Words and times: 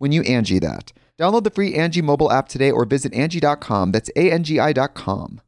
when 0.00 0.12
you 0.12 0.22
Angie 0.22 0.58
that. 0.58 0.92
Download 1.18 1.44
the 1.44 1.50
free 1.50 1.74
Angie 1.74 2.02
mobile 2.02 2.32
app 2.32 2.48
today 2.48 2.70
or 2.70 2.84
visit 2.86 3.12
Angie.com. 3.12 3.92
That's 3.92 4.10
A-N-G-I 4.16 4.72
dot 4.72 4.94
com. 4.94 5.40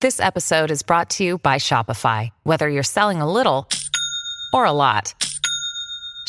This 0.00 0.20
episode 0.20 0.70
is 0.70 0.82
brought 0.82 1.08
to 1.10 1.24
you 1.24 1.38
by 1.38 1.56
Shopify. 1.56 2.28
Whether 2.42 2.68
you're 2.68 2.82
selling 2.82 3.22
a 3.22 3.32
little 3.32 3.66
or 4.52 4.66
a 4.66 4.72
lot, 4.72 5.14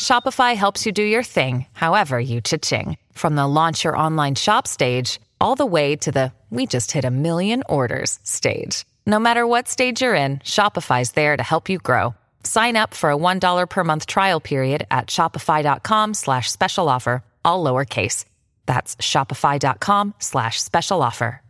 Shopify 0.00 0.56
helps 0.56 0.86
you 0.86 0.92
do 0.92 1.02
your 1.02 1.22
thing, 1.22 1.66
however 1.74 2.18
you 2.18 2.40
cha-ching. 2.40 2.96
From 3.12 3.36
the 3.36 3.46
launch 3.46 3.84
your 3.84 3.96
online 3.96 4.34
shop 4.34 4.66
stage, 4.66 5.20
all 5.38 5.54
the 5.56 5.66
way 5.66 5.94
to 5.96 6.10
the 6.10 6.32
we 6.48 6.64
just 6.64 6.92
hit 6.92 7.04
a 7.04 7.10
million 7.10 7.62
orders 7.68 8.18
stage. 8.22 8.86
No 9.04 9.18
matter 9.18 9.46
what 9.46 9.68
stage 9.68 10.00
you're 10.00 10.14
in, 10.14 10.38
Shopify's 10.38 11.12
there 11.12 11.36
to 11.36 11.42
help 11.42 11.68
you 11.68 11.78
grow. 11.78 12.14
Sign 12.46 12.76
up 12.76 12.94
for 12.94 13.10
a 13.10 13.16
$1 13.16 13.68
per 13.68 13.82
month 13.82 14.06
trial 14.06 14.38
period 14.38 14.86
at 14.88 15.08
shopify.com 15.08 16.14
slash 16.14 16.48
special 16.48 16.88
offer, 16.88 17.24
all 17.44 17.64
lowercase. 17.64 18.24
That's 18.66 18.94
shopify.com 18.96 20.14
slash 20.20 20.62
special 20.62 21.02
offer. 21.02 21.42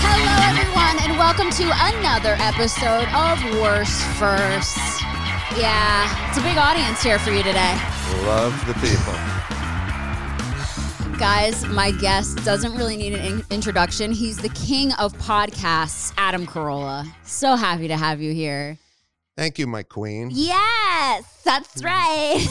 Hello, 0.00 0.34
everyone, 0.46 0.96
and 1.02 1.18
welcome 1.18 1.50
to 1.50 1.64
another 1.66 2.36
episode 2.38 3.08
of 3.14 3.42
Worst 3.60 4.04
First. 4.18 4.78
Yeah, 5.56 6.28
it's 6.28 6.38
a 6.38 6.42
big 6.42 6.58
audience 6.58 7.02
here 7.02 7.18
for 7.18 7.30
you 7.30 7.42
today. 7.42 7.74
Love 8.24 8.54
the 8.66 8.74
people. 8.74 9.57
Guys, 11.18 11.66
my 11.66 11.90
guest 11.90 12.44
doesn't 12.44 12.76
really 12.76 12.96
need 12.96 13.12
an 13.12 13.24
in- 13.24 13.44
introduction. 13.50 14.12
He's 14.12 14.36
the 14.36 14.50
king 14.50 14.92
of 15.00 15.12
podcasts, 15.14 16.14
Adam 16.16 16.46
Carolla. 16.46 17.12
So 17.24 17.56
happy 17.56 17.88
to 17.88 17.96
have 17.96 18.20
you 18.20 18.32
here. 18.32 18.78
Thank 19.36 19.58
you, 19.58 19.66
my 19.66 19.82
queen. 19.82 20.30
Yes, 20.32 21.42
that's 21.44 21.82
mm. 21.82 21.86
right. 21.86 22.46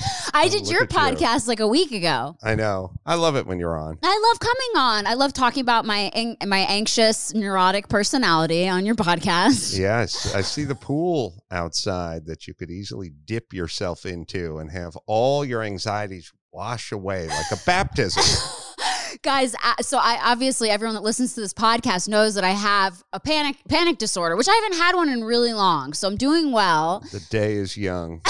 I 0.34 0.46
oh, 0.46 0.48
did 0.50 0.68
your 0.68 0.82
at 0.82 0.92
you. 0.92 0.98
podcast 0.98 1.48
like 1.48 1.60
a 1.60 1.68
week 1.68 1.92
ago. 1.92 2.36
I 2.42 2.56
know. 2.56 2.92
I 3.06 3.14
love 3.14 3.36
it 3.36 3.46
when 3.46 3.58
you're 3.58 3.78
on. 3.78 3.98
I 4.02 4.30
love 4.30 4.40
coming 4.40 4.76
on. 4.76 5.06
I 5.06 5.14
love 5.14 5.32
talking 5.32 5.62
about 5.62 5.86
my 5.86 6.10
an- 6.14 6.36
my 6.46 6.58
anxious, 6.58 7.32
neurotic 7.32 7.88
personality 7.88 8.68
on 8.68 8.84
your 8.84 8.96
podcast. 8.96 9.78
Yes, 9.84 10.34
I 10.34 10.42
see 10.42 10.64
the 10.64 10.74
pool 10.74 11.42
outside 11.50 12.26
that 12.26 12.46
you 12.46 12.52
could 12.52 12.70
easily 12.70 13.12
dip 13.24 13.54
yourself 13.54 14.04
into 14.04 14.58
and 14.58 14.70
have 14.70 14.94
all 15.06 15.42
your 15.42 15.62
anxieties 15.62 16.30
wash 16.54 16.92
away 16.92 17.26
like 17.26 17.50
a 17.50 17.56
baptism. 17.66 18.22
guys 19.22 19.54
uh, 19.64 19.74
so 19.80 19.98
i 20.00 20.18
obviously 20.22 20.68
everyone 20.70 20.94
that 20.94 21.02
listens 21.02 21.34
to 21.34 21.40
this 21.40 21.52
podcast 21.54 22.08
knows 22.08 22.34
that 22.34 22.44
i 22.44 22.50
have 22.50 23.02
a 23.12 23.18
panic 23.20 23.56
panic 23.68 23.96
disorder 23.98 24.36
which 24.36 24.48
i 24.48 24.52
haven't 24.54 24.76
had 24.78 24.94
one 24.94 25.08
in 25.08 25.24
really 25.24 25.52
long 25.52 25.92
so 25.94 26.06
i'm 26.06 26.16
doing 26.16 26.52
well 26.52 27.00
the 27.12 27.20
day 27.30 27.54
is 27.54 27.76
young. 27.76 28.20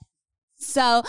so 0.58 1.02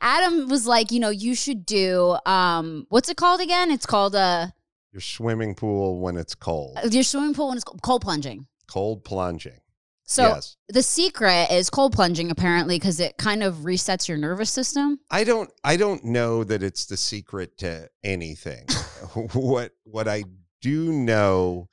adam 0.00 0.48
was 0.48 0.66
like 0.66 0.90
you 0.90 1.00
know 1.00 1.08
you 1.10 1.34
should 1.34 1.64
do 1.64 2.16
um 2.26 2.84
what's 2.90 3.08
it 3.08 3.16
called 3.16 3.40
again 3.40 3.70
it's 3.70 3.86
called 3.86 4.14
a 4.14 4.52
Your 4.92 5.00
swimming 5.00 5.54
pool 5.54 6.00
when 6.00 6.16
it's 6.16 6.34
cold. 6.34 6.78
your 6.92 7.04
swimming 7.04 7.34
pool 7.34 7.48
when 7.48 7.56
it's 7.56 7.64
cold 7.64 8.02
plunging 8.02 8.46
Cold 8.66 9.04
plunging. 9.04 9.60
So 10.06 10.22
yes. 10.28 10.56
the 10.68 10.82
secret 10.82 11.50
is 11.50 11.70
cold 11.70 11.92
plunging 11.92 12.30
apparently 12.30 12.76
because 12.78 13.00
it 13.00 13.16
kind 13.16 13.42
of 13.42 13.56
resets 13.56 14.06
your 14.06 14.18
nervous 14.18 14.50
system 14.50 14.98
I 15.10 15.24
don't 15.24 15.50
I 15.64 15.76
don't 15.76 16.04
know 16.04 16.44
that 16.44 16.62
it's 16.62 16.86
the 16.86 16.96
secret 16.96 17.58
to 17.58 17.88
anything. 18.02 18.66
what 19.32 19.72
what 19.84 20.06
I 20.08 20.24
do 20.60 20.92
know 20.92 21.68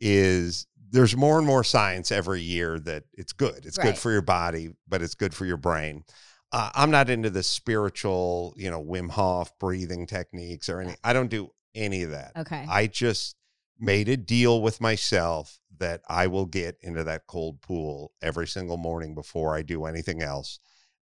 is 0.00 0.66
there's 0.90 1.16
more 1.16 1.38
and 1.38 1.46
more 1.46 1.64
science 1.64 2.12
every 2.12 2.40
year 2.40 2.78
that 2.80 3.04
it's 3.14 3.32
good. 3.32 3.66
It's 3.66 3.78
Right. 3.78 3.86
good 3.86 3.98
for 3.98 4.12
your 4.12 4.22
body, 4.22 4.70
but 4.86 5.02
it's 5.02 5.14
good 5.14 5.34
for 5.34 5.44
your 5.44 5.56
brain. 5.56 6.04
Uh, 6.52 6.70
I'm 6.74 6.90
not 6.90 7.10
into 7.10 7.30
the 7.30 7.42
spiritual, 7.42 8.54
you 8.56 8.70
know, 8.70 8.80
Wim 8.82 9.10
Hof 9.10 9.58
breathing 9.58 10.06
techniques 10.06 10.68
or 10.68 10.80
any. 10.80 10.94
I 11.02 11.12
don't 11.12 11.30
do 11.30 11.50
any 11.74 12.04
of 12.04 12.10
that. 12.12 12.32
okay 12.36 12.64
I 12.68 12.86
just 12.86 13.34
made 13.80 14.08
a 14.08 14.16
deal 14.16 14.62
with 14.62 14.80
myself 14.80 15.58
that 15.84 16.00
I 16.08 16.26
will 16.28 16.46
get 16.46 16.78
into 16.80 17.04
that 17.04 17.26
cold 17.26 17.60
pool 17.60 18.12
every 18.22 18.46
single 18.46 18.78
morning 18.78 19.14
before 19.14 19.54
I 19.54 19.60
do 19.60 19.84
anything 19.84 20.22
else. 20.22 20.58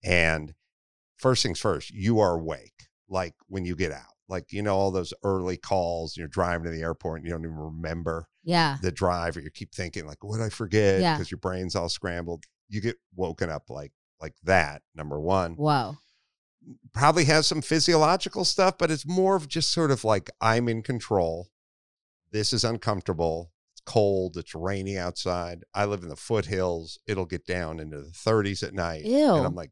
And 0.04 0.54
first 1.16 1.44
things 1.44 1.60
first, 1.60 1.92
you 1.92 2.20
are 2.20 2.36
awake, 2.36 2.90
like 3.08 3.36
when 3.48 3.64
you 3.64 3.78
get 3.78 3.94
out. 3.94 4.02
Like, 4.28 4.52
you 4.52 4.62
know, 4.62 4.76
all 4.76 4.92
those 4.92 5.14
early 5.24 5.56
calls, 5.56 6.18
you're 6.18 6.28
driving 6.28 6.66
to 6.66 6.72
the 6.72 6.82
airport 6.82 7.20
and 7.20 7.26
you 7.26 7.32
don't 7.32 7.46
even 7.46 7.56
remember 7.56 8.28
yeah 8.44 8.78
the 8.82 8.92
drive, 8.92 9.38
or 9.38 9.40
you 9.40 9.50
keep 9.50 9.74
thinking, 9.74 10.06
like, 10.06 10.24
what 10.24 10.38
did 10.38 10.46
I 10.46 10.50
forget? 10.50 11.00
Yeah. 11.02 11.16
Because 11.16 11.32
your 11.32 11.40
brain's 11.40 11.76
all 11.76 11.90
scrambled. 11.90 12.44
You 12.68 12.82
get 12.82 12.98
woken 13.16 13.50
up 13.50 13.70
like 13.70 13.94
like 14.20 14.36
that, 14.44 14.82
number 14.94 15.20
one 15.20 15.54
whoa 15.54 15.98
probably 16.94 17.26
has 17.26 17.46
some 17.46 17.62
physiological 17.62 18.44
stuff, 18.44 18.78
but 18.78 18.90
it's 18.90 19.08
more 19.08 19.36
of 19.36 19.48
just 19.48 19.72
sort 19.72 19.92
of 19.92 20.04
like 20.04 20.30
I'm 20.42 20.68
in 20.68 20.82
control. 20.82 21.50
This 22.32 22.54
is 22.54 22.64
uncomfortable. 22.64 23.52
Cold. 23.86 24.38
It's 24.38 24.56
rainy 24.56 24.98
outside. 24.98 25.64
I 25.74 25.86
live 25.86 26.04
in 26.04 26.10
the 26.10 26.16
foothills. 26.16 27.00
It'll 27.08 27.26
get 27.26 27.46
down 27.46 27.80
into 27.80 28.02
the 28.02 28.12
30s 28.12 28.64
at 28.64 28.74
night. 28.74 29.06
Ew. 29.06 29.36
And 29.36 29.46
I'm 29.46 29.56
like, 29.56 29.72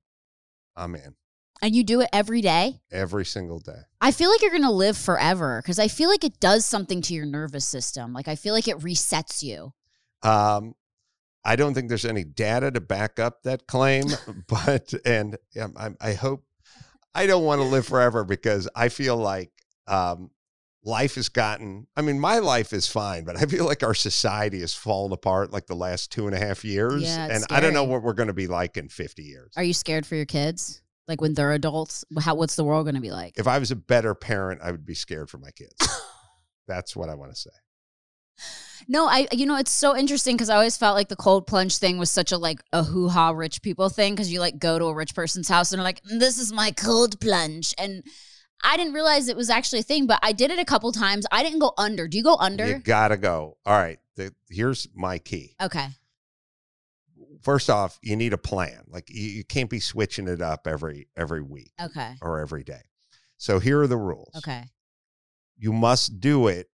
I'm 0.76 0.96
in 0.96 1.16
and 1.64 1.74
you 1.74 1.84
do 1.84 2.02
it 2.02 2.10
every 2.12 2.42
day 2.42 2.82
every 2.92 3.26
single 3.26 3.60
day. 3.60 3.80
I 4.02 4.12
feel 4.12 4.30
like 4.30 4.42
you're 4.42 4.52
going 4.52 4.64
to 4.64 4.70
live 4.70 4.98
forever 4.98 5.62
because 5.64 5.80
I 5.80 5.88
feel 5.88 6.10
like 6.10 6.26
it 6.26 6.40
does 6.42 6.66
something 6.66 7.02
to 7.04 7.14
your 7.14 7.26
nervous 7.26 7.66
system. 7.66 8.12
Like 8.12 8.28
I 8.28 8.36
feel 8.36 8.54
like 8.54 8.68
it 8.68 8.80
resets 8.80 9.42
you. 9.42 9.72
Um, 10.24 10.76
I 11.46 11.56
don't 11.56 11.74
think 11.74 11.88
there's 11.88 12.06
any 12.06 12.26
data 12.26 12.70
to 12.72 12.82
back 12.82 13.18
up 13.18 13.44
that 13.44 13.66
claim, 13.66 14.08
but 14.48 14.94
and 15.06 15.38
um, 15.60 15.74
I, 15.78 16.10
I 16.10 16.14
hope 16.14 16.44
I 17.16 17.28
don't 17.28 17.46
want 17.46 17.62
to 17.62 17.68
live 17.68 17.86
forever 17.86 18.26
because 18.26 18.68
I 18.76 18.90
feel 18.90 19.16
like 19.16 19.52
um, 19.88 20.32
life 20.84 21.16
has 21.16 21.30
gotten. 21.30 21.88
I 21.96 22.02
mean, 22.02 22.20
my 22.20 22.40
life 22.40 22.74
is 22.74 22.88
fine, 22.88 23.24
but 23.24 23.38
I 23.38 23.46
feel 23.46 23.66
like 23.66 23.84
our 23.84 23.94
society 23.94 24.60
has 24.62 24.74
fallen 24.74 25.12
apart 25.12 25.52
like 25.52 25.68
the 25.68 25.76
last 25.76 26.12
two 26.12 26.28
and 26.28 26.36
a 26.36 26.40
half 26.40 26.64
years, 26.66 27.04
Yeah, 27.04 27.26
and 27.26 27.44
it's 27.44 27.48
I 27.50 27.60
don't 27.60 27.74
know 27.74 27.84
what 27.84 28.04
we're 28.04 28.14
going 28.14 28.28
to 28.28 28.34
be 28.34 28.48
like 28.48 28.78
in 28.78 28.90
50 28.90 29.24
years. 29.24 29.54
Are 29.56 29.64
you 29.64 29.74
scared 29.74 30.06
for 30.06 30.16
your 30.16 30.26
kids? 30.26 30.82
Like 31.08 31.20
when 31.20 31.34
they're 31.34 31.52
adults, 31.52 32.06
how 32.22 32.36
what's 32.36 32.56
the 32.56 32.64
world 32.64 32.86
going 32.86 32.96
to 32.96 33.02
be 33.02 33.12
like? 33.12 33.34
If 33.38 33.48
I 33.48 33.60
was 33.60 33.72
a 33.72 33.76
better 33.76 34.16
parent, 34.16 34.62
I 34.64 34.72
would 34.72 34.86
be 34.86 34.96
scared 34.96 35.30
for 35.30 35.38
my 35.38 35.52
kids. 35.52 35.76
That's 36.68 36.96
what 36.96 37.10
I 37.10 37.16
want 37.16 37.34
to 37.34 37.38
say. 37.38 37.50
No, 38.88 39.08
I 39.08 39.28
you 39.32 39.46
know 39.46 39.56
it's 39.56 39.72
so 39.72 39.96
interesting 39.96 40.36
because 40.36 40.50
I 40.50 40.56
always 40.56 40.76
felt 40.78 40.96
like 40.96 41.08
the 41.08 41.16
cold 41.16 41.48
plunge 41.48 41.78
thing 41.78 41.98
was 41.98 42.12
such 42.12 42.32
a 42.32 42.38
like 42.38 42.62
a 42.74 42.84
hoo 42.84 43.08
ha 43.08 43.30
rich 43.30 43.62
people 43.62 43.90
thing 43.90 44.14
because 44.14 44.32
you 44.32 44.40
like 44.40 44.60
go 44.60 44.78
to 44.78 44.86
a 44.86 44.94
rich 44.94 45.16
person's 45.16 45.48
house 45.48 45.72
and 45.72 45.80
they're 45.80 45.86
like 45.86 46.04
mm, 46.04 46.20
this 46.20 46.38
is 46.38 46.52
my 46.52 46.72
cold 46.72 47.20
plunge 47.22 47.74
and 47.78 48.04
I 48.64 48.78
didn't 48.78 48.94
realize 48.94 49.28
it 49.28 49.36
was 49.36 49.50
actually 49.50 49.80
a 49.80 49.84
thing, 49.84 50.08
but 50.08 50.20
I 50.24 50.32
did 50.32 50.50
it 50.52 50.60
a 50.60 50.66
couple 50.66 50.92
times. 50.92 51.26
I 51.32 51.44
didn't 51.44 51.60
go 51.60 51.74
under. 51.78 52.08
Do 52.08 52.18
you 52.18 52.24
go 52.24 52.36
under? 52.38 52.66
You 52.68 52.80
gotta 52.80 53.18
go. 53.18 53.58
All 53.66 53.78
right. 53.78 54.00
The, 54.16 54.34
here's 54.50 54.88
my 54.96 55.18
key. 55.20 55.56
okay. 55.62 55.88
First 57.42 57.70
off, 57.70 58.00
you 58.02 58.16
need 58.16 58.32
a 58.32 58.38
plan. 58.38 58.84
Like 58.88 59.10
you, 59.10 59.22
you 59.24 59.44
can't 59.44 59.70
be 59.70 59.80
switching 59.82 60.28
it 60.30 60.42
up 60.42 60.66
every 60.66 61.10
every 61.18 61.42
week 61.42 61.74
Okay. 61.82 62.14
or 62.22 62.40
every 62.40 62.64
day. 62.64 62.82
So 63.38 63.60
here 63.60 63.82
are 63.82 63.88
the 63.88 63.98
rules. 63.98 64.32
Okay. 64.38 64.64
You 65.58 65.74
must 65.74 66.22
do 66.22 66.48
it 66.48 66.70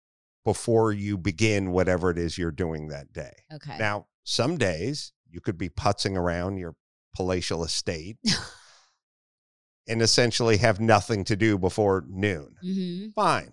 before 0.46 0.92
you 0.92 1.18
begin 1.18 1.72
whatever 1.72 2.12
it 2.12 2.18
is 2.20 2.38
you're 2.38 2.52
doing 2.52 2.90
that 2.90 3.12
day. 3.14 3.34
Okay. 3.52 3.78
Now, 3.80 4.06
some 4.24 4.58
days 4.58 5.12
you 5.30 5.42
could 5.42 5.58
be 5.58 5.70
putzing 5.70 6.16
around 6.16 6.58
your 6.58 6.76
palatial 7.16 7.64
estate 7.64 8.18
and 9.90 10.02
essentially 10.02 10.58
have 10.58 10.80
nothing 10.80 11.26
to 11.26 11.36
do 11.36 11.58
before 11.58 12.06
noon. 12.08 12.56
mm-hmm. 12.64 13.10
Fine. 13.16 13.52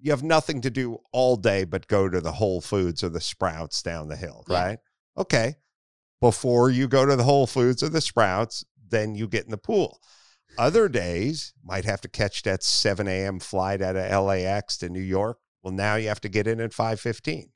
You 0.00 0.10
have 0.12 0.22
nothing 0.22 0.60
to 0.62 0.70
do 0.70 0.98
all 1.12 1.36
day 1.36 1.64
but 1.64 1.86
go 1.88 2.08
to 2.08 2.20
the 2.20 2.32
Whole 2.32 2.60
Foods 2.60 3.04
or 3.04 3.08
the 3.10 3.20
Sprouts 3.20 3.82
down 3.82 4.08
the 4.08 4.16
hill, 4.16 4.44
Yeah. 4.48 4.64
right? 4.64 4.78
Okay. 5.16 5.56
Before 6.20 6.70
you 6.70 6.88
go 6.88 7.04
to 7.06 7.14
the 7.16 7.22
Whole 7.24 7.46
Foods 7.46 7.82
or 7.82 7.88
the 7.88 8.00
Sprouts, 8.00 8.64
then 8.88 9.14
you 9.14 9.28
get 9.28 9.44
in 9.44 9.50
the 9.50 9.58
pool. 9.58 10.00
Other 10.56 10.88
days 10.88 11.52
might 11.62 11.84
have 11.84 12.00
to 12.00 12.08
catch 12.08 12.42
that 12.42 12.62
7 12.64 13.06
a.m. 13.06 13.38
flight 13.38 13.82
out 13.82 13.94
of 13.96 14.24
LAX 14.24 14.76
to 14.78 14.88
New 14.88 15.00
York. 15.00 15.38
Well, 15.62 15.74
now 15.74 15.96
you 15.96 16.08
have 16.08 16.20
to 16.22 16.28
get 16.28 16.46
in 16.46 16.60
at 16.60 16.72
5:15 16.72 17.50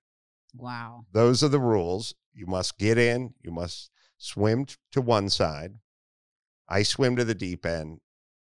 Wow. 0.55 1.07
those 1.13 1.43
are 1.43 1.49
the 1.49 1.59
rules. 1.61 2.15
You 2.35 2.47
must 2.47 2.77
get 2.79 2.99
in, 2.99 3.35
you 3.41 3.51
must 3.51 3.91
swim 4.19 4.67
to 4.93 5.01
one 5.01 5.29
side. 5.31 5.75
I 6.69 6.83
swim 6.83 7.17
to 7.17 7.25
the 7.25 7.35
deep 7.35 7.65
end. 7.67 8.01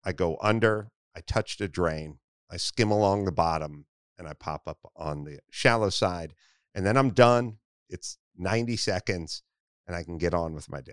I 0.04 0.12
go 0.12 0.36
under, 0.42 0.90
I 1.16 1.20
touch 1.20 1.56
the 1.58 1.68
drain, 1.68 2.18
I 2.50 2.56
skim 2.58 2.90
along 2.90 3.24
the 3.24 3.32
bottom, 3.32 3.86
and 4.18 4.28
I 4.28 4.32
pop 4.34 4.62
up 4.66 4.78
on 4.96 5.24
the 5.24 5.38
shallow 5.50 5.90
side. 5.90 6.34
And 6.74 6.84
then 6.84 6.96
I'm 6.96 7.10
done. 7.10 7.58
It's 7.88 8.18
90 8.36 8.76
seconds, 8.76 9.42
and 9.86 9.94
I 9.96 10.02
can 10.02 10.18
get 10.18 10.34
on 10.34 10.54
with 10.54 10.68
my 10.70 10.80
day. 10.80 10.92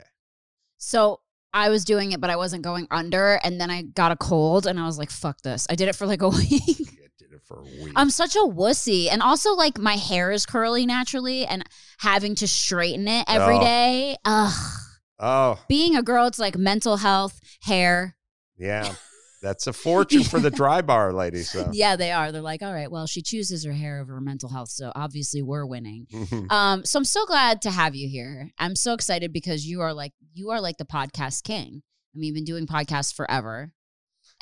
So 0.78 1.22
I 1.54 1.70
was 1.70 1.84
doing 1.84 2.12
it, 2.12 2.22
but 2.22 2.30
I 2.30 2.36
wasn't 2.36 2.64
going 2.64 2.88
under, 2.92 3.40
and 3.44 3.60
then 3.60 3.70
I 3.70 3.82
got 3.84 4.12
a 4.12 4.16
cold, 4.16 4.66
and 4.68 4.80
I 4.80 4.86
was 4.86 4.98
like, 4.98 5.12
"Fuck 5.12 5.42
this!" 5.42 5.68
I 5.70 5.76
did 5.76 5.90
it 5.90 5.96
for 5.96 6.06
like 6.08 6.22
a 6.22 6.30
week. 6.42 6.62
I 6.70 7.08
did 7.18 7.32
it 7.34 7.42
for 7.44 7.60
a 7.60 7.64
week. 7.64 7.94
I'm 7.96 8.10
such 8.10 8.36
a 8.36 8.40
wussy, 8.40 9.08
and 9.12 9.22
also 9.22 9.54
like 9.56 9.78
my 9.78 9.96
hair 9.96 10.32
is 10.32 10.46
curly 10.46 10.86
naturally, 10.86 11.46
and 11.46 11.64
having 12.00 12.36
to 12.36 12.48
straighten 12.48 13.08
it 13.08 13.26
every 13.28 13.56
Oh. 13.58 13.62
day. 13.62 14.16
Ugh. 14.24 14.78
oh, 15.20 15.60
Being 15.68 15.96
a 15.96 16.02
girl, 16.04 16.28
it's 16.28 16.40
like 16.40 16.58
mental 16.58 16.98
health, 16.98 17.40
hair. 17.64 18.16
Yeah. 18.62 18.94
That's 19.42 19.66
a 19.66 19.74
fortune 19.74 20.24
for 20.24 20.40
the 20.40 20.52
dry 20.52 20.84
bar 20.84 21.12
lady. 21.12 21.42
So, 21.42 21.68
Yeah, 21.74 21.96
they 21.96 22.12
are. 22.12 22.32
They're 22.32 22.44
like, 22.44 22.62
all 22.62 22.74
right, 22.74 22.92
well, 22.92 23.08
she 23.08 23.24
chooses 23.24 23.66
her 23.66 23.72
hair 23.74 24.00
over 24.00 24.14
her 24.14 24.22
mental 24.22 24.50
health, 24.50 24.70
so 24.70 24.92
obviously 24.96 25.42
we're 25.42 25.66
winning. 25.66 26.06
Um, 26.52 26.86
so 26.86 27.00
I'm 27.00 27.06
so 27.06 27.26
glad 27.26 27.62
to 27.64 27.72
have 27.72 27.96
you 27.96 28.08
here. 28.08 28.52
I'm 28.60 28.76
so 28.76 28.94
excited 28.94 29.34
because 29.34 29.66
you 29.66 29.82
are 29.82 29.94
like 29.94 30.12
you 30.34 30.52
are 30.52 30.62
like 30.62 30.78
the 30.78 30.86
podcast 30.86 31.44
king. 31.44 31.82
I 32.14 32.20
mean, 32.20 32.28
you've 32.28 32.36
been 32.36 32.44
doing 32.44 32.68
podcasts 32.68 33.14
forever, 33.14 33.72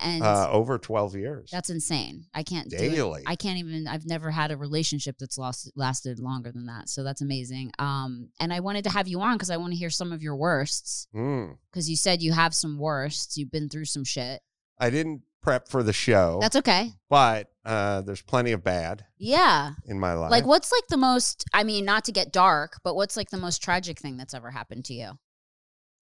and 0.02 0.24
uh, 0.24 0.50
over 0.52 0.78
12 0.78 1.16
years. 1.16 1.50
that's 1.52 1.70
insane. 1.70 2.26
I 2.34 2.44
can't 2.44 2.70
do 2.70 2.78
it. 2.78 2.80
daily. 2.80 3.24
I 3.26 3.36
can't 3.36 3.58
even. 3.60 3.88
I've 3.88 4.06
never 4.06 4.32
had 4.32 4.52
a 4.52 4.58
relationship 4.58 5.18
that's 5.20 5.38
lost 5.38 5.72
lasted 5.76 6.20
longer 6.20 6.52
than 6.52 6.66
that. 6.68 6.90
So 6.90 7.04
that's 7.04 7.22
amazing. 7.22 7.72
Um, 7.80 8.30
and 8.40 8.54
I 8.54 8.60
wanted 8.62 8.84
to 8.86 8.90
have 8.90 9.08
you 9.08 9.20
on 9.22 9.36
because 9.36 9.50
I 9.50 9.58
want 9.58 9.74
to 9.74 9.78
hear 9.80 9.90
some 9.90 10.12
of 10.12 10.22
your 10.24 10.36
worsts. 10.36 11.08
Mm. 11.16 11.58
Because 11.72 11.90
you 11.90 11.96
said 11.96 12.22
you 12.22 12.34
have 12.34 12.54
some 12.54 12.78
worsts. 12.78 13.38
You've 13.38 13.52
been 13.52 13.70
through 13.70 13.86
some 13.86 14.04
shit. 14.04 14.42
I 14.80 14.90
didn't 14.90 15.22
prep 15.42 15.68
for 15.68 15.84
the 15.84 15.94
show. 15.94 16.40
That's 16.42 16.56
okay. 16.58 16.92
but 17.10 17.48
uh, 17.66 18.02
there's 18.02 18.22
plenty 18.22 18.52
of 18.52 18.64
bad 18.64 19.06
Yeah. 19.18 19.72
in 19.86 20.00
my 20.00 20.14
life. 20.14 20.32
Like, 20.32 20.46
what's 20.46 20.72
like 20.72 20.88
the 20.90 20.98
most? 20.98 21.46
I 21.54 21.64
mean, 21.64 21.86
not 21.86 22.06
to 22.06 22.12
get 22.12 22.32
dark, 22.34 22.80
but 22.84 22.96
what's 22.96 23.16
like 23.16 23.30
the 23.30 23.38
most 23.38 23.62
tragic 23.62 24.00
thing 24.00 24.18
that's 24.18 24.34
ever 24.34 24.52
happened 24.52 24.86
to 24.86 24.94
you? 24.94 25.12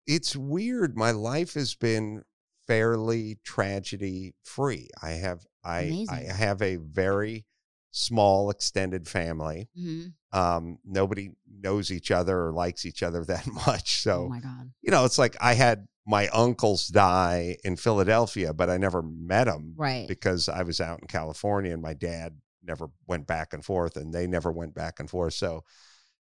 it's 0.09 0.35
weird. 0.37 0.95
My 0.97 1.11
life 1.11 1.55
has 1.55 1.75
been 1.75 2.23
fairly 2.67 3.37
tragedy 3.43 4.33
free. 4.43 4.89
I 5.01 5.11
have 5.11 5.45
I 5.63 6.05
I 6.09 6.15
have 6.33 6.61
a 6.61 6.75
very 6.77 7.45
small 7.91 8.49
extended 8.49 9.07
family. 9.07 9.69
hmm 9.75 10.07
Um, 10.33 10.77
nobody 10.85 11.31
knows 11.49 11.89
each 11.91 12.11
other 12.11 12.45
or 12.45 12.51
likes 12.53 12.85
each 12.85 13.01
other 13.01 13.23
that 13.31 13.47
much. 13.47 14.01
So 14.03 14.25
oh 14.25 14.29
my 14.29 14.39
god. 14.39 14.71
you 14.81 14.91
know, 14.91 15.05
it's 15.05 15.17
like 15.17 15.35
I 15.41 15.53
had 15.53 15.87
my 16.05 16.27
uncles 16.29 16.87
die 16.87 17.57
in 17.63 17.75
Philadelphia, 17.75 18.53
but 18.53 18.69
I 18.69 18.77
never 18.77 19.01
met 19.01 19.45
them 19.45 19.73
Right. 19.75 20.07
because 20.07 20.47
I 20.47 20.63
was 20.63 20.79
out 20.79 20.99
in 21.01 21.07
California 21.07 21.73
and 21.73 21.81
my 21.81 21.93
dad 21.93 22.37
never 22.63 22.87
went 23.07 23.27
back 23.27 23.53
and 23.53 23.63
forth 23.63 23.97
and 23.97 24.13
they 24.13 24.27
never 24.27 24.51
went 24.51 24.73
back 24.73 24.99
and 24.99 25.09
forth. 25.09 25.33
So 25.33 25.63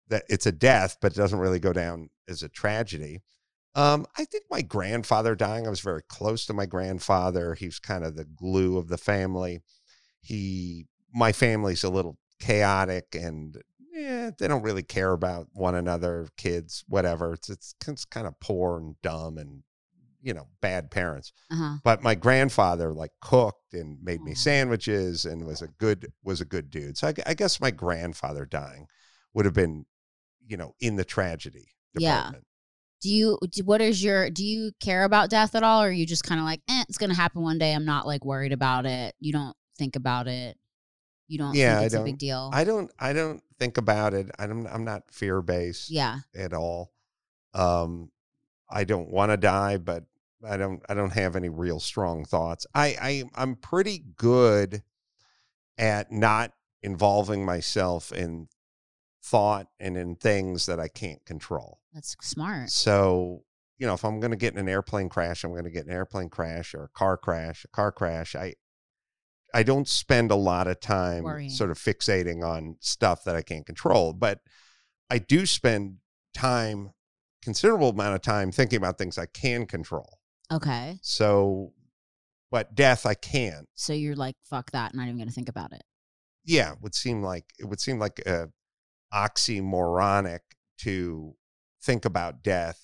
that 0.09 0.25
it's 0.29 0.47
a 0.47 0.53
death, 0.53 0.99
but 1.01 1.13
it 1.13 1.17
doesn't 1.17 1.39
really 1.39 1.59
go 1.61 1.73
down 1.73 2.11
as 2.29 2.43
a 2.43 2.49
tragedy. 2.49 3.23
Um, 3.75 4.07
I 4.19 4.25
think 4.27 4.45
my 4.51 4.61
grandfather 4.63 5.35
dying, 5.35 5.67
I 5.67 5.71
was 5.71 5.81
very 5.81 6.03
close 6.03 6.45
to 6.47 6.53
my 6.53 6.67
grandfather. 6.67 7.55
He 7.55 7.67
was 7.67 7.79
kind 7.79 8.05
of 8.05 8.17
the 8.17 8.25
glue 8.25 8.77
of 8.77 8.89
the 8.89 8.99
family. 8.99 9.61
He, 10.21 10.87
my 11.13 11.33
family's 11.33 11.85
a 11.85 11.89
little 11.91 12.19
chaotic 12.39 13.15
and 13.15 13.57
yeah, 13.93 14.31
they 14.39 14.49
don't 14.49 14.63
really 14.63 14.83
care 14.83 15.13
about 15.13 15.49
one 15.53 15.75
another, 15.75 16.29
kids, 16.37 16.85
whatever. 16.89 17.35
It's, 17.35 17.49
it's, 17.49 17.75
it's 17.87 18.05
kind 18.05 18.27
of 18.27 18.39
poor 18.41 18.79
and 18.79 18.97
dumb 19.03 19.39
and, 19.39 19.63
you 20.23 20.33
know, 20.35 20.49
bad 20.61 20.91
parents 20.91 21.33
Uh 21.51 21.57
huh. 21.57 21.75
but 21.83 22.03
my 22.03 22.15
grandfather 22.15 22.93
like 22.93 23.11
cooked 23.21 23.75
and 23.75 23.99
made 24.03 24.23
me 24.23 24.35
sandwiches 24.35 25.25
and 25.25 25.45
was 25.45 25.63
a 25.63 25.67
good 25.67 26.13
was 26.23 26.41
a 26.41 26.45
good 26.45 26.71
dude 26.71 26.97
so 26.97 27.09
I, 27.09 27.15
I 27.27 27.35
guess 27.35 27.61
my 27.61 27.73
grandfather 27.73 28.47
dying 28.47 28.87
would 29.35 29.47
have 29.47 29.55
been 29.55 29.85
you 30.47 30.57
know 30.57 30.75
in 30.79 30.95
the 30.95 31.05
tragedy 31.05 31.75
Yeah. 31.99 32.19
department 32.19 32.45
Do 33.03 33.11
you? 33.11 33.39
What 33.65 33.81
is 33.83 34.03
your? 34.03 34.31
Do 34.31 34.45
you 34.45 34.71
care 34.81 35.05
about 35.05 35.29
death 35.29 35.55
at 35.55 35.63
all, 35.63 35.83
or 35.83 35.89
are 35.89 35.91
you 35.91 36.07
just 36.07 36.25
kind 36.25 36.41
of 36.41 36.47
like, 36.47 36.61
eh, 36.69 36.85
it's 36.89 36.99
gonna 36.99 37.15
happen 37.15 37.43
one 37.43 37.59
day. 37.59 37.75
I'm 37.75 37.85
not 37.85 38.07
like 38.07 38.25
worried 38.25 38.53
about 38.53 38.87
it. 38.87 39.15
You 39.21 39.33
don't 39.33 39.57
think 39.77 39.97
about 39.97 40.29
it. 40.29 40.57
You 41.29 41.39
don't. 41.39 41.55
Yeah, 41.55 41.75
think 41.75 41.83
I 41.83 41.85
it's 41.87 41.95
a 41.95 41.97
don't. 41.99 42.07
big 42.07 42.19
deal. 42.19 42.51
i 42.53 42.65
don't 42.65 42.91
i 42.99 43.13
don't 43.13 43.43
think 43.59 43.79
about 43.79 44.13
it 44.13 44.31
i 44.39 44.47
don't 44.47 44.67
i'm 44.67 44.85
not 44.85 45.03
fear 45.11 45.41
based 45.41 45.91
yeah. 45.91 46.19
at 46.35 46.53
all 46.53 46.93
um 47.55 48.11
i 48.69 48.85
don't 48.85 49.09
want 49.09 49.31
to 49.31 49.37
die 49.37 49.77
but 49.77 50.05
i 50.45 50.57
don't 50.57 50.83
i 50.89 50.95
don't 50.95 51.13
have 51.13 51.37
any 51.37 51.49
real 51.49 51.79
strong 51.79 52.25
thoughts 52.25 52.67
i 52.75 52.97
i 53.01 53.25
i'm 53.35 53.55
pretty 53.55 54.05
good 54.17 54.83
at 55.79 56.11
not 56.11 56.53
involving 56.83 57.45
myself 57.45 58.13
in 58.13 58.49
thought 59.23 59.69
and 59.79 59.97
in 59.97 60.17
things 60.17 60.67
that 60.67 60.81
i 60.81 60.89
can't 60.89 61.25
control 61.25 61.79
That's 61.95 62.17
smart. 62.21 62.71
So, 62.71 63.45
you 63.79 63.87
know, 63.87 63.95
if 63.95 64.05
I'm 64.05 64.21
going 64.21 64.31
to 64.31 64.37
get 64.37 64.53
in 64.53 64.59
an 64.59 64.69
airplane 64.69 65.09
crash, 65.09 65.45
I'm 65.45 65.51
going 65.51 65.65
to 65.65 65.71
get 65.71 65.87
an 65.87 65.93
airplane 65.93 66.29
crash 66.29 66.75
or 66.75 66.85
a 66.85 66.89
car 66.89 67.17
crash, 67.17 67.65
a 67.65 67.69
car 67.69 67.93
crash. 67.93 68.35
I 68.35 68.55
I 69.55 69.63
don't 69.63 69.87
spend 69.87 70.31
a 70.31 70.37
lot 70.37 70.67
of 70.67 70.81
time 70.81 71.25
Worrying. 71.25 71.51
sort 71.51 71.71
of 71.71 71.79
fixating 71.79 72.43
on 72.43 72.77
stuff 72.81 73.25
that 73.25 73.37
I 73.37 73.43
can't 73.43 73.67
control, 73.67 74.13
but 74.15 74.41
I 75.11 75.19
do 75.19 75.45
spend 75.47 75.99
time 76.35 76.93
considerable 77.43 77.91
amount 77.91 78.15
of 78.15 78.23
time 78.23 78.51
thinking 78.51 78.79
about 78.79 78.97
things 78.99 79.19
I 79.19 79.27
can 79.27 79.67
control. 79.67 80.19
Okay. 80.51 80.99
So, 81.03 81.73
but 82.51 82.75
death 82.75 83.05
I 83.05 83.15
can't. 83.15 83.69
So 83.75 83.93
you're 83.93 84.17
like, 84.17 84.37
fuck 84.43 84.71
that. 84.71 84.95
Not 84.95 85.07
even 85.07 85.19
gonna 85.19 85.31
think 85.31 85.49
about 85.51 85.73
it. 85.73 85.83
Yeah, 86.45 86.73
it 86.73 86.79
would 86.81 86.95
seem 86.95 87.23
like 87.23 87.45
it 87.59 87.67
would 87.67 87.81
seem 87.81 87.99
like 87.99 88.21
a 88.27 88.49
oxymoronic 89.13 90.41
to 90.79 91.35
think 91.83 92.05
about 92.05 92.43
death 92.43 92.81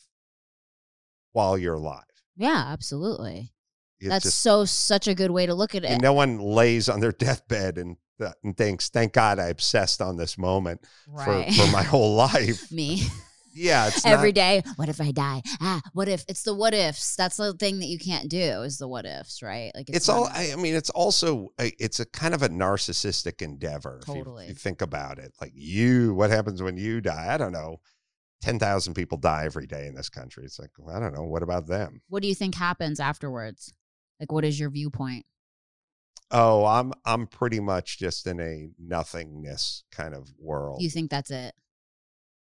while 1.33 1.57
you're 1.59 1.75
alive. 1.75 2.03
Yeah, 2.37 2.65
absolutely. 2.69 3.53
It's 4.01 4.09
That's 4.09 4.25
just- 4.25 4.41
so 4.41 4.65
such 4.65 5.09
a 5.09 5.15
good 5.15 5.31
way 5.31 5.47
to 5.47 5.55
look 5.55 5.75
at 5.75 5.85
it. 5.85 5.91
and 5.91 6.03
no 6.03 6.13
one 6.13 6.39
lays 6.39 6.89
on 6.89 7.01
their 7.01 7.13
deathbed 7.27 7.79
and, 7.79 7.97
th- 8.21 8.33
and 8.45 8.57
thinks, 8.57 8.89
"Thank 8.89 9.13
God 9.13 9.39
I 9.39 9.47
obsessed 9.49 10.01
on 10.01 10.17
this 10.17 10.39
moment 10.39 10.81
right. 11.09 11.53
for, 11.53 11.67
for 11.67 11.73
my 11.73 11.83
whole 11.83 12.15
life." 12.15 12.71
Me 12.73 13.03
Yeah, 13.59 13.89
it's 13.89 14.07
every 14.07 14.31
not, 14.31 14.35
day. 14.35 14.63
What 14.77 14.89
if 14.89 15.01
I 15.01 15.11
die? 15.11 15.43
Ah, 15.61 15.81
what 15.93 16.09
if? 16.09 16.25
It's 16.29 16.43
the 16.43 16.55
what 16.55 16.75
ifs. 16.75 17.17
That's 17.17 17.37
the 17.37 17.53
thing 17.55 17.81
that 17.81 17.87
you 17.87 17.99
can't 17.99 18.29
do. 18.29 18.63
Is 18.63 18.79
the 18.79 18.89
what 18.89 19.05
ifs, 19.05 19.43
right? 19.43 19.73
Like 19.75 19.87
It's, 19.89 20.09
not 20.09 20.17
all. 20.17 20.27
I 20.33 20.55
mean, 20.57 20.75
it's 20.75 20.91
also 20.91 21.49
a, 21.61 21.73
it's 21.83 22.01
a 22.01 22.07
kind 22.07 22.35
of 22.35 22.43
a 22.43 22.49
narcissistic 22.49 23.43
endeavor. 23.43 24.01
if 24.03 24.09
you- 24.09 24.15
Totally. 24.15 24.45
if 24.45 24.51
you 24.51 24.55
think 24.55 24.81
about 24.83 25.19
it, 25.19 25.33
like 25.41 25.53
you, 25.55 26.15
what 26.15 26.31
happens 26.31 26.63
when 26.63 26.77
you 26.77 27.01
die? 27.01 27.27
I 27.33 27.37
don't 27.37 27.53
know. 27.53 27.81
Ten 28.41 28.59
thousand 28.61 28.95
people 28.95 29.19
die 29.19 29.45
every 29.47 29.67
day 29.67 29.87
in 29.89 29.95
this 29.97 30.09
country. 30.09 30.45
It's 30.45 30.61
like 30.61 30.71
I 30.95 31.01
don't 31.01 31.13
know. 31.13 31.25
What 31.25 31.43
about 31.43 31.67
them? 31.67 32.03
what 32.09 32.23
do 32.23 32.29
you 32.29 32.35
think 32.37 32.55
happens 32.55 33.01
afterwards? 33.01 33.73
Like, 34.21 34.31
what 34.31 34.45
is 34.45 34.59
your 34.61 34.71
viewpoint? 34.71 35.27
Oh, 36.31 36.65
I'm 36.65 36.93
I'm 37.05 37.27
pretty 37.27 37.59
much 37.59 37.99
just 37.99 38.27
in 38.27 38.39
a 38.41 38.69
nothingness 38.79 39.85
kind 39.91 40.15
of 40.15 40.29
world. 40.39 40.83
You 40.83 40.91
think 40.91 41.11
that's 41.11 41.31
it? 41.31 41.55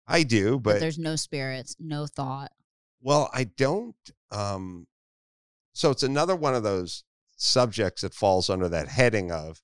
I 0.07 0.23
do, 0.23 0.59
But 0.59 0.73
but 0.73 0.79
there's 0.79 0.99
no 0.99 1.15
spirits, 1.15 1.75
no 1.79 2.05
thought. 2.07 2.51
well, 3.01 3.29
I 3.33 3.45
don't. 3.45 3.95
Um, 4.31 4.87
so 5.73 5.91
it's 5.91 6.03
another 6.03 6.35
one 6.35 6.55
of 6.55 6.63
those 6.63 7.03
subjects 7.37 8.01
that 8.01 8.13
falls 8.13 8.49
under 8.49 8.69
that 8.69 8.87
heading 8.87 9.31
of. 9.31 9.61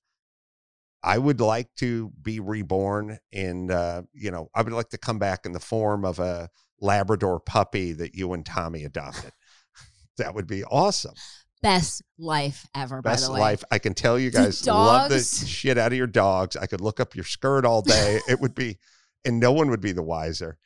I 1.02 1.16
would 1.18 1.40
like 1.40 1.68
to 1.76 2.10
be 2.22 2.40
reborn 2.40 3.18
in, 3.32 3.70
uh, 3.70 4.02
you 4.12 4.30
know, 4.30 4.50
I 4.54 4.60
would 4.62 4.72
like 4.72 4.90
to 4.90 4.98
come 4.98 5.18
back 5.18 5.46
in 5.46 5.52
the 5.52 5.60
form 5.60 6.04
of 6.04 6.18
a 6.18 6.50
Labrador 6.80 7.40
puppy 7.40 7.92
that 7.92 8.14
you 8.14 8.32
and 8.34 8.44
Tommy 8.44 8.84
adopted. 8.84 9.32
that 10.18 10.34
would 10.34 10.46
be 10.46 10.62
awesome. 10.64 11.14
Best 11.62 12.02
life 12.18 12.66
ever, 12.74 13.00
by 13.02 13.10
Best 13.12 13.26
the 13.26 13.32
way. 13.32 13.40
life. 13.40 13.64
I 13.70 13.78
can 13.78 13.94
tell 13.94 14.18
you 14.18 14.30
guys 14.30 14.66
love 14.66 15.10
the 15.10 15.20
shit 15.20 15.78
out 15.78 15.92
of 15.92 15.96
your 15.98 16.06
dogs. 16.06 16.56
I 16.56 16.66
could 16.66 16.80
look 16.80 17.00
up 17.00 17.14
your 17.14 17.24
skirt 17.24 17.64
all 17.64 17.82
day. 17.82 18.20
it 18.28 18.40
would 18.40 18.54
be, 18.54 18.78
and 19.24 19.38
no 19.40 19.52
one 19.52 19.70
would 19.70 19.80
be 19.80 19.92
the 19.92 20.02
wiser. 20.02 20.58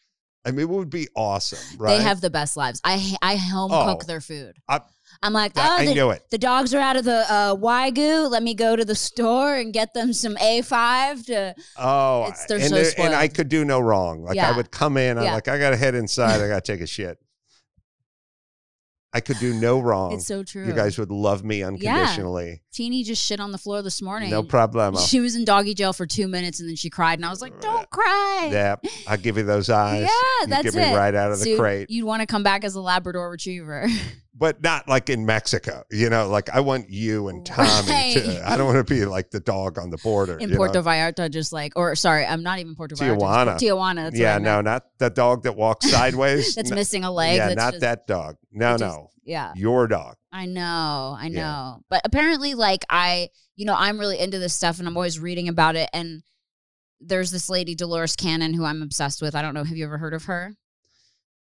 I 0.47 0.51
mean, 0.51 0.61
it 0.61 0.69
would 0.69 0.91
be 0.91 1.09
awesome, 1.17 1.59
right? 1.79 1.97
They 1.97 2.03
have 2.05 2.21
the 2.21 2.29
best 2.31 2.57
lives. 2.57 2.81
I 2.85 3.17
I 3.23 3.37
home 3.37 3.71
cook 3.71 4.01
Oh. 4.03 4.07
their 4.07 4.21
food. 4.21 4.57
I- 4.69 4.81
I'm 5.23 5.33
like, 5.33 5.55
That- 5.55 5.71
oh, 5.71 5.83
I 5.83 5.87
the, 5.87 5.95
knew 5.95 6.11
it. 6.11 6.23
the 6.31 6.39
dogs 6.39 6.75
are 6.75 6.81
out 6.81 6.97
of 6.97 7.05
the 7.05 7.25
uh, 7.33 7.55
Wagyu. 7.55 8.29
Let 8.29 8.43
me 8.43 8.53
go 8.53 8.75
to 8.75 8.85
the 8.85 8.97
store 8.97 9.55
and 9.57 9.73
get 9.73 9.95
them 9.95 10.13
some 10.13 10.35
A5 10.37 11.25
to. 11.27 11.55
Oh, 11.79 12.23
It's- 12.25 12.45
they're 12.47 12.59
and, 12.59 12.69
so 12.69 12.75
there- 12.75 12.93
and 12.99 13.15
I 13.15 13.29
could 13.29 13.49
do 13.49 13.65
no 13.65 13.81
wrong. 13.81 14.23
Like 14.25 14.37
I 14.39 14.55
would 14.55 14.71
come 14.71 14.97
in, 14.97 15.17
I'm 15.19 15.25
Yeah. 15.25 15.35
like, 15.35 15.49
I 15.49 15.59
got 15.59 15.71
to 15.71 15.77
head 15.77 15.95
inside. 15.95 16.41
I 16.43 16.49
got 16.49 16.65
to 16.65 16.73
take 16.73 16.81
a 16.83 16.87
shit. 16.87 17.19
I 19.15 19.21
could 19.21 19.39
do 19.39 19.55
no 19.55 19.79
wrong. 19.79 20.13
It's 20.13 20.27
so 20.27 20.43
true. 20.43 20.67
you 20.67 20.73
guys 20.73 20.99
would 20.99 21.13
love 21.13 21.45
me 21.45 21.63
unconditionally. 21.63 22.63
Teeny 22.73 23.05
just 23.05 23.25
shit 23.25 23.39
on 23.39 23.53
the 23.53 23.59
floor 23.59 23.81
this 23.81 24.03
morning. 24.03 24.29
No 24.29 24.43
problemo. 24.43 24.99
She 25.09 25.21
was 25.21 25.37
in 25.37 25.45
doggy 25.45 25.73
jail 25.73 25.93
for 25.93 26.05
two 26.05 26.27
minutes 26.27 26.59
and 26.59 26.69
then 26.69 26.75
she 26.75 26.91
cried, 26.91 27.21
and 27.21 27.25
I 27.25 27.31
was 27.31 27.41
like, 27.41 27.61
"Don't 27.61 27.89
cry." 27.91 28.49
Yeah, 28.51 28.77
I'll 29.07 29.17
give 29.17 29.37
you 29.37 29.45
those 29.45 29.71
eyes. 29.71 30.01
Yeah, 30.01 30.41
you 30.43 30.47
that's 30.49 30.65
get 30.65 30.75
me 30.75 30.95
right 30.97 31.15
out 31.15 31.31
of 31.31 31.41
the 31.41 31.57
crate. 31.57 31.91
You'd 31.91 32.05
want 32.05 32.21
to 32.23 32.27
come 32.27 32.43
back 32.43 32.65
as 32.65 32.75
a 32.75 32.81
Labrador 32.81 33.31
Retriever. 33.31 33.87
but 34.37 34.63
not 34.63 34.89
like 34.89 35.09
in 35.11 35.25
Mexico. 35.25 35.85
You 35.91 36.11
know, 36.11 36.29
like 36.29 36.51
I 36.51 36.61
want 36.61 36.91
you 36.91 37.29
and 37.29 37.47
Tommy 37.47 37.69
Right. 37.89 38.15
to. 38.17 38.43
I 38.51 38.57
don't 38.57 38.67
want 38.67 38.85
to 38.87 38.95
be 38.95 39.05
like 39.05 39.31
the 39.31 39.41
dog 39.41 39.79
on 39.79 39.91
the 39.91 39.97
border. 39.99 40.39
in 40.39 40.55
Puerto 40.57 40.75
know? 40.75 40.83
Vallarta, 40.83 41.31
just 41.31 41.53
like, 41.53 41.73
or 41.77 41.95
sorry, 41.95 42.27
I'm 42.27 42.43
not 42.43 42.59
even 42.59 42.75
Puerto 42.75 42.97
Vallarta. 42.97 43.19
Tijuana. 43.19 43.45
just 43.59 43.65
Tijuana. 43.65 43.95
That's 44.07 44.19
yeah, 44.19 44.39
no, 44.39 44.61
not 44.61 44.85
the 44.99 45.11
dog 45.11 45.45
that 45.45 45.55
walks 45.57 45.89
sideways. 45.91 46.55
That's 46.55 46.71
No- 46.71 46.77
missing 46.77 47.05
a 47.05 47.11
leg. 47.13 47.37
yeah, 47.37 47.55
not 47.55 47.75
just- 47.75 47.81
that 47.83 48.07
dog. 48.07 48.37
No, 48.53 48.73
just- 48.77 48.81
no, 48.83 49.11
Yeah. 49.25 49.53
your 49.55 49.87
dog. 49.87 50.17
I 50.33 50.47
know, 50.47 51.17
I 51.19 51.29
know. 51.29 51.39
Yeah. 51.41 51.75
But 51.89 52.03
apparently, 52.05 52.55
like 52.55 52.85
I, 52.91 53.29
you 53.55 53.67
know, 53.67 53.77
I'm 53.79 54.01
really 54.01 54.19
into 54.19 54.41
this 54.41 54.53
stuff, 54.55 54.81
and 54.81 54.89
I'm 54.89 54.97
always 54.97 55.21
reading 55.21 55.47
about 55.49 55.77
it. 55.77 55.89
And 55.93 56.23
there's 57.01 57.31
this 57.31 57.49
lady 57.49 57.75
Dolores 57.77 58.17
Cannon 58.17 58.53
who 58.55 58.65
I'm 58.65 58.83
obsessed 58.83 59.23
with. 59.23 59.37
I 59.37 59.43
don't 59.43 59.55
know. 59.55 59.63
Have 59.63 59.77
you 59.77 59.85
ever 59.85 59.99
heard 59.99 60.13
of 60.15 60.25
her? 60.25 60.55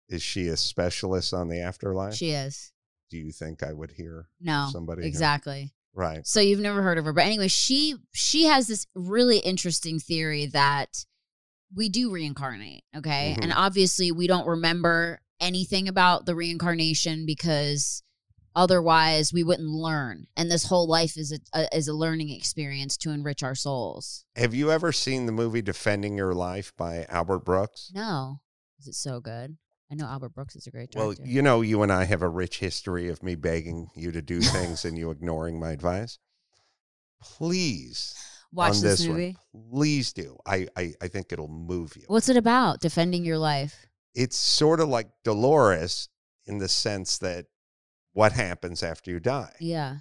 Is 0.09 0.21
she 0.21 0.47
a 0.47 0.57
specialist 0.57 1.33
on 1.33 1.47
the 1.49 1.59
afterlife? 1.61 2.13
She 2.15 2.31
is. 2.31 2.71
Do 3.09 3.17
you 3.17 3.31
think 3.31 3.63
I 3.63 3.73
would 3.73 3.91
hear 3.91 4.27
No, 4.39 4.69
somebody? 4.71 5.01
here? 5.03 5.07
exactly. 5.09 5.73
Right. 5.93 6.25
So 6.27 6.39
you've 6.41 6.59
never 6.59 6.81
heard 6.81 6.97
of 6.97 7.05
her, 7.05 7.13
but 7.13 7.23
anyway, 7.25 7.47
she 7.47 7.95
she 8.13 8.43
has 8.43 8.67
this 8.67 8.85
really 8.95 9.37
interesting 9.39 9.97
theory 9.99 10.45
that 10.47 11.05
we 11.73 11.87
do 11.89 12.11
reincarnate. 12.11 12.83
Okay, 12.95 13.35
Mhm. 13.37 13.43
and 13.43 13.53
obviously 13.53 14.11
we 14.11 14.27
don't 14.27 14.47
remember 14.47 15.21
anything 15.39 15.87
about 15.87 16.25
the 16.25 16.35
reincarnation 16.35 17.25
because 17.25 18.03
otherwise 18.55 19.33
we 19.33 19.43
wouldn't 19.43 19.69
learn. 19.69 20.25
And 20.35 20.49
this 20.51 20.65
whole 20.65 20.87
life 20.87 21.17
is 21.17 21.31
a, 21.31 21.39
a 21.53 21.75
is 21.77 21.87
a 21.87 21.93
learning 21.93 22.29
experience 22.29 22.97
to 22.97 23.11
enrich 23.11 23.43
our 23.43 23.55
souls. 23.55 24.25
Have 24.35 24.53
you 24.53 24.71
ever 24.71 24.91
seen 24.91 25.25
the 25.25 25.31
movie 25.31 25.61
Defending 25.61 26.17
Your 26.17 26.33
Life 26.33 26.73
by 26.77 27.05
Albert 27.09 27.39
Brooks? 27.45 27.91
No, 27.93 28.41
is 28.79 28.87
it 28.87 28.95
so 28.95 29.19
good? 29.19 29.57
I 29.91 29.95
know 29.95 30.05
Albert 30.05 30.33
Brooks 30.33 30.55
is 30.55 30.67
a 30.67 30.71
great 30.71 30.91
director. 30.91 31.21
Well, 31.21 31.27
you 31.27 31.41
know, 31.41 31.61
you 31.61 31.83
and 31.83 31.91
I 31.91 32.05
have 32.05 32.21
a 32.21 32.29
rich 32.29 32.59
history 32.59 33.09
of 33.09 33.21
me 33.21 33.35
begging 33.35 33.89
you 33.95 34.11
to 34.11 34.21
do 34.21 34.41
things 34.41 34.83
and 34.83 34.97
you 34.97 35.11
ignoring 35.11 35.59
my 35.59 35.71
advice. 35.71 36.17
Please, 37.21 38.15
Watch 38.51 38.73
this, 38.73 38.99
this, 38.99 39.07
movie. 39.07 39.37
one, 39.51 39.69
please 39.71 40.13
do. 40.13 40.37
I, 40.45 40.67
I, 40.75 40.93
I 41.01 41.07
think 41.07 41.31
it'll 41.31 41.47
move 41.47 41.95
you. 41.95 42.03
What's 42.07 42.29
it 42.29 42.37
about? 42.37 42.79
Defending 42.79 43.25
your 43.25 43.37
life. 43.37 43.85
It's 44.13 44.37
sort 44.37 44.79
of 44.79 44.89
like 44.89 45.09
Dolores 45.23 46.09
in 46.45 46.57
the 46.59 46.69
sense 46.69 47.17
that 47.19 47.45
what 48.13 48.31
happens 48.31 48.81
after 48.81 49.11
you 49.11 49.19
die? 49.19 49.53
Yeah. 49.59 49.97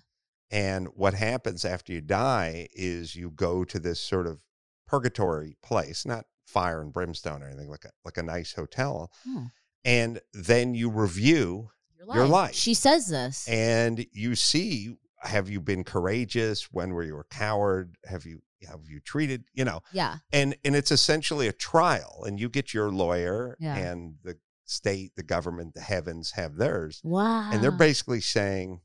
And 0.50 0.88
what 0.94 1.14
happens 1.14 1.64
after 1.64 1.92
you 1.92 2.00
die 2.00 2.68
is 2.74 3.16
you 3.16 3.30
go 3.30 3.64
to 3.64 3.78
this 3.78 4.00
sort 4.00 4.26
of 4.26 4.40
purgatory 4.86 5.56
place, 5.62 6.06
not 6.06 6.26
fire 6.46 6.80
and 6.80 6.92
brimstone 6.92 7.42
or 7.42 7.48
anything 7.48 7.70
like 7.70 7.84
a 7.84 7.90
like 8.04 8.18
a 8.18 8.22
nice 8.22 8.52
hotel. 8.52 9.10
Oh, 9.26 9.48
And 9.84 10.20
then 10.32 10.74
you 10.74 10.88
review 10.90 11.70
your 11.98 12.14
Your 12.16 12.26
life. 12.26 12.54
She 12.54 12.74
says 12.74 13.08
this. 13.08 13.46
and 13.48 14.06
you 14.12 14.34
see 14.34 14.96
have 15.22 15.48
you 15.48 15.60
been 15.60 15.84
courageous? 15.84 16.70
When 16.70 16.92
were 16.92 17.02
you 17.02 17.18
a 17.18 17.24
coward? 17.24 17.96
Have 18.04 18.26
you 18.26 18.42
have 18.68 18.80
you 18.88 18.98
treated, 19.00 19.44
you 19.52 19.64
know, 19.64 19.80
yeah. 19.92 20.16
and 20.32 20.56
and 20.64 20.74
it's 20.74 20.90
essentially 20.90 21.48
a 21.48 21.52
trial 21.52 22.24
and 22.26 22.40
you 22.40 22.48
get 22.48 22.72
your 22.72 22.90
lawyer 22.90 23.56
Yeah. 23.60 23.76
and 23.76 24.14
the 24.22 24.38
state, 24.64 25.12
the 25.16 25.22
government, 25.22 25.74
the 25.74 25.82
heavens 25.82 26.32
have 26.32 26.56
theirs. 26.56 27.00
Wow. 27.04 27.50
and 27.52 27.62
they're 27.62 27.70
basically 27.70 28.20
saying 28.22 28.80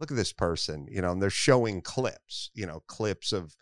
look 0.00 0.10
at 0.10 0.16
this 0.16 0.32
person 0.32 0.86
you 0.90 1.00
know 1.00 1.12
and 1.12 1.22
they're 1.22 1.30
showing 1.30 1.80
clips 1.80 2.50
you 2.54 2.66
know 2.66 2.82
clips 2.88 3.32
of 3.32 3.54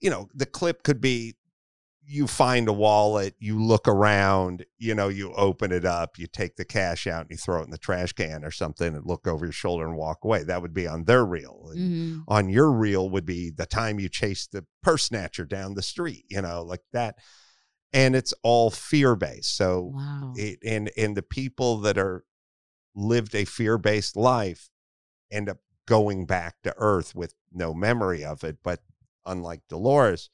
you 0.00 0.08
know 0.08 0.26
the 0.34 0.46
clip 0.46 0.82
could 0.82 1.00
be 1.02 1.34
you 2.02 2.26
find 2.26 2.66
a 2.68 2.72
wallet 2.72 3.34
you 3.38 3.62
look 3.62 3.86
around 3.86 4.64
you 4.78 4.94
know 4.94 5.08
you 5.08 5.32
open 5.34 5.70
it 5.70 5.84
up 5.84 6.18
you 6.18 6.26
take 6.26 6.56
the 6.56 6.64
cash 6.64 7.06
out 7.06 7.22
and 7.22 7.30
you 7.30 7.36
throw 7.36 7.60
it 7.60 7.64
in 7.64 7.70
the 7.70 7.78
trash 7.78 8.12
can 8.12 8.44
or 8.44 8.50
something 8.50 8.94
and 8.94 9.06
look 9.06 9.26
over 9.28 9.44
your 9.44 9.52
shoulder 9.52 9.86
and 9.86 9.96
walk 9.96 10.18
away 10.24 10.42
that 10.42 10.62
would 10.62 10.72
be 10.74 10.86
on 10.86 11.04
their 11.04 11.24
reel 11.24 11.70
Mhm. 11.76 12.24
on 12.26 12.48
your 12.48 12.72
reel 12.72 13.08
would 13.10 13.26
be 13.26 13.50
the 13.50 13.66
time 13.66 14.00
you 14.00 14.08
chased 14.08 14.52
the 14.52 14.64
purse 14.82 15.04
snatcher 15.04 15.44
down 15.44 15.74
the 15.74 15.82
street 15.82 16.24
you 16.28 16.40
know 16.40 16.62
like 16.62 16.82
that 16.92 17.16
and 17.92 18.16
it's 18.16 18.32
all 18.42 18.70
fear 18.70 19.14
based 19.14 19.54
so 19.56 19.92
Wow. 19.94 20.32
it, 20.36 20.58
and 20.64 20.90
and 20.96 21.16
the 21.16 21.22
people 21.22 21.78
that 21.80 21.98
are 21.98 22.24
lived 22.94 23.34
a 23.34 23.44
fear-based 23.44 24.16
life 24.16 24.70
end 25.30 25.48
up 25.48 25.58
going 25.86 26.24
back 26.26 26.56
to 26.62 26.74
earth 26.76 27.14
with 27.14 27.34
no 27.52 27.72
memory 27.74 28.24
of 28.24 28.42
it 28.42 28.58
but 28.62 28.80
unlike 29.26 29.60
dolores 29.68 30.30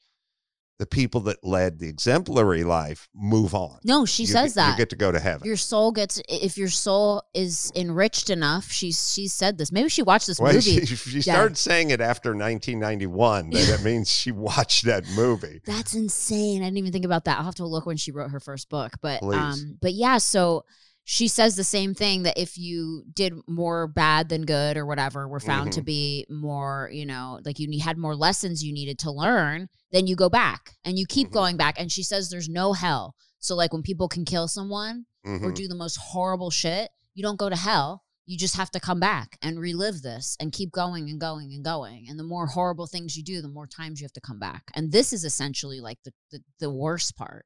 the 0.79 0.85
people 0.85 1.21
that 1.21 1.43
led 1.43 1.79
the 1.79 1.87
exemplary 1.89 2.63
life 2.63 3.09
move 3.15 3.55
on 3.55 3.79
no, 3.83 4.05
she 4.05 4.23
You 4.23 4.27
says 4.27 4.53
get- 4.53 4.55
that. 4.61 4.71
you 4.71 4.77
get 4.77 4.89
to 4.91 4.95
go 4.95 5.11
to 5.11 5.19
heaven 5.19 5.47
your 5.47 5.57
soul 5.57 5.91
gets 5.91 6.21
if 6.29 6.57
your 6.57 6.69
soul 6.69 7.23
is 7.33 7.71
enriched 7.75 8.29
enough. 8.29 8.71
She's 8.71 9.11
she's 9.13 9.33
said 9.33 9.57
this. 9.57 9.71
Maybe 9.71 9.89
she 9.89 10.03
watched 10.03 10.27
this 10.27 10.39
well, 10.39 10.53
movie. 10.53 10.85
she, 10.85 10.95
she 10.95 11.17
Yeah. 11.19 11.33
started 11.33 11.57
saying 11.57 11.89
it 11.89 11.99
after 12.01 12.35
1991 12.35 13.49
that 13.51 13.81
means 13.83 14.11
she 14.11 14.31
watched 14.31 14.85
that 14.85 15.03
movie 15.15 15.61
That's 15.65 15.93
insane. 15.95 16.61
I 16.61 16.65
didn't 16.65 16.77
even 16.77 16.91
think 16.91 17.05
about 17.05 17.25
that. 17.25 17.37
I'll 17.39 17.45
have 17.45 17.55
to 17.55 17.65
look 17.65 17.85
when 17.85 17.97
she 17.97 18.11
wrote 18.11 18.31
her 18.31 18.39
first 18.39 18.69
book. 18.69 18.93
But 19.01 19.21
Please. 19.21 19.35
um 19.37 19.77
but 19.81 19.93
yeah, 19.93 20.17
so 20.19 20.65
she 21.09 21.29
says 21.29 21.55
the 21.55 21.63
same 21.63 21.93
thing 21.93 22.23
that 22.23 22.37
if 22.37 22.57
you 22.57 23.05
did 23.13 23.33
more 23.47 23.87
bad 23.87 24.27
than 24.27 24.43
good 24.45 24.75
or 24.75 24.85
whatever, 24.85 25.25
were 25.25 25.39
found 25.39 25.71
to 25.71 25.81
Mhm. 25.81 25.85
be 25.85 26.25
more, 26.29 26.89
you 26.91 27.05
know, 27.05 27.39
like 27.45 27.59
you 27.59 27.79
had 27.79 27.97
more 27.97 28.13
lessons 28.13 28.61
you 28.61 28.73
needed 28.73 28.99
to 28.99 29.09
learn, 29.11 29.69
then 29.93 30.05
you 30.05 30.17
go 30.17 30.27
back 30.27 30.75
and 30.83 30.99
you 30.99 31.05
keep 31.07 31.29
Mhm. 31.29 31.31
going 31.31 31.55
back. 31.55 31.79
And 31.79 31.89
she 31.89 32.03
says 32.03 32.29
there's 32.29 32.49
no 32.49 32.73
hell. 32.73 33.15
So 33.39 33.55
like 33.55 33.71
when 33.71 33.83
people 33.83 34.09
can 34.09 34.25
kill 34.25 34.49
someone 34.49 35.05
or 35.23 35.39
Mhm. 35.39 35.55
do 35.55 35.69
the 35.69 35.75
most 35.75 35.95
horrible 35.95 36.49
shit, 36.49 36.91
you 37.13 37.23
don't 37.23 37.39
go 37.39 37.47
to 37.47 37.55
hell. 37.55 38.03
You 38.25 38.37
just 38.37 38.57
have 38.57 38.71
to 38.71 38.79
come 38.81 38.99
back 38.99 39.37
and 39.41 39.61
relive 39.61 40.01
this 40.01 40.35
and 40.41 40.51
keep 40.51 40.73
going 40.73 41.09
and 41.09 41.21
going 41.21 41.53
and 41.53 41.63
going. 41.63 42.09
And 42.09 42.19
the 42.19 42.23
more 42.25 42.47
horrible 42.47 42.85
things 42.85 43.15
you 43.15 43.23
do, 43.23 43.41
the 43.41 43.47
more 43.47 43.65
times 43.67 44.01
you 44.01 44.03
have 44.03 44.11
to 44.11 44.19
come 44.19 44.39
back. 44.39 44.63
And 44.73 44.91
this 44.91 45.13
is 45.13 45.23
essentially 45.23 45.79
like 45.79 45.99
the 46.03 46.11
the, 46.31 46.43
the 46.59 46.69
worst 46.69 47.15
part. 47.15 47.45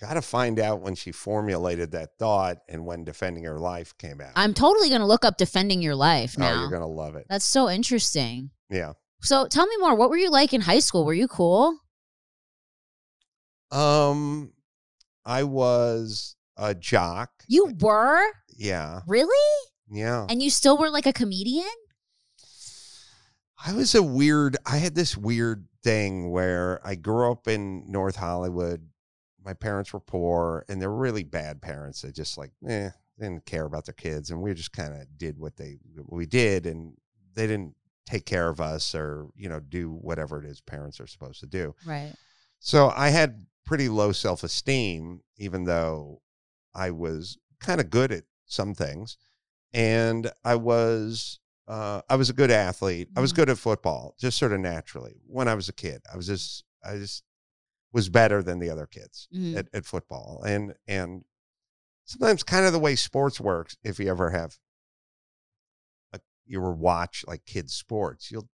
Got 0.00 0.14
to 0.14 0.22
find 0.22 0.58
out 0.58 0.80
when 0.80 0.94
she 0.94 1.12
formulated 1.12 1.92
that 1.92 2.18
thought 2.18 2.58
and 2.68 2.84
when 2.84 3.04
Defending 3.04 3.44
Her 3.44 3.58
Life 3.60 3.96
came 3.96 4.20
out. 4.20 4.32
I'm 4.34 4.52
totally 4.52 4.90
gonna 4.90 5.06
look 5.06 5.24
up 5.24 5.36
defending 5.36 5.80
your 5.80 5.94
life 5.94 6.34
oh, 6.36 6.40
now. 6.40 6.60
you're 6.60 6.70
gonna 6.70 6.86
love 6.86 7.14
it. 7.14 7.26
That's 7.28 7.44
so 7.44 7.70
interesting. 7.70 8.50
Yeah. 8.68 8.94
So 9.22 9.46
tell 9.46 9.66
me 9.66 9.76
more. 9.78 9.94
What 9.94 10.10
were 10.10 10.16
you 10.16 10.30
like 10.30 10.52
in 10.52 10.60
high 10.60 10.80
school? 10.80 11.04
Were 11.04 11.14
you 11.14 11.28
cool? 11.28 11.78
Um, 13.70 14.52
I 15.24 15.44
was 15.44 16.36
a 16.56 16.74
jock. 16.74 17.30
You 17.48 17.74
were 17.80 18.22
Yeah, 18.56 19.00
really, 19.06 19.28
yeah. 19.90 20.26
and 20.28 20.42
you 20.42 20.50
still 20.50 20.76
were 20.76 20.90
like 20.90 21.06
a 21.06 21.12
comedian. 21.12 21.64
I 23.66 23.72
was 23.72 23.94
a 23.94 24.02
weird. 24.02 24.56
I 24.66 24.76
had 24.76 24.94
this 24.94 25.16
weird 25.16 25.66
thing 25.82 26.30
where 26.30 26.80
I 26.86 26.96
grew 26.96 27.30
up 27.32 27.48
in 27.48 27.90
North 27.90 28.16
Hollywood. 28.16 28.88
My 29.44 29.54
parents 29.54 29.92
were 29.92 30.00
poor, 30.00 30.64
and 30.68 30.80
they're 30.80 30.90
really 30.90 31.22
bad 31.24 31.60
parents. 31.60 32.02
They 32.02 32.10
just 32.12 32.38
like, 32.38 32.52
eh, 32.66 32.90
didn't 33.18 33.44
care 33.46 33.64
about 33.66 33.84
their 33.84 33.92
kids, 33.94 34.30
and 34.30 34.40
we 34.40 34.54
just 34.54 34.72
kind 34.72 34.94
of 34.94 35.06
did 35.18 35.38
what 35.38 35.56
they 35.56 35.78
what 35.96 36.16
we 36.16 36.26
did, 36.26 36.66
and 36.66 36.94
they 37.34 37.46
didn't 37.46 37.74
take 38.06 38.26
care 38.26 38.48
of 38.50 38.60
us 38.60 38.94
or 38.94 39.28
you 39.34 39.48
know 39.48 39.60
do 39.60 39.90
whatever 39.90 40.38
it 40.38 40.44
is 40.44 40.60
parents 40.60 41.00
are 41.00 41.06
supposed 41.06 41.40
to 41.40 41.46
do 41.46 41.74
Right. 41.86 42.14
so 42.58 42.92
i 42.94 43.08
had 43.08 43.46
pretty 43.64 43.88
low 43.88 44.12
self-esteem 44.12 45.22
even 45.38 45.64
though 45.64 46.20
i 46.74 46.90
was 46.90 47.38
kind 47.60 47.80
of 47.80 47.88
good 47.88 48.12
at 48.12 48.24
some 48.44 48.74
things 48.74 49.16
and 49.72 50.30
i 50.44 50.54
was 50.54 51.40
uh, 51.66 52.02
i 52.10 52.14
was 52.16 52.28
a 52.28 52.34
good 52.34 52.50
athlete 52.50 53.08
i 53.16 53.20
was 53.22 53.32
Mhm. 53.32 53.36
good 53.36 53.48
at 53.50 53.56
football 53.58 54.14
just 54.18 54.36
sort 54.36 54.52
of 54.52 54.60
naturally 54.60 55.14
when 55.26 55.48
i 55.48 55.54
was 55.54 55.70
a 55.70 55.72
kid 55.72 56.02
i 56.12 56.14
was 56.16 56.26
just 56.26 56.62
i 56.84 56.96
just 56.98 57.24
was 57.94 58.10
better 58.10 58.42
than 58.42 58.58
the 58.58 58.68
other 58.68 58.86
kids 58.86 59.28
Mhm. 59.34 59.56
at, 59.56 59.66
at 59.72 59.86
football 59.86 60.42
and 60.46 60.74
and 60.86 61.24
sometimes 62.04 62.42
kind 62.42 62.66
of 62.66 62.72
the 62.74 62.78
way 62.78 62.94
sports 62.96 63.40
works 63.40 63.76
if 63.82 63.98
you 63.98 64.08
ever 64.10 64.28
have 64.30 64.58
a, 66.12 66.20
you 66.46 66.58
ever 66.58 66.72
watch 66.72 67.24
like 67.26 67.44
kids 67.46 67.72
sports 67.72 68.30
you'll 68.30 68.48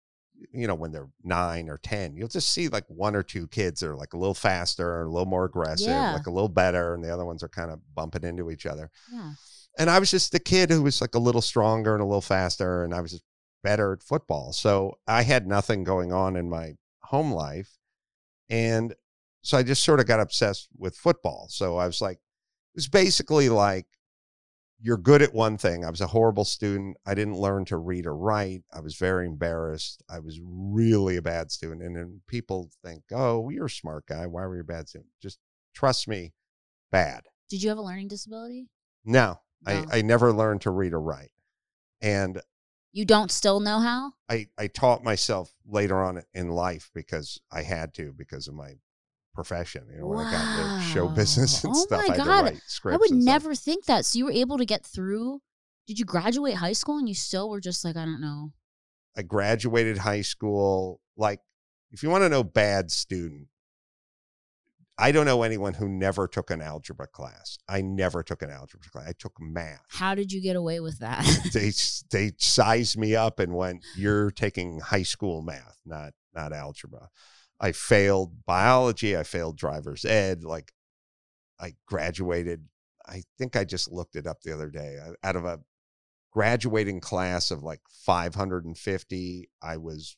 you 0.53 0.65
know 0.67 0.75
when 0.75 0.91
they're 0.91 1.09
nine 1.23 1.69
or 1.69 1.77
ten 1.77 2.15
you'll 2.15 2.27
just 2.27 2.49
see 2.53 2.67
like 2.69 2.85
one 2.87 3.15
or 3.15 3.23
two 3.23 3.47
kids 3.47 3.83
are 3.83 3.95
like 3.95 4.13
a 4.13 4.17
little 4.17 4.33
faster 4.33 5.01
a 5.01 5.09
little 5.09 5.25
more 5.27 5.45
aggressive 5.45 5.87
Yeah. 5.89 6.13
like 6.13 6.25
a 6.27 6.31
little 6.31 6.49
better 6.49 6.93
and 6.93 7.03
the 7.03 7.13
other 7.13 7.25
ones 7.25 7.43
are 7.43 7.49
kind 7.49 7.69
of 7.71 7.79
bumping 7.93 8.23
into 8.23 8.49
each 8.49 8.65
other 8.65 8.89
Yeah. 9.11 9.33
and 9.77 9.89
I 9.89 9.99
was 9.99 10.09
just 10.11 10.31
the 10.31 10.39
kid 10.39 10.69
who 10.71 10.81
was 10.83 11.01
like 11.01 11.15
a 11.15 11.19
little 11.19 11.41
stronger 11.41 11.93
and 11.93 12.01
a 12.01 12.05
little 12.05 12.21
faster, 12.21 12.83
and 12.83 12.93
I 12.93 13.01
was 13.01 13.11
just 13.11 13.23
better 13.63 13.93
at 13.93 14.01
football. 14.03 14.51
So 14.53 14.97
I 15.07 15.21
had 15.21 15.45
nothing 15.47 15.83
going 15.83 16.11
on 16.11 16.35
in 16.35 16.49
my 16.49 16.73
home 17.03 17.31
life, 17.31 17.77
and 18.49 18.95
so 19.41 19.57
I 19.57 19.63
just 19.63 19.83
sort 19.83 19.99
of 19.99 20.07
got 20.07 20.19
obsessed 20.19 20.69
with 20.77 20.95
football. 20.95 21.47
So 21.49 21.77
I 21.77 21.87
was 21.87 22.01
like, 22.01 22.17
it 22.17 22.77
was 22.77 22.87
basically 22.87 23.49
like 23.49 23.85
you're 24.83 24.97
good 24.97 25.21
at 25.21 25.33
one 25.33 25.57
thing. 25.57 25.85
I 25.85 25.91
was 25.91 26.01
a 26.01 26.07
horrible 26.07 26.45
student. 26.45 26.97
I 27.05 27.13
didn't 27.13 27.37
learn 27.37 27.65
to 27.65 27.77
read 27.77 28.07
or 28.07 28.15
write. 28.15 28.63
I 28.73 28.79
was 28.79 28.95
very 28.95 29.27
embarrassed. 29.27 30.01
I 30.09 30.19
was 30.19 30.39
really 30.43 31.17
a 31.17 31.21
bad 31.21 31.51
student. 31.51 31.83
And 31.83 31.95
then 31.95 32.21
people 32.27 32.71
think, 32.83 33.03
oh, 33.11 33.49
you're 33.49 33.65
a 33.65 33.69
smart 33.69 34.07
guy. 34.07 34.25
Why 34.25 34.45
were 34.45 34.55
you 34.55 34.61
a 34.61 34.65
bad 34.65 34.89
student? 34.89 35.11
Just 35.21 35.37
trust 35.75 36.07
me, 36.07 36.33
bad. 36.91 37.25
Did 37.49 37.61
you 37.61 37.69
have 37.69 37.77
a 37.77 37.83
learning 37.83 38.07
disability? 38.07 38.69
No, 39.05 39.39
I, 39.67 39.81
No. 39.81 39.85
I 39.91 40.01
never 40.01 40.33
learned 40.33 40.61
to 40.61 40.71
read 40.71 40.93
or 40.93 41.01
write. 41.01 41.31
And 42.01 42.41
You 42.91 43.05
don't 43.05 43.31
still 43.31 43.59
know 43.59 43.79
how? 43.79 44.13
I, 44.29 44.47
I 44.57 44.65
taught 44.67 45.03
myself 45.03 45.53
later 45.67 46.01
on 46.01 46.23
in 46.33 46.49
life 46.49 46.89
because 46.95 47.39
I 47.51 47.61
had 47.61 47.93
to 47.95 48.13
because 48.17 48.47
of 48.47 48.55
my 48.55 48.73
profession. 49.33 49.85
You 49.91 49.99
know, 50.01 50.07
when 50.07 50.19
I 50.27 50.31
got 50.31 50.59
into 50.75 50.87
show 50.89 51.07
business 51.07 51.63
and 51.63 51.73
Oh 51.75 51.79
stuff, 51.79 52.07
my 52.07 52.13
I 52.13 52.17
God. 52.17 52.25
to 52.25 52.43
write 52.53 52.61
scripts. 52.67 52.95
I 52.95 52.97
would 52.97 53.11
and 53.11 53.23
stuff. 53.23 53.33
never 53.33 53.55
think 53.55 53.85
that. 53.85 54.05
So 54.05 54.17
you 54.17 54.25
were 54.25 54.31
able 54.31 54.57
to 54.57 54.65
get 54.65 54.85
through. 54.85 55.41
Did 55.87 55.99
you 55.99 56.05
graduate 56.05 56.55
high 56.55 56.73
school 56.73 56.97
and 56.97 57.07
you 57.09 57.15
still 57.15 57.49
were 57.49 57.59
just 57.59 57.83
like, 57.83 57.95
I 57.97 58.05
don't 58.05 58.21
know. 58.21 58.51
I 59.17 59.23
graduated 59.23 59.97
high 59.97 60.21
school. 60.21 61.01
Like, 61.17 61.39
if 61.91 62.03
you 62.03 62.09
want 62.09 62.23
to 62.23 62.29
know 62.29 62.43
bad 62.43 62.91
student, 62.91 63.47
I 64.97 65.11
don't 65.11 65.25
know 65.25 65.41
anyone 65.43 65.73
who 65.73 65.89
never 65.89 66.27
took 66.27 66.51
an 66.51 66.61
algebra 66.61 67.07
class. 67.07 67.57
I 67.67 67.81
never 67.81 68.21
took 68.23 68.41
an 68.43 68.51
algebra 68.51 68.89
class. 68.91 69.07
I 69.07 69.13
took 69.17 69.33
math. 69.39 69.81
How 69.89 70.13
did 70.13 70.31
you 70.31 70.41
get 70.41 70.55
away 70.55 70.79
with 70.79 70.99
that? 70.99 71.25
they 71.53 71.71
they 72.11 72.33
sized 72.37 72.97
me 72.97 73.15
up 73.15 73.39
and 73.39 73.53
went, 73.53 73.83
"You're 73.97 74.29
taking 74.29 74.79
high 74.79 75.03
school 75.03 75.41
math, 75.41 75.79
not 75.85 76.13
not 76.35 76.53
algebra." 76.53 77.09
I 77.61 77.71
failed 77.73 78.43
biology. 78.45 79.15
I 79.15 79.23
failed 79.23 79.55
driver's 79.57 80.03
ed. 80.03 80.43
Like, 80.43 80.73
I 81.59 81.75
graduated. 81.87 82.65
I 83.07 83.21
think 83.37 83.55
I 83.55 83.63
just 83.65 83.91
looked 83.91 84.15
it 84.15 84.25
up 84.25 84.41
the 84.41 84.53
other 84.53 84.69
day. 84.69 84.97
I- 85.01 85.27
Out 85.29 85.35
of 85.35 85.45
a 85.45 85.59
graduating 86.31 86.99
class 87.01 87.51
of 87.51 87.61
like 87.61 87.81
550, 88.05 89.49
I 89.61 89.77
was 89.77 90.17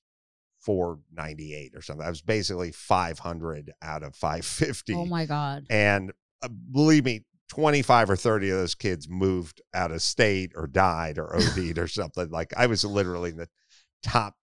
498 0.62 1.74
or 1.76 1.82
something. 1.82 2.06
I 2.06 2.10
was 2.10 2.22
basically 2.22 2.72
500 2.72 3.72
out 3.82 4.04
of 4.04 4.16
550 4.16 4.94
oh 4.96 5.06
my 5.06 5.26
God. 5.26 5.66
and 5.70 6.12
uh, 6.42 6.48
believe 6.72 7.04
me 7.06 7.26
25 7.50 8.10
or 8.12 8.16
30 8.16 8.50
of 8.52 8.58
those 8.58 8.76
kids 8.76 9.08
moved 9.10 9.62
out 9.74 9.92
of 9.92 10.02
state 10.02 10.54
or 10.56 10.68
died 10.68 11.18
or 11.18 11.36
OD'd 11.58 11.78
or 11.78 11.88
something 11.88 12.30
like 12.30 12.54
I 12.56 12.68
was 12.68 12.84
literally 12.86 13.32
in 13.32 13.38
the 13.38 13.50
top 14.02 14.36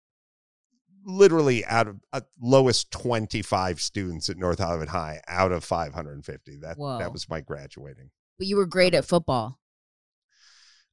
literally 1.05 1.65
out 1.65 1.87
of 1.87 1.97
uh, 2.13 2.21
lowest 2.41 2.91
25 2.91 3.81
students 3.81 4.29
at 4.29 4.37
North 4.37 4.59
Hollywood 4.59 4.89
High 4.89 5.21
out 5.27 5.51
of 5.51 5.63
550 5.63 6.57
that 6.57 6.77
Whoa. 6.77 6.99
that 6.99 7.13
was 7.13 7.29
my 7.29 7.41
graduating 7.41 8.09
But 8.37 8.47
you 8.47 8.57
were 8.57 8.65
great 8.65 8.93
at 8.93 9.05
football. 9.05 9.59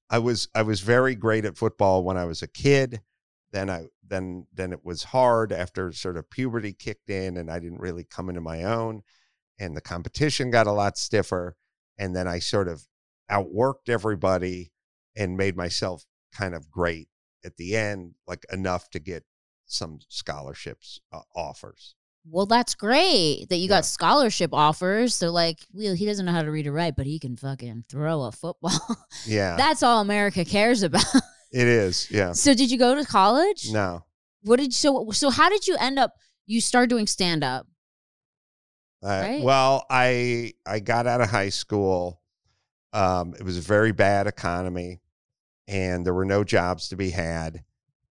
I 0.09 0.19
was 0.19 0.49
I 0.55 0.63
was 0.63 0.81
very 0.81 1.15
great 1.15 1.45
at 1.45 1.57
football 1.57 2.05
when 2.05 2.17
I 2.17 2.25
was 2.25 2.43
a 2.43 2.47
kid. 2.47 3.01
Then 3.53 3.71
I 3.71 3.87
then 4.07 4.47
then 4.53 4.73
it 4.73 4.85
was 4.85 5.05
hard 5.05 5.53
after 5.53 5.93
sort 5.93 6.17
of 6.17 6.31
puberty 6.31 6.73
kicked 6.73 7.11
in 7.11 7.37
and 7.37 7.51
I 7.51 7.59
didn't 7.59 7.81
really 7.81 8.05
come 8.05 8.29
into 8.29 8.41
my 8.41 8.65
own 8.65 9.03
and 9.59 9.77
the 9.77 9.81
competition 9.81 10.51
got 10.51 10.67
a 10.67 10.73
lot 10.73 10.99
stiffer 10.99 11.57
and 11.99 12.15
then 12.15 12.29
I 12.29 12.39
sort 12.39 12.69
of 12.69 12.87
outworked 13.31 13.89
everybody 13.89 14.73
and 15.17 15.37
made 15.37 15.57
myself 15.57 16.05
kind 16.33 16.55
of 16.55 16.71
great 16.71 17.09
at 17.45 17.57
the 17.57 17.77
end 17.77 18.15
like 18.27 18.45
enough 18.53 18.91
to 18.91 18.99
get 18.99 19.25
some 19.67 19.99
scholarships 20.09 21.01
uh, 21.13 21.21
offers. 21.35 21.95
Well, 22.29 22.47
that's 22.47 22.75
great 22.75 23.47
that 23.51 23.57
you 23.57 23.65
Yeah. 23.69 23.77
got 23.77 23.85
scholarship 23.85 24.51
offers. 24.53 25.19
They're 25.21 25.31
like, 25.31 25.59
well, 25.73 25.95
he 25.95 26.07
doesn't 26.07 26.27
know 26.27 26.33
how 26.33 26.43
to 26.43 26.51
read 26.51 26.67
or 26.67 26.73
write, 26.73 26.97
but 26.97 27.07
he 27.07 27.19
can 27.21 27.37
fucking 27.37 27.85
throw 27.89 28.23
a 28.23 28.33
football. 28.33 28.73
Yeah. 29.27 29.57
that's 29.57 29.83
all 29.83 30.01
America 30.01 30.45
cares 30.45 30.83
about. 30.83 31.05
it 31.53 31.67
is. 31.69 32.11
Yeah. 32.11 32.33
so 32.33 32.55
did 32.55 32.71
you 32.71 32.79
go 32.79 32.95
to 32.97 33.05
college? 33.05 33.71
No. 33.73 34.05
What 34.43 34.59
did 34.61 34.73
so 34.73 35.11
so 35.13 35.31
how 35.31 35.49
did 35.49 35.67
you 35.67 35.77
end 35.79 35.99
up 35.99 36.15
you 36.47 36.61
started 36.61 36.91
doing 36.91 37.07
stand 37.07 37.43
up? 37.45 37.67
Uh, 39.03 39.07
Right. 39.23 39.43
Well, 39.43 39.85
I 39.91 40.53
I 40.67 40.81
got 40.81 41.07
out 41.07 41.21
of 41.21 41.31
high 41.31 41.49
school. 41.51 42.21
Um, 42.93 43.35
it 43.39 43.43
was 43.45 43.59
a 43.59 43.61
very 43.61 43.93
bad 43.93 44.27
economy, 44.27 45.01
and 45.69 46.05
there 46.07 46.15
were 46.15 46.25
no 46.25 46.45
jobs 46.45 46.89
to 46.89 46.97
be 46.97 47.11
had. 47.11 47.63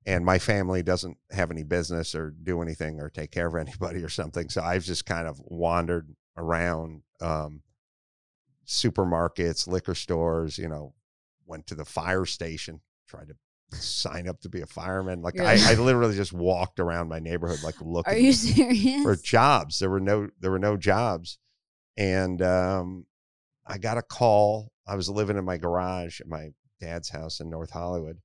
And 0.07 0.25
my 0.25 0.39
family 0.39 0.83
doesn't 0.83 1.17
have 1.31 1.51
any 1.51 1.63
business 1.63 2.15
or 2.15 2.31
do 2.31 2.61
anything 2.61 3.01
or 3.01 3.09
take 3.09 3.31
care 3.31 3.47
of 3.47 3.55
anybody 3.69 4.03
or 4.03 4.09
something. 4.09 4.49
So 4.49 4.63
I've 4.63 4.85
just 4.85 5.07
kind 5.07 5.27
of 5.27 5.41
wandered 5.45 6.15
around 6.37 7.03
um, 7.21 7.63
supermarkets, 8.67 9.67
liquor 9.67 9.95
stores. 9.95 10.59
You 10.59 10.69
know, 10.69 10.95
went 11.47 11.67
to 11.69 11.75
the 11.75 11.85
fire 11.85 12.25
station, 12.25 12.81
tried 13.09 13.29
to 13.29 13.37
sign 13.73 14.29
up 14.29 14.41
to 14.41 14.49
be 14.49 14.61
a 14.61 14.67
fireman. 14.67 15.23
Like 15.23 15.41
I, 15.41 15.73
I 15.73 15.75
literally 15.79 16.17
just 16.17 16.33
walked 16.33 16.81
around 16.81 17.09
my 17.09 17.19
neighborhood, 17.19 17.63
like 17.63 17.81
looking 17.81 18.13
Are 18.13 18.19
you 18.19 18.33
serious? 18.33 19.03
for 19.03 19.17
jobs. 19.17 19.79
There 19.79 19.91
were 19.91 20.01
no 20.01 20.29
there 20.41 20.51
were 20.51 20.59
no 20.59 20.77
jobs, 20.77 21.39
and 21.97 22.41
um, 22.43 23.07
I 23.67 23.79
got 23.79 23.99
a 23.99 24.03
call. 24.03 24.71
I 24.87 24.97
was 24.97 25.09
living 25.09 25.37
in 25.37 25.45
my 25.45 25.57
garage 25.57 26.21
at 26.21 26.29
my 26.29 26.51
dad's 26.81 27.09
house 27.09 27.41
in 27.41 27.49
North 27.49 27.71
Hollywood, 27.71 28.19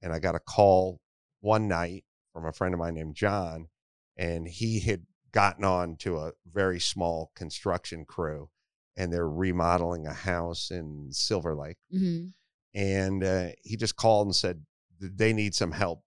and 0.00 0.12
I 0.12 0.18
got 0.18 0.34
a 0.34 0.40
call 0.40 1.00
one 1.42 1.68
night 1.68 2.04
from 2.32 2.46
a 2.46 2.52
friend 2.52 2.72
of 2.72 2.80
mine 2.80 2.94
named 2.94 3.14
John, 3.14 3.68
and 4.16 4.48
he 4.48 4.80
had 4.80 5.02
gotten 5.30 5.64
on 5.64 5.96
to 5.96 6.16
a 6.16 6.32
very 6.50 6.80
small 6.80 7.30
construction 7.36 8.06
crew, 8.06 8.48
and 8.96 9.12
they're 9.12 9.28
remodeling 9.28 10.06
a 10.06 10.14
house 10.14 10.70
in 10.70 11.08
Silver 11.12 11.54
Lake. 11.54 11.76
Hmm 11.90 12.28
and 12.74 13.22
uh, 13.22 13.48
he 13.62 13.76
just 13.76 13.96
called 13.96 14.26
and 14.26 14.36
said 14.36 14.64
they 14.98 15.32
need 15.32 15.54
some 15.54 15.72
help. 15.72 16.02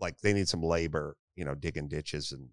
Like 0.00 0.18
they 0.20 0.32
need 0.32 0.48
some 0.48 0.62
labor 0.62 1.16
you 1.36 1.44
know 1.44 1.54
digging 1.54 1.88
ditches. 1.88 2.32
And 2.32 2.48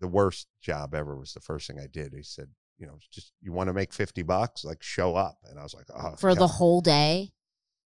the 0.00 0.08
worst 0.08 0.46
job 0.60 0.94
ever 0.94 1.16
was 1.16 1.34
the 1.34 1.40
first 1.40 1.66
thing 1.66 1.78
i 1.78 1.86
did. 1.86 2.12
He 2.14 2.22
said 2.22 2.48
you 2.78 2.86
know 2.86 2.98
just 3.12 3.32
you 3.40 3.52
want 3.52 3.68
to 3.68 3.74
make 3.74 3.92
50 3.92 4.22
bucks? 4.22 4.64
Like 4.64 4.82
show 4.82 5.14
up. 5.14 5.38
And 5.48 5.58
i 5.58 5.62
was 5.62 5.74
like 5.74 5.86
oh 5.94 6.16
For 6.18 6.34
the 6.34 6.46
whole 6.46 6.80
day? 6.80 7.32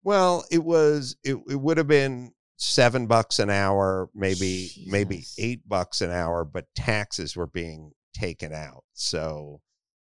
well 0.04 0.44
it 0.50 0.64
was 0.64 1.16
it, 1.24 1.38
it 1.48 1.62
would 1.62 1.78
have 1.78 1.88
been 1.88 2.34
seven 2.62 3.08
bucks 3.08 3.40
an 3.40 3.50
hour 3.50 4.08
maybe 4.14 4.70
maybe 4.86 5.24
eight 5.40 5.68
bucks 5.68 6.00
an 6.02 6.12
hour 6.12 6.46
but 6.46 6.66
taxes 6.76 7.36
were 7.36 7.48
being 7.48 7.92
taken 8.14 8.54
out 8.54 8.84
so 8.94 9.60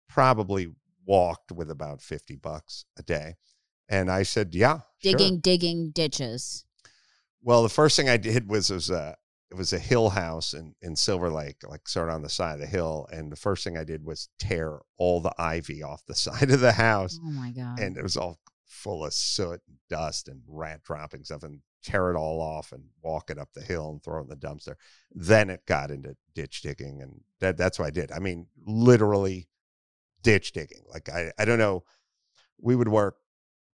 probably 0.07 0.67
walked 1.05 1.51
with 1.51 1.69
about 1.69 2.01
50 2.01 2.37
bucks 2.37 2.85
a 2.97 3.03
day 3.03 3.35
and 3.89 4.09
i 4.09 4.23
said 4.23 4.55
yeah 4.55 4.79
sure." 5.03 5.11
Digging, 5.11 5.39
digging 5.39 5.91
ditches. 5.91 6.63
Well, 7.43 7.61
the 7.61 7.69
first 7.69 7.95
thing 7.95 8.09
I 8.09 8.17
did 8.17 8.49
was 8.49 8.71
it 8.71 8.73
was 8.73 8.89
a 8.89 9.15
it 9.51 9.55
was 9.55 9.71
a 9.73 9.77
hill 9.77 10.09
house 10.09 10.53
in 10.53 10.73
in 10.81 10.95
Silver 10.95 11.29
Lake, 11.29 11.57
like 11.67 11.87
sort 11.87 12.09
of 12.09 12.15
on 12.15 12.23
the 12.23 12.29
side 12.29 12.55
of 12.55 12.59
the 12.61 12.65
hill. 12.65 13.07
And 13.11 13.31
the 13.31 13.35
first 13.35 13.63
thing 13.63 13.77
I 13.77 13.83
did 13.83 14.03
was 14.03 14.29
tear 14.39 14.79
all 14.97 15.21
the 15.21 15.33
ivy 15.37 15.83
off 15.83 16.03
the 16.07 16.15
side 16.27 16.49
of 16.49 16.59
the 16.59 16.71
house, 16.71 17.19
Oh 17.23 17.29
my 17.29 17.51
God. 17.51 17.79
and 17.79 17.97
it 17.97 18.01
was 18.01 18.17
all 18.17 18.39
full 18.65 19.05
of 19.05 19.13
soot 19.13 19.61
and 19.67 19.77
dust 19.91 20.27
and 20.27 20.41
rat 20.47 20.81
droppings 20.81 21.27
stuff, 21.27 21.43
and 21.43 21.59
tear 21.85 22.09
it 22.09 22.17
all 22.17 22.41
off 22.41 22.71
and 22.71 22.83
walk 23.03 23.29
it 23.29 23.37
up 23.37 23.53
the 23.53 23.61
hill 23.61 23.91
and 23.91 24.03
throw 24.03 24.19
it 24.19 24.23
in 24.23 24.29
the 24.29 24.35
dumpster. 24.35 24.73
Then 25.11 25.49
it 25.51 25.65
got 25.67 25.91
into 25.91 26.15
ditch 26.33 26.61
digging, 26.63 27.01
and 27.01 27.21
that 27.39 27.57
that's 27.57 27.77
what 27.77 27.85
I 27.85 27.91
did. 27.91 28.11
I 28.11 28.19
mean, 28.19 28.47
literally 28.65 29.47
ditch 30.23 30.51
digging. 30.51 30.81
Like 30.91 31.09
I 31.09 31.31
I 31.37 31.45
don't 31.45 31.59
know, 31.59 31.83
we 32.59 32.75
would 32.75 32.87
work 32.89 33.17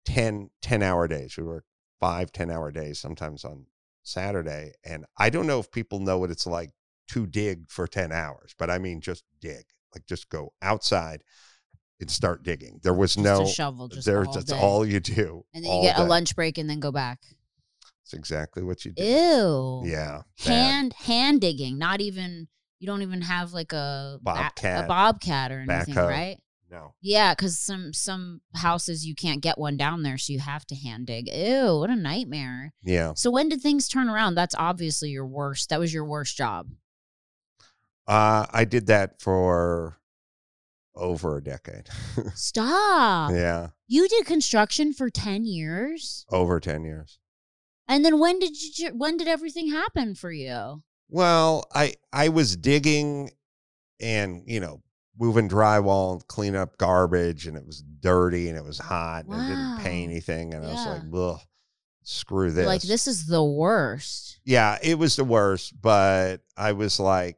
10, 0.06 0.50
10 0.62 0.84
hour 0.84 1.08
days. 1.08 1.38
We 1.38 1.43
work 1.43 1.65
five, 2.00 2.32
10 2.32 2.52
hour 2.52 2.71
days, 2.71 3.00
sometimes 3.00 3.45
on 3.45 3.65
Saturday, 4.04 4.74
and 4.84 5.06
I 5.17 5.30
don't 5.30 5.47
know 5.47 5.60
if 5.60 5.71
people 5.71 6.00
know 6.00 6.17
what 6.17 6.32
it's 6.32 6.47
like 6.47 6.71
to 7.10 7.26
dig 7.28 7.69
for 7.69 7.88
10 7.88 8.12
hours, 8.12 8.54
but 8.58 8.69
I 8.69 8.78
mean, 8.80 9.00
just 9.00 9.24
dig, 9.39 9.63
like 9.93 10.06
just 10.06 10.30
go 10.30 10.54
outside 10.62 11.24
and 12.00 12.10
start 12.10 12.41
digging. 12.43 12.80
There 12.82 12.93
was 12.95 13.13
Just 13.15 13.24
no, 13.24 13.45
shovel, 13.45 13.88
just 13.88 14.08
there, 14.08 14.26
all 14.26 14.34
that's 14.34 14.45
day. 14.52 14.60
all 14.60 14.86
you 14.86 15.00
do. 15.00 15.45
and 15.54 15.63
then 15.63 15.71
you 15.71 15.82
get 15.84 16.00
a 16.00 16.04
lunch 16.04 16.36
break 16.36 16.58
and 16.58 16.67
then 16.69 16.80
go 16.80 16.91
back. 16.91 17.19
That's 18.12 18.19
exactly 18.19 18.63
what 18.63 18.84
you 18.84 18.91
do. 18.91 19.04
Ew. 19.04 19.84
Yeah. 19.86 20.21
bad. 20.45 20.54
Hand 20.54 20.93
hand 20.93 21.41
digging. 21.41 21.78
Not 21.78 22.02
even 22.02 22.47
you 22.80 22.88
don't 22.88 23.02
even 23.02 23.21
have 23.21 23.54
like 23.54 23.71
a 23.74 24.19
Bobcat, 24.21 24.86
a 24.86 24.88
bobcat 24.88 25.52
or 25.52 25.60
anything, 25.60 25.95
backhoe. 25.95 26.10
right? 26.10 26.38
No. 26.69 26.93
Yeah, 27.02 27.34
because 27.34 27.60
some 27.60 27.93
some 27.93 28.41
houses 28.56 29.06
you 29.06 29.15
can't 29.15 29.41
get 29.41 29.58
one 29.58 29.78
down 29.78 30.04
there, 30.04 30.17
so 30.17 30.34
you 30.34 30.39
have 30.39 30.65
to 30.67 30.76
hand 30.76 31.08
dig. 31.08 31.28
Ew, 31.28 31.78
what 31.80 31.89
a 31.89 31.95
nightmare. 31.95 32.74
Yeah. 32.84 33.13
So 33.15 33.30
when 33.32 33.50
did 33.50 33.62
things 33.62 33.88
turn 33.88 34.10
around? 34.10 34.36
That's 34.36 34.56
obviously 34.56 35.10
your 35.10 35.28
worst. 35.28 35.69
That 35.69 35.80
was 35.80 35.93
your 35.93 36.06
worst 36.06 36.36
job. 36.38 36.67
Uh, 38.08 38.45
I 38.52 38.65
did 38.65 38.88
that 38.88 39.21
for 39.21 39.97
over 40.95 41.38
a 41.38 41.43
decade. 41.43 41.88
Stop. 42.36 43.32
yeah. 43.32 43.69
You 43.88 44.08
did 44.08 44.26
construction 44.26 44.93
for 44.93 45.10
10 45.10 45.45
years? 45.45 46.26
Over 46.30 46.60
10 46.60 46.84
years. 46.84 47.19
And 47.88 48.06
then 48.06 48.20
when 48.20 48.39
did 48.39 48.56
you 48.78 48.89
when 48.89 49.17
did 49.17 49.28
everything 49.28 49.70
happen 49.70 50.15
for 50.15 50.32
you? 50.32 50.84
Well, 51.10 51.65
I 51.74 51.96
I 52.13 52.30
was 52.30 52.56
digging 52.56 53.32
and, 54.00 54.44
you 54.46 54.60
know, 54.60 54.82
moving 55.20 55.50
drywall 55.50 56.13
and 56.13 56.28
clean 56.28 56.56
up 56.56 56.78
garbage 56.78 57.48
and 57.48 57.58
it 57.58 57.65
was 57.65 57.84
dirty 58.00 58.48
and 58.48 58.58
it 58.58 58.63
was 58.63 58.80
hot 58.80 59.26
and 59.26 59.34
it 59.36 59.48
didn't 59.48 59.80
pay 59.80 60.04
anything 60.04 60.54
and 60.54 60.65
I 60.65 60.70
was 60.70 60.86
like, 60.86 61.02
ugh, 61.13 61.39
screw 62.04 62.52
this. 62.52 62.65
Like 62.65 62.82
this 62.82 63.08
is 63.08 63.28
the 63.28 63.44
worst. 63.44 64.39
Yeah, 64.46 64.78
it 64.82 64.98
was 64.98 65.15
the 65.15 65.24
worst, 65.26 65.80
but 65.80 66.38
I 66.58 66.72
was 66.72 67.00
like, 67.00 67.38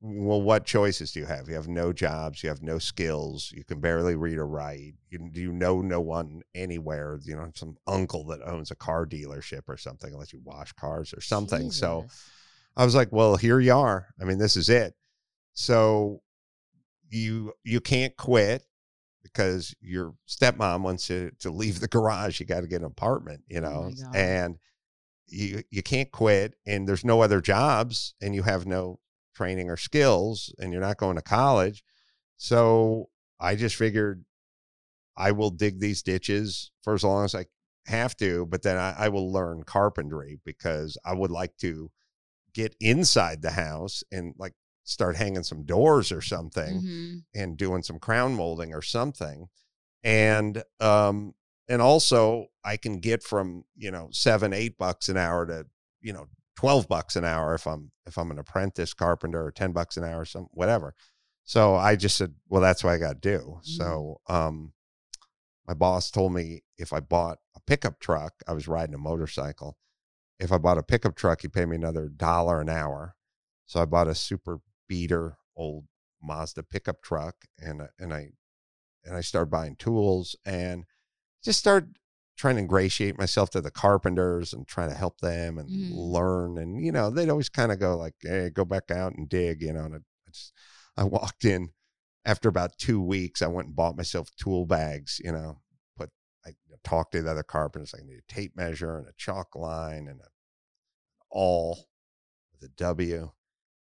well, 0.00 0.40
what 0.40 0.64
choices 0.64 1.12
do 1.12 1.20
you 1.20 1.26
have? 1.26 1.48
You 1.48 1.54
have 1.54 1.66
no 1.68 1.92
jobs, 1.92 2.42
you 2.42 2.48
have 2.48 2.62
no 2.62 2.78
skills, 2.78 3.52
you 3.54 3.64
can 3.64 3.80
barely 3.80 4.14
read 4.14 4.38
or 4.38 4.46
write, 4.46 4.94
you, 5.10 5.28
you 5.32 5.52
know 5.52 5.80
no 5.80 6.00
one 6.00 6.42
anywhere, 6.54 7.18
you 7.24 7.34
know, 7.34 7.50
some 7.54 7.76
uncle 7.86 8.24
that 8.26 8.40
owns 8.42 8.70
a 8.70 8.76
car 8.76 9.06
dealership 9.06 9.62
or 9.66 9.76
something, 9.76 10.12
unless 10.12 10.32
you 10.32 10.40
wash 10.44 10.72
cars 10.74 11.12
or 11.12 11.20
something. 11.20 11.70
So 11.72 12.06
I 12.76 12.84
was 12.84 12.94
like, 12.94 13.10
well, 13.10 13.36
here 13.36 13.58
you 13.58 13.74
are. 13.74 14.06
I 14.20 14.24
mean, 14.24 14.38
this 14.38 14.56
is 14.56 14.68
it. 14.68 14.94
So 15.52 16.22
you 17.10 17.52
you 17.64 17.80
can't 17.80 18.16
quit 18.16 18.62
because 19.24 19.74
your 19.80 20.14
stepmom 20.28 20.82
wants 20.82 21.10
you 21.10 21.32
to 21.40 21.50
leave 21.50 21.80
the 21.80 21.88
garage. 21.88 22.38
You 22.38 22.46
got 22.46 22.60
to 22.60 22.68
get 22.68 22.82
an 22.82 22.86
apartment, 22.86 23.42
you 23.48 23.58
Oh 23.58 23.62
know, 23.62 23.90
God. 24.00 24.14
and 24.16 24.58
you 25.26 25.64
you 25.70 25.82
can't 25.82 26.12
quit, 26.12 26.54
and 26.66 26.86
there's 26.86 27.04
no 27.04 27.20
other 27.20 27.40
jobs, 27.40 28.14
and 28.22 28.34
you 28.34 28.44
have 28.44 28.64
no 28.64 29.00
training 29.38 29.70
or 29.70 29.76
skills, 29.76 30.52
and 30.58 30.72
you're 30.72 30.82
not 30.88 30.96
going 30.98 31.16
to 31.16 31.22
college. 31.22 31.84
So 32.36 33.08
I 33.40 33.54
just 33.54 33.76
figured 33.76 34.24
I 35.16 35.30
will 35.32 35.50
dig 35.50 35.78
these 35.80 36.02
ditches 36.02 36.70
for 36.82 36.94
as 36.94 37.04
long 37.04 37.24
as 37.24 37.34
I 37.34 37.46
have 37.86 38.16
to, 38.18 38.46
but 38.46 38.62
then 38.62 38.76
I, 38.76 38.94
I 38.98 39.08
will 39.08 39.32
learn 39.32 39.62
carpentry 39.62 40.38
because 40.44 40.98
I 41.04 41.14
would 41.14 41.30
like 41.30 41.56
to 41.58 41.90
get 42.52 42.74
inside 42.80 43.42
the 43.42 43.50
house 43.52 44.02
and 44.12 44.34
like 44.38 44.54
start 44.84 45.16
hanging 45.16 45.44
some 45.44 45.64
doors 45.64 46.10
or 46.12 46.20
something 46.20 46.80
Mhm. 46.82 47.24
and 47.34 47.56
doing 47.56 47.82
some 47.82 47.98
crown 47.98 48.34
molding 48.34 48.72
or 48.74 48.82
something 48.82 49.48
and 50.02 50.62
um 50.80 51.34
and 51.68 51.82
also 51.82 52.46
i 52.64 52.76
can 52.78 52.98
get 53.00 53.22
from 53.22 53.64
you 53.76 53.90
know 53.90 54.08
seven 54.12 54.52
eight 54.54 54.78
bucks 54.78 55.08
an 55.10 55.16
hour 55.18 55.44
to 55.44 55.66
you 56.00 56.12
know 56.14 56.26
12 56.58 56.88
bucks 56.88 57.14
an 57.14 57.24
hour 57.24 57.54
if 57.54 57.68
i'm 57.68 57.92
if 58.04 58.18
i'm 58.18 58.32
an 58.32 58.38
apprentice 58.38 58.92
carpenter 58.92 59.44
or 59.44 59.52
10 59.52 59.70
bucks 59.70 59.96
an 59.96 60.02
hour 60.02 60.22
or 60.22 60.24
some 60.24 60.48
whatever. 60.50 60.92
So 61.44 61.76
i 61.76 61.94
just 61.94 62.16
said 62.16 62.34
well 62.48 62.60
that's 62.60 62.82
what 62.82 62.90
i 62.90 62.98
got 62.98 63.22
to 63.22 63.36
do 63.36 63.60
so 63.62 64.20
um 64.28 64.72
my 65.68 65.74
boss 65.74 66.10
told 66.10 66.34
me 66.34 66.62
if 66.76 66.92
i 66.92 66.98
bought 66.98 67.38
a 67.54 67.60
pickup 67.60 68.00
truck 68.00 68.34
i 68.48 68.52
was 68.52 68.66
riding 68.66 68.96
a 68.96 68.98
motorcycle 68.98 69.78
if 70.40 70.50
i 70.50 70.58
bought 70.58 70.78
a 70.78 70.82
pickup 70.82 71.14
truck 71.14 71.42
he'd 71.42 71.52
pay 71.52 71.64
me 71.64 71.76
another 71.76 72.08
dollar 72.08 72.60
an 72.60 72.68
hour. 72.68 73.14
So 73.66 73.80
i 73.80 73.84
bought 73.84 74.08
a 74.08 74.14
super 74.16 74.58
beater 74.88 75.36
old 75.54 75.84
Mazda 76.20 76.64
pickup 76.64 77.02
truck 77.02 77.36
and 77.56 77.82
and 78.00 78.12
I 78.12 78.30
and 79.04 79.16
I 79.16 79.20
started 79.20 79.50
buying 79.50 79.76
tools 79.76 80.34
and 80.44 80.86
just 81.44 81.60
started 81.60 81.98
trying 82.38 82.54
to 82.56 82.62
ingratiate 82.62 83.18
myself 83.18 83.50
to 83.50 83.60
the 83.60 83.70
carpenters 83.70 84.52
and 84.54 84.66
trying 84.66 84.88
to 84.88 84.94
help 84.94 85.20
them 85.20 85.58
and 85.58 85.68
Mhm. 85.68 85.90
learn 85.92 86.56
and 86.58 86.82
you 86.84 86.92
know 86.92 87.10
they'd 87.10 87.28
always 87.28 87.48
kind 87.48 87.72
of 87.72 87.78
go 87.80 87.96
like 87.96 88.14
hey 88.22 88.48
go 88.48 88.64
back 88.64 88.90
out 88.90 89.12
and 89.14 89.28
dig 89.28 89.60
you 89.60 89.72
know 89.72 89.84
and 89.84 89.94
I, 89.94 89.98
I 89.98 90.30
just 90.30 90.52
I 90.96 91.04
walked 91.04 91.44
in 91.44 91.70
after 92.24 92.48
about 92.48 92.78
2 92.78 93.02
weeks 93.02 93.42
I 93.42 93.48
went 93.48 93.66
and 93.68 93.76
bought 93.76 93.96
myself 93.96 94.30
tool 94.36 94.64
bags 94.66 95.20
you 95.24 95.32
know 95.32 95.60
put 95.96 96.10
I 96.46 96.50
talked 96.84 97.12
to 97.12 97.22
the 97.22 97.30
other 97.32 97.42
carpenters 97.42 97.94
I 97.94 98.02
need 98.04 98.18
a 98.18 98.32
tape 98.32 98.56
measure 98.56 98.96
and 98.98 99.08
a 99.08 99.12
chalk 99.16 99.54
line 99.56 100.06
and 100.08 100.20
a 100.20 100.28
awl 101.30 101.88
with 102.52 102.62
a 102.70 102.72
W 102.74 103.30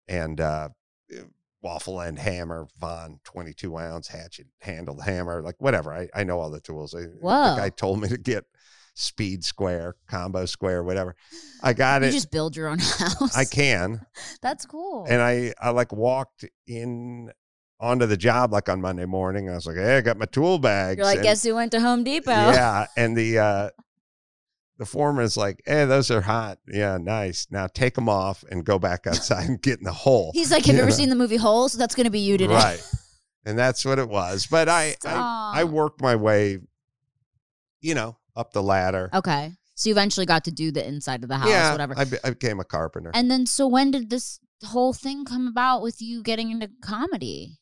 and 0.07 0.39
uh 0.41 0.69
waffle 1.65 1.99
end 1.99 2.19
hammer, 2.19 2.67
Vaughan 2.79 3.19
22 3.23 3.75
ounce 3.77 4.07
hatchet 4.07 4.45
handled 4.61 5.01
hammer, 5.03 5.41
like 5.41 5.55
whatever. 5.57 5.91
I, 5.93 6.07
I 6.13 6.23
know 6.23 6.39
all 6.39 6.51
the 6.51 6.61
tools. 6.61 6.93
I, 6.93 7.01
Whoa. 7.19 7.55
The 7.55 7.61
guy 7.61 7.69
told 7.69 7.99
me 8.01 8.07
to 8.09 8.17
get 8.17 8.43
speed 8.93 9.43
square, 9.43 9.95
combo 10.07 10.45
square, 10.45 10.83
whatever. 10.83 11.15
I 11.63 11.73
got 11.73 12.01
You 12.03 12.07
it. 12.07 12.11
You 12.11 12.17
just 12.17 12.29
build 12.31 12.55
your 12.55 12.67
own 12.67 12.77
house. 12.99 13.35
I 13.35 13.45
can. 13.45 14.05
That's 14.43 14.65
cool. 14.67 15.07
And 15.09 15.21
I, 15.21 15.53
I 15.59 15.71
like 15.71 15.91
walked 15.91 16.45
in 16.67 17.31
onto 17.79 18.05
the 18.05 18.15
job 18.15 18.53
like 18.53 18.69
on 18.69 18.79
Monday 18.79 19.05
morning. 19.05 19.49
I 19.49 19.55
was 19.55 19.65
like, 19.65 19.75
hey, 19.75 19.97
I 19.97 20.01
got 20.01 20.17
my 20.17 20.25
tool 20.25 20.59
bags. 20.59 20.97
You're 20.97 21.05
like, 21.07 21.17
and- 21.17 21.23
guess 21.23 21.43
who 21.43 21.55
went 21.55 21.71
to 21.71 21.81
Home 21.81 22.03
Depot? 22.03 22.31
yeah. 22.31 22.85
And 22.95 23.17
the, 23.17 23.39
uh, 23.39 23.69
the 24.77 24.85
foreman 24.85 25.23
is 25.23 25.37
like, 25.37 25.61
hey, 25.65 25.85
those 25.85 26.11
are 26.11 26.21
hot. 26.21 26.57
Yeah, 26.67 26.97
nice. 26.97 27.47
Now 27.49 27.67
take 27.67 27.95
them 27.95 28.09
off 28.09 28.43
and 28.49 28.65
go 28.65 28.77
back 28.79 29.07
outside 29.07 29.47
and 29.47 29.61
get 29.61 29.77
in 29.79 29.85
the 29.85 29.93
hole. 29.93 30.31
He's 30.33 30.51
like, 30.51 30.65
have 30.65 30.75
you 30.75 30.81
ever 30.81 30.89
Yeah. 30.91 30.95
seen 30.95 31.09
the 31.09 31.15
movie 31.15 31.37
Holes? 31.37 31.73
That's 31.73 31.95
going 31.95 32.05
to 32.05 32.11
be 32.11 32.19
you 32.19 32.37
today. 32.37 32.53
Right. 32.53 32.83
And 33.45 33.57
that's 33.57 33.85
what 33.85 33.99
it 33.99 34.09
was. 34.09 34.47
But 34.47 34.67
I, 34.67 34.95
I, 35.05 35.51
I 35.57 35.63
worked 35.65 36.01
my 36.01 36.15
way, 36.15 36.57
you 37.81 37.93
know, 37.95 38.17
up 38.35 38.51
the 38.53 38.63
ladder. 38.63 39.09
Okay. 39.13 39.51
So 39.75 39.89
you 39.89 39.93
eventually 39.93 40.25
got 40.25 40.45
to 40.45 40.51
do 40.51 40.71
the 40.71 40.85
inside 40.87 41.21
of 41.23 41.29
the 41.29 41.37
house, 41.37 41.49
yeah, 41.49 41.71
whatever. 41.71 41.93
I, 41.97 42.05
be- 42.05 42.17
I 42.23 42.29
became 42.31 42.59
a 42.59 42.63
carpenter. 42.63 43.11
and 43.13 43.29
then, 43.29 43.45
so 43.45 43.67
when 43.67 43.91
did 43.91 44.09
this 44.09 44.39
whole 44.63 44.93
thing 44.93 45.25
come 45.25 45.47
about 45.47 45.81
with 45.81 46.01
you 46.01 46.23
getting 46.23 46.49
into 46.51 46.69
comedy? 46.81 47.57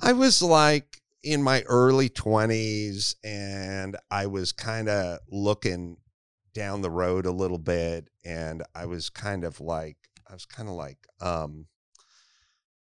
I 0.00 0.12
was 0.12 0.40
like 0.42 1.00
in 1.24 1.42
my 1.42 1.62
early 1.62 2.08
20s 2.08 3.14
and 3.24 3.96
I 4.10 4.26
was 4.26 4.52
kind 4.52 4.88
of 4.88 5.18
looking 5.28 5.96
down 6.54 6.80
the 6.80 6.90
road 6.90 7.26
a 7.26 7.30
little 7.32 7.58
bit 7.58 8.08
and 8.24 8.62
I 8.74 8.86
was 8.86 9.10
kind 9.10 9.44
of 9.44 9.60
like 9.60 9.96
I 10.28 10.32
was 10.32 10.46
kind 10.46 10.68
of 10.68 10.74
like 10.76 10.98
um 11.20 11.66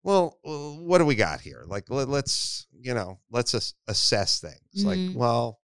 well, 0.04 0.38
well, 0.44 0.78
what 0.80 1.00
do 1.00 1.06
we 1.06 1.16
got 1.16 1.42
here? 1.42 1.64
Like 1.68 1.90
let, 1.90 2.08
let's, 2.08 2.68
you 2.80 2.94
know, 2.94 3.20
let's 3.30 3.54
as- 3.54 3.74
assess 3.88 4.40
things. 4.40 4.86
Like, 4.86 4.98
Mhm. 4.98 5.14
well, 5.14 5.60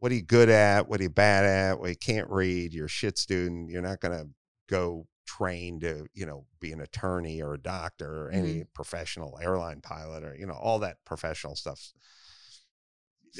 what 0.00 0.10
are 0.10 0.16
you 0.16 0.22
good 0.22 0.48
at? 0.48 0.88
What 0.88 0.98
are 1.00 1.04
you 1.04 1.08
bad 1.10 1.44
at? 1.44 1.78
Well, 1.80 1.88
you 1.90 1.96
can't 1.96 2.28
read. 2.28 2.74
You're 2.74 2.86
a 2.86 2.88
shit 2.88 3.16
student. 3.16 3.70
You're 3.70 3.82
not 3.82 4.00
going 4.00 4.18
to 4.18 4.28
go 4.68 5.06
train 5.24 5.78
to, 5.80 6.06
you 6.14 6.26
know, 6.26 6.46
be 6.58 6.72
an 6.72 6.80
attorney 6.80 7.40
or 7.40 7.54
a 7.54 7.58
doctor 7.62 8.26
or 8.26 8.30
any 8.30 8.64
professional 8.74 9.38
airline 9.40 9.80
pilot 9.82 10.24
or, 10.24 10.34
you 10.34 10.46
know, 10.46 10.54
all 10.54 10.80
that 10.80 11.04
professional 11.04 11.54
stuff 11.54 11.92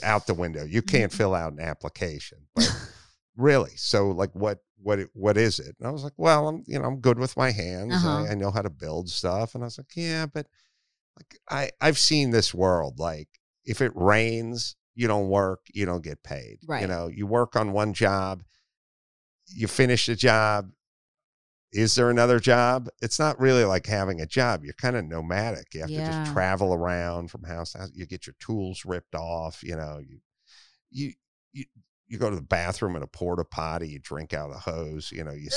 out 0.04 0.26
the 0.28 0.34
window. 0.34 0.64
You 0.64 0.80
can't 0.80 1.10
Mhm. 1.12 1.16
fill 1.16 1.34
out 1.34 1.52
an 1.52 1.60
application. 1.60 2.46
But 2.54 2.64
really, 3.36 3.76
so 3.76 4.08
like 4.10 4.30
what 4.34 4.60
what 4.82 5.00
what 5.14 5.36
is 5.36 5.58
it? 5.58 5.74
And 5.78 5.88
I 5.88 5.90
was 5.90 6.04
like, 6.04 6.12
well, 6.16 6.48
I'm 6.48 6.62
you 6.66 6.78
know, 6.78 6.84
I'm 6.84 7.00
good 7.00 7.18
with 7.18 7.36
my 7.36 7.50
hands. 7.50 7.94
Uh-huh. 7.94 8.24
I, 8.24 8.32
I 8.32 8.34
know 8.34 8.50
how 8.50 8.62
to 8.62 8.70
build 8.70 9.08
stuff. 9.08 9.54
And 9.54 9.64
I 9.64 9.66
was 9.66 9.78
like, 9.78 9.94
yeah, 9.94 10.26
but 10.26 10.46
like 11.16 11.38
I 11.50 11.70
I've 11.80 11.98
seen 11.98 12.30
this 12.30 12.54
world. 12.54 12.98
Like 12.98 13.28
if 13.64 13.80
it 13.80 13.92
rains, 13.94 14.76
you 14.94 15.08
don't 15.08 15.28
work, 15.28 15.60
you 15.72 15.86
don't 15.86 16.04
get 16.04 16.22
paid. 16.22 16.58
right. 16.66 16.82
You 16.82 16.88
know, 16.88 17.08
you 17.08 17.26
work 17.26 17.56
on 17.56 17.72
one 17.72 17.92
job, 17.92 18.42
you 19.46 19.66
finish 19.66 20.06
the 20.06 20.14
job. 20.16 20.70
Is 21.72 21.94
there 21.94 22.08
another 22.10 22.38
job? 22.38 22.88
It's 23.02 23.18
not 23.18 23.38
really 23.40 23.64
like 23.64 23.86
having 23.86 24.20
a 24.20 24.26
job. 24.26 24.64
You're 24.64 24.72
kind 24.74 24.96
of 24.96 25.04
nomadic. 25.04 25.74
You 25.74 25.80
have 25.80 25.90
to 25.90 25.96
just 25.96 26.32
travel 26.32 26.72
around 26.72 27.30
from 27.30 27.42
house 27.42 27.72
to 27.72 27.78
house. 27.78 27.90
You 27.92 28.06
get 28.06 28.26
your 28.26 28.36
tools 28.38 28.84
ripped 28.86 29.14
off. 29.14 29.62
You 29.62 29.76
know, 29.76 29.98
you 29.98 30.20
you 30.90 31.12
you 31.52 31.64
you 32.08 32.18
go 32.18 32.30
to 32.30 32.36
the 32.36 32.42
bathroom 32.42 32.96
in 32.96 33.02
a 33.02 33.06
porta 33.06 33.44
potty. 33.44 33.88
You 33.88 33.98
drink 33.98 34.32
out 34.32 34.50
of 34.50 34.54
the 34.54 34.70
hose. 34.70 35.10
You 35.12 35.24
know, 35.24 35.32
you 35.32 35.48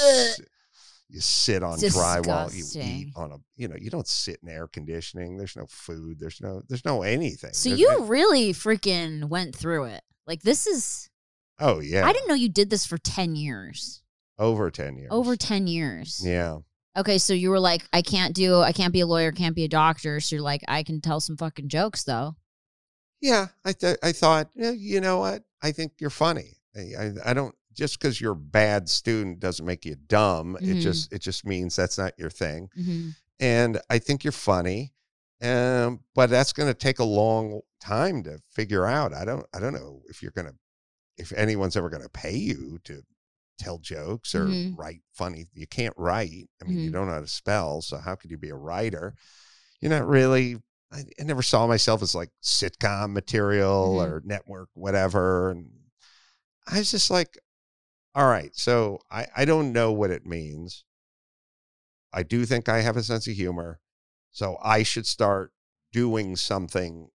you 1.10 1.20
sit 1.20 1.64
on 1.64 1.80
drywall. 1.80 2.54
You 2.54 2.82
eat 2.82 3.14
on 3.16 3.32
a 3.32 3.38
you 3.56 3.68
know 3.68 3.76
you 3.80 3.90
don't 3.90 4.08
sit 4.08 4.40
in 4.44 4.50
air 4.50 4.68
conditioning. 4.68 5.38
There's 5.38 5.56
no 5.56 5.66
food. 5.68 6.20
There's 6.20 6.40
no 6.42 6.62
there's 6.70 6.86
no 6.86 7.02
anything. 7.02 7.54
So 7.54 7.70
There's 7.70 7.80
you 7.80 7.92
no- 7.92 8.06
really 8.06 8.54
freaking 8.54 9.26
went 9.26 9.56
through 9.56 9.86
it. 9.86 10.02
Like, 10.28 10.44
this 10.44 10.68
is, 10.68 11.10
oh 11.60 11.80
yeah 11.80 12.06
I 12.06 12.14
didn't 12.14 12.28
know 12.28 12.36
you 12.36 12.50
did 12.50 12.70
this 12.70 12.86
for 12.86 13.00
10 13.00 13.36
years. 13.36 14.04
Over 14.38 14.70
10 14.70 14.98
years. 14.98 15.10
Over 15.12 15.36
10 15.36 15.66
years. 15.66 16.22
Yeah. 16.24 16.60
Okay, 16.96 17.18
so 17.18 17.34
you 17.34 17.50
were 17.50 17.60
like, 17.60 17.84
I 17.92 18.02
can't 18.02 18.36
do, 18.36 18.62
I 18.62 18.72
can't 18.72 18.94
be 18.94 19.00
a 19.00 19.08
lawyer, 19.08 19.32
can't 19.32 19.56
be 19.56 19.64
a 19.64 19.70
doctor. 19.70 20.20
So 20.20 20.36
you're 20.36 20.44
like, 20.44 20.62
I 20.68 20.84
can 20.84 21.02
tell 21.02 21.20
some 21.20 21.36
fucking 21.36 21.70
jokes 21.70 22.04
though. 22.04 22.36
Yeah. 23.22 23.48
I, 23.66 23.74
th- 23.74 23.98
I 24.04 24.12
thought, 24.12 24.50
yeah, 24.56 24.72
you 24.72 25.02
know 25.02 25.20
what? 25.20 25.44
I 25.62 25.72
think 25.72 25.94
you're 26.00 26.10
funny. 26.10 26.58
I, 26.76 26.80
I, 27.00 27.12
I 27.26 27.34
don't, 27.34 27.54
just 27.74 28.00
because 28.00 28.20
you're 28.20 28.34
a 28.34 28.36
bad 28.36 28.90
student 28.90 29.40
doesn't 29.40 29.66
make 29.66 29.86
you 29.86 29.96
dumb. 30.08 30.58
It 30.62 30.78
Mhm. 30.78 30.82
just, 30.82 31.14
it 31.14 31.20
just 31.22 31.46
means 31.46 31.76
that's 31.76 31.98
not 31.98 32.14
your 32.18 32.30
thing. 32.30 32.70
Mm-hmm. 32.78 33.10
and 33.40 33.80
I 33.90 34.00
think 34.00 34.24
you're 34.24 34.32
funny. 34.34 34.94
Um, 35.42 36.02
but 36.16 36.30
that's 36.30 36.52
going 36.52 36.68
to 36.68 36.74
take 36.74 37.00
a 37.00 37.04
long 37.06 37.62
time 37.80 38.24
to 38.24 38.40
figure 38.50 38.86
out. 38.86 39.14
I 39.14 39.24
don't, 39.24 39.46
I 39.54 39.60
don't 39.62 39.74
know 39.74 40.02
if 40.10 40.22
you're 40.22 40.34
going 40.34 40.48
to, 40.48 40.56
if 41.18 41.32
anyone's 41.34 41.78
ever 41.78 41.90
going 41.90 42.04
to 42.04 42.10
pay 42.10 42.36
you 42.36 42.80
to 42.84 43.02
tell 43.58 43.78
jokes 43.78 44.36
or 44.36 44.48
Mhm. 44.48 44.78
write 44.78 45.02
funny. 45.14 45.46
You 45.54 45.68
can't 45.68 45.94
write. 45.98 46.50
I 46.62 46.66
mean, 46.66 46.80
you 46.80 46.90
Mhm. 46.90 46.94
don't 46.94 47.08
know 47.08 47.14
how 47.14 47.20
to 47.22 47.28
spell. 47.28 47.82
So 47.82 47.98
how 47.98 48.16
could 48.16 48.32
you 48.32 48.38
be 48.38 48.50
a 48.50 48.56
writer? 48.56 49.16
You're 49.80 49.92
not 49.92 50.08
really. 50.08 50.58
I, 50.92 51.04
I 51.20 51.24
never 51.24 51.42
saw 51.44 51.68
myself 51.68 52.02
as 52.02 52.16
like 52.16 52.32
sitcom 52.44 53.12
material 53.12 53.98
Mhm. 53.98 54.08
or 54.08 54.22
network, 54.26 54.70
whatever. 54.74 55.52
And 55.52 55.70
I 56.68 56.80
was 56.80 56.92
just 56.92 57.12
like, 57.12 57.38
all 58.16 58.28
right. 58.28 58.56
So 58.56 59.00
I, 59.12 59.28
I 59.36 59.46
don't 59.46 59.72
know 59.72 59.92
what 59.92 60.10
it 60.12 60.26
means. 60.26 60.84
I 62.12 62.24
do 62.24 62.46
think 62.46 62.68
I 62.68 62.82
have 62.82 62.98
a 62.98 63.04
sense 63.04 63.28
of 63.28 63.36
humor. 63.36 63.80
So 64.32 64.58
I 64.64 64.84
should 64.84 65.06
start 65.06 65.54
doing 65.92 66.36
something 66.36 67.10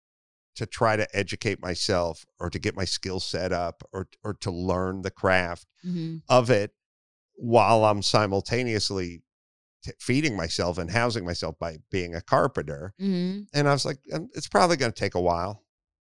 to 0.56 0.66
try 0.68 0.96
to 0.96 1.08
educate 1.16 1.60
myself 1.60 2.26
or 2.40 2.52
to 2.52 2.60
get 2.60 2.76
my 2.76 2.86
skill 2.86 3.20
set 3.20 3.52
up 3.52 3.84
or 3.92 4.08
or 4.24 4.36
to 4.36 4.52
learn 4.52 5.02
the 5.02 5.12
craft 5.12 5.66
Mm-hmm. 5.86 6.18
of 6.30 6.50
it 6.52 6.72
while 7.36 7.84
I'm 7.86 8.02
simultaneously 8.04 9.23
t- 9.84 9.92
feeding 10.00 10.36
myself 10.36 10.78
and 10.78 10.90
housing 10.90 11.26
myself 11.26 11.58
by 11.60 11.78
being 11.92 12.16
a 12.16 12.22
carpenter. 12.22 12.94
Mm-hmm. 13.02 13.44
And 13.54 13.68
I 13.68 13.74
was 13.74 13.86
like, 13.86 14.00
"Um, 14.14 14.30
it's 14.34 14.48
probably 14.48 14.78
going 14.78 14.92
to 14.92 15.00
take 15.00 15.16
a 15.16 15.22
while, 15.22 15.64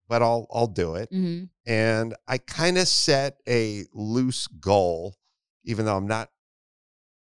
but 0.09 0.23
I'll 0.23 0.47
I'll 0.53 0.67
do 0.67 0.95
it 0.95 1.11
Mm-hmm. 1.11 1.45
and 1.71 2.15
I 2.27 2.39
kind 2.39 2.79
of 2.79 2.89
set 2.89 3.37
a 3.49 3.85
loose 3.93 4.47
goal, 4.47 5.17
even 5.65 5.85
though 5.85 5.97
I'm 5.97 6.07
not, 6.09 6.31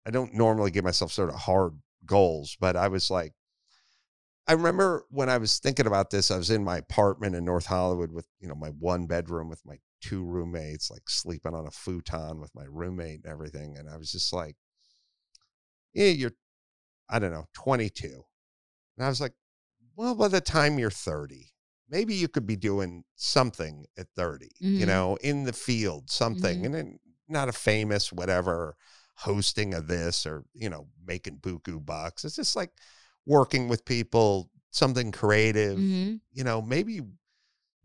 I 0.07 0.11
don't 0.11 0.33
normally 0.33 0.71
give 0.71 0.83
myself 0.83 1.11
sort 1.11 1.29
of 1.29 1.35
hard 1.35 1.73
goals, 2.05 2.57
but 2.59 2.75
I 2.75 2.87
was 2.87 3.11
like, 3.11 3.33
I 4.47 4.53
remember 4.53 5.05
when 5.11 5.29
I 5.29 5.37
was 5.37 5.59
thinking 5.59 5.85
about 5.85 6.09
this, 6.09 6.31
I 6.31 6.37
was 6.37 6.49
in 6.49 6.63
my 6.63 6.77
apartment 6.77 7.35
in 7.35 7.45
North 7.45 7.67
Hollywood 7.67 8.11
with, 8.11 8.25
you 8.39 8.47
know, 8.47 8.55
my 8.55 8.69
one 8.69 9.05
bedroom 9.05 9.47
with 9.49 9.63
my 9.65 9.77
two 10.01 10.23
roommates, 10.23 10.89
like 10.89 11.07
sleeping 11.07 11.53
on 11.53 11.67
a 11.67 11.71
futon 11.71 12.39
with 12.39 12.55
my 12.55 12.63
roommate 12.67 13.21
and 13.23 13.31
everything. 13.31 13.77
And 13.77 13.87
I 13.87 13.97
was 13.97 14.11
just 14.11 14.33
like, 14.33 14.55
yeah, 15.93 16.07
you're, 16.09 16.33
I 17.09 17.19
don't 17.19 17.31
know, 17.31 17.47
22. 17.53 18.23
And 18.97 19.05
I 19.05 19.09
was 19.09 19.21
like, 19.21 19.33
well, 19.95 20.15
by 20.15 20.27
the 20.27 20.41
time 20.41 20.79
you're 20.79 20.91
30, 20.91 21.47
maybe 21.89 22.13
you 22.15 22.27
could 22.27 22.45
be 22.45 22.55
doing 22.55 23.03
something 23.15 23.85
at 23.97 24.07
30, 24.15 24.49
you 24.59 24.85
Mhm. 24.85 24.87
know, 24.87 25.15
in 25.21 25.43
the 25.43 25.53
field, 25.53 26.09
something, 26.09 26.61
Mhm. 26.61 26.65
and 26.65 26.73
then 26.75 26.99
not 27.27 27.49
a 27.49 27.53
famous 27.53 28.11
whatever 28.11 28.75
hosting 29.15 29.73
of 29.73 29.87
this 29.87 30.25
or, 30.25 30.45
you 30.53 30.69
know, 30.69 30.87
making 31.05 31.37
buku 31.39 31.83
bucks. 31.85 32.23
It's 32.25 32.35
just 32.37 32.55
like 32.55 32.71
working 33.25 33.67
with 33.67 33.85
people, 33.85 34.49
something 34.71 35.11
creative, 35.11 35.77
Mm-hmm. 35.79 36.15
you 36.31 36.43
know, 36.43 36.61
maybe 36.61 37.01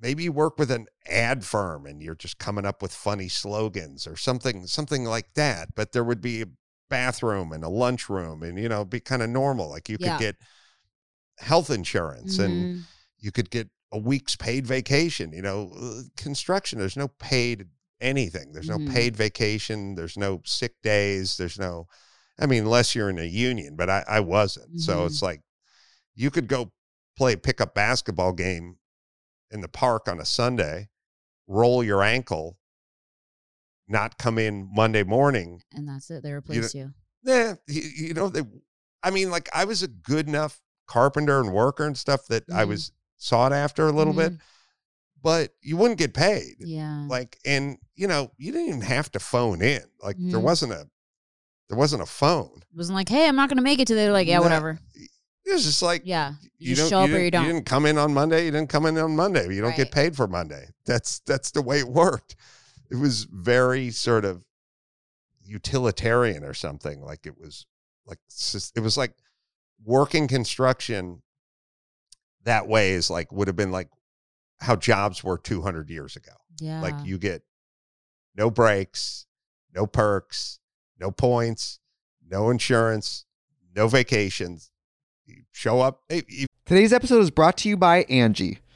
maybe 0.00 0.24
you 0.24 0.32
work 0.32 0.58
with 0.58 0.70
an 0.70 0.86
ad 1.06 1.44
firm 1.44 1.86
and 1.86 2.02
you're 2.02 2.14
just 2.14 2.38
coming 2.38 2.66
up 2.66 2.82
with 2.82 2.92
funny 2.92 3.28
slogans 3.28 4.06
or 4.06 4.16
something 4.16 4.66
something 4.66 5.04
like 5.04 5.32
that 5.34 5.68
but 5.74 5.92
there 5.92 6.04
would 6.04 6.20
be 6.20 6.42
a 6.42 6.46
bathroom 6.94 7.52
and 7.52 7.64
a 7.64 7.68
lunchroom 7.68 8.42
and 8.44 8.58
you 8.58 8.68
know 8.68 8.84
be 8.84 9.00
kind 9.00 9.22
of 9.22 9.28
normal 9.28 9.68
like 9.70 9.88
you 9.88 9.98
Yeah. 9.98 10.10
could 10.12 10.18
get 10.20 10.36
health 11.38 11.70
insurance 11.70 12.38
and 12.38 12.52
Mm-hmm. 12.52 12.80
you 13.18 13.32
could 13.32 13.50
get 13.50 13.68
a 13.92 13.98
week's 13.98 14.36
paid 14.36 14.66
vacation 14.66 15.32
you 15.32 15.42
know 15.42 15.72
uh, 15.80 16.02
construction 16.16 16.78
there's 16.78 16.96
no 16.96 17.08
paid 17.18 17.66
anything 18.00 18.52
there's 18.52 18.68
Mhm. 18.68 18.86
no 18.86 18.92
paid 18.94 19.16
vacation 19.16 19.94
there's 19.96 20.16
no 20.16 20.40
sick 20.44 20.74
days 20.82 21.36
there's 21.36 21.58
no 21.58 21.86
i 22.38 22.46
mean 22.46 22.62
unless 22.64 22.94
you're 22.94 23.10
in 23.10 23.18
a 23.18 23.24
union 23.24 23.74
but 23.76 23.88
i, 23.90 24.04
I 24.08 24.20
wasn't 24.20 24.78
so 24.80 24.92
Mhm. 25.02 25.06
it's 25.06 25.22
like 25.22 25.40
you 26.14 26.30
could 26.30 26.48
go 26.48 26.72
play 27.16 27.32
a 27.32 27.38
pickup 27.38 27.74
basketball 27.74 28.32
game 28.32 28.76
in 29.50 29.60
the 29.60 29.68
park 29.68 30.08
on 30.08 30.20
a 30.20 30.24
sunday 30.24 30.88
roll 31.48 31.82
your 31.82 32.02
ankle 32.02 32.58
not 33.88 34.18
come 34.18 34.38
in 34.38 34.68
monday 34.72 35.02
morning 35.02 35.60
And 35.72 35.88
that's 35.88 36.10
it. 36.10 36.22
They 36.22 36.32
replace 36.32 36.74
you. 36.74 36.92
yeah, 37.22 37.54
you, 37.68 37.82
you 38.08 38.14
know, 38.14 38.28
they, 38.28 38.42
I 39.02 39.10
mean, 39.10 39.30
like 39.30 39.48
I 39.54 39.64
was 39.64 39.82
a 39.82 39.88
good 39.88 40.26
enough 40.28 40.60
carpenter 40.86 41.40
and 41.40 41.52
worker 41.52 41.86
and 41.86 41.96
stuff 41.96 42.26
that 42.28 42.44
I 42.52 42.64
Mhm. 42.64 42.68
was 42.68 42.92
sought 43.16 43.52
after 43.52 43.86
a 43.88 43.92
little 43.92 44.12
bit, 44.12 44.32
but 45.22 45.54
you 45.62 45.76
wouldn't 45.76 45.98
get 45.98 46.12
paid. 46.14 46.56
Yeah. 46.60 47.06
Like, 47.08 47.38
and 47.44 47.78
you 47.94 48.06
know, 48.08 48.30
you 48.38 48.52
didn't 48.52 48.68
even 48.68 48.80
have 48.82 49.10
to 49.12 49.20
phone 49.20 49.62
in. 49.62 49.82
Like, 50.02 50.16
there 50.18 50.40
Mhm. 50.40 50.42
wasn't 50.42 50.72
a, 50.72 50.88
there 51.68 51.78
wasn't 51.78 52.02
a 52.02 52.06
phone. 52.06 52.50
It 52.58 52.76
wasn't 52.76 52.96
like, 52.96 53.08
hey, 53.08 53.26
I'm 53.28 53.36
not 53.36 53.48
going 53.48 53.56
to 53.56 53.62
make 53.62 53.78
it 53.78 53.86
today. 53.86 54.04
They're 54.04 54.12
like, 54.12 54.26
yeah, 54.28 54.36
No, 54.38 54.42
whatever. 54.42 54.78
It 55.46 55.52
was 55.52 55.64
just 55.64 55.80
like, 55.82 56.02
Yeah. 56.04 56.34
You, 56.58 56.70
you 56.70 56.76
don't- 56.76 56.88
show 56.90 57.00
up 57.00 57.08
you 57.10 57.16
or 57.16 57.18
you 57.18 57.24
didn't- 57.30 57.32
don't. 57.32 57.46
You 57.46 57.52
didn't 57.54 57.66
come 57.66 57.86
in 57.86 57.96
on 57.98 58.12
Monday. 58.14 58.44
You 58.46 58.50
didn't 58.50 58.68
come 58.70 58.84
in 58.86 58.96
on 58.98 59.14
Monday. 59.16 59.44
You 59.54 59.60
don't 59.60 59.70
Right. 59.70 59.76
get 59.76 59.92
paid 59.92 60.16
for 60.16 60.26
Monday. 60.26 60.68
That's 60.86 61.20
that's 61.20 61.50
the 61.50 61.62
way 61.62 61.78
it 61.80 61.88
worked. 61.88 62.36
It 62.94 63.00
was 63.00 63.24
very 63.24 63.90
sort 63.90 64.24
of 64.24 64.44
utilitarian 65.44 66.44
or 66.44 66.54
something. 66.54 67.00
Like 67.02 67.26
it 67.26 67.38
was 67.38 67.66
like 68.06 68.18
it 68.76 68.80
was 68.80 68.96
like 68.96 69.14
working 69.84 70.28
construction 70.28 71.22
that 72.44 72.66
way 72.68 72.90
is 72.92 73.10
like 73.10 73.32
would 73.32 73.48
have 73.48 73.56
been 73.56 73.72
like 73.72 73.88
how 74.60 74.76
jobs 74.76 75.24
were 75.24 75.38
200 75.38 75.90
years 75.90 76.16
ago. 76.16 76.32
yeah. 76.60 76.80
Like 76.80 76.94
you 77.04 77.18
get 77.18 77.42
no 78.36 78.50
breaks, 78.50 79.26
no 79.74 79.86
perks, 79.86 80.58
no 81.00 81.10
points, 81.10 81.80
no 82.28 82.50
insurance, 82.50 83.24
no 83.74 83.88
vacations. 83.88 84.70
You 85.26 85.42
show 85.52 85.80
up. 85.80 86.02
Hey, 86.08 86.22
you- 86.28 86.46
Today's 86.66 86.92
episode 86.94 87.20
is 87.20 87.30
brought 87.30 87.56
to 87.58 87.68
you 87.68 87.76
by 87.76 88.04
Angie. 88.04 88.58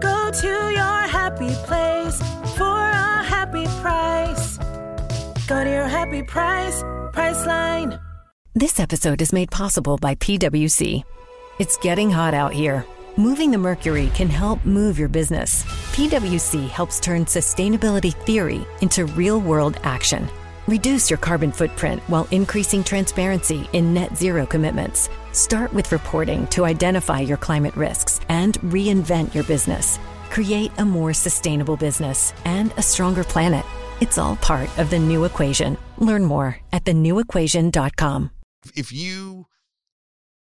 Go 0.00 0.30
to 0.30 0.46
your 0.46 1.00
happy 1.08 1.54
place 1.64 2.18
for 2.56 2.64
a 2.64 3.22
happy 3.22 3.64
price. 3.80 4.58
Go 5.46 5.64
to 5.64 5.70
your 5.70 5.88
happy 5.88 6.22
price, 6.22 6.82
Priceline. 7.12 8.00
This 8.54 8.78
episode 8.80 9.22
is 9.22 9.32
made 9.32 9.50
possible 9.50 9.96
by 9.96 10.14
PWC. 10.16 11.02
It's 11.58 11.76
getting 11.78 12.10
hot 12.10 12.34
out 12.34 12.52
here. 12.52 12.84
Moving 13.16 13.50
the 13.50 13.58
mercury 13.58 14.10
can 14.14 14.28
help 14.28 14.62
move 14.66 14.98
your 14.98 15.08
business. 15.08 15.64
PWC 15.94 16.68
helps 16.68 17.00
turn 17.00 17.24
sustainability 17.24 18.12
theory 18.26 18.66
into 18.82 19.06
real 19.06 19.40
world 19.40 19.78
action. 19.84 20.28
Reduce 20.66 21.08
your 21.08 21.18
carbon 21.18 21.52
footprint 21.52 22.02
while 22.08 22.28
increasing 22.30 22.84
transparency 22.84 23.68
in 23.72 23.94
net 23.94 24.16
zero 24.16 24.44
commitments. 24.44 25.08
Start 25.36 25.70
with 25.74 25.92
reporting 25.92 26.46
to 26.46 26.64
identify 26.64 27.20
your 27.20 27.36
climate 27.36 27.76
risks 27.76 28.22
and 28.30 28.54
reinvent 28.62 29.34
your 29.34 29.44
business. 29.44 29.98
Create 30.30 30.72
a 30.78 30.84
more 30.84 31.12
sustainable 31.12 31.76
business 31.76 32.32
and 32.46 32.72
a 32.78 32.82
stronger 32.82 33.22
planet. 33.22 33.62
It's 34.00 34.16
all 34.16 34.36
part 34.36 34.70
of 34.78 34.88
the 34.88 34.98
new 34.98 35.26
equation. 35.26 35.76
Learn 35.98 36.24
more 36.24 36.58
at 36.72 36.84
thenewequation.com. 36.84 38.30
if 38.74 38.90
you 38.94 39.46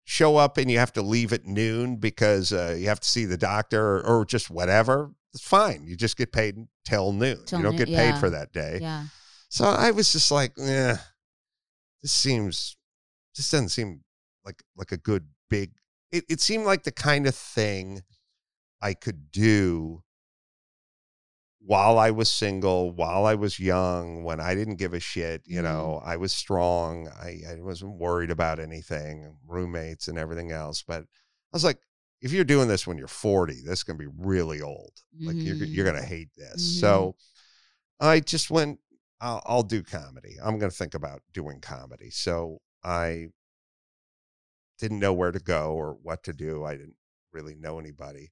show 0.05 0.37
up 0.37 0.57
and 0.57 0.71
you 0.71 0.79
have 0.79 0.93
to 0.93 1.01
leave 1.01 1.33
at 1.33 1.45
noon 1.45 1.97
because 1.97 2.53
uh, 2.53 2.73
you 2.79 2.87
have 2.87 3.01
to 3.01 3.07
see 3.09 3.25
the 3.25 3.35
doctor 3.35 3.97
or, 3.97 4.05
or 4.05 4.25
just 4.25 4.49
whatever, 4.49 5.11
it's 5.33 5.43
fine. 5.43 5.83
You 5.85 5.97
just 5.97 6.15
get 6.15 6.31
paid 6.31 6.65
till 6.85 7.11
noon. 7.11 7.43
Till 7.45 7.59
you 7.59 7.63
don't 7.63 7.75
noon, 7.75 7.87
get 7.87 7.93
paid 7.93 8.11
yeah. 8.11 8.19
for 8.21 8.29
that 8.29 8.53
day. 8.53 8.79
Yeah. 8.81 9.03
So 9.49 9.65
I 9.65 9.91
was 9.91 10.13
just 10.13 10.31
like, 10.31 10.53
yeah, 10.55 10.99
this 12.01 12.13
seems, 12.13 12.77
this 13.35 13.51
doesn't 13.51 13.67
seem 13.67 14.05
like 14.47 14.63
like 14.77 14.93
a 14.93 14.97
good 14.97 15.27
big. 15.51 15.73
It, 16.11 16.25
it 16.29 16.41
seemed 16.41 16.65
like 16.65 16.83
the 16.85 16.91
kind 16.93 17.27
of 17.27 17.35
thing 17.35 18.01
I 18.81 18.95
could 18.95 19.31
do 19.31 20.03
while 21.59 21.97
I 21.99 22.11
was 22.11 22.31
single, 22.31 22.91
while 22.91 23.25
I 23.25 23.35
was 23.35 23.59
young, 23.59 24.23
when 24.23 24.39
I 24.39 24.55
didn't 24.55 24.77
give 24.77 24.93
a 24.93 24.99
shit. 24.99 25.41
You 25.45 25.61
Mhm. 25.61 25.63
know, 25.63 26.01
I 26.05 26.17
was 26.17 26.31
strong. 26.33 27.09
I, 27.09 27.41
I 27.49 27.61
wasn't 27.61 27.97
worried 27.99 28.31
about 28.31 28.59
anything, 28.59 29.37
roommates 29.45 30.07
and 30.07 30.17
everything 30.17 30.51
else. 30.51 30.83
But 30.83 31.01
I 31.03 31.05
was 31.53 31.63
like, 31.65 31.79
if 32.21 32.31
you're 32.31 32.45
doing 32.45 32.67
this 32.67 32.87
when 32.87 32.97
you're 32.97 33.07
40, 33.07 33.61
this 33.65 33.79
is 33.79 33.83
gonna 33.83 33.99
be 33.99 34.07
really 34.17 34.61
old. 34.61 34.93
Like 35.25 35.43
you're 35.43 35.55
you're 35.55 35.85
Mhm. 35.85 35.93
gonna 35.93 36.05
hate 36.05 36.29
this. 36.37 36.61
Mhm. 36.63 36.79
So 36.79 37.15
I 37.99 38.19
just 38.21 38.51
went. 38.51 38.79
I'll, 39.21 39.41
I'll 39.45 39.63
do 39.63 39.83
comedy. 39.83 40.37
I'm 40.43 40.59
gonna 40.59 40.71
think 40.71 40.93
about 40.95 41.21
doing 41.33 41.59
comedy. 41.61 42.11
So 42.11 42.61
I 42.83 43.29
didn't 44.77 44.99
know 44.99 45.13
where 45.13 45.31
to 45.31 45.39
go 45.39 45.73
or 45.73 45.97
what 46.01 46.23
to 46.23 46.33
do. 46.33 46.63
I 46.63 46.73
didn't 46.75 46.95
really 47.31 47.55
know 47.55 47.79
anybody. 47.79 48.31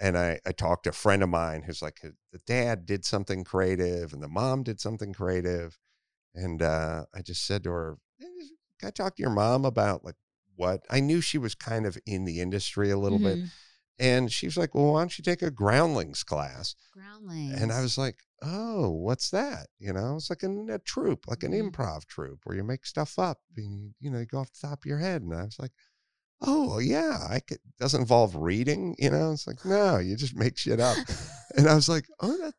And 0.00 0.16
I, 0.16 0.40
I 0.46 0.52
talked 0.52 0.84
to 0.84 0.90
a 0.90 0.94
friend 0.94 1.22
of 1.22 1.28
mine 1.28 1.62
who's 1.62 1.82
like, 1.82 2.00
the 2.02 2.38
dad 2.46 2.86
did 2.86 3.04
something 3.04 3.44
creative 3.44 4.12
and 4.12 4.22
the 4.22 4.28
mom 4.28 4.62
did 4.62 4.80
something 4.80 5.12
creative. 5.12 5.78
And 6.34 6.62
uh, 6.62 7.04
I 7.14 7.22
just 7.22 7.44
said 7.46 7.64
to 7.64 7.70
her, 7.70 7.98
"Eh, 8.20 8.24
Can 8.78 8.86
I 8.88 8.90
talk 8.90 9.16
to 9.16 9.22
your 9.22 9.30
mom 9.30 9.64
about 9.64 10.04
like 10.04 10.14
what? 10.56 10.84
I 10.88 11.00
knew 11.00 11.20
she 11.20 11.38
was 11.38 11.54
kind 11.54 11.84
of 11.86 11.98
in 12.06 12.24
the 12.24 12.40
industry 12.40 12.90
a 12.90 12.98
little 12.98 13.18
bit. 13.18 13.38
Mhm. 13.38 13.48
And 13.98 14.32
she 14.32 14.46
was 14.46 14.56
like, 14.56 14.74
Well, 14.74 14.92
why 14.92 15.00
don't 15.00 15.18
you 15.18 15.22
take 15.24 15.42
a 15.42 15.50
groundlings 15.50 16.22
class? 16.22 16.74
Groundlings. 16.94 17.60
And 17.60 17.72
I 17.72 17.82
was 17.82 17.98
like, 17.98 18.16
Oh, 18.42 18.90
what's 18.90 19.30
that? 19.30 19.68
You 19.78 19.92
know, 19.92 20.16
it's 20.16 20.30
like 20.30 20.42
an, 20.42 20.68
a 20.70 20.78
troupe, 20.78 21.26
like 21.28 21.42
an 21.42 21.52
Mhm. 21.52 21.70
improv 21.72 22.06
troupe 22.06 22.40
where 22.44 22.56
you 22.56 22.64
make 22.64 22.86
stuff 22.86 23.18
up 23.18 23.38
and, 23.56 23.94
you 24.00 24.10
know, 24.10 24.18
you 24.20 24.26
go 24.26 24.38
off 24.38 24.52
the 24.52 24.66
top 24.68 24.80
of 24.82 24.86
your 24.86 24.98
head. 24.98 25.22
And 25.22 25.34
I 25.34 25.44
was 25.44 25.58
like, 25.58 25.72
Oh, 26.42 26.78
yeah, 26.78 27.26
I 27.28 27.40
could, 27.40 27.58
doesn't 27.78 28.00
involve 28.02 28.36
reading, 28.36 28.96
you 28.98 29.10
know? 29.10 29.32
It's 29.32 29.46
like, 29.46 29.64
no, 29.64 29.98
you 29.98 30.16
just 30.16 30.36
make 30.36 30.56
shit 30.58 30.80
up. 30.80 30.96
and 31.56 31.68
I 31.68 31.74
was 31.74 31.88
like, 31.88 32.06
Oh, 32.20 32.36
that, 32.38 32.54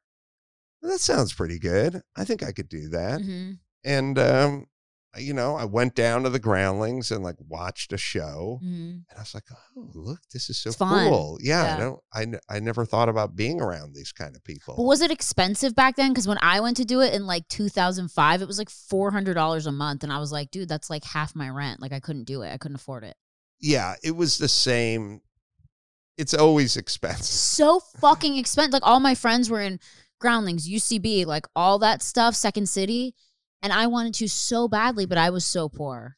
that 0.84 1.00
sounds 1.00 1.34
pretty 1.34 1.60
good. 1.60 2.02
I 2.16 2.26
think 2.26 2.44
I 2.44 2.52
could 2.52 2.70
do 2.70 2.90
that. 2.90 3.22
Mhm. 3.22 3.60
And, 3.84 4.20
um, 4.20 4.68
you 5.18 5.34
know, 5.34 5.56
I 5.56 5.66
went 5.66 5.94
down 5.96 6.24
to 6.24 6.30
the 6.30 6.40
groundlings 6.40 7.12
and 7.12 7.22
like 7.24 7.36
watched 7.50 7.92
a 7.92 7.98
show. 7.98 8.60
Mhm. 8.64 9.04
And 9.10 9.18
I 9.18 9.20
was 9.20 9.34
like, 9.34 9.44
oh, 9.52 9.90
look, 9.94 10.20
this 10.32 10.50
is 10.50 10.58
so 10.58 10.70
It's 10.70 10.78
cool. 10.78 11.38
Yeah, 11.42 11.64
Yeah. 11.64 11.76
I 11.76 11.80
don't, 11.80 12.00
I, 12.14 12.22
n- 12.22 12.40
I 12.50 12.60
never 12.60 12.86
thought 12.86 13.10
about 13.10 13.36
being 13.36 13.60
around 13.62 13.94
these 13.94 14.12
kind 14.14 14.36
of 14.36 14.44
people. 14.44 14.76
But 14.78 14.84
was 14.84 15.02
it 15.02 15.12
expensive 15.12 15.76
back 15.76 15.98
then? 15.98 16.12
Because 16.12 16.28
when 16.28 16.38
I 16.42 16.62
went 16.62 16.78
to 16.78 16.86
do 16.86 17.02
it 17.02 17.14
in 17.14 17.26
like 17.28 17.48
2005, 17.50 18.42
it 18.42 18.48
was 18.48 18.58
like 18.58 18.70
$400 18.70 19.68
a 19.68 19.72
month. 19.72 20.04
And 20.04 20.14
I 20.14 20.20
was 20.20 20.32
like, 20.32 20.50
dude, 20.50 20.70
that's 20.70 20.90
like 20.90 21.04
half 21.04 21.36
my 21.36 21.50
rent. 21.50 21.82
Like 21.82 21.92
I 21.92 22.00
couldn't 22.00 22.24
do 22.26 22.42
it. 22.44 22.54
I 22.54 22.58
couldn't 22.58 22.76
afford 22.76 23.04
it. 23.04 23.16
yeah, 23.60 23.96
it 24.04 24.16
was 24.16 24.38
the 24.38 24.48
same. 24.48 25.22
It's 26.18 26.34
always 26.34 26.78
expensive. 26.84 27.26
So 27.26 27.80
fucking 28.00 28.38
expensive. 28.38 28.74
Like 28.74 28.86
all 28.86 29.00
my 29.00 29.16
friends 29.16 29.50
were 29.50 29.62
in 29.62 29.80
Groundlings, 30.20 30.70
UCB, 30.70 31.26
like 31.26 31.48
all 31.56 31.80
that 31.80 32.02
stuff, 32.04 32.36
Second 32.36 32.70
City. 32.70 33.14
And 33.62 33.72
I 33.72 33.88
wanted 33.88 34.14
to 34.16 34.28
so 34.28 34.68
badly, 34.68 35.06
but 35.06 35.18
I 35.18 35.30
was 35.30 35.46
so 35.46 35.70
poor. 35.70 36.16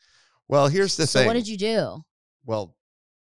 Well, 0.47 0.67
here's 0.67 0.95
the 0.95 1.07
so 1.07 1.19
thing. 1.19 1.27
what 1.27 1.33
did 1.33 1.47
you 1.47 1.57
do? 1.57 2.01
Well, 2.45 2.75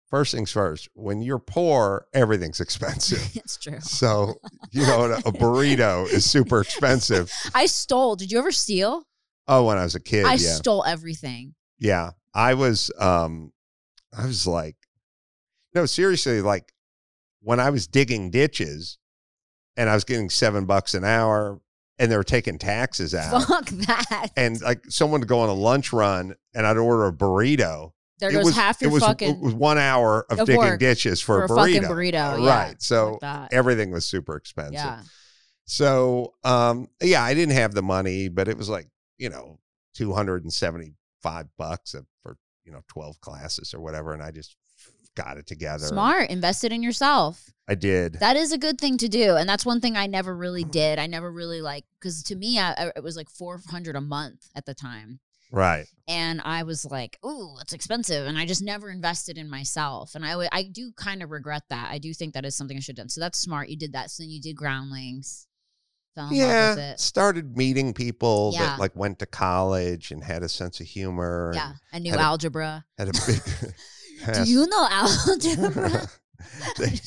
first 0.09 0.33
things 0.33 0.51
first. 0.51 0.89
When 0.93 1.21
you're 1.21 1.39
poor, 1.39 2.05
everything's 2.13 2.59
expensive. 2.59 3.23
it's 3.35 3.57
true. 3.57 3.79
so 3.79 4.35
you 4.71 4.83
know, 4.83 5.05
a 5.25 5.31
burrito 5.31 6.11
is 6.11 6.29
super 6.29 6.61
expensive. 6.61 7.31
I 7.55 7.65
stole. 7.65 8.15
Did 8.15 8.31
you 8.31 8.39
ever 8.39 8.51
steal? 8.51 9.03
Oh, 9.47 9.65
when 9.65 9.77
I 9.77 9.83
was 9.83 9.95
a 9.95 9.99
kid, 9.99 10.25
I 10.25 10.33
yeah, 10.33 10.55
stole 10.55 10.83
everything. 10.85 11.55
yeah. 11.79 12.11
I 12.33 12.53
was, 12.53 12.89
um, 12.97 13.51
I 14.17 14.25
was 14.25 14.47
like, 14.47 14.77
no, 15.75 15.85
seriously, 15.85 16.41
like 16.41 16.71
when 17.41 17.59
I 17.59 17.69
was 17.71 17.87
digging 17.87 18.31
ditches, 18.31 18.97
and 19.75 19.89
I 19.89 19.93
was 19.93 20.03
getting 20.05 20.29
seven 20.29 20.65
bucks 20.65 20.93
an 20.93 21.03
hour, 21.03 21.59
and 21.99 22.11
they 22.11 22.17
were 22.17 22.23
taking 22.23 22.57
taxes 22.57 23.13
out. 23.13 23.43
Fuck 23.43 23.69
that. 23.69 24.29
and 24.35 24.59
like 24.61 24.83
someone 24.89 25.21
to 25.21 25.27
go 25.27 25.39
on 25.39 25.49
a 25.49 25.53
lunch 25.53 25.93
run 25.93 26.35
and 26.53 26.65
I'd 26.65 26.77
order 26.77 27.07
a 27.07 27.13
burrito. 27.13 27.91
there 28.19 28.29
it 28.29 28.33
goes 28.33 28.45
was, 28.45 28.55
half 28.55 28.81
it 28.81 28.85
your 28.85 28.91
was, 28.91 29.03
fucking 29.03 29.35
it 29.35 29.39
was 29.39 29.53
one 29.53 29.77
hour 29.77 30.25
of, 30.29 30.39
of 30.39 30.47
digging 30.47 30.61
work 30.61 30.79
ditches 30.79 31.21
for, 31.21 31.47
for 31.47 31.55
a 31.55 31.57
burrito. 31.57 31.83
burrito, 31.83 32.43
yeah. 32.43 32.67
Right. 32.67 32.81
So 32.81 33.19
that. 33.21 33.53
everything 33.53 33.91
was 33.91 34.05
super 34.05 34.35
expensive. 34.35 34.73
yeah. 34.73 35.01
So 35.65 36.33
um 36.43 36.89
yeah, 37.01 37.23
I 37.23 37.33
didn't 37.33 37.55
have 37.55 37.73
the 37.73 37.83
money, 37.83 38.29
but 38.29 38.47
it 38.47 38.57
was 38.57 38.69
like, 38.69 38.87
you 39.17 39.29
know, 39.29 39.59
275 39.95 41.45
bucks 41.57 41.95
for, 42.23 42.37
you 42.65 42.71
know, 42.71 42.81
12 42.87 43.21
classes 43.21 43.73
or 43.73 43.81
whatever. 43.81 44.13
And 44.13 44.23
I 44.23 44.31
just 44.31 44.55
got 45.15 45.37
it 45.37 45.47
together. 45.47 45.85
Smart. 45.87 46.29
Invested 46.29 46.71
in 46.71 46.83
yourself. 46.83 47.51
I 47.67 47.75
did. 47.75 48.15
That 48.15 48.35
is 48.35 48.51
a 48.51 48.57
good 48.57 48.79
thing 48.79 48.97
to 48.97 49.07
do, 49.07 49.35
and 49.37 49.47
that's 49.47 49.65
one 49.65 49.79
thing 49.79 49.95
I 49.95 50.05
never 50.07 50.35
really 50.35 50.63
did. 50.63 50.99
I 50.99 51.07
never 51.07 51.31
really 51.31 51.61
like 51.61 51.85
because 51.99 52.21
to 52.23 52.35
me, 52.35 52.59
I, 52.59 52.71
I- 52.73 52.91
it 52.97 53.03
was 53.03 53.15
like 53.15 53.29
four 53.29 53.61
hundred 53.69 53.95
a 53.95 54.01
month 54.01 54.47
at 54.55 54.65
the 54.65 54.73
time, 54.73 55.19
right. 55.51 55.85
and 56.07 56.41
I 56.43 56.63
was 56.63 56.83
like, 56.85 57.17
"Ooh, 57.25 57.55
it's 57.61 57.71
expensive," 57.71 58.27
and 58.27 58.37
I 58.37 58.45
just 58.45 58.61
never 58.61 58.89
invested 58.89 59.37
in 59.37 59.49
myself, 59.49 60.15
and 60.15 60.25
I 60.25 60.49
I 60.51 60.63
do 60.63 60.91
kind 60.97 61.23
of 61.23 61.31
regret 61.31 61.63
that. 61.69 61.89
I 61.91 61.97
do 61.97 62.13
think 62.13 62.33
that 62.33 62.43
is 62.45 62.57
something 62.57 62.75
I 62.75 62.81
should 62.81 62.97
have 62.97 63.03
done. 63.05 63.09
So 63.09 63.21
that's 63.21 63.39
smart. 63.39 63.69
You 63.69 63.77
did 63.77 63.93
that. 63.93 64.11
So 64.11 64.23
then 64.23 64.31
you 64.31 64.41
did 64.41 64.55
groundlings. 64.57 65.47
Fell 66.15 66.27
in 66.29 66.37
love 66.39 66.75
with 66.75 66.77
Yeah. 66.83 66.91
it. 66.91 66.99
Started 66.99 67.55
meeting 67.55 67.93
people 67.93 68.51
Yeah. 68.53 68.65
that 68.65 68.79
like 68.79 68.93
went 68.97 69.19
to 69.19 69.25
college 69.25 70.11
and 70.11 70.21
had 70.25 70.43
a 70.43 70.49
sense 70.49 70.81
of 70.81 70.87
humor. 70.87 71.53
Yeah, 71.55 71.73
I 71.93 71.99
knew 71.99 72.13
a- 72.15 72.17
algebra. 72.17 72.83
and 72.97 73.07
Had 73.07 73.15
a 73.15 73.25
big 73.27 73.73
Do 74.33 74.43
you 74.43 74.67
know 74.67 74.87
algebra? 74.89 76.07
They- 76.77 76.99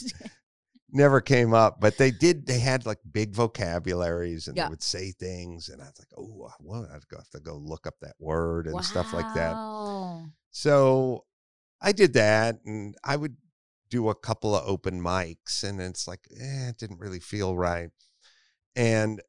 never 0.91 1.21
came 1.21 1.53
up, 1.53 1.81
but 1.81 1.99
they 1.99 2.13
did. 2.13 2.47
They 2.47 2.61
had 2.61 2.87
like 2.87 3.01
big 3.11 3.35
vocabularies 3.35 4.47
and 4.47 4.57
Yeah. 4.57 4.65
they 4.67 4.71
would 4.71 4.83
say 4.83 5.11
things, 5.11 5.69
and 5.69 5.83
I 5.83 5.87
was 5.87 5.99
like, 5.99 6.09
"Oh, 6.17 6.53
what? 6.61 6.89
I'd 6.91 7.03
have 7.17 7.31
to 7.31 7.41
go 7.41 7.57
look 7.57 7.87
up 7.87 7.95
that 8.01 8.15
word 8.21 8.69
and 8.69 8.83
stuff 8.85 9.13
like 9.13 9.35
that." 9.35 9.57
So 10.51 11.25
I 11.81 11.91
did 11.93 12.13
that, 12.15 12.61
and 12.65 12.95
I 13.05 13.17
would 13.17 13.37
do 13.91 14.09
a 14.09 14.15
couple 14.15 14.55
of 14.55 14.67
open 14.69 15.01
mics, 15.01 15.65
and 15.65 15.81
it's 15.81 16.07
like, 16.07 16.21
eh, 16.41 16.69
it 16.69 16.79
didn't 16.79 17.01
really 17.01 17.21
feel 17.21 17.57
right, 17.57 17.91
and 18.77 19.21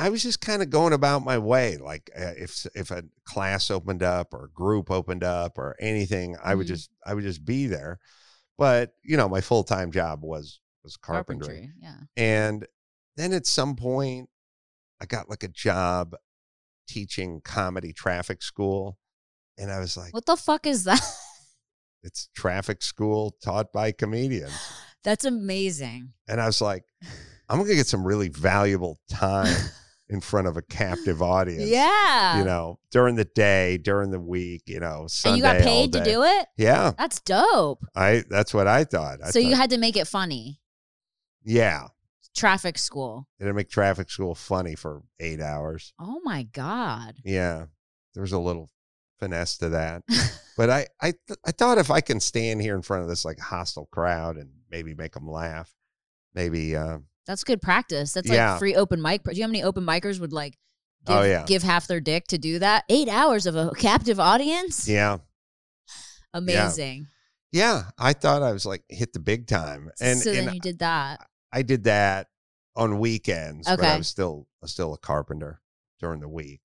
I 0.00 0.08
was 0.08 0.22
just 0.22 0.40
kind 0.40 0.62
of 0.62 0.70
going 0.70 0.92
about 0.92 1.24
my 1.24 1.38
way. 1.38 1.76
Like 1.76 2.10
uh, 2.18 2.32
if 2.36 2.66
if 2.74 2.90
a 2.90 3.04
class 3.24 3.70
opened 3.70 4.02
up 4.02 4.32
or 4.34 4.44
a 4.46 4.50
group 4.50 4.90
opened 4.90 5.22
up 5.24 5.58
or 5.58 5.76
anything, 5.80 6.36
I 6.42 6.54
would 6.54 6.66
Mhm. 6.66 6.70
just 6.70 6.90
I 7.06 7.14
would 7.14 7.24
just 7.24 7.44
be 7.44 7.66
there. 7.66 7.98
But 8.58 8.92
you 9.02 9.16
know, 9.16 9.28
my 9.28 9.40
full 9.40 9.64
time 9.64 9.90
job 9.92 10.22
was 10.22 10.60
was 10.82 10.96
carpentry. 10.96 11.70
Yeah. 11.80 11.96
And 12.16 12.66
then 13.16 13.32
at 13.32 13.46
some 13.46 13.76
point, 13.76 14.28
I 15.00 15.06
got 15.06 15.28
like 15.28 15.42
a 15.42 15.48
job 15.48 16.14
teaching 16.88 17.40
comedy 17.44 17.92
traffic 17.92 18.42
school. 18.42 18.98
and 19.58 19.70
I 19.70 19.78
was 19.78 19.96
like, 19.96 20.14
What 20.14 20.24
the 20.26 20.36
fuck 20.36 20.66
is 20.66 20.84
that? 20.84 21.00
it's 22.02 22.28
traffic 22.34 22.82
school 22.82 23.36
taught 23.44 23.72
by 23.72 23.92
comedians. 23.92 24.54
That's 25.04 25.24
amazing. 25.26 26.12
And 26.28 26.40
I 26.40 26.46
was 26.46 26.60
like, 26.62 26.84
I'm 27.48 27.58
going 27.58 27.68
to 27.68 27.74
get 27.76 27.86
some 27.86 28.06
really 28.06 28.28
valuable 28.28 28.98
time 29.10 29.54
in 30.10 30.20
front 30.20 30.48
of 30.48 30.56
a 30.56 30.62
captive 30.62 31.22
audience. 31.22 31.70
Yeah. 31.70 32.38
You 32.38 32.44
know, 32.44 32.78
during 32.90 33.14
the 33.14 33.24
day, 33.24 33.78
during 33.78 34.10
the 34.10 34.20
week, 34.20 34.64
you 34.66 34.80
know, 34.80 35.06
Sunday. 35.06 35.34
and 35.34 35.36
you 35.38 35.42
got 35.42 35.64
paid 35.64 35.92
to 35.92 36.04
do 36.04 36.24
it? 36.24 36.46
Yeah. 36.56 36.92
That's 36.98 37.20
dope. 37.20 37.84
I 37.94 38.24
that's 38.28 38.52
what 38.52 38.66
I 38.66 38.84
thought. 38.84 39.20
I 39.24 39.30
so 39.30 39.38
you 39.38 39.54
had 39.54 39.70
to 39.70 39.78
make 39.78 39.96
it 39.96 40.08
funny. 40.08 40.60
Yeah. 41.44 41.88
Traffic 42.34 42.76
school. 42.76 43.28
It'd 43.38 43.54
make 43.54 43.70
traffic 43.70 44.10
school 44.10 44.34
funny 44.34 44.74
for 44.74 45.02
eight 45.20 45.40
hours. 45.40 45.92
Oh 45.98 46.20
my 46.24 46.42
God. 46.42 47.14
Yeah. 47.24 47.66
There 48.14 48.20
was 48.22 48.32
a 48.32 48.38
little 48.38 48.68
finesse 49.20 49.58
to 49.58 49.68
that. 49.70 50.02
but 50.56 50.70
I 50.70 50.88
I 51.00 51.12
th- 51.12 51.38
I 51.46 51.52
thought 51.52 51.78
if 51.78 51.90
I 51.90 52.00
can 52.00 52.18
stand 52.18 52.62
here 52.62 52.74
in 52.74 52.82
front 52.82 53.04
of 53.04 53.08
this 53.08 53.24
like 53.24 53.38
hostile 53.38 53.86
crowd 53.92 54.36
and 54.36 54.50
maybe 54.70 54.94
make 54.94 55.12
them 55.12 55.28
laugh, 55.30 55.72
maybe 56.34 56.74
uh 56.74 56.98
That's 57.26 57.44
good 57.44 57.60
practice. 57.62 58.12
That's 58.12 58.28
Yeah. 58.28 58.52
like 58.52 58.58
free 58.58 58.74
open 58.74 59.00
mic. 59.00 59.22
Do 59.24 59.32
you 59.32 59.40
know 59.40 59.44
how 59.46 59.50
many 59.52 59.62
open 59.62 59.84
micers 59.84 60.18
would 60.20 60.32
like 60.32 60.56
give, 61.06 61.16
Oh, 61.16 61.22
yeah. 61.22 61.44
give 61.46 61.62
half 61.62 61.86
their 61.86 62.00
dick 62.00 62.26
to 62.28 62.38
do 62.38 62.58
that? 62.58 62.84
Eight 62.88 63.08
hours 63.08 63.46
of 63.46 63.56
a 63.56 63.70
captive 63.78 64.18
audience? 64.18 64.88
yeah. 64.88 65.18
Amazing. 66.34 67.06
Yeah, 67.52 67.84
I 67.98 68.12
thought 68.12 68.42
I 68.42 68.52
was 68.52 68.64
like 68.64 68.84
hit 68.88 69.12
the 69.12 69.18
big 69.18 69.46
time. 69.48 69.90
And 70.00 70.18
so 70.20 70.30
and 70.30 70.46
then 70.48 70.54
you 70.54 70.60
did 70.60 70.78
that. 70.78 71.26
I 71.52 71.62
did 71.62 71.84
that 71.84 72.28
on 72.76 72.98
weekends, 73.00 73.66
but 73.68 73.80
I 73.84 73.96
was 73.98 74.06
still 74.08 74.46
still 74.66 74.94
a 74.94 74.98
carpenter 74.98 75.60
during 75.98 76.20
the 76.20 76.28
week 76.28 76.60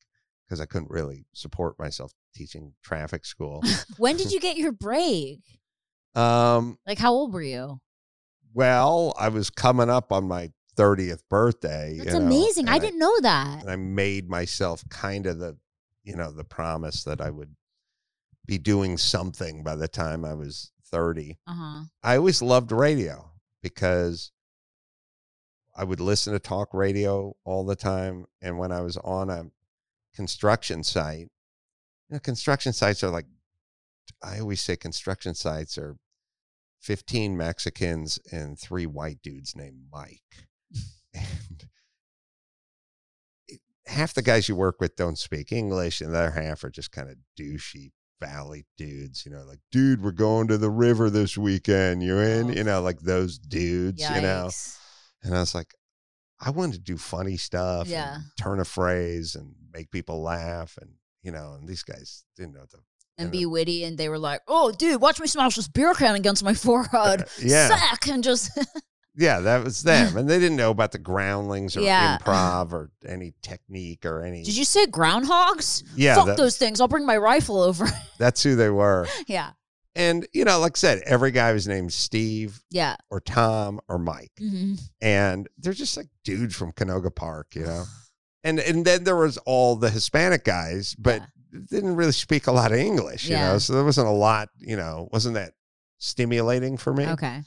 because 0.48 0.62
I 0.62 0.66
couldn't 0.66 0.92
really 0.92 1.26
support 1.34 1.80
myself 1.80 2.12
teaching 2.36 2.74
traffic 2.84 3.26
school. 3.26 3.64
When 3.98 4.16
did 4.16 4.32
you 4.32 4.40
get 4.40 4.58
your 4.58 4.72
break? 4.72 5.40
um, 6.14 6.78
Like, 6.86 7.00
how 7.00 7.12
old 7.14 7.34
were 7.34 7.42
you? 7.42 7.80
Well, 8.56 9.14
I 9.20 9.28
was 9.28 9.50
coming 9.50 9.90
up 9.90 10.14
on 10.14 10.28
my 10.28 10.52
30th 10.78 11.22
birthday. 11.30 11.96
That's 11.98 12.14
you 12.14 12.20
know, 12.20 12.26
amazing. 12.26 12.70
I 12.70 12.80
didn't 12.80 13.00
know 13.00 13.20
that. 13.22 13.62
and 13.62 13.70
I 13.70 13.76
made 13.76 14.30
myself 14.30 14.84
kind 14.90 15.28
of 15.28 15.40
the, 15.40 15.58
you 16.04 16.16
know, 16.16 16.32
the 16.32 16.46
promise 16.46 17.04
that 17.04 17.20
I 17.20 17.30
would 17.30 17.54
be 18.46 18.58
doing 18.58 18.98
something 18.98 19.62
by 19.62 19.76
the 19.76 19.90
time 19.90 20.24
I 20.24 20.34
was 20.34 20.72
30. 20.86 21.38
Uh 21.46 21.54
huh. 21.54 21.84
I 22.02 22.16
always 22.16 22.42
loved 22.42 22.72
radio 22.72 23.30
because 23.62 24.32
I 25.76 25.84
would 25.84 26.00
listen 26.00 26.32
to 26.32 26.40
talk 26.40 26.74
radio 26.74 27.36
all 27.44 27.66
the 27.66 27.76
time. 27.76 28.26
And 28.42 28.58
when 28.58 28.72
I 28.72 28.80
was 28.82 28.96
on 28.98 29.30
a 29.30 29.48
construction 30.16 30.84
site, 30.84 31.28
you 32.10 32.12
know, 32.14 32.20
construction 32.20 32.72
sites 32.72 33.04
are 33.04 33.10
like, 33.10 33.26
I 34.24 34.40
always 34.40 34.62
say 34.62 34.78
construction 34.78 35.36
sites 35.36 35.78
are 35.78 35.98
15 36.86 37.36
Mexicans 37.36 38.20
and 38.32 38.60
three 38.60 38.86
white 38.86 39.20
dudes 39.24 39.56
named 39.56 39.86
Mike. 39.92 40.48
and 41.16 41.66
half 43.88 44.14
the 44.14 44.22
guys 44.22 44.48
you 44.48 44.56
work 44.56 44.80
with 44.80 44.96
don't 44.96 45.18
speak 45.18 45.52
English, 45.52 46.00
and 46.00 46.14
the 46.14 46.20
other 46.20 46.32
half 46.32 46.64
are 46.64 46.70
just 46.70 46.92
kind 46.92 47.10
of 47.10 47.16
douchey 47.40 47.92
valley 48.22 48.66
dudes, 48.78 49.26
you 49.26 49.32
know, 49.32 49.44
like, 49.46 49.60
dude, 49.72 50.02
we're 50.04 50.12
going 50.12 50.48
to 50.48 50.58
the 50.60 50.70
river 50.70 51.10
this 51.10 51.38
weekend. 51.38 52.04
You 52.04 52.20
in? 52.20 52.52
Oh. 52.52 52.54
You 52.54 52.64
know, 52.64 52.82
like 52.82 53.00
those 53.00 53.40
dudes, 53.40 54.02
you 54.02 54.22
know. 54.22 54.50
And 55.24 55.36
I 55.36 55.40
was 55.40 55.56
like, 55.56 55.74
I 56.40 56.52
wanted 56.52 56.74
to 56.74 56.80
do 56.82 56.98
funny 56.98 57.38
stuff, 57.38 57.88
Yeah. 57.88 58.20
turn 58.40 58.60
a 58.60 58.66
phrase 58.66 59.34
and 59.34 59.56
make 59.74 59.90
people 59.90 60.22
laugh, 60.22 60.78
and 60.80 60.92
you 61.24 61.32
know, 61.32 61.56
and 61.58 61.68
these 61.68 61.82
guys 61.82 62.24
didn't 62.38 62.54
know 62.54 62.66
the 62.72 62.78
And 63.18 63.26
And 63.28 63.32
be 63.32 63.46
witty, 63.46 63.84
and 63.86 63.98
they 63.98 64.10
were 64.10 64.20
like, 64.20 64.42
"Oh, 64.48 64.72
dude, 64.72 65.00
watch 65.02 65.20
me 65.22 65.28
smash 65.28 65.56
this 65.56 65.68
beer 65.70 65.94
can 65.94 66.16
against 66.16 66.44
my 66.44 66.54
forehead, 66.66 67.22
Uh, 67.22 67.26
yeah. 67.42 67.68
sack," 67.70 68.08
and 68.08 68.24
just 68.24 68.52
Yeah, 69.18 69.40
that 69.40 69.64
was 69.64 69.84
them. 69.84 70.18
and 70.18 70.30
they 70.30 70.38
didn't 70.40 70.58
know 70.58 70.72
about 70.72 70.92
the 70.92 70.98
groundlings 70.98 71.78
or 71.78 71.82
Yeah. 71.82 72.18
improv 72.18 72.74
or 72.74 72.92
any 73.08 73.34
technique 73.42 74.06
or 74.06 74.22
any. 74.22 74.44
Did 74.44 74.58
you 74.58 74.66
say 74.66 74.86
groundhogs? 74.88 75.84
Yeah, 75.96 76.16
Fuck 76.16 76.26
that- 76.26 76.38
those 76.38 76.58
things. 76.58 76.82
I'll 76.82 76.90
bring 76.90 77.06
my 77.06 77.16
rifle 77.16 77.62
over. 77.62 77.88
That's 78.20 78.44
who 78.44 78.56
they 78.58 78.70
were. 78.70 79.08
yeah. 79.28 79.52
And, 79.98 80.28
you 80.34 80.44
know, 80.44 80.60
like 80.60 80.76
I 80.76 80.80
said, 80.80 81.02
every 81.06 81.32
guy 81.32 81.54
was 81.54 81.70
named 81.70 81.94
Steve 81.94 82.62
Yeah. 82.70 82.98
or 83.10 83.22
Tom 83.22 83.80
or 83.88 83.98
Mike. 83.98 84.34
hmm 84.38 84.74
And 85.00 85.48
they're 85.58 85.72
just 85.72 85.96
like 85.96 86.08
dudes 86.26 86.54
from 86.54 86.74
Canoga 86.74 87.16
Park, 87.16 87.56
you 87.56 87.64
know? 87.64 87.86
And 88.44 88.60
and 88.60 88.86
then 88.86 89.06
there 89.06 89.16
was 89.16 89.38
all 89.40 89.76
the 89.76 89.90
Hispanic 89.90 90.44
guys, 90.44 90.94
but 91.00 91.24
didn't 91.70 91.96
really 91.96 92.12
speak 92.12 92.48
a 92.48 92.52
lot 92.52 92.72
of 92.72 92.78
English, 92.78 93.26
you 93.30 93.36
know? 93.36 93.58
So 93.58 93.74
there 93.74 93.84
wasn't 93.84 94.08
a 94.08 94.12
lot, 94.12 94.50
you 94.60 94.76
know, 94.78 95.10
wasn't 95.12 95.36
that 95.36 95.54
stimulating 95.98 96.78
for 96.78 96.94
me. 96.94 97.06
Okay. 97.08 97.42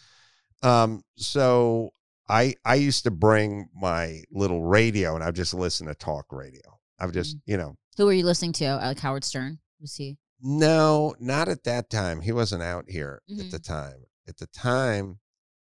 Um, 0.63 1.03
so 1.17 1.91
I 2.29 2.55
I 2.65 2.75
used 2.77 3.05
to 3.05 3.11
bring 3.11 3.69
my 3.75 4.23
little 4.31 4.65
radio 4.65 5.15
and 5.15 5.23
I 5.23 5.27
would 5.29 5.37
just 5.37 5.55
listen 5.55 5.87
to 5.87 5.95
talk 5.95 6.27
radio. 6.33 6.61
I 6.99 7.07
would 7.07 7.15
just, 7.15 7.37
Mm-hmm. 7.37 7.51
you 7.51 7.57
know, 7.59 7.77
Who 7.97 8.07
were 8.07 8.13
you 8.13 8.25
listening 8.25 8.53
to? 8.55 8.77
Like 8.77 8.99
Howard 9.01 9.25
Stern? 9.25 9.59
Was 9.81 9.95
he? 9.97 10.19
no, 10.41 11.15
not 11.19 11.49
at 11.49 11.65
that 11.65 11.91
time. 11.91 12.21
He 12.21 12.31
wasn't 12.33 12.63
out 12.63 12.85
here 12.89 13.23
at 13.29 13.37
Mhm. 13.37 13.51
the 13.51 13.59
time. 13.59 14.05
At 14.29 14.37
the 14.39 14.47
time, 14.49 15.19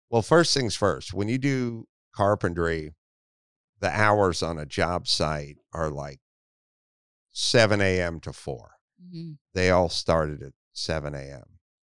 well, 0.09 0.21
first 0.23 0.53
things 0.53 0.75
first, 0.75 1.13
when 1.13 1.27
you 1.29 1.38
do 1.38 1.88
carpentry, 2.15 2.93
the 3.79 3.89
hours 3.89 4.41
on 4.41 4.57
a 4.57 4.65
job 4.65 5.07
site 5.07 5.57
are 5.73 5.89
like 5.91 6.19
7 7.38 7.81
a.m. 7.81 8.19
to 8.21 8.31
4. 8.31 8.71
hmm 9.11 9.31
They 9.53 9.69
all 9.69 9.89
started 9.89 10.41
at 10.41 10.53
7 10.71 11.13
a.m. 11.13 11.43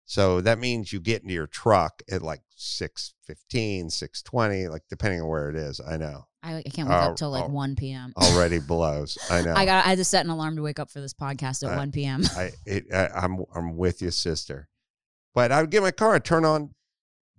So 0.05 0.39
that 0.41 0.57
means 0.59 0.93
you 0.93 0.99
get 1.01 1.21
into 1.21 1.33
your 1.33 1.47
truck 1.47 2.01
at 2.09 2.21
like 2.21 2.41
6.15, 2.57 3.85
6.20, 3.85 4.69
like 4.69 4.83
depending 4.89 5.21
on 5.21 5.27
where 5.27 5.49
it 5.49 5.55
is. 5.55 5.79
I 5.79 5.97
know. 5.97 6.25
I, 6.41 6.57
I 6.57 6.61
can't 6.63 6.87
wake 6.89 6.97
Oh, 6.97 7.01
up 7.11 7.15
till 7.15 7.31
like 7.31 7.45
oh. 7.45 7.49
1 7.49 7.75
p.m. 7.75 8.13
Already 8.17 8.59
blows. 8.67 9.17
I 9.29 9.41
know. 9.41 9.53
I 9.53 9.65
got. 9.65 9.85
I 9.85 9.89
had 9.89 9.97
to 9.97 10.03
set 10.05 10.25
an 10.25 10.31
alarm 10.31 10.55
to 10.57 10.61
wake 10.61 10.79
up 10.79 10.89
for 10.89 10.99
this 11.01 11.13
podcast 11.13 11.63
at 11.63 11.71
I- 11.73 11.77
1 11.77 11.91
p.m. 11.91 12.21
I, 12.35 12.51
it, 12.65 12.85
I 12.93 13.07
I'm 13.07 13.43
I'm 13.55 13.75
with 13.77 14.01
you, 14.01 14.11
sister. 14.11 14.69
But 15.35 15.51
I 15.51 15.61
would 15.61 15.71
get 15.71 15.77
in 15.79 15.83
my 15.83 15.91
car, 15.91 16.15
I'd 16.15 16.25
turn 16.25 16.45
on 16.45 16.73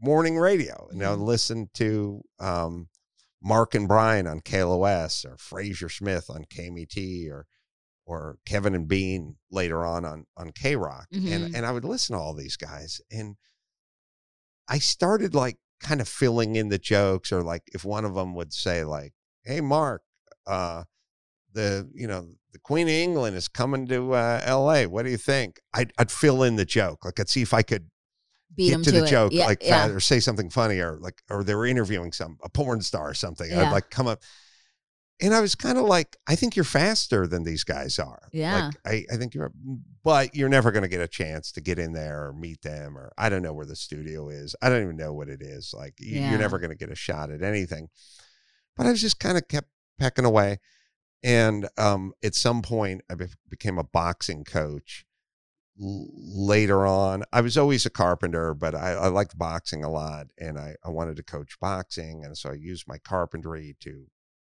morning 0.01 0.37
radio, 0.39 0.89
and 0.91 1.03
I 1.03 1.11
would 1.11 1.21
Mhm. 1.21 1.27
listen 1.27 1.71
to 1.75 2.23
um, 2.41 2.89
Mark 3.43 3.75
and 3.75 3.87
Brian 3.87 4.27
on 4.27 4.41
KLOS 4.41 5.25
or 5.25 5.37
Frazer 5.37 5.89
Smith 5.89 6.29
on 6.31 6.45
KMET 6.45 7.31
or 7.31 7.47
or 8.07 8.39
Kevin 8.47 8.75
and 8.75 8.87
Bean 8.89 9.37
later 9.51 9.85
on 9.85 10.05
on 10.05 10.27
on 10.37 10.51
KROQ, 10.53 11.05
Mhm. 11.13 11.33
and 11.33 11.57
and 11.57 11.67
I 11.67 11.73
would 11.73 11.85
listen 11.85 12.15
to 12.17 12.21
all 12.21 12.35
these 12.35 12.57
guys, 12.57 13.01
and 13.11 13.37
I 14.69 14.79
started 14.79 15.35
like 15.35 15.57
kind 15.81 16.01
of 16.01 16.09
filling 16.09 16.57
in 16.57 16.69
the 16.69 16.79
jokes, 16.79 17.33
or 17.33 17.43
like 17.43 17.63
if 17.75 17.85
one 17.85 18.05
of 18.05 18.15
them 18.15 18.35
would 18.35 18.53
say 18.53 18.85
like, 18.85 19.13
"Hey, 19.43 19.61
Mark." 19.61 20.03
uh 20.47 20.85
the 21.55 21.89
you 21.95 22.07
know 22.07 22.29
the 22.53 22.59
Queen 22.59 22.87
of 22.87 22.93
England 22.93 23.35
is 23.37 23.49
coming 23.49 23.87
to 23.89 24.13
uh, 24.13 24.41
L.A. 24.45 24.87
What 24.87 25.05
do 25.05 25.11
you 25.11 25.17
think? 25.17 25.61
I'd, 25.73 25.93
I'd 25.99 26.11
fill 26.11 26.43
in 26.43 26.57
the 26.57 26.65
joke, 26.67 27.05
like 27.05 27.19
I'd 27.19 27.29
see 27.29 27.43
if 27.43 27.55
I 27.55 27.63
could 27.63 27.89
Beat 28.55 28.69
get 28.71 28.79
to, 28.79 28.85
to, 28.85 28.91
the 28.93 29.05
it. 29.05 29.09
joke, 29.09 29.33
Yeah, 29.33 29.47
like 29.47 29.63
yeah. 29.63 29.87
or 29.89 30.01
say 30.01 30.21
something 30.21 30.51
funny, 30.51 30.79
or 30.81 30.99
like 31.01 31.23
or 31.31 31.43
they 31.43 31.55
were 31.55 31.67
interviewing 31.67 32.13
some 32.13 32.37
a 32.45 32.49
porn 32.51 32.83
star 32.83 33.09
or 33.11 33.15
something. 33.15 33.49
Yeah. 33.51 33.63
I'd 33.69 33.73
like 33.73 33.89
come 33.91 34.07
up, 34.07 34.23
and 35.21 35.33
I 35.35 35.41
was 35.41 35.55
kind 35.55 35.79
of 35.79 35.85
like, 35.85 36.17
I 36.27 36.35
think 36.35 36.57
you're 36.57 36.65
faster 36.65 37.27
than 37.27 37.45
these 37.45 37.65
guys 37.65 37.99
are. 37.99 38.29
Yeah. 38.33 38.67
like, 38.67 38.75
I 38.85 39.15
I 39.15 39.17
think 39.17 39.35
you're, 39.35 39.53
but 40.03 40.35
you're 40.35 40.49
never 40.49 40.71
going 40.73 40.83
to 40.83 40.89
get 40.89 41.01
a 41.01 41.09
chance 41.09 41.53
to 41.53 41.61
get 41.61 41.79
in 41.79 41.93
there 41.93 42.27
or 42.27 42.33
meet 42.33 42.63
them, 42.63 42.99
or 42.99 43.13
I 43.17 43.29
don't 43.29 43.43
know 43.43 43.53
where 43.53 43.67
the 43.67 43.77
studio 43.77 44.29
is. 44.29 44.55
I 44.61 44.69
don't 44.69 44.83
even 44.83 44.97
know 44.97 45.13
what 45.13 45.29
it 45.29 45.41
is. 45.43 45.73
Like 45.77 45.95
you, 45.99 46.21
Yeah. 46.21 46.31
you're 46.31 46.39
never 46.39 46.59
going 46.59 46.71
to 46.71 46.77
get 46.77 46.91
a 46.91 46.97
shot 46.97 47.31
at 47.31 47.43
anything. 47.43 47.89
But 48.77 48.87
I 48.87 48.91
was 48.91 49.01
just 49.01 49.21
kind 49.21 49.39
of 49.39 49.47
kept 49.49 49.69
pecking 49.99 50.25
away. 50.25 50.59
And 51.23 51.69
um, 51.79 52.13
at 52.23 52.35
some 52.35 52.61
point, 52.61 53.03
I 53.11 53.15
be- 53.15 53.27
became 53.49 53.79
a 53.79 53.85
boxing 53.85 54.45
coach. 54.45 55.07
L- 55.81 56.09
later 56.13 56.87
on, 56.87 57.23
I 57.33 57.41
was 57.41 57.57
always 57.57 57.87
a 57.87 57.91
carpenter, 57.91 58.53
but 58.53 58.75
I, 58.75 58.91
I 58.93 59.07
liked 59.09 59.39
boxing 59.39 59.83
a 59.85 59.91
lot, 59.91 60.27
and 60.39 60.59
I, 60.59 60.75
I 60.85 60.91
wanted 60.91 61.17
to 61.17 61.23
coach 61.23 61.57
boxing, 61.61 62.25
and 62.25 62.37
so 62.37 62.51
I 62.51 62.55
used 62.55 62.87
my 62.87 62.99
carpentry 62.99 63.75
to 63.81 64.05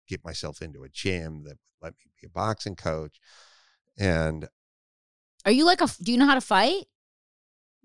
get 0.09 0.25
myself 0.25 0.63
into 0.63 0.83
a 0.85 0.89
gym 0.89 1.43
that 1.45 1.51
would 1.51 1.59
let 1.83 1.93
me 1.95 2.11
be 2.21 2.27
a 2.27 2.31
boxing 2.31 2.77
coach. 2.77 3.19
And 3.99 4.49
Are 5.45 5.53
you 5.53 5.65
like 5.65 5.81
a? 5.81 5.89
Do 6.03 6.13
you 6.13 6.19
know 6.19 6.27
how 6.27 6.35
to 6.35 6.41
fight? 6.41 6.85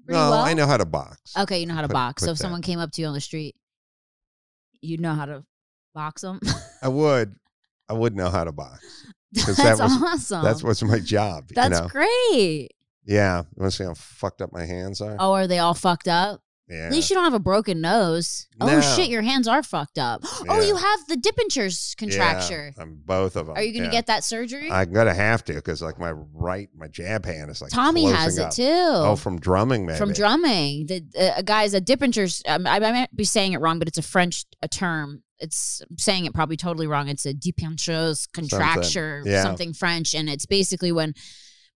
Pretty 0.05 0.17
no, 0.19 0.31
well? 0.31 0.41
I 0.41 0.53
know 0.53 0.65
how 0.67 0.77
to 0.77 0.85
box. 0.85 1.37
Okay, 1.37 1.59
you 1.59 1.65
know 1.65 1.75
how 1.75 1.81
to 1.81 1.87
Put- 1.87 1.93
box. 1.93 2.21
put 2.21 2.25
so 2.25 2.31
if 2.31 2.37
that. 2.37 2.41
someone 2.41 2.61
came 2.61 2.79
up 2.79 2.91
to 2.93 3.01
you 3.01 3.07
on 3.07 3.13
the 3.13 3.21
street, 3.21 3.55
you 4.81 4.97
know 4.97 5.13
how 5.13 5.25
to 5.25 5.43
box 5.93 6.21
them. 6.23 6.39
I 6.81 6.87
would, 6.87 7.35
I 7.87 7.93
would 7.93 8.15
know 8.15 8.29
how 8.29 8.43
to 8.43 8.51
box. 8.51 9.05
That's 9.33 9.57
that 9.57 9.79
was- 9.79 10.01
awesome. 10.01 10.43
That's 10.43 10.63
what's 10.63 10.81
my 10.83 10.99
job. 10.99 11.49
That's 11.53 11.75
you 11.77 11.81
know? 11.81 11.87
great. 11.87 12.69
Yeah. 13.05 13.39
You 13.41 13.61
want 13.61 13.71
to 13.71 13.77
see 13.77 13.83
how 13.83 13.93
fucked 13.93 14.41
up 14.41 14.51
my 14.51 14.65
hands 14.65 15.01
are? 15.01 15.15
Oh, 15.19 15.33
are 15.33 15.47
they 15.47 15.59
all 15.59 15.73
fucked 15.73 16.07
up? 16.07 16.41
Yeah. 16.71 16.85
At 16.85 16.91
least 16.93 17.09
you 17.09 17.15
don't 17.15 17.25
have 17.25 17.33
a 17.33 17.39
broken 17.39 17.81
nose. 17.81 18.47
Oh 18.61 18.79
shit, 18.95 19.09
your 19.09 19.21
hands 19.21 19.47
are 19.47 19.61
fucked 19.61 19.97
up. 19.97 20.21
Oh, 20.49 20.59
Yeah. 20.59 20.67
you 20.67 20.75
have 20.75 20.99
the 21.07 21.17
Dippenture's 21.17 21.95
contracture. 21.97 22.73
Yeah, 22.77 22.83
um, 22.83 22.99
both 23.05 23.35
of 23.35 23.47
them. 23.47 23.55
Are 23.57 23.61
you 23.61 23.73
going 23.73 23.83
to 23.85 23.91
get 23.91 24.07
that 24.07 24.23
surgery? 24.23 24.71
I'm 24.71 24.91
gonna 24.93 25.13
have 25.13 25.43
to 25.45 25.53
because 25.53 25.81
like 25.81 25.99
my 25.99 26.11
right, 26.11 26.69
my 26.75 26.87
jab 26.87 27.25
hand 27.25 27.51
is 27.51 27.61
like 27.61 27.71
Tommy 27.71 28.05
has 28.05 28.37
it 28.37 28.43
up. 28.45 28.51
too. 28.53 28.63
Oh, 28.65 29.15
from 29.15 29.39
drumming, 29.39 29.85
maybe. 29.85 29.97
from 29.97 30.13
drumming. 30.13 30.85
The 30.87 31.03
uh, 31.37 31.41
guys, 31.41 31.73
a 31.73 31.81
Dippenture's. 31.81 32.41
Um, 32.47 32.65
I, 32.65 32.75
I 32.77 32.91
might 32.91 33.15
be 33.15 33.23
saying 33.25 33.53
it 33.53 33.59
wrong, 33.61 33.77
but 33.79 33.87
it's 33.87 33.97
a 33.97 34.01
French 34.03 34.45
a 34.61 34.67
term. 34.67 35.23
It's 35.39 35.81
I'm 35.89 35.97
saying 35.97 36.25
it 36.25 36.33
probably 36.33 36.55
totally 36.57 36.87
wrong. 36.87 37.09
It's 37.09 37.25
a 37.25 37.33
Dippenture's 37.33 38.27
contracture, 38.27 39.23
Yeah. 39.25 39.43
something 39.43 39.73
French, 39.73 40.13
and 40.13 40.29
it's 40.29 40.45
basically 40.45 40.91
when 40.91 41.13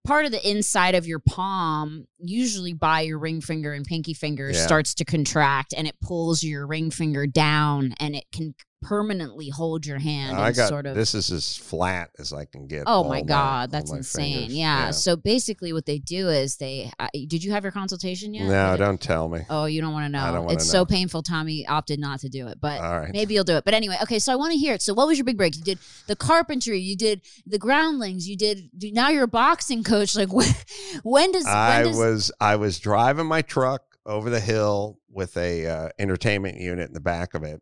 part 0.06 0.26
of 0.26 0.32
the 0.32 0.50
inside 0.50 0.96
of 0.96 1.06
your 1.06 1.20
palm, 1.20 2.06
usually 2.20 2.74
by 2.74 3.02
your 3.02 3.20
ring 3.20 3.42
finger 3.42 3.74
and 3.74 3.86
pinky 3.86 4.14
finger, 4.14 4.52
Yeah. 4.52 4.66
starts 4.66 4.94
to 4.96 5.06
contract, 5.06 5.74
and 5.76 5.88
it 5.88 5.96
pulls 6.02 6.44
your 6.44 6.66
ring 6.68 6.92
finger 6.92 7.28
down, 7.28 7.94
and 8.00 8.16
it 8.16 8.26
can 8.32 8.56
permanently 8.86 9.50
hold 9.50 9.86
your 9.86 10.00
hand. 10.00 10.38
I 10.38 10.52
got 10.52 10.70
sort 10.70 10.86
of 10.86 10.96
this 10.96 11.16
is 11.16 11.32
as 11.32 11.58
flat 11.58 12.12
as 12.20 12.32
I 12.32 12.46
can 12.46 12.68
get. 12.68 12.84
Oh 12.86 13.04
my 13.04 13.22
god, 13.22 13.72
that's 13.72 13.92
my 13.92 13.98
insane. 13.98 14.34
fingers. 14.34 14.56
Yeah. 14.56 14.92
So 14.92 15.16
basically, 15.16 15.74
what 15.74 15.86
they 15.86 15.98
do 15.98 16.30
is 16.30 16.58
they. 16.58 16.92
Uh, 17.00 17.08
did 17.14 17.44
you 17.44 17.52
have 17.52 17.64
your 17.64 17.72
consultation 17.72 18.34
yet? 18.34 18.48
No, 18.48 18.78
don't 18.78 19.02
tell 19.02 19.28
me. 19.28 19.42
Oh, 19.50 19.66
you 19.66 19.82
don't 19.82 19.94
want 19.94 20.06
to 20.06 20.10
know. 20.10 20.24
I 20.24 20.32
don't 20.32 20.52
it's 20.52 20.70
so 20.70 20.86
painful. 20.86 21.24
Tommy 21.24 21.66
opted 21.68 22.00
not 22.00 22.20
to 22.20 22.30
do 22.30 22.48
it, 22.48 22.60
but 22.62 22.80
right. 22.80 23.12
maybe 23.12 23.34
you'll 23.34 23.44
do 23.44 23.58
it. 23.58 23.66
But 23.66 23.74
anyway, 23.74 23.98
okay. 24.04 24.20
So 24.20 24.32
I 24.32 24.36
want 24.36 24.54
to 24.54 24.58
hear 24.58 24.76
it. 24.76 24.82
So 24.82 24.94
what 24.94 25.08
was 25.08 25.18
your 25.18 25.26
big 25.26 25.38
break? 25.38 25.56
You 25.56 25.64
did 25.64 25.80
the 26.08 26.16
carpentry. 26.16 26.80
You 26.80 26.96
did 26.96 27.22
the 27.46 27.58
groundlings. 27.58 28.30
You 28.30 28.38
did. 28.38 28.70
Now 28.94 29.10
you're 29.10 29.24
a 29.24 29.28
boxing 29.28 29.84
coach. 29.84 30.16
Like 30.16 30.32
when? 30.32 30.46
When 31.04 31.32
does? 31.32 31.46
I 31.46 31.84
when 31.84 31.88
does, 31.88 31.98
was 31.98 32.32
I 32.40 32.56
was 32.56 32.80
driving 32.80 33.26
my 33.26 33.42
truck 33.42 33.82
over 34.06 34.30
the 34.30 34.40
hill 34.40 35.00
with 35.10 35.36
a 35.38 35.66
uh, 35.66 35.90
entertainment 35.98 36.60
unit 36.60 36.88
in 36.88 36.94
the 36.94 37.00
back 37.00 37.34
of 37.34 37.44
it, 37.44 37.62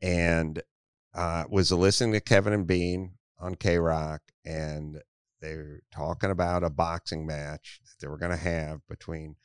and 0.00 0.62
uh, 1.14 1.44
was 1.48 1.72
listening 1.72 2.12
to 2.12 2.20
Kevin 2.20 2.52
and 2.52 2.66
Bean 2.66 3.14
on 3.38 3.54
KROQ, 3.54 4.18
and 4.44 5.00
they 5.40 5.56
were 5.56 5.80
talking 5.92 6.30
about 6.30 6.64
a 6.64 6.70
boxing 6.70 7.26
match 7.26 7.80
that 7.82 7.94
they 8.00 8.08
were 8.08 8.18
going 8.18 8.30
to 8.30 8.36
have 8.36 8.80
between 8.88 9.36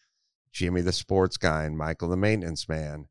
Jimmy 0.52 0.82
the 0.82 0.92
sports 0.92 1.38
guy 1.38 1.64
and 1.64 1.78
Michael 1.78 2.10
the 2.10 2.18
maintenance 2.18 2.68
man, 2.70 3.08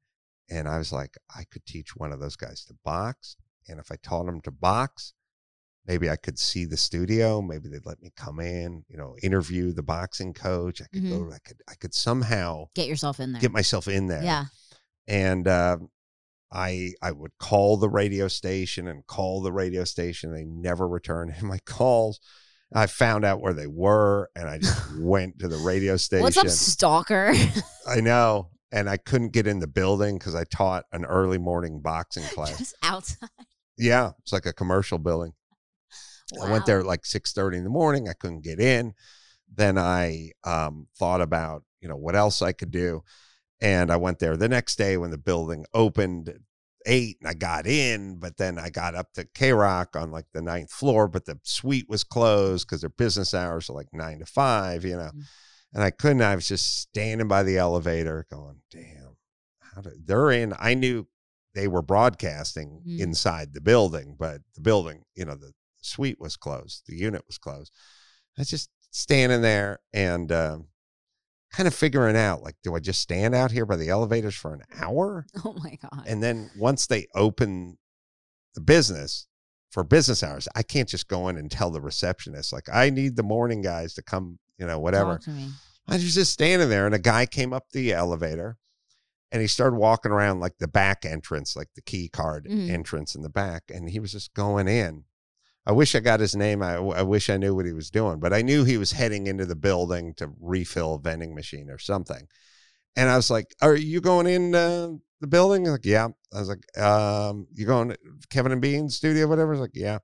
and 0.50 0.68
I 0.68 0.78
was 0.78 0.92
like, 0.92 1.16
I 1.34 1.44
could 1.50 1.66
teach 1.66 1.96
one 1.96 2.12
of 2.12 2.20
those 2.20 2.36
guys 2.36 2.64
to 2.66 2.74
box, 2.84 3.36
and 3.68 3.80
if 3.80 3.90
I 3.90 3.96
taught 4.02 4.28
him 4.28 4.40
to 4.42 4.50
box. 4.50 5.14
Maybe 5.84 6.08
I 6.08 6.14
could 6.14 6.38
see 6.38 6.64
the 6.64 6.76
studio. 6.76 7.42
Maybe 7.42 7.68
they'd 7.68 7.84
let 7.84 8.00
me 8.00 8.12
come 8.16 8.38
in, 8.38 8.84
you 8.88 8.96
know, 8.96 9.16
interview 9.20 9.72
the 9.72 9.82
boxing 9.82 10.32
coach. 10.32 10.80
I 10.80 10.84
could 10.92 11.08
go. 11.10 11.28
I 11.34 11.38
could. 11.44 11.60
I 11.68 11.74
could 11.74 11.92
somehow 11.92 12.66
get 12.76 12.86
yourself 12.86 13.18
in 13.18 13.32
there. 13.32 13.40
get 13.40 13.50
myself 13.50 13.88
in 13.88 14.06
there. 14.06 14.22
Yeah. 14.22 14.44
And 15.08 15.48
uh, 15.48 15.78
I 16.52 16.92
I 17.00 17.12
would 17.12 17.32
call 17.38 17.76
the 17.76 17.88
radio 17.88 18.28
station 18.28 18.86
and 18.86 19.06
call 19.06 19.42
the 19.42 19.52
radio 19.52 19.84
station. 19.84 20.32
They 20.32 20.44
never 20.44 20.86
returned 20.86 21.34
my 21.42 21.58
calls. 21.64 22.20
I 22.74 22.86
found 22.86 23.24
out 23.24 23.42
where 23.42 23.52
they 23.52 23.66
were, 23.66 24.30
and 24.34 24.48
I 24.48 24.58
just 24.58 24.96
went 24.98 25.38
to 25.40 25.48
the 25.48 25.58
radio 25.58 25.96
station. 25.96 26.22
What's 26.22 26.38
up, 26.38 26.48
stalker? 26.48 27.34
I 27.86 28.00
know, 28.00 28.50
and 28.70 28.88
I 28.88 28.96
couldn't 28.96 29.32
get 29.32 29.46
in 29.46 29.58
the 29.58 29.66
building 29.66 30.18
because 30.18 30.34
I 30.34 30.44
taught 30.44 30.84
an 30.92 31.04
early 31.04 31.38
morning 31.38 31.80
boxing 31.80 32.24
class. 32.24 32.58
Just 32.58 32.76
outside. 32.82 33.28
yeah, 33.76 34.12
it's 34.20 34.32
like 34.32 34.46
a 34.46 34.54
commercial 34.54 34.98
building. 34.98 35.32
I 36.42 36.50
went 36.50 36.64
there 36.64 36.80
at 36.80 36.86
like 36.86 37.04
six 37.04 37.32
thirty 37.32 37.58
in 37.58 37.64
the 37.64 37.70
morning. 37.70 38.08
I 38.08 38.14
couldn't 38.14 38.42
get 38.42 38.58
in. 38.58 38.94
Then 39.54 39.76
I 39.76 40.30
um, 40.44 40.86
thought 40.98 41.20
about 41.20 41.62
you 41.82 41.88
know 41.88 41.96
what 41.96 42.16
else 42.16 42.40
I 42.40 42.52
could 42.52 42.70
do, 42.70 43.02
and 43.62 43.90
I 43.90 43.96
went 43.96 44.18
there 44.18 44.36
the 44.36 44.48
next 44.48 44.76
day 44.76 44.96
when 44.96 45.10
the 45.10 45.18
building 45.18 45.64
opened 45.72 46.28
at 46.28 46.36
eight, 46.84 47.16
and 47.20 47.28
I 47.28 47.34
got 47.34 47.66
in. 47.66 48.16
But 48.18 48.36
then 48.36 48.58
I 48.58 48.68
got 48.70 48.94
up 48.94 49.12
to 49.14 49.24
KROQ 49.24 49.94
on 50.00 50.10
like 50.10 50.26
the 50.32 50.42
ninth 50.42 50.70
floor, 50.72 51.08
but 51.08 51.24
the 51.24 51.38
suite 51.44 51.88
was 51.88 52.04
closed 52.04 52.66
because 52.66 52.80
their 52.80 52.90
business 52.90 53.32
hours 53.34 53.70
are 53.70 53.74
like 53.74 53.88
nine 53.92 54.18
to 54.18 54.26
five. 54.26 54.84
You 54.84 54.96
know, 54.96 55.10
Mm. 55.14 55.22
and 55.74 55.82
I 55.82 55.90
couldn't. 55.90 56.22
I 56.22 56.34
was 56.34 56.48
just 56.48 56.80
standing 56.80 57.28
by 57.28 57.42
the 57.44 57.56
elevator, 57.56 58.26
going, 58.30 58.62
"Damn, 58.70 59.16
how 59.60 59.80
do 59.80 59.92
they're 60.04 60.32
in?" 60.32 60.54
I 60.58 60.74
knew 60.74 61.06
they 61.54 61.68
were 61.68 61.82
broadcasting 61.82 62.82
Mm. 62.84 62.98
inside 63.00 63.52
the 63.54 63.60
building, 63.60 64.16
but 64.18 64.40
the 64.54 64.60
building, 64.60 65.04
you 65.14 65.24
know, 65.24 65.36
the 65.36 65.52
suite 65.82 66.18
was 66.20 66.36
closed, 66.36 66.82
the 66.86 66.96
unit 66.96 67.22
was 67.26 67.38
closed. 67.38 67.72
I 68.36 68.40
was 68.40 68.48
just 68.48 68.70
standing 68.90 69.42
there 69.42 69.80
and 69.92 70.30
um, 70.32 70.68
kind 71.52 71.66
of 71.66 71.74
figuring 71.74 72.16
out, 72.16 72.42
like, 72.42 72.56
do 72.62 72.74
I 72.74 72.80
just 72.80 73.00
stand 73.00 73.34
out 73.34 73.50
here 73.50 73.66
by 73.66 73.76
the 73.76 73.88
elevators 73.90 74.34
for 74.34 74.54
an 74.54 74.62
hour? 74.80 75.26
Oh 75.44 75.52
my 75.62 75.76
god. 75.82 76.04
And 76.06 76.22
then 76.22 76.50
once 76.56 76.86
they 76.86 77.06
open 77.14 77.78
the 78.54 78.60
business 78.60 79.26
for 79.70 79.84
business 79.84 80.22
hours, 80.22 80.48
I 80.54 80.62
can't 80.62 80.88
just 80.88 81.08
go 81.08 81.28
in 81.28 81.36
and 81.36 81.50
tell 81.50 81.70
the 81.70 81.80
receptionist, 81.80 82.52
like, 82.52 82.68
I 82.72 82.90
need 82.90 83.16
the 83.16 83.22
morning 83.22 83.62
guys 83.62 83.94
to 83.94 84.02
come, 84.02 84.38
you 84.58 84.66
know, 84.66 84.78
whatever. 84.78 85.12
Talk 85.14 85.22
to 85.24 85.30
me. 85.30 85.48
I 85.88 85.94
was 85.94 86.14
just 86.14 86.32
standing 86.32 86.68
there, 86.68 86.86
and 86.86 86.94
a 86.94 86.98
guy 86.98 87.26
came 87.26 87.52
up 87.52 87.70
the 87.72 87.92
elevator, 87.92 88.56
and 89.32 89.40
he 89.42 89.48
started 89.48 89.76
walking 89.76 90.12
around 90.12 90.40
like 90.40 90.58
the 90.58 90.68
back 90.68 91.04
entrance, 91.04 91.56
like 91.56 91.68
the 91.74 91.82
key 91.82 92.08
card 92.08 92.46
Mhm. 92.48 92.68
entrance 92.70 93.14
in 93.14 93.22
the 93.22 93.28
back, 93.30 93.64
and 93.72 93.88
he 93.90 93.98
was 93.98 94.12
just 94.12 94.32
going 94.34 94.68
in. 94.68 95.04
I 95.64 95.72
wish 95.72 95.94
I 95.94 96.00
got 96.00 96.20
his 96.20 96.34
name. 96.34 96.62
I, 96.62 96.74
I 96.74 97.02
wish 97.02 97.30
I 97.30 97.36
knew 97.36 97.54
what 97.54 97.66
he 97.66 97.72
was 97.72 97.90
doing, 97.90 98.18
but 98.18 98.32
I 98.32 98.42
knew 98.42 98.64
he 98.64 98.78
was 98.78 98.92
heading 98.92 99.26
into 99.26 99.46
the 99.46 99.54
building 99.56 100.14
to 100.14 100.32
refill 100.40 100.94
a 100.94 100.98
vending 101.00 101.34
machine 101.34 101.70
or 101.70 101.78
something. 101.78 102.26
And 102.96 103.08
I 103.08 103.16
was 103.16 103.30
like, 103.30 103.54
"Are 103.62 103.76
you 103.76 104.00
going 104.00 104.26
in 104.26 104.54
uh, 104.54 104.88
the 105.20 105.26
building?" 105.26 105.64
Like, 105.64 105.84
yeah. 105.84 106.08
I 106.34 106.38
was 106.38 106.48
like, 106.48 106.78
um, 106.78 107.46
"You 107.52 107.64
going 107.66 107.90
to 107.90 107.98
Kevin 108.28 108.52
and 108.52 108.60
Bean 108.60 108.88
studio, 108.88 109.26
whatever?" 109.28 109.52
I 109.52 109.58
was 109.58 109.60
like, 109.60 109.74
"Yeah." 109.74 109.98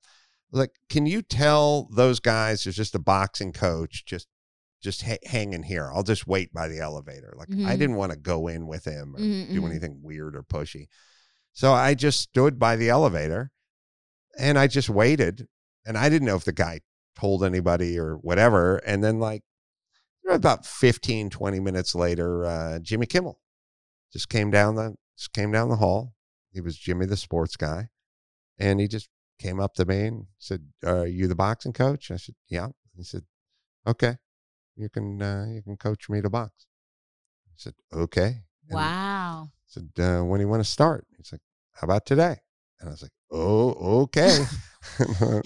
Like, 0.53 0.71
"Can 0.89 1.07
you 1.07 1.23
tell 1.23 1.89
those 1.93 2.21
guys 2.21 2.65
there's 2.65 2.77
just 2.77 2.95
a 2.95 3.01
boxing 3.01 3.53
coach 3.53 4.05
just 4.07 4.29
just 4.81 5.03
ha- 5.03 5.19
hanging 5.27 5.65
here. 5.65 5.91
I'll 5.93 6.05
just 6.05 6.29
wait 6.29 6.53
by 6.53 6.69
the 6.69 6.79
elevator. 6.79 7.35
Like 7.37 7.51
I 7.51 7.75
Mhm. 7.75 7.79
didn't 7.81 7.97
want 7.97 8.13
to 8.13 8.19
go 8.19 8.47
in 8.47 8.69
with 8.69 8.85
him 8.85 9.17
or 9.17 9.19
Mhm, 9.19 9.53
do 9.53 9.61
mhm. 9.63 9.71
anything 9.71 9.99
weird 10.03 10.37
or 10.37 10.45
pushy. 10.45 10.87
So 11.53 11.73
I 11.73 11.95
just 11.95 12.21
stood 12.21 12.61
by 12.61 12.77
the 12.77 12.89
elevator 12.89 13.51
and 14.39 14.59
I 14.59 14.67
just 14.67 14.89
waited. 14.89 15.49
And 15.87 15.97
I 15.97 16.09
didn't 16.09 16.27
know 16.27 16.37
if 16.37 16.45
the 16.45 16.53
guy 16.53 16.81
told 17.19 17.43
anybody 17.43 17.99
or 17.99 18.15
whatever. 18.17 18.77
And 18.79 19.03
then 19.03 19.19
like 19.19 19.43
about 20.29 20.67
15, 20.67 21.31
20 21.31 21.61
minutes 21.61 21.95
later, 21.95 22.45
uh, 22.45 22.79
Jimmy 22.81 23.07
Kimmel 23.07 23.41
just 24.13 24.29
came 24.29 24.51
down 24.51 24.75
the 24.75 24.95
just 25.17 25.33
came 25.33 25.51
down 25.51 25.69
the 25.69 25.77
hall. 25.77 26.15
He 26.53 26.61
was 26.61 26.77
Jimmy 26.77 27.07
the 27.07 27.17
sports 27.17 27.57
guy. 27.57 27.89
And 28.59 28.81
he 28.81 28.89
just 28.89 29.09
came 29.39 29.61
up 29.61 29.75
to 29.75 29.85
me 29.85 30.07
and 30.07 30.27
said, 30.39 30.69
Are 30.85 31.07
you 31.07 31.27
the 31.27 31.35
boxing 31.35 31.73
coach? 31.73 32.11
I 32.11 32.17
said, 32.17 32.35
Yeah. 32.49 32.69
He 32.97 33.03
said, 33.03 33.23
Okay 33.87 34.17
you 34.79 34.89
can 34.89 35.21
uh, 35.21 35.47
you 35.51 35.61
can 35.61 35.77
coach 35.77 36.09
me 36.09 36.23
to 36.23 36.31
box. 36.31 36.67
I 37.49 37.55
said, 37.57 37.75
okay. 37.93 38.43
And 38.69 38.77
Wow. 38.77 39.51
I 39.51 39.67
said, 39.67 39.89
uh, 39.99 40.23
when 40.23 40.39
do 40.39 40.45
you 40.45 40.49
want 40.49 40.63
to 40.65 40.71
start? 40.71 41.07
He's 41.17 41.33
like, 41.33 41.41
how 41.73 41.85
about 41.85 42.07
today? 42.07 42.37
And 42.81 42.89
I 42.89 42.93
was 42.93 43.03
like, 43.03 43.11
oh, 43.31 44.03
okay. 44.03 44.45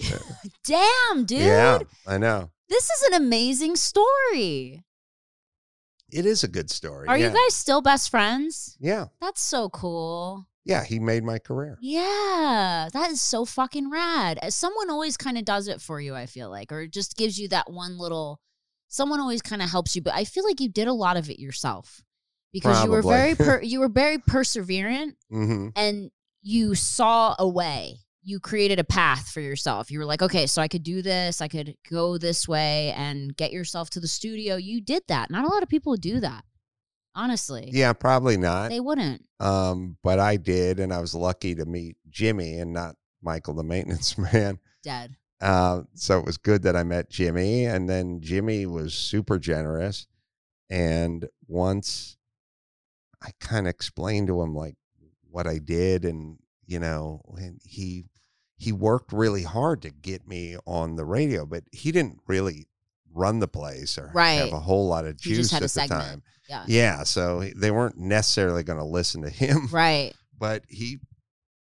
Damn, 0.63 1.25
dude. 1.25 1.39
Yeah, 1.41 1.79
I 2.07 2.17
know. 2.17 2.49
This 2.69 2.89
is 2.89 3.01
an 3.09 3.13
amazing 3.13 3.75
story. 3.75 4.83
It 6.11 6.25
is 6.25 6.43
a 6.43 6.47
good 6.47 6.69
story. 6.69 7.07
Are 7.07 7.17
yeah. 7.17 7.27
you 7.27 7.33
guys 7.33 7.55
still 7.55 7.81
best 7.81 8.09
friends? 8.09 8.77
Yeah, 8.79 9.07
That's 9.19 9.41
so 9.41 9.69
cool. 9.69 10.47
yeah. 10.63 10.83
He 10.83 10.99
made 10.99 11.23
my 11.23 11.39
career. 11.39 11.77
Yeah, 11.81 12.89
that 12.93 13.11
is 13.11 13.21
so 13.21 13.45
fucking 13.45 13.89
rad. 13.89 14.39
Uh, 14.41 14.49
Someone 14.49 14.89
always 14.89 15.17
kind 15.17 15.37
of 15.37 15.45
does 15.45 15.67
it 15.67 15.81
for 15.81 15.99
you, 15.99 16.13
I 16.15 16.27
feel 16.27 16.49
like, 16.49 16.71
or 16.71 16.87
just 16.87 17.17
gives 17.17 17.39
you 17.39 17.47
that 17.49 17.71
one 17.71 17.97
little. 17.97 18.39
Someone 18.89 19.19
always 19.19 19.41
kind 19.41 19.63
of 19.63 19.71
helps 19.71 19.95
you, 19.95 20.03
but 20.03 20.13
I 20.13 20.23
feel 20.23 20.43
like 20.43 20.61
you 20.61 20.69
did 20.69 20.87
a 20.87 20.93
lot 20.93 21.17
of 21.17 21.29
it 21.31 21.39
yourself 21.39 22.03
because 22.51 22.83
you 22.83 22.91
were 22.91 23.01
very 23.01 23.33
per, 23.33 23.59
you 23.63 23.79
were 23.79 23.89
very 23.89 24.19
perseverant 24.19 25.15
hmm 25.29 25.69
and 25.75 26.11
you 26.43 26.75
saw 26.75 27.35
a 27.39 27.47
way. 27.47 27.97
You 28.21 28.39
created 28.39 28.79
a 28.79 28.83
path 28.83 29.29
for 29.29 29.41
yourself. 29.41 29.89
You 29.89 29.99
were 29.99 30.05
like, 30.05 30.21
okay, 30.21 30.45
so 30.45 30.61
I 30.61 30.67
could 30.67 30.83
do 30.83 31.01
this. 31.01 31.41
I 31.41 31.47
could 31.47 31.75
go 31.89 32.17
this 32.17 32.47
way 32.47 32.93
and 32.95 33.35
get 33.35 33.51
yourself 33.51 33.89
to 33.91 33.99
the 33.99 34.07
studio. 34.07 34.55
You 34.55 34.79
did 34.81 35.03
that. 35.07 35.29
Not 35.31 35.45
a 35.45 35.49
lot 35.49 35.63
of 35.63 35.69
people 35.69 35.95
do 35.95 36.19
that, 36.21 36.45
honestly. 37.15 37.69
Yeah, 37.71 37.91
probably 37.93 38.37
not. 38.37 38.69
they 38.69 38.79
wouldn't. 38.79 39.25
Um, 39.39 39.97
but 40.03 40.19
I 40.19 40.37
did, 40.37 40.79
and 40.79 40.93
I 40.93 40.99
was 40.99 41.15
lucky 41.15 41.55
to 41.55 41.65
meet 41.65 41.97
Jimmy 42.09 42.59
and 42.59 42.71
not 42.71 42.95
Michael, 43.21 43.55
the 43.55 43.63
maintenance 43.63 44.17
man. 44.17 44.59
Dead. 44.83 45.15
Uh, 45.41 45.81
so 45.93 46.19
it 46.19 46.25
was 46.25 46.37
good 46.37 46.63
that 46.63 46.77
I 46.77 46.83
met 46.83 47.09
Jimmy, 47.09 47.65
and 47.65 47.89
then 47.89 48.21
Jimmy 48.21 48.65
was 48.65 48.93
super 48.93 49.37
generous. 49.37 50.07
And 50.69 51.27
once 51.47 52.15
I 53.21 53.31
kind 53.41 53.67
of 53.67 53.71
explained 53.71 54.27
to 54.27 54.41
him 54.41 54.55
like 54.55 54.75
what 55.33 55.47
I 55.47 55.57
did, 55.57 56.05
and 56.05 56.37
you 56.67 56.79
know, 56.79 57.21
and 57.37 57.59
he 57.65 58.05
he 58.55 58.71
worked 58.71 59.11
really 59.11 59.43
hard 59.43 59.81
to 59.81 59.89
get 59.89 60.27
me 60.27 60.55
on 60.65 60.95
the 60.95 61.03
radio, 61.05 61.45
but 61.45 61.63
he 61.71 61.91
didn't 61.91 62.19
really 62.27 62.67
run 63.11 63.39
the 63.39 63.47
place 63.47 63.97
or 63.97 64.11
Right. 64.13 64.33
have 64.35 64.53
a 64.53 64.59
whole 64.59 64.87
lot 64.87 65.05
of 65.05 65.17
juice 65.17 65.51
at 65.53 65.61
the 65.61 65.67
segment. 65.67 66.01
time. 66.01 66.23
Yeah. 66.49 66.63
Yeah, 66.67 67.03
so 67.03 67.43
they 67.55 67.71
weren't 67.71 67.97
necessarily 67.97 68.63
going 68.63 68.79
to 68.79 68.85
listen 68.85 69.21
to 69.23 69.29
him, 69.29 69.67
Right. 69.71 70.13
but 70.37 70.63
he 70.69 70.99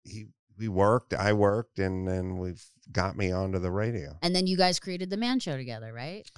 he 0.05 0.27
we 0.59 0.69
worked, 0.69 1.15
I 1.15 1.33
worked, 1.33 1.79
and 1.79 2.07
then 2.07 2.39
we've 2.39 2.63
got 2.93 3.17
me 3.17 3.31
onto 3.33 3.59
the 3.61 3.71
radio. 3.71 4.19
And 4.21 4.35
then 4.35 4.47
you 4.47 4.57
guys 4.57 4.79
created 4.81 5.09
the 5.11 5.17
man 5.17 5.39
show 5.41 5.57
together, 5.57 5.93
right? 5.93 6.29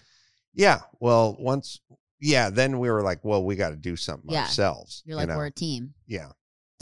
Yeah, 0.55 0.81
well, 1.01 1.35
once 1.41 1.81
yeah, 2.21 2.51
then 2.51 2.79
we 2.79 2.89
were 2.91 3.03
like, 3.03 3.25
well, 3.25 3.43
we 3.45 3.57
got 3.57 3.71
to 3.71 3.77
do 3.77 3.97
something 3.97 4.31
Yeah. 4.31 4.43
ourselves. 4.43 5.03
You're 5.05 5.15
you 5.15 5.17
like, 5.17 5.29
know? 5.29 5.37
we're 5.39 5.47
a 5.47 5.51
team. 5.51 5.95
yeah, 6.07 6.31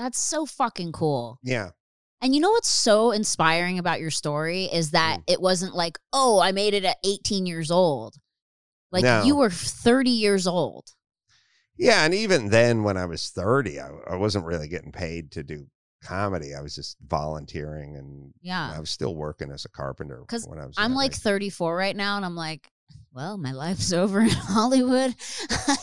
That's 0.00 0.18
so 0.18 0.46
fucking 0.46 0.92
cool. 0.92 1.38
yeah, 1.42 1.70
And 2.22 2.34
you 2.34 2.40
know 2.40 2.50
what's 2.50 2.68
so 2.68 3.10
inspiring 3.10 3.78
about 3.78 4.00
your 4.00 4.10
story 4.10 4.64
is 4.64 4.90
that 4.92 5.20
Mm. 5.20 5.24
it 5.26 5.40
wasn't 5.40 5.74
like, 5.74 5.98
oh, 6.12 6.40
I 6.40 6.52
made 6.52 6.72
it 6.74 6.84
at 6.84 6.96
18 7.04 7.44
years 7.46 7.70
old. 7.70 8.16
Like 8.92 9.04
No. 9.04 9.22
you 9.24 9.36
were 9.36 9.50
30 9.50 10.10
years 10.10 10.46
old. 10.46 10.86
yeah. 11.76 12.04
And 12.04 12.12
even 12.14 12.48
then, 12.50 12.82
when 12.82 12.96
I 12.96 13.06
was 13.06 13.30
thirty, 13.30 13.78
I, 13.80 13.88
I 14.08 14.16
wasn't 14.16 14.44
really 14.44 14.68
getting 14.68 14.92
paid 14.92 15.30
to 15.32 15.42
do 15.42 15.66
comedy. 16.02 16.54
I 16.54 16.60
was 16.62 16.74
just 16.74 16.96
volunteering, 17.06 17.96
and 17.96 18.32
Yeah. 18.42 18.72
I 18.74 18.80
was 18.80 18.90
still 18.90 19.14
working 19.14 19.50
as 19.52 19.64
a 19.64 19.68
carpenter 19.70 20.22
'Cause 20.28 20.46
when 20.46 20.58
I 20.58 20.66
was. 20.66 20.74
I'm 20.78 20.94
like 20.94 21.12
age. 21.12 21.18
34 21.18 21.76
right 21.76 21.96
now, 21.96 22.16
and 22.16 22.24
I'm 22.24 22.36
like, 22.36 22.70
well, 23.12 23.36
my 23.36 23.52
life's 23.52 23.92
over 23.92 24.20
in 24.20 24.28
Hollywood. 24.28 25.14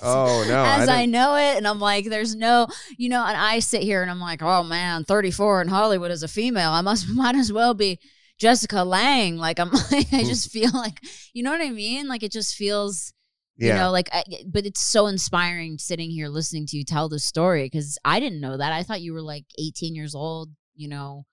Oh, 0.02 0.46
no, 0.48 0.64
as 0.66 0.90
I, 0.90 1.02
didn't- 1.02 1.12
know 1.12 1.36
it, 1.36 1.58
and 1.58 1.68
I'm 1.68 1.80
like, 1.80 2.06
there's 2.06 2.36
no, 2.36 2.68
you 2.98 3.10
know, 3.10 3.24
and 3.26 3.36
I 3.36 3.60
sit 3.60 3.84
here 3.84 4.02
and 4.02 4.10
I'm 4.10 4.20
like, 4.20 4.42
oh 4.42 4.64
man, 4.64 5.04
34 5.04 5.64
in 5.64 5.68
Hollywood 5.68 6.12
as 6.12 6.24
a 6.24 6.28
female, 6.28 6.72
I 6.72 6.82
must 6.82 7.08
might 7.14 7.36
as 7.36 7.52
well 7.52 7.74
be 7.74 8.00
Jessica 8.40 8.84
Lange. 8.84 9.38
Like 9.38 9.60
I'm, 9.60 9.72
like, 9.92 10.14
I 10.14 10.24
just 10.24 10.52
feel 10.52 10.72
like, 10.74 11.00
you 11.34 11.44
know 11.44 11.52
what 11.52 11.62
I 11.62 11.70
mean? 11.70 12.08
Like 12.08 12.24
it 12.24 12.32
just 12.32 12.56
feels, 12.56 13.14
yeah. 13.58 13.74
you 13.74 13.80
know, 13.80 13.92
like, 13.92 14.10
I, 14.14 14.24
but 14.48 14.66
it's 14.66 14.82
so 14.82 15.08
inspiring 15.08 15.78
sitting 15.78 16.10
here 16.10 16.30
listening 16.30 16.66
to 16.68 16.78
you 16.78 16.84
tell 16.84 17.10
the 17.10 17.20
story 17.20 17.66
because 17.66 17.98
I 18.06 18.20
didn't 18.20 18.42
know 18.42 18.58
that. 18.58 18.72
I 18.72 18.84
thought 18.84 19.02
you 19.02 19.14
were 19.14 19.22
like 19.22 19.46
18 19.60 19.96
years 19.96 20.16
old, 20.16 20.50
you 20.76 20.88
know. 20.88 21.26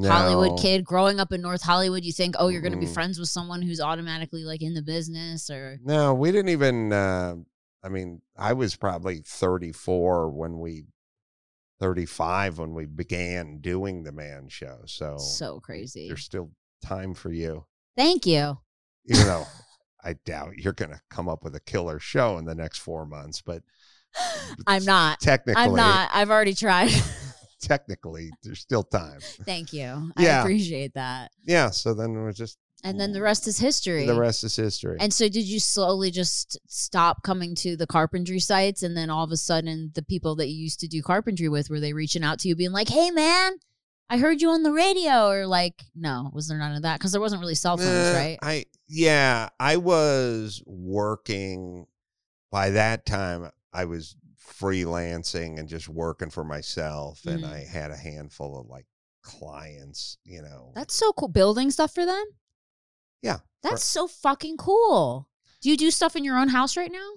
Hollywood 0.00 0.58
kid 0.58 0.84
growing 0.84 1.20
up 1.20 1.32
in 1.32 1.42
North 1.42 1.62
Hollywood, 1.62 2.04
you 2.04 2.12
think, 2.12 2.34
oh, 2.38 2.48
you're 2.48 2.62
going 2.62 2.72
to 2.72 2.78
be 2.78 2.86
friends 2.86 3.18
with 3.18 3.28
someone 3.28 3.62
who's 3.62 3.80
automatically 3.80 4.44
like 4.44 4.62
in 4.62 4.74
the 4.74 4.82
business 4.82 5.50
or 5.50 5.78
No, 5.84 6.14
we 6.14 6.32
didn't 6.32 6.48
even. 6.50 6.92
Uh, 6.92 7.36
I 7.84 7.88
mean, 7.88 8.22
I 8.36 8.52
was 8.52 8.76
probably 8.76 9.22
34 9.26 10.30
when 10.30 10.58
we, 10.58 10.84
35 11.80 12.58
when 12.58 12.74
we 12.74 12.86
began 12.86 13.58
doing 13.58 14.04
the 14.04 14.12
man 14.12 14.48
show. 14.48 14.78
So, 14.86 15.18
so 15.18 15.60
crazy. 15.60 16.08
there's 16.08 16.24
still 16.24 16.52
time 16.82 17.12
for 17.12 17.30
you, 17.30 17.66
Thank 17.96 18.24
you. 18.24 18.58
even 19.06 19.26
though 19.26 19.46
I 20.04 20.14
doubt 20.24 20.56
you're 20.56 20.72
going 20.72 20.92
to 20.92 21.00
come 21.10 21.28
up 21.28 21.44
with 21.44 21.54
a 21.54 21.60
killer 21.60 21.98
show 21.98 22.38
in 22.38 22.44
the 22.44 22.54
next 22.54 22.78
four 22.78 23.04
months. 23.04 23.42
But 23.42 23.62
I'm 24.66 24.84
not. 24.84 25.20
technically, 25.20 25.62
I'm 25.62 25.74
not. 25.74 26.10
I've 26.12 26.30
already 26.30 26.54
tried. 26.54 26.90
technically, 27.62 28.30
there's 28.42 28.60
still 28.60 28.82
time. 28.82 29.20
Thank 29.46 29.72
you. 29.72 30.12
I 30.16 30.24
appreciate 30.26 30.92
that. 30.94 31.30
Yeah. 31.46 31.70
So 31.70 31.94
then 31.94 32.14
it 32.14 32.22
was 32.24 32.36
just 32.36 32.58
And 32.84 33.00
then 33.00 33.12
the 33.12 33.22
rest 33.22 33.46
is 33.46 33.58
history. 33.58 34.04
the 34.06 34.18
rest 34.20 34.44
is 34.44 34.54
history. 34.56 34.96
And 35.00 35.14
so 35.14 35.28
did 35.28 35.44
you 35.44 35.58
slowly 35.60 36.10
just 36.10 36.58
stop 36.66 37.22
coming 37.22 37.54
to 37.56 37.76
the 37.76 37.86
carpentry 37.86 38.40
sites 38.40 38.82
and 38.82 38.96
then 38.96 39.08
all 39.08 39.24
of 39.24 39.30
a 39.32 39.36
sudden 39.36 39.92
the 39.94 40.02
people 40.02 40.34
that 40.36 40.48
you 40.48 40.56
used 40.62 40.80
to 40.80 40.88
do 40.88 41.00
carpentry 41.00 41.48
with 41.48 41.70
were 41.70 41.80
they 41.80 41.92
reaching 41.94 42.24
out 42.24 42.40
to 42.40 42.48
you 42.48 42.56
being 42.56 42.72
like, 42.72 42.88
"Hey 42.88 43.10
man, 43.10 43.52
I 44.10 44.18
heard 44.18 44.42
you 44.42 44.50
on 44.50 44.62
the 44.64 44.72
radio," 44.72 45.28
or 45.28 45.46
like, 45.46 45.84
no, 45.94 46.30
was 46.34 46.48
there 46.48 46.58
none 46.58 46.74
of 46.76 46.82
that 46.82 47.00
cuz 47.00 47.12
there 47.12 47.20
wasn't 47.20 47.40
really 47.40 47.54
cell 47.54 47.76
phones, 47.78 47.88
Uh, 47.88 48.14
right? 48.16 48.38
I 48.42 48.64
yeah, 48.88 49.48
I 49.60 49.76
was 49.76 50.62
working 50.66 51.86
by 52.50 52.70
that 52.70 53.06
time 53.06 53.50
I 53.72 53.86
was 53.86 54.16
freelancing 54.60 55.58
and 55.58 55.68
just 55.68 55.88
working 55.88 56.30
for 56.30 56.44
myself 56.44 57.20
and 57.26 57.42
Mhm. 57.44 57.52
I 57.52 57.58
had 57.60 57.90
a 57.90 57.96
handful 57.96 58.58
of 58.58 58.66
like 58.68 58.86
clients, 59.22 60.18
you 60.24 60.42
know. 60.42 60.72
That's 60.74 60.94
so 60.94 61.12
cool 61.12 61.28
building 61.28 61.70
stuff 61.70 61.94
for 61.94 62.04
them? 62.06 62.24
yeah. 63.22 63.36
for- 63.36 63.42
That's 63.70 63.84
so 63.84 64.08
fucking 64.08 64.56
cool. 64.56 65.28
Do 65.60 65.70
you 65.70 65.76
do 65.76 65.90
stuff 65.92 66.16
in 66.16 66.24
your 66.24 66.36
own 66.38 66.48
house 66.48 66.76
right 66.76 66.90
now? 66.90 67.10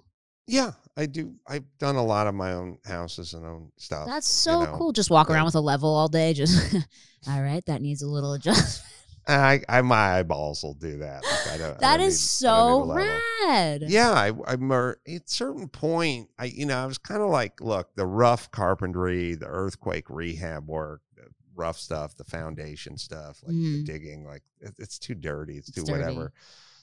yeah, 0.48 0.74
I 0.96 1.08
do 1.08 1.34
I've 1.48 1.66
done 1.80 1.96
a 1.96 2.06
lot 2.06 2.28
of 2.28 2.36
my 2.36 2.54
own 2.54 2.78
houses 2.86 3.34
and 3.34 3.44
own 3.44 3.72
stuff. 3.78 4.06
That's 4.08 4.28
you 4.28 4.52
so 4.52 4.64
know. 4.64 4.78
cool. 4.78 4.92
Just 4.92 5.10
walk 5.10 5.30
yeah. 5.30 5.36
around 5.36 5.46
with 5.46 5.56
a 5.56 5.60
level 5.60 5.90
all 5.90 6.08
day. 6.08 6.34
Just 6.34 6.76
all 7.28 7.42
right. 7.42 7.66
That 7.66 7.82
needs 7.82 8.04
a 8.04 8.08
little 8.08 8.34
adjustment. 8.34 8.84
I, 9.28 9.62
I 9.68 9.82
my 9.82 10.20
eyeballs 10.20 10.62
will 10.64 10.74
do 10.76 11.00
that. 11.00 11.24
Like, 11.24 11.54
I 11.54 11.58
don't, 11.58 11.84
I 11.84 11.96
is 11.96 12.14
need- 12.14 12.18
so 12.20 12.94
rad. 12.94 13.84
Yeah, 13.88 14.12
I, 14.12 14.32
I'm 14.48 14.72
at 14.72 14.98
a 15.08 15.20
certain 15.26 15.68
point. 15.68 16.30
I, 16.38 16.46
you 16.46 16.66
know, 16.66 16.78
I 16.78 16.86
was 16.86 16.98
kind 17.00 17.22
of 17.22 17.30
like, 17.30 17.60
look, 17.62 17.96
the 17.96 18.06
rough 18.06 18.52
carpentry, 18.52 19.34
the 19.36 19.48
earthquake 19.48 20.10
rehab 20.10 20.68
work, 20.68 21.02
the 21.16 21.24
rough 21.56 21.78
stuff, 21.80 22.16
the 22.16 22.24
foundation 22.24 22.98
stuff, 22.98 23.42
like 23.44 23.56
the 23.56 23.82
Mhm. 23.82 23.86
digging, 23.86 24.26
like 24.26 24.44
it, 24.62 24.76
it's 24.78 25.00
too 25.00 25.16
dirty, 25.16 25.58
it's 25.58 25.70
It's 25.70 25.78
too 25.78 25.86
dirty. 25.86 26.04
whatever. 26.04 26.32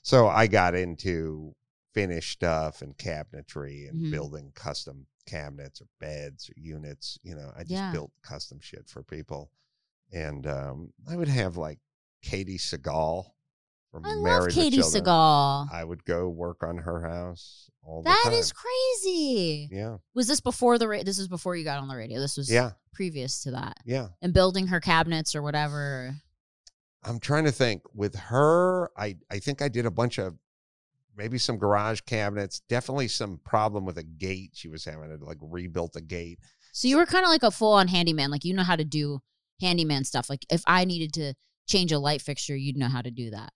So 0.03 0.26
I 0.26 0.49
got 0.49 0.74
into 0.74 1.55
finished 1.95 2.32
stuff 2.32 2.82
and 2.82 2.97
cabinetry 2.97 3.88
and 3.88 4.07
Mhm. 4.07 4.11
building 4.11 4.51
custom 4.55 5.07
cabinets 5.26 5.80
or 5.80 5.86
beds 6.01 6.51
or 6.51 6.55
units. 6.57 7.18
You 7.22 7.36
know, 7.36 7.53
I 7.55 7.61
just 7.61 7.70
Yeah. 7.70 7.93
built 7.93 8.11
custom 8.22 8.59
shit 8.61 8.88
for 8.88 9.05
people, 9.05 9.53
and 10.11 10.45
um, 10.47 10.93
I 11.09 11.14
would 11.16 11.28
have 11.28 11.57
like 11.57 11.78
Katey 12.25 12.57
Sagal 12.61 13.27
from 13.91 14.05
I 14.07 14.14
love 14.14 14.23
Married 14.23 14.55
Katey 14.55 14.75
Children. 14.81 15.05
Sagal. 15.05 15.73
I 15.73 15.85
would 15.85 16.05
go 16.05 16.29
work 16.29 16.62
on 16.62 16.79
her 16.79 17.03
house 17.07 17.68
all 17.83 18.03
the 18.03 18.09
That 18.11 18.23
time. 18.25 18.33
is 18.35 18.53
crazy. 18.53 19.68
yeah, 19.70 19.97
Was 20.14 20.29
this 20.29 20.41
before 20.41 20.79
the 20.79 20.89
ra- 20.89 21.03
this 21.05 21.18
was 21.18 21.29
before 21.29 21.57
you 21.57 21.64
got 21.64 21.79
on 21.81 21.89
the 21.89 21.97
radio? 21.97 22.18
This 22.20 22.37
was 22.37 22.51
yeah, 22.51 22.73
previous 22.93 23.43
to 23.43 23.51
that. 23.53 23.77
yeah. 23.85 24.09
And 24.23 24.33
building 24.33 24.68
her 24.68 24.81
cabinets 24.81 25.35
or 25.35 25.43
whatever. 25.43 26.14
I'm 27.05 27.18
trying 27.18 27.45
to 27.45 27.53
think. 27.53 27.83
With 27.95 28.14
her, 28.14 28.91
I 28.97 29.16
I 29.31 29.41
think 29.41 29.61
I 29.61 29.68
did 29.68 29.87
a 29.87 29.91
bunch 29.91 30.18
of 30.18 30.35
maybe 31.16 31.37
some 31.37 31.59
garage 31.59 32.01
cabinets. 32.03 32.61
Definitely 32.68 33.09
some 33.09 33.41
problem 33.45 33.85
with 33.85 33.99
a 33.99 34.05
gate 34.05 34.53
she 34.55 34.68
was 34.68 34.85
having 34.85 35.09
to 35.18 35.25
like 35.25 35.39
rebuilt 35.41 35.97
a 35.97 36.01
gate. 36.01 36.39
So 36.73 36.87
you 36.89 36.97
were 36.97 37.05
kind 37.07 37.25
of 37.25 37.31
like 37.31 37.43
a 37.43 37.51
full 37.51 37.73
on 37.73 37.89
handyman. 37.89 38.31
Like 38.31 38.45
you 38.45 38.55
know 38.55 38.62
how 38.62 38.77
to 38.77 38.85
do 38.85 39.20
handyman 39.61 40.05
stuff. 40.05 40.31
Like 40.31 40.47
if 40.51 40.62
I 40.66 40.85
needed 40.85 41.12
to 41.14 41.35
change 41.66 41.92
a 41.92 41.98
light 41.98 42.22
fixture, 42.22 42.56
you'd 42.56 42.76
know 42.76 42.88
how 42.88 43.02
to 43.02 43.10
do 43.10 43.30
that. 43.30 43.52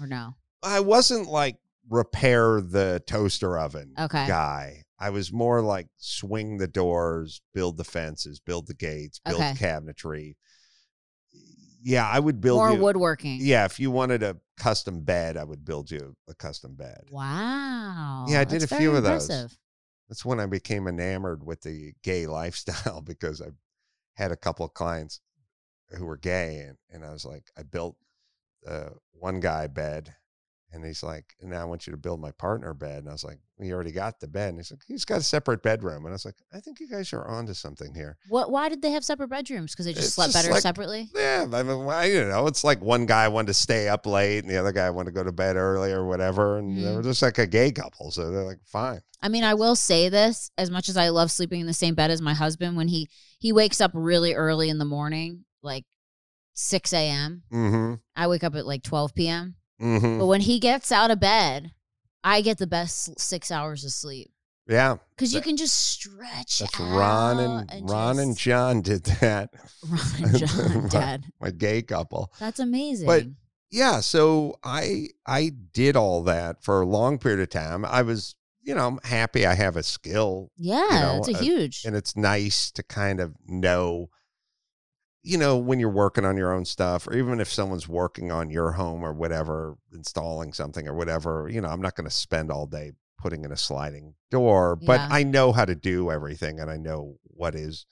Or 0.00 0.06
no? 0.06 0.34
I 0.62 0.80
wasn't 0.80 1.28
like 1.28 1.56
repair 1.88 2.60
the 2.60 3.02
toaster 3.06 3.58
oven 3.58 3.94
Okay. 3.98 4.26
guy. 4.26 4.82
I 4.98 5.10
was 5.10 5.32
more 5.32 5.60
like 5.60 5.88
swing 5.98 6.56
the 6.56 6.66
doors, 6.68 7.42
build 7.52 7.76
the 7.76 7.84
fences, 7.84 8.40
build 8.40 8.66
the 8.66 8.74
gates, 8.74 9.20
build 9.24 9.40
Okay. 9.40 9.52
cabinetry. 9.52 10.36
Yeah, 11.82 12.08
I 12.08 12.18
would 12.18 12.40
build 12.40 12.60
More 12.60 12.72
you. 12.72 12.80
woodworking. 12.82 13.38
Yeah, 13.42 13.66
if 13.66 13.78
you 13.78 13.90
wanted 13.90 14.22
a 14.22 14.38
custom 14.56 15.02
bed, 15.02 15.36
I 15.36 15.44
would 15.44 15.64
build 15.64 15.90
you 15.90 16.16
a 16.28 16.34
custom 16.34 16.74
bed. 16.74 17.02
Wow. 17.10 18.24
Yeah, 18.26 18.40
I 18.40 18.44
did 18.44 18.62
That's 18.62 18.72
a 18.72 18.76
few 18.76 18.96
of 18.96 19.02
those. 19.02 19.28
That's 20.08 20.24
when 20.24 20.40
I 20.40 20.46
became 20.46 20.86
enamored 20.86 21.44
with 21.44 21.60
the 21.62 21.92
gay 22.02 22.26
lifestyle 22.26 23.00
because 23.04 23.42
I 23.42 23.48
had 24.14 24.32
a 24.32 24.36
couple 24.36 24.64
of 24.64 24.72
clients 24.72 25.20
who 25.90 26.06
were 26.06 26.16
gay, 26.16 26.58
and, 26.68 26.76
and 26.92 27.04
I 27.04 27.12
was 27.12 27.24
like, 27.24 27.44
I 27.58 27.62
built 27.62 27.96
uh, 28.66 28.90
one 29.12 29.40
guy 29.40 29.66
bed, 29.66 30.14
and 30.72 30.84
he's 30.84 31.02
like, 31.04 31.34
and 31.40 31.54
I 31.54 31.64
want 31.66 31.86
you 31.86 31.92
to 31.92 31.96
build 31.96 32.20
my 32.20 32.32
partner 32.32 32.74
bed, 32.74 32.98
and 33.00 33.08
I 33.08 33.12
was 33.12 33.22
like, 33.22 33.38
we 33.58 33.72
already 33.72 33.92
got 33.92 34.18
the 34.18 34.26
bed, 34.26 34.48
and 34.48 34.58
he's 34.58 34.72
like, 34.72 34.80
he's 34.88 35.04
got 35.04 35.18
a 35.18 35.22
separate 35.22 35.62
bedroom, 35.62 36.04
and 36.04 36.08
I 36.08 36.12
was 36.14 36.24
like, 36.24 36.34
I 36.52 36.58
think 36.58 36.80
you 36.80 36.88
guys 36.88 37.12
are 37.12 37.24
onto 37.28 37.54
something 37.54 37.94
here. 37.94 38.16
What? 38.28 38.50
Why 38.50 38.68
did 38.68 38.82
they 38.82 38.90
have 38.90 39.04
separate 39.04 39.28
bedrooms? 39.28 39.72
Because 39.72 39.86
they 39.86 39.92
just 39.92 40.06
It's 40.06 40.14
slept 40.14 40.32
just 40.32 40.42
better 40.42 40.52
like- 40.52 40.62
separately. 40.62 41.10
Yeah, 41.14 41.46
I 41.52 41.62
mean, 41.62 41.84
well, 41.84 42.06
you 42.08 42.24
know, 42.24 42.48
it's 42.48 42.64
like 42.64 42.80
one 42.82 43.06
guy 43.06 43.28
wanted 43.28 43.48
to 43.48 43.54
stay 43.54 43.88
up 43.88 44.04
late, 44.06 44.38
and 44.42 44.50
the 44.50 44.56
other 44.56 44.72
guy 44.72 44.90
wanted 44.90 45.10
to 45.10 45.14
go 45.14 45.22
to 45.22 45.30
bed 45.32 45.54
early 45.54 45.92
or 45.92 46.04
whatever, 46.06 46.58
and 46.58 46.76
they 46.76 46.82
Mhm. 46.82 46.96
were 46.96 47.02
just 47.02 47.22
like 47.22 47.38
a 47.38 47.46
gay 47.46 47.70
couple, 47.70 48.10
so 48.10 48.30
they're 48.32 48.42
like, 48.44 48.58
fine. 48.64 49.00
I 49.22 49.28
mean, 49.28 49.44
I 49.44 49.54
will 49.54 49.76
say 49.76 50.08
this: 50.08 50.50
as 50.58 50.70
much 50.70 50.88
as 50.88 50.96
I 50.96 51.10
love 51.10 51.30
sleeping 51.30 51.60
in 51.60 51.66
the 51.68 51.72
same 51.72 51.94
bed 51.94 52.10
as 52.10 52.20
my 52.20 52.34
husband, 52.34 52.76
when 52.76 52.88
he 52.88 53.08
he 53.38 53.52
wakes 53.52 53.80
up 53.80 53.90
really 53.94 54.34
early 54.34 54.68
in 54.70 54.78
the 54.78 54.84
morning, 54.84 55.44
like 55.64 55.84
six 56.52 56.92
a.m., 56.92 57.42
Mm-hmm. 57.52 57.94
I 58.14 58.26
wake 58.28 58.44
up 58.44 58.54
at 58.54 58.66
like 58.66 58.82
twelve 58.82 59.14
p.m. 59.14 59.56
Mm-hmm. 59.80 60.18
But 60.20 60.26
when 60.26 60.40
he 60.42 60.58
gets 60.60 60.92
out 60.92 61.10
of 61.10 61.18
bed, 61.18 61.72
I 62.22 62.40
get 62.40 62.58
the 62.58 62.66
best 62.66 63.18
six 63.18 63.50
hours 63.50 63.84
of 63.84 63.90
sleep 63.90 64.30
Yeah. 64.68 64.96
because 65.16 65.34
you 65.34 65.40
can 65.40 65.56
just 65.56 65.74
stretch. 65.90 66.60
That's 66.60 66.78
Ron 66.78 67.40
and, 67.40 67.70
out 67.84 67.90
Ron 67.90 68.18
and 68.20 68.36
John 68.36 68.82
did 68.82 69.04
that. 69.04 69.50
Ron 69.88 70.00
and 70.24 70.38
John, 70.38 70.88
Dad. 70.88 71.24
My 71.40 71.50
gay 71.50 71.82
couple. 71.82 72.32
That's 72.38 72.60
amazing. 72.60 73.06
But 73.06 73.24
yeah, 73.70 73.98
so 74.00 74.58
I 74.62 75.08
I 75.26 75.50
did 75.72 75.96
all 75.96 76.22
that 76.22 76.62
for 76.62 76.80
a 76.80 76.86
long 76.86 77.18
period 77.18 77.40
of 77.40 77.50
time. 77.50 77.84
I 77.84 78.02
was, 78.02 78.36
you 78.62 78.74
know, 78.76 78.86
I'm 78.86 78.98
happy 79.02 79.44
I 79.44 79.54
have 79.54 79.76
a 79.76 79.82
skill 79.82 80.52
yeah, 80.56 80.86
know, 80.92 81.16
it's 81.18 81.28
a 81.28 81.36
uh, 81.36 81.42
huge. 81.42 81.82
and 81.84 81.96
it's 81.96 82.16
nice 82.16 82.70
to 82.70 82.84
kind 82.84 83.18
of 83.20 83.34
know 83.48 84.08
you 85.26 85.38
know, 85.38 85.56
when 85.56 85.80
you're 85.80 85.88
working 85.88 86.24
on 86.26 86.36
your 86.36 86.52
own 86.52 86.64
stuff, 86.66 87.08
or 87.08 87.14
even 87.14 87.40
if 87.40 87.50
someone's 87.50 87.88
working 87.88 88.30
on 88.30 88.50
your 88.50 88.72
home 88.72 89.02
or 89.02 89.12
whatever, 89.12 89.76
installing 89.92 90.52
something 90.52 90.86
or 90.86 90.94
whatever, 90.94 91.48
you 91.50 91.60
know, 91.62 91.68
I'm 91.68 91.80
not 91.80 91.96
going 91.96 92.06
to 92.06 92.14
spend 92.14 92.52
all 92.52 92.66
day 92.66 92.92
putting 93.18 93.42
in 93.42 93.50
a 93.50 93.56
sliding 93.56 94.14
door, 94.30 94.76
but 94.76 95.00
Yeah. 95.00 95.08
I 95.10 95.22
know 95.22 95.50
how 95.52 95.64
to 95.64 95.74
do 95.74 96.10
everything 96.10 96.60
and 96.60 96.70
I 96.70 96.76
know 96.76 97.16
what 97.24 97.54
is, 97.54 97.86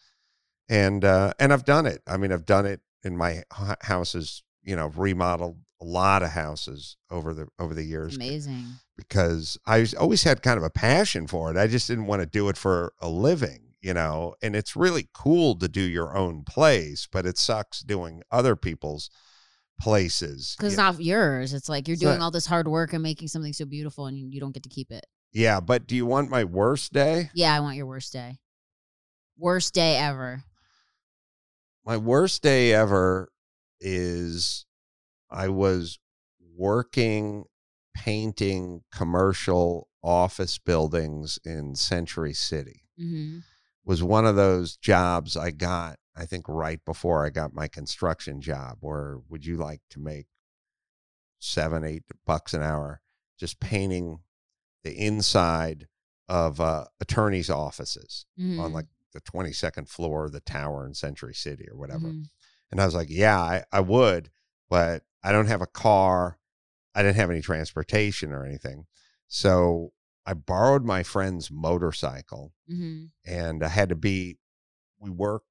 and 0.68 1.05
uh, 1.05 1.33
and 1.39 1.53
I've 1.53 1.64
done 1.64 1.87
it. 1.87 2.03
I 2.07 2.18
mean, 2.18 2.33
I've 2.33 2.45
done 2.47 2.66
it 2.66 2.80
in 3.03 3.16
my 3.16 3.43
houses. 3.83 4.43
You 4.62 4.76
know, 4.76 4.93
remodeled 4.95 5.57
a 5.80 5.85
lot 5.85 6.22
of 6.22 6.30
houses 6.30 6.97
over 7.11 7.35
the 7.35 7.49
over 7.59 7.74
the 7.74 7.83
years 7.83 8.14
Amazing. 8.14 8.66
because 8.97 9.59
I 9.66 9.85
always 9.99 10.22
had 10.22 10.43
kind 10.43 10.57
of 10.59 10.62
a 10.64 10.70
passion 10.70 11.26
for 11.26 11.51
it. 11.51 11.57
I 11.57 11.66
just 11.66 11.89
didn't 11.89 12.07
want 12.07 12.20
to 12.22 12.26
do 12.26 12.49
it 12.49 12.57
for 12.57 12.93
a 13.01 13.09
living, 13.09 13.72
you 13.83 13.93
know. 13.93 14.35
And 14.43 14.57
it's 14.57 14.74
really 14.76 15.09
cool 15.12 15.57
to 15.59 15.68
do 15.68 15.83
your 15.83 16.16
own 16.16 16.45
place, 16.45 17.07
but 17.11 17.26
it 17.26 17.37
sucks 17.37 17.80
doing 17.80 18.22
other 18.30 18.57
people's 18.57 19.11
places. 19.80 20.55
Because 20.57 20.72
it's 20.74 20.78
Yeah. 20.78 20.91
not 20.91 21.03
yours. 21.03 21.53
It's 21.53 21.68
like 21.68 21.89
you're 21.89 21.95
It's 21.95 22.03
doing 22.03 22.18
not- 22.18 22.24
all 22.24 22.30
this 22.30 22.47
hard 22.47 22.68
work 22.68 22.93
and 22.93 23.03
making 23.03 23.28
something 23.28 23.53
so 23.53 23.64
beautiful 23.64 24.07
and 24.07 24.16
you, 24.18 24.28
you 24.28 24.41
don't 24.41 24.53
get 24.53 24.62
to 24.62 24.68
keep 24.68 24.91
it. 24.91 25.05
yeah, 25.33 25.61
but 25.61 25.87
do 25.87 25.97
you 25.97 26.05
want 26.07 26.28
my 26.30 26.45
worst 26.45 26.93
day? 26.93 27.30
Yeah, 27.35 27.55
I 27.57 27.61
want 27.61 27.76
your 27.76 27.87
worst 27.87 28.12
day. 28.12 28.39
Worst 29.39 29.72
day 29.74 29.97
ever. 29.97 30.45
My 31.85 31.97
worst 31.97 32.43
day 32.43 32.72
ever 32.72 33.33
is 33.80 34.66
I 35.30 35.49
was 35.49 35.99
working 36.55 37.45
painting 37.95 38.83
commercial 38.93 39.89
office 40.03 40.59
buildings 40.59 41.39
in 41.45 41.74
Century 41.74 42.35
City. 42.35 42.85
hmm 42.97 43.39
was 43.85 44.03
one 44.03 44.26
of 44.26 44.37
those 44.37 44.76
jobs 44.76 45.37
I 45.37 45.51
got, 45.51 45.99
I 46.16 46.24
think, 46.26 46.49
right 46.49 46.83
before 46.85 47.24
I 47.26 47.30
got 47.30 47.55
my 47.55 47.68
construction 47.68 48.41
job. 48.41 48.78
Where 48.80 49.18
would 49.28 49.45
you 49.45 49.57
like 49.57 49.80
to 49.91 50.01
make 50.01 50.26
seven, 51.39 51.85
eight 51.85 52.05
bucks 52.26 52.55
an 52.55 52.62
hour 52.62 53.01
just 53.39 53.61
painting 53.61 54.20
the 54.85 54.93
inside 54.97 55.89
of 56.28 56.61
uh, 56.61 56.85
attorneys' 57.01 57.51
offices 57.51 58.26
Mm-hmm. 58.39 58.61
on 58.61 58.72
like 58.72 58.87
the 59.12 59.20
22nd 59.20 59.89
floor 59.89 60.24
of 60.24 60.33
the 60.33 60.41
tower 60.41 60.87
in 60.87 60.95
Century 60.95 61.35
City 61.35 61.66
or 61.70 61.76
whatever? 61.76 62.09
Mhm. 62.09 62.26
And 62.70 62.80
I 62.80 62.87
was 62.87 62.95
like, 62.95 63.09
yeah, 63.11 63.39
I, 63.39 63.64
I 63.70 63.80
would, 63.80 64.30
but 64.70 65.03
I 65.22 65.33
don't 65.33 65.49
have 65.49 65.61
a 65.61 65.66
car. 65.66 66.39
I 66.95 67.03
didn't 67.03 67.16
have 67.16 67.30
any 67.30 67.43
transportation 67.43 68.33
or 68.33 68.45
anything. 68.47 68.87
So 69.28 69.93
I 70.27 70.35
borrowed 70.35 70.85
my 70.85 71.03
friend's 71.03 71.51
motorcycle 71.51 72.53
hmm 72.68 73.07
and 73.27 73.62
I 73.62 73.68
had 73.68 73.89
to 73.91 73.95
be 73.95 74.39
we 74.99 75.11
work 75.11 75.43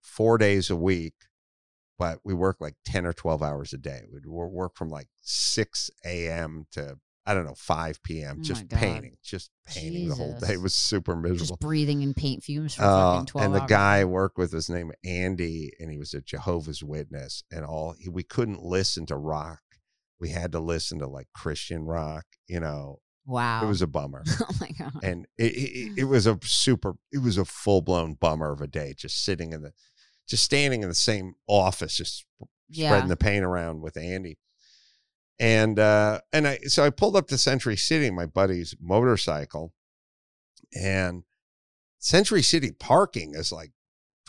four 0.00 0.36
days 0.38 0.70
a 0.70 0.76
week, 0.76 1.14
but 1.98 2.18
we 2.24 2.34
work 2.34 2.56
like 2.60 2.74
10 2.84 3.06
or 3.06 3.12
12 3.12 3.42
hours 3.42 3.72
a 3.72 3.78
day. 3.78 4.02
We'd 4.12 4.26
work 4.26 4.76
from 4.76 4.88
like 4.90 5.08
6 5.22 5.90
a.m. 6.04 6.66
to 6.72 6.98
I 7.26 7.32
don't 7.32 7.46
know, 7.46 7.54
5 7.54 8.02
p.m. 8.02 8.36
Oh 8.38 8.42
just 8.42 8.68
painting, 8.68 9.16
just 9.22 9.50
painting 9.66 10.08
the 10.08 10.14
whole 10.14 10.38
day. 10.38 10.54
It 10.54 10.60
was 10.60 10.74
super 10.74 11.16
miserable. 11.16 11.46
Just 11.46 11.60
breathing 11.60 12.02
in 12.02 12.12
paint 12.12 12.44
fumes 12.44 12.74
for 12.74 12.82
Uh, 12.82 13.24
12 13.24 13.34
and 13.46 13.54
the 13.54 13.60
hours. 13.60 13.68
guy 13.68 14.00
I 14.00 14.04
worked 14.04 14.36
with 14.36 14.52
his 14.52 14.68
name 14.68 14.92
Andy, 15.02 15.72
and 15.80 15.90
he 15.90 15.96
was 15.96 16.12
a 16.12 16.20
Jehovah's 16.20 16.84
Witness, 16.84 17.42
and 17.50 17.64
all 17.64 17.94
he, 17.98 18.10
we 18.10 18.22
couldn't 18.24 18.62
listen 18.62 19.06
to 19.06 19.16
rock. 19.16 19.60
We 20.20 20.28
had 20.30 20.52
to 20.52 20.60
listen 20.60 20.98
to 20.98 21.06
like 21.06 21.28
Christian 21.34 21.84
rock. 21.84 22.26
You 22.46 22.60
know, 22.60 23.00
Wow. 23.26 23.64
it 23.64 23.68
was 23.68 23.80
a 23.82 23.86
bummer 23.86 24.22
oh 24.40 24.46
my 24.60 24.70
God. 24.78 24.92
and 25.02 25.26
it, 25.38 25.52
it, 25.52 25.92
it 26.00 26.04
was 26.08 26.26
a 26.26 26.38
super 26.42 26.94
it 27.12 27.18
was 27.22 27.38
a 27.38 27.44
full-blown 27.44 28.14
bummer 28.14 28.52
of 28.52 28.60
a 28.60 28.66
day 28.66 28.94
just 28.96 29.24
sitting 29.24 29.52
in 29.52 29.62
the 29.62 29.72
just 30.28 30.42
standing 30.44 30.82
in 30.82 30.88
the 30.88 30.94
same 30.94 31.34
office 31.46 31.96
just 31.96 32.24
Yeah. 32.68 32.90
spreading 32.90 33.08
the 33.08 33.16
paint 33.16 33.44
around 33.44 33.80
with 33.82 33.96
andy 33.96 34.38
and 35.40 35.78
uh 35.78 36.20
and 36.32 36.46
i 36.46 36.58
so 36.66 36.84
i 36.84 36.90
pulled 36.90 37.16
up 37.16 37.26
to 37.28 37.38
century 37.38 37.76
city 37.76 38.10
my 38.10 38.26
buddy's 38.26 38.74
motorcycle 38.80 39.72
and 40.74 41.24
century 41.98 42.42
city 42.42 42.70
parking 42.72 43.34
is 43.34 43.50
like 43.52 43.72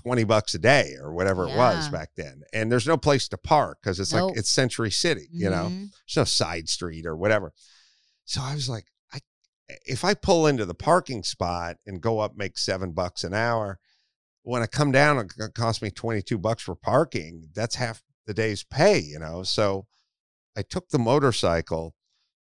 20 0.04 0.24
bucks 0.24 0.54
a 0.54 0.60
day 0.60 0.94
or 1.02 1.12
whatever 1.14 1.46
it 1.48 1.56
was 1.58 1.90
back 1.90 2.12
then 2.16 2.42
and 2.54 2.72
there's 2.72 2.88
no 2.88 2.98
place 2.98 3.28
to 3.28 3.38
park 3.38 3.80
because 3.82 4.00
it's 4.00 4.14
Nope. 4.14 4.30
like 4.32 4.38
it's 4.40 4.50
century 4.50 4.92
city 4.92 5.28
you 5.32 5.50
know 5.50 5.66
Mhm. 5.66 5.90
there's 5.92 6.18
no 6.18 6.24
side 6.24 6.70
street 6.70 7.06
or 7.06 7.16
whatever. 7.16 7.54
So 8.26 8.42
I 8.42 8.54
was 8.56 8.68
like, 8.70 8.86
I 9.14 9.20
if 9.86 10.04
I 10.04 10.14
pull 10.14 10.48
into 10.48 10.66
the 10.66 10.74
parking 10.76 11.24
spot 11.24 11.78
and 11.86 12.02
go 12.02 12.20
up, 12.20 12.36
make 12.36 12.58
seven 12.58 12.92
bucks 12.92 13.24
an 13.24 13.34
hour, 13.34 13.80
when 14.44 14.62
I 14.62 14.68
come 14.68 14.92
down, 14.92 15.18
it 15.20 15.54
cost 15.56 15.82
me 15.82 15.90
22 15.92 16.38
bucks 16.38 16.64
for 16.64 16.76
parking. 16.76 17.50
That's 17.56 17.76
half 17.76 18.04
the 18.28 18.34
day's 18.34 18.64
pay, 18.64 19.00
you 19.00 19.20
know? 19.20 19.44
So 19.44 19.88
I 20.58 20.62
took 20.64 20.90
the 20.90 21.00
motorcycle 21.00 21.96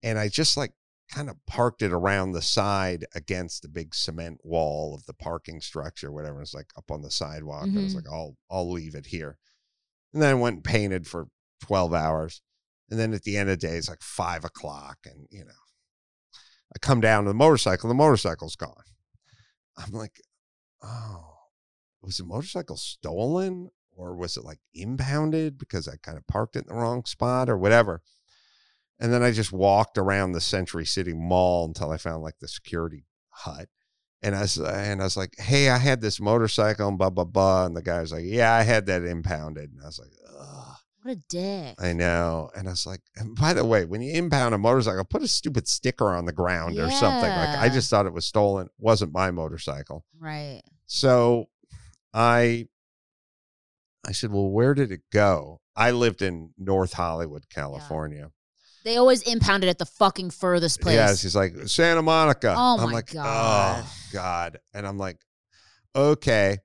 and 0.03 0.17
I 0.19 0.29
just 0.29 0.55
like 0.57 0.73
kind 1.11 1.29
of 1.29 1.37
parked 1.47 1.81
it 1.81 1.91
around 1.91 2.31
the 2.31 2.41
side 2.41 3.05
against 3.15 3.63
the 3.63 3.67
big 3.67 3.95
cement 3.95 4.39
wall 4.43 4.93
of 4.93 5.05
the 5.05 5.13
parking 5.13 5.59
structure, 5.61 6.11
whatever. 6.11 6.41
It's 6.41 6.53
like 6.53 6.71
up 6.77 6.91
on 6.91 7.01
the 7.01 7.09
sidewalk. 7.11 7.69
I 7.75 7.79
was 7.79 7.93
Mhm. 7.93 7.95
like, 7.95 8.07
I'll, 8.11 8.37
I'll 8.51 8.71
leave 8.71 8.93
it 8.95 9.07
here. 9.07 9.37
And 10.13 10.21
then 10.21 10.29
I 10.29 10.33
went 10.35 10.55
and 10.57 10.63
painted 10.63 11.07
for 11.07 11.27
12 11.61 11.93
hours. 11.93 12.41
And 12.89 12.99
then 12.99 13.13
at 13.13 13.23
the 13.23 13.37
end 13.37 13.49
of 13.49 13.59
the 13.59 13.67
day, 13.67 13.75
it's 13.75 13.89
like 13.89 14.01
five 14.01 14.43
o'clock. 14.43 14.97
And, 15.05 15.27
you 15.29 15.45
know, 15.45 15.51
I 16.75 16.79
come 16.79 17.01
down 17.01 17.23
to 17.23 17.29
the 17.29 17.35
motorcycle, 17.35 17.87
the 17.87 17.95
motorcycle's 17.95 18.55
gone. 18.55 18.83
I'm 19.77 19.93
like, 19.93 20.21
oh, 20.83 21.25
was 22.01 22.17
the 22.17 22.25
motorcycle 22.25 22.77
stolen 22.77 23.69
or 23.95 24.15
was 24.15 24.37
it 24.37 24.43
like 24.45 24.59
impounded 24.73 25.57
because 25.57 25.87
I 25.87 25.97
kind 26.01 26.17
of 26.17 26.25
parked 26.27 26.55
it 26.55 26.65
in 26.67 26.75
the 26.75 26.81
wrong 26.81 27.05
spot 27.05 27.49
or 27.49 27.57
whatever? 27.57 28.01
And 28.99 29.13
then 29.13 29.23
I 29.23 29.31
just 29.31 29.53
walked 29.53 29.97
around 29.97 30.31
the 30.31 30.41
Century 30.41 30.85
City 30.85 31.13
Mall 31.13 31.65
until 31.65 31.91
I 31.91 31.97
found 31.97 32.21
like 32.21 32.39
the 32.39 32.47
security 32.47 33.05
hut. 33.29 33.69
And 34.21 34.35
I 34.35 34.41
was, 34.41 34.57
and 34.57 34.99
I 34.99 35.05
was 35.05 35.15
like, 35.15 35.35
hey, 35.37 35.69
I 35.69 35.77
had 35.77 36.01
this 36.01 36.19
motorcycle 36.19 36.89
and 36.89 36.97
blah, 36.97 37.09
blah, 37.09 37.23
blah. 37.23 37.65
And 37.65 37.77
the 37.77 37.81
guy 37.81 38.01
was 38.01 38.11
like, 38.11 38.25
yeah, 38.25 38.53
I 38.53 38.63
had 38.63 38.87
that 38.87 39.03
impounded. 39.03 39.71
And 39.71 39.81
I 39.81 39.85
was 39.85 39.99
like, 39.99 40.11
ugh. 40.37 40.68
What 41.01 41.13
a 41.13 41.19
dick. 41.29 41.75
I 41.81 41.93
know. 41.93 42.49
And 42.55 42.67
I 42.67 42.71
was 42.71 42.85
like, 42.85 42.99
and 43.15 43.35
by 43.35 43.53
the 43.53 43.63
way, 43.65 43.85
when 43.85 44.01
you 44.01 44.13
impound 44.13 44.53
a 44.53 44.57
motorcycle, 44.57 45.05
put 45.05 45.21
a 45.21 45.27
stupid 45.27 45.67
sticker 45.67 46.09
on 46.13 46.25
the 46.25 46.33
ground 46.33 46.77
or 46.77 46.91
something. 46.91 47.29
Like 47.29 47.57
I 47.57 47.69
just 47.69 47.89
thought 47.89 48.05
it 48.05 48.13
was 48.13 48.25
stolen. 48.25 48.65
It 48.67 48.71
Wasn't 48.77 49.13
my 49.13 49.31
motorcycle. 49.31 50.03
right. 50.19 50.61
So 50.87 51.47
I 52.13 52.67
I 54.07 54.11
said, 54.11 54.31
Well, 54.31 54.49
where 54.49 54.73
did 54.73 54.91
it 54.91 55.01
go? 55.11 55.61
I 55.75 55.91
lived 55.91 56.21
in 56.21 56.53
North 56.57 56.93
Hollywood, 56.93 57.49
California. 57.49 58.31
They 58.83 58.97
always 58.97 59.21
impounded 59.23 59.69
at 59.69 59.77
the 59.77 59.85
fucking 59.85 60.31
furthest 60.31 60.81
place. 60.81 60.95
Yes, 60.95 61.21
he's 61.21 61.35
like, 61.35 61.53
Santa 61.67 62.01
Monica. 62.01 62.55
Oh, 62.57 62.77
I'm 62.79 62.87
my 62.87 62.93
like, 62.93 63.11
oh, 63.11 63.13
God. 63.13 63.83
Oh 63.85 63.93
God. 64.13 64.59
And 64.73 64.87
I'm 64.87 64.97
like, 64.97 65.17
okay. 65.95 66.57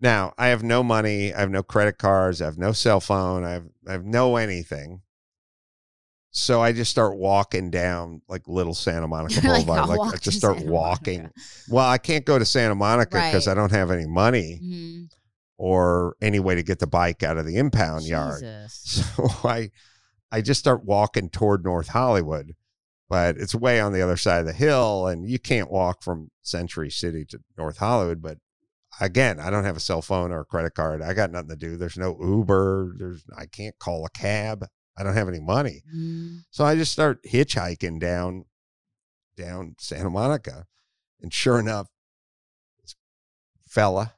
Now 0.00 0.32
I 0.38 0.48
have 0.48 0.62
no 0.62 0.82
money, 0.82 1.34
I 1.34 1.40
have 1.40 1.50
no 1.50 1.62
credit 1.62 1.98
cards, 1.98 2.40
I 2.40 2.44
have 2.46 2.58
no 2.58 2.72
cell 2.72 3.00
phone, 3.00 3.44
I 3.44 3.50
have 3.52 3.64
I 3.86 3.92
have 3.92 4.04
no 4.04 4.36
anything. 4.36 5.02
So 6.30 6.60
I 6.60 6.72
just 6.72 6.90
start 6.90 7.16
walking 7.16 7.70
down 7.70 8.22
like 8.28 8.46
little 8.46 8.74
Santa 8.74 9.08
Monica 9.14 9.40
You're 9.40 9.52
like, 9.52 9.66
Boulevard. 9.66 9.90
"I'll 9.90 10.06
Like, 10.06 10.14
I 10.14 10.18
just 10.18 10.38
start 10.38 10.58
Santa 10.58 10.70
walking. 10.70 11.18
Monica." 11.20 11.40
Well, 11.70 11.88
I 11.88 11.98
can't 11.98 12.24
go 12.24 12.38
to 12.38 12.44
Santa 12.44 12.74
Monica 12.74 13.10
because 13.16 13.46
Right. 13.46 13.52
I 13.52 13.54
don't 13.54 13.72
have 13.72 13.90
any 13.90 14.06
money 14.06 14.60
Mhm. 14.62 15.10
or 15.56 16.16
any 16.20 16.38
way 16.38 16.54
to 16.54 16.62
get 16.62 16.78
the 16.78 16.86
bike 16.86 17.22
out 17.22 17.38
of 17.38 17.46
the 17.46 17.56
impound 17.56 18.04
yard. 18.06 18.44
So 18.68 19.02
I 19.48 19.70
I 20.30 20.42
just 20.42 20.60
start 20.60 20.84
walking 20.84 21.30
toward 21.30 21.64
North 21.64 21.88
Hollywood, 21.88 22.54
but 23.08 23.38
it's 23.38 23.54
way 23.54 23.80
on 23.80 23.92
the 23.94 24.02
other 24.02 24.18
side 24.18 24.40
of 24.40 24.46
the 24.46 24.52
hill 24.52 25.06
and 25.06 25.26
you 25.28 25.38
can't 25.38 25.70
walk 25.70 26.02
from 26.02 26.30
Century 26.42 26.90
City 26.90 27.24
to 27.30 27.40
North 27.56 27.78
Hollywood, 27.78 28.20
but 28.20 28.36
again, 29.00 29.40
I 29.40 29.50
don't 29.50 29.64
have 29.64 29.76
a 29.76 29.80
cell 29.80 30.02
phone 30.02 30.32
or 30.32 30.40
a 30.40 30.44
credit 30.44 30.74
card. 30.74 31.02
I 31.02 31.12
got 31.14 31.30
nothing 31.30 31.50
to 31.50 31.56
do. 31.56 31.76
There's 31.76 31.96
no 31.98 32.16
Uber, 32.20 32.94
there's 32.98 33.24
I 33.36 33.46
can't 33.46 33.78
call 33.78 34.04
a 34.06 34.10
cab. 34.10 34.66
I 34.96 35.04
don't 35.04 35.14
have 35.14 35.28
any 35.28 35.40
money. 35.40 35.82
Mhm. 35.94 36.40
So 36.50 36.64
I 36.64 36.74
just 36.74 36.92
start 36.92 37.22
hitchhiking 37.24 38.00
down 38.00 38.44
down 39.36 39.76
Santa 39.78 40.10
Monica. 40.10 40.66
And 41.22 41.32
sure 41.32 41.58
enough, 41.60 41.86
this 42.82 42.96
fella, 43.68 44.14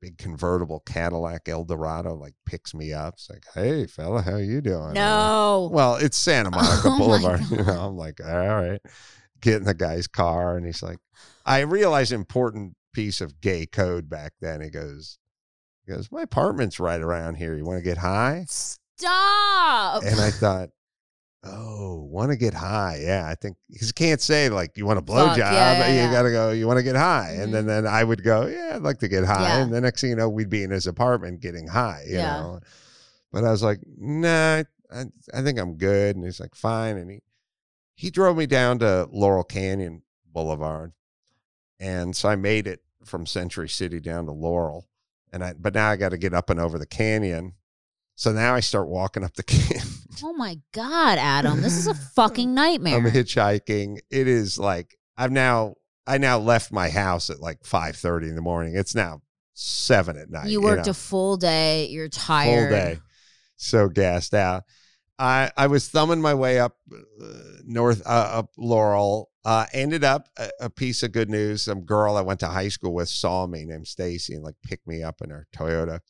big 0.00 0.18
convertible 0.18 0.80
Cadillac 0.80 1.48
Eldorado, 1.48 2.14
like 2.14 2.34
picks 2.44 2.74
me 2.74 2.92
up. 2.92 3.14
It's 3.14 3.30
like, 3.30 3.44
hey 3.54 3.86
fella, 3.86 4.20
how 4.22 4.36
you 4.36 4.60
doing? 4.60 4.92
No. 4.92 5.70
Well, 5.72 5.96
it's 5.96 6.18
Santa 6.18 6.50
Monica 6.54 6.88
Oh 6.88 6.98
Boulevard. 6.98 7.40
You 7.50 7.64
know, 7.64 7.88
I'm 7.88 7.96
like, 7.96 8.20
all 8.22 8.36
right. 8.62 8.80
Get 9.40 9.56
in 9.56 9.64
the 9.64 9.74
guy's 9.74 10.06
car 10.08 10.56
and 10.56 10.66
he's 10.66 10.82
like, 10.82 10.98
I 11.46 11.60
realize 11.60 12.12
important 12.12 12.74
piece 12.98 13.20
of 13.20 13.40
gay 13.40 13.64
code 13.66 14.08
back 14.10 14.32
then. 14.40 14.60
He 14.60 14.70
goes, 14.70 15.18
he 15.86 15.92
goes, 15.92 16.10
My 16.10 16.22
apartment's 16.22 16.80
right 16.80 17.00
around 17.00 17.36
here. 17.36 17.54
You 17.56 17.64
want 17.64 17.78
to 17.78 17.84
get 17.84 17.98
high? 17.98 18.44
Stop. 18.48 20.02
and 20.04 20.20
I 20.20 20.30
thought, 20.30 20.70
oh 21.44 22.02
want 22.10 22.32
to 22.32 22.36
get 22.36 22.52
high. 22.54 22.98
Yeah, 23.00 23.28
I 23.28 23.36
think 23.36 23.56
because 23.70 23.86
you 23.88 23.92
can't 23.94 24.20
say 24.20 24.48
like 24.48 24.76
you 24.76 24.84
want 24.84 24.98
a 24.98 25.02
blowjob. 25.02 25.36
yeah, 25.38 25.78
yeah, 25.78 25.88
you 25.88 25.94
yeah. 25.94 26.10
got 26.12 26.22
to 26.24 26.30
go. 26.30 26.50
You 26.50 26.66
want 26.66 26.78
to 26.78 26.82
get 26.82 26.96
high, 26.96 27.34
and 27.38 27.50
Mhm. 27.50 27.52
then 27.52 27.66
then 27.66 27.86
I 27.86 28.02
would 28.02 28.24
go. 28.24 28.46
Yeah, 28.46 28.72
I'd 28.74 28.82
like 28.82 28.98
to 28.98 29.08
get 29.08 29.24
high. 29.24 29.42
Yeah. 29.58 29.62
And 29.62 29.72
the 29.72 29.80
next 29.80 30.00
thing 30.00 30.10
you 30.10 30.16
know, 30.16 30.28
we'd 30.28 30.50
be 30.50 30.64
in 30.64 30.70
his 30.70 30.86
apartment 30.88 31.40
getting 31.40 31.68
high. 31.68 32.02
You 32.08 32.16
Yeah. 32.16 32.40
know, 32.40 32.60
but 33.30 33.44
I 33.44 33.50
was 33.52 33.62
like, 33.62 33.78
nah, 33.96 34.64
I, 34.92 35.04
I 35.32 35.42
think 35.42 35.58
I'm 35.60 35.76
good. 35.76 36.16
And 36.16 36.24
he's 36.24 36.40
like, 36.40 36.54
fine. 36.56 36.96
And 36.96 37.08
he 37.10 37.20
he 37.94 38.10
drove 38.10 38.36
me 38.36 38.46
down 38.46 38.80
to 38.80 39.08
Laurel 39.12 39.44
Canyon 39.44 40.02
Boulevard, 40.26 40.92
and 41.78 42.16
so 42.16 42.28
I 42.28 42.34
made 42.36 42.66
it 42.66 42.80
from 43.08 43.26
Century 43.26 43.68
City 43.68 44.00
down 44.00 44.26
to 44.26 44.32
Laurel. 44.32 44.88
And 45.32 45.44
I, 45.44 45.54
but 45.58 45.74
now 45.74 45.90
I 45.90 45.96
got 45.96 46.10
to 46.10 46.18
get 46.18 46.34
up 46.34 46.50
and 46.50 46.60
over 46.60 46.78
the 46.78 46.86
canyon. 46.86 47.54
So 48.14 48.32
now 48.32 48.54
I 48.54 48.60
start 48.60 48.88
walking 48.88 49.24
up 49.24 49.34
the 49.34 49.42
canyon. 49.44 49.86
Oh 50.22 50.32
my 50.32 50.58
God, 50.72 51.18
Adam. 51.18 51.60
This 51.60 51.76
is 51.76 51.86
a 51.86 51.94
fucking 52.14 52.54
nightmare. 52.54 52.96
I'm 52.96 53.04
hitchhiking. 53.04 53.98
It 54.10 54.26
is 54.28 54.58
like 54.58 54.96
I've 55.16 55.32
now 55.32 55.74
I 56.06 56.18
now 56.18 56.38
left 56.38 56.72
my 56.72 56.88
house 56.88 57.30
at 57.30 57.40
like 57.40 57.64
five 57.64 57.96
thirty 57.96 58.28
in 58.28 58.34
the 58.34 58.42
morning. 58.42 58.74
It's 58.74 58.94
now 58.94 59.22
seven 59.54 60.16
at 60.16 60.30
night. 60.30 60.48
you 60.48 60.62
worked 60.62 60.86
know, 60.86 60.90
a 60.90 60.94
full 60.94 61.36
day. 61.36 61.86
You're 61.86 62.08
tired. 62.08 62.70
full 62.70 62.78
day, 62.78 63.00
so 63.56 63.88
gassed 63.88 64.34
out. 64.34 64.64
I 65.18 65.50
I 65.56 65.66
was 65.66 65.88
thumbing 65.88 66.20
my 66.20 66.34
way 66.34 66.58
up 66.58 66.76
uh, 66.92 67.26
north 67.64 68.02
uh, 68.06 68.30
up 68.38 68.50
Laurel. 68.56 69.27
Uh, 69.44 69.66
ended 69.72 70.04
up 70.04 70.28
a, 70.36 70.50
a 70.62 70.70
piece 70.70 71.02
of 71.02 71.12
good 71.12 71.30
news. 71.30 71.62
Some 71.62 71.82
girl 71.82 72.16
I 72.16 72.20
went 72.20 72.40
to 72.40 72.48
high 72.48 72.68
school 72.68 72.92
with 72.92 73.08
saw 73.08 73.46
me 73.46 73.64
named 73.64 73.86
Stacy 73.86 74.34
and 74.34 74.44
like 74.44 74.56
picked 74.62 74.86
me 74.86 75.02
up 75.02 75.22
in 75.22 75.30
her 75.30 75.46
Toyota 75.56 76.00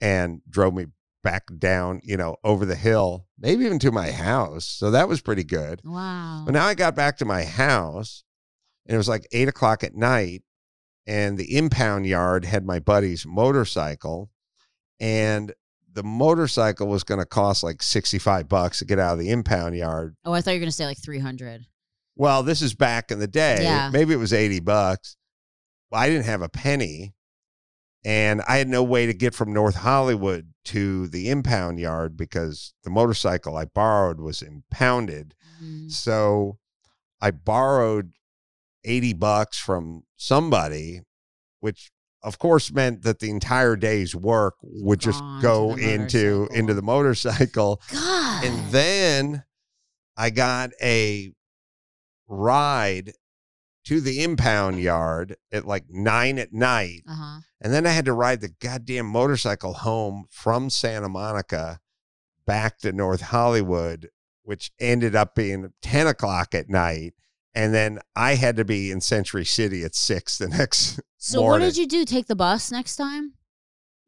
and 0.00 0.40
drove 0.48 0.74
me 0.74 0.86
back 1.24 1.44
down, 1.58 2.00
you 2.04 2.16
know, 2.16 2.36
over 2.44 2.64
the 2.64 2.76
hill, 2.76 3.26
maybe 3.38 3.64
even 3.64 3.78
to 3.80 3.90
my 3.90 4.10
house. 4.10 4.64
So 4.66 4.90
that 4.92 5.08
was 5.08 5.20
pretty 5.20 5.44
good. 5.44 5.80
Wow. 5.84 6.42
But 6.44 6.52
now 6.52 6.66
I 6.66 6.74
got 6.74 6.94
back 6.94 7.18
to 7.18 7.24
my 7.24 7.44
house 7.44 8.24
and 8.86 8.94
it 8.94 8.98
was 8.98 9.08
like 9.08 9.26
eight 9.32 9.48
o'clock 9.48 9.84
at 9.84 9.94
night, 9.94 10.42
and 11.06 11.38
the 11.38 11.56
impound 11.56 12.06
yard 12.06 12.44
had 12.44 12.64
my 12.64 12.78
buddy's 12.78 13.24
motorcycle, 13.26 14.30
and 14.98 15.52
the 15.92 16.02
motorcycle 16.02 16.86
was 16.86 17.04
going 17.04 17.20
to 17.20 17.26
cost 17.26 17.62
like 17.62 17.82
65 17.82 18.48
bucks 18.48 18.78
to 18.78 18.84
get 18.84 18.98
out 18.98 19.14
of 19.14 19.18
the 19.18 19.30
impound 19.30 19.76
yard. 19.76 20.16
oh, 20.24 20.32
I 20.32 20.40
thought 20.40 20.52
you 20.52 20.56
were 20.56 20.60
going 20.60 20.70
to 20.70 20.76
say 20.76 20.86
like 20.86 21.02
300. 21.02 21.66
Well, 22.20 22.42
this 22.42 22.60
is 22.60 22.74
back 22.74 23.10
in 23.10 23.18
the 23.18 23.26
day. 23.26 23.60
Yeah. 23.62 23.88
Maybe 23.90 24.12
it 24.12 24.18
was 24.18 24.34
80 24.34 24.60
bucks. 24.60 25.16
Well, 25.90 26.02
I 26.02 26.06
didn't 26.10 26.26
have 26.26 26.42
a 26.42 26.50
penny. 26.50 27.14
And 28.04 28.42
I 28.46 28.58
had 28.58 28.68
no 28.68 28.82
way 28.82 29.06
to 29.06 29.14
get 29.14 29.34
from 29.34 29.54
North 29.54 29.76
Hollywood 29.76 30.52
to 30.66 31.08
the 31.08 31.30
impound 31.30 31.78
yard 31.78 32.18
because 32.18 32.74
the 32.84 32.90
motorcycle 32.90 33.56
I 33.56 33.64
borrowed 33.64 34.20
was 34.20 34.42
impounded. 34.42 35.34
Mm. 35.64 35.90
So 35.90 36.58
I 37.22 37.30
borrowed 37.30 38.12
80 38.84 39.14
bucks 39.14 39.58
from 39.58 40.02
somebody, 40.18 41.00
which 41.60 41.90
of 42.22 42.38
course 42.38 42.70
meant 42.70 43.00
that 43.00 43.20
the 43.20 43.30
entire 43.30 43.76
day's 43.76 44.14
work 44.14 44.56
would 44.62 45.00
just 45.00 45.20
Gone 45.20 45.40
go 45.40 45.74
into 45.74 46.40
motorcycle. 46.40 46.58
into 46.58 46.74
the 46.74 46.82
motorcycle. 46.82 47.80
God. 47.90 48.44
And 48.44 48.70
then 48.72 49.44
I 50.18 50.28
got 50.28 50.72
a 50.82 51.32
ride 52.30 53.12
to 53.84 54.00
the 54.00 54.22
impound 54.22 54.80
yard 54.80 55.36
at 55.52 55.66
like 55.66 55.84
nine 55.90 56.38
at 56.38 56.52
night. 56.52 57.02
uh 57.08 57.14
huh. 57.14 57.40
And 57.60 57.74
then 57.74 57.86
I 57.86 57.90
had 57.90 58.06
to 58.06 58.14
ride 58.14 58.40
the 58.40 58.54
goddamn 58.60 59.06
motorcycle 59.06 59.74
home 59.74 60.24
from 60.30 60.70
Santa 60.70 61.10
Monica 61.10 61.80
back 62.46 62.78
to 62.78 62.92
North 62.92 63.20
Hollywood, 63.20 64.08
which 64.42 64.70
ended 64.80 65.14
up 65.14 65.34
being 65.34 65.72
10 65.82 66.06
o'clock 66.06 66.54
at 66.54 66.70
night. 66.70 67.12
And 67.54 67.74
then 67.74 67.98
I 68.16 68.36
had 68.36 68.56
to 68.56 68.64
be 68.64 68.90
in 68.90 69.00
Century 69.00 69.44
City 69.44 69.84
at 69.84 69.94
six 69.94 70.38
the 70.38 70.48
next 70.58 71.00
So 71.18 71.42
what 71.42 71.58
did 71.58 71.76
you 71.76 71.86
do? 71.86 72.04
Take 72.04 72.26
the 72.26 72.36
bus 72.36 72.70
next 72.70 72.96
time? 72.96 73.34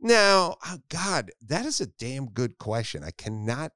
Now, 0.00 0.56
oh 0.66 0.78
God, 0.88 1.30
that 1.46 1.66
is 1.66 1.80
a 1.80 1.86
damn 1.86 2.26
good 2.30 2.58
question. 2.58 3.04
I 3.04 3.10
cannot 3.10 3.72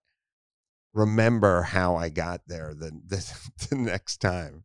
remember 0.97 1.62
how 1.62 1.97
I 1.97 2.09
got 2.09 2.40
there 2.49 2.74
the 2.74 2.90
the, 3.07 3.49
the 3.68 3.76
next 3.76 4.16
time. 4.16 4.64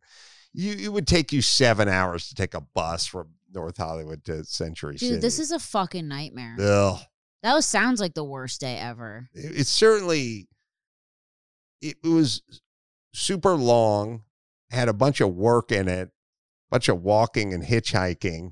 You 0.54 0.74
it 0.74 0.92
would 0.92 1.08
take 1.08 1.32
you 1.32 1.42
seven 1.42 1.88
hours 1.88 2.30
to 2.30 2.36
take 2.36 2.54
a 2.54 2.62
bus 2.62 3.06
from 3.06 3.30
North 3.54 3.78
Hollywood 3.78 4.24
to 4.26 4.44
Century 4.44 4.96
Dude, 4.96 5.10
City. 5.10 5.22
this 5.22 5.40
is 5.40 5.52
a 5.52 5.60
fucking 5.60 6.08
nightmare. 6.08 6.56
Ugh. 6.60 7.00
That 7.44 7.54
was, 7.56 7.66
sounds 7.66 8.00
like 8.00 8.14
the 8.14 8.24
worst 8.24 8.62
day 8.62 8.78
ever. 8.78 9.30
It, 9.34 9.62
it 9.62 9.68
certainly 9.68 10.48
it 11.82 11.98
was 12.04 12.42
super 13.14 13.56
long, 13.56 14.24
had 14.70 14.90
a 14.90 14.94
bunch 14.94 15.22
of 15.22 15.34
work 15.36 15.72
in 15.72 15.88
it, 15.88 16.10
bunch 16.70 16.88
of 16.90 17.02
walking 17.02 17.54
and 17.54 17.64
hitchhiking, 17.64 18.52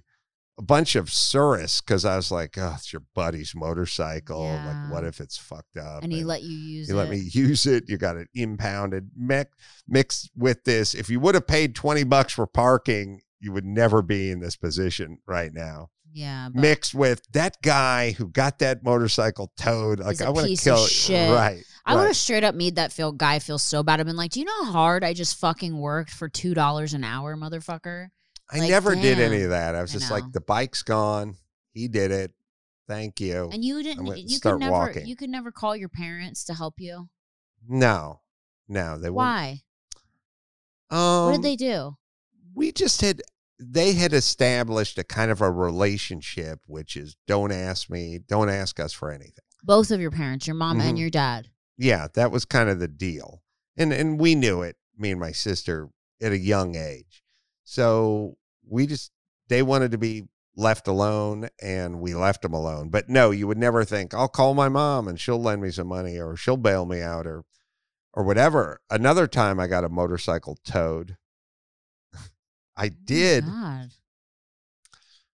a 0.60 0.62
bunch 0.62 0.95
of 0.95 1.10
surus 1.10 1.80
because 1.82 2.03
I 2.03 2.18
was 2.18 2.32
like, 2.32 2.57
oh, 2.57 2.74
it's 2.76 2.91
your 2.91 3.01
buddy's 3.16 3.53
motorcycle. 3.55 4.43
Yeah. 4.43 4.68
Like, 4.84 4.91
what 4.91 5.03
if 5.05 5.22
it's 5.22 5.38
fucked 5.38 5.78
up? 5.78 6.03
And 6.03 6.12
he 6.12 6.24
let 6.26 6.43
you 6.43 6.55
use 6.55 6.88
He 6.88 6.93
it. 6.93 6.97
let 6.97 7.10
me 7.10 7.18
use 7.32 7.66
it. 7.66 7.86
You 7.88 7.97
got 7.97 8.18
it 8.18 8.28
impounded. 8.36 9.10
Mix, 9.16 9.49
mixed 9.88 10.30
with 10.36 10.66
this. 10.66 10.93
If 10.93 11.10
you 11.10 11.20
would 11.22 11.36
have 11.36 11.47
paid 11.47 11.76
20 11.76 12.03
bucks 12.03 12.34
for 12.34 12.45
parking, 12.45 13.22
you 13.39 13.53
would 13.53 13.66
never 13.66 14.01
be 14.01 14.30
in 14.32 14.41
this 14.41 14.57
position 14.57 15.20
right 15.26 15.53
now. 15.53 15.89
Yeah. 16.12 16.49
But 16.53 16.60
Mixed 16.62 16.93
with 16.93 17.22
that 17.32 17.62
guy 17.62 18.12
who 18.12 18.28
got 18.28 18.60
that 18.60 18.84
motorcycle 18.84 19.53
towed. 19.57 19.99
Like, 19.99 20.22
I 20.22 20.30
want 20.30 20.47
to 20.47 20.55
kill 20.55 20.86
shit. 20.88 21.32
Right. 21.32 21.64
I 21.86 21.95
would 21.95 22.07
have 22.07 22.18
straight 22.18 22.43
up 22.43 22.53
made 22.53 22.76
that 22.76 22.91
feel 22.91 23.12
guy 23.12 23.39
feel 23.39 23.57
so 23.57 23.82
bad. 23.82 23.99
I've 23.99 24.05
been 24.05 24.16
like, 24.18 24.32
do 24.32 24.39
you 24.41 24.45
know 24.45 24.66
how 24.66 24.72
hard 24.72 25.03
I 25.03 25.14
just 25.14 25.39
fucking 25.39 25.76
worked 25.78 26.12
for 26.12 26.28
two 26.28 26.53
dollars 26.53 26.93
an 26.93 27.03
hour, 27.03 27.36
motherfucker? 27.38 28.10
I 28.52 28.60
like, 28.60 28.70
never 28.70 28.95
did 28.95 29.20
any 29.20 29.41
of 29.43 29.52
that. 29.52 29.76
I 29.76 29.82
was 29.82 29.91
I 29.91 30.00
just 30.00 30.10
know. 30.10 30.16
like, 30.18 30.32
the 30.32 30.41
bike's 30.41 30.82
gone. 30.84 31.36
He 31.72 31.88
did 31.88 32.12
it. 32.12 32.32
Thank 32.88 33.20
you. 33.20 33.50
And 33.54 33.64
you 33.64 33.84
didn't. 33.84 34.08
You 34.18 34.38
start 34.38 34.56
could 34.56 34.60
never. 34.62 34.72
walking. 34.72 35.06
You 35.06 35.16
could 35.16 35.30
never 35.30 35.52
call 35.52 35.76
your 35.76 35.89
parents 35.89 36.43
to 36.45 36.54
help 36.56 36.76
you. 36.80 37.10
no, 37.68 38.22
no, 38.68 38.97
they. 38.97 39.10
Why? 39.12 39.62
Um, 40.89 41.26
what 41.26 41.32
did 41.34 41.43
they 41.43 41.56
do? 41.56 41.97
we 42.56 42.72
just 42.72 43.02
had 43.02 43.22
they 43.60 43.93
had 43.93 44.12
established 44.12 44.97
a 44.97 45.04
kind 45.04 45.30
of 45.30 45.39
a 45.41 45.52
relationship 45.52 46.62
which 46.66 46.95
is 46.97 47.16
don't 47.28 47.52
ask 47.52 47.89
me 47.91 48.18
don't 48.28 48.50
ask 48.50 48.80
us 48.80 48.91
for 48.91 49.12
anything 49.12 49.43
Both 49.64 49.91
of 49.91 50.02
your 50.02 50.10
parents, 50.12 50.47
your 50.47 50.56
mom 50.56 50.80
and 50.82 50.97
Mhm. 50.97 51.00
your 51.00 51.10
dad. 51.12 51.50
yeah 51.78 52.08
that 52.16 52.32
was 52.32 52.43
kind 52.45 52.70
of 52.70 52.80
the 52.80 52.88
deal 52.88 53.43
and 53.78 53.93
and 53.93 54.20
we 54.20 54.34
knew 54.34 54.64
it 54.64 54.78
me 54.97 55.12
and 55.12 55.20
my 55.20 55.32
sister 55.32 55.89
at 56.22 56.32
a 56.32 56.38
young 56.39 56.76
age 56.76 57.24
so 57.70 58.36
we 58.67 58.88
just 58.88 59.11
they 59.47 59.61
wanted 59.61 59.91
to 59.91 59.97
be 59.99 60.24
left 60.55 60.88
alone 60.88 61.47
and 61.61 62.01
we 62.01 62.15
left 62.15 62.41
them 62.41 62.51
alone 62.51 62.89
but 62.89 63.07
no 63.07 63.30
you 63.30 63.45
would 63.47 63.59
never 63.59 63.86
think 63.86 64.11
i'll 64.13 64.28
call 64.28 64.55
my 64.55 64.67
mom 64.67 65.07
and 65.07 65.20
she'll 65.20 65.39
lend 65.39 65.61
me 65.61 65.70
some 65.70 65.88
money 65.88 66.17
or 66.20 66.36
she'll 66.36 66.57
bail 66.57 66.86
me 66.88 66.99
out 66.99 67.28
or 67.28 67.45
or 68.13 68.24
whatever 68.24 68.82
another 68.89 69.28
time 69.28 69.59
i 69.59 69.67
got 69.67 69.84
a 69.84 69.89
motorcycle 69.89 70.57
towed 70.65 71.15
i 72.76 72.88
Oh 72.88 72.91
did 73.05 73.45
God. 73.45 73.89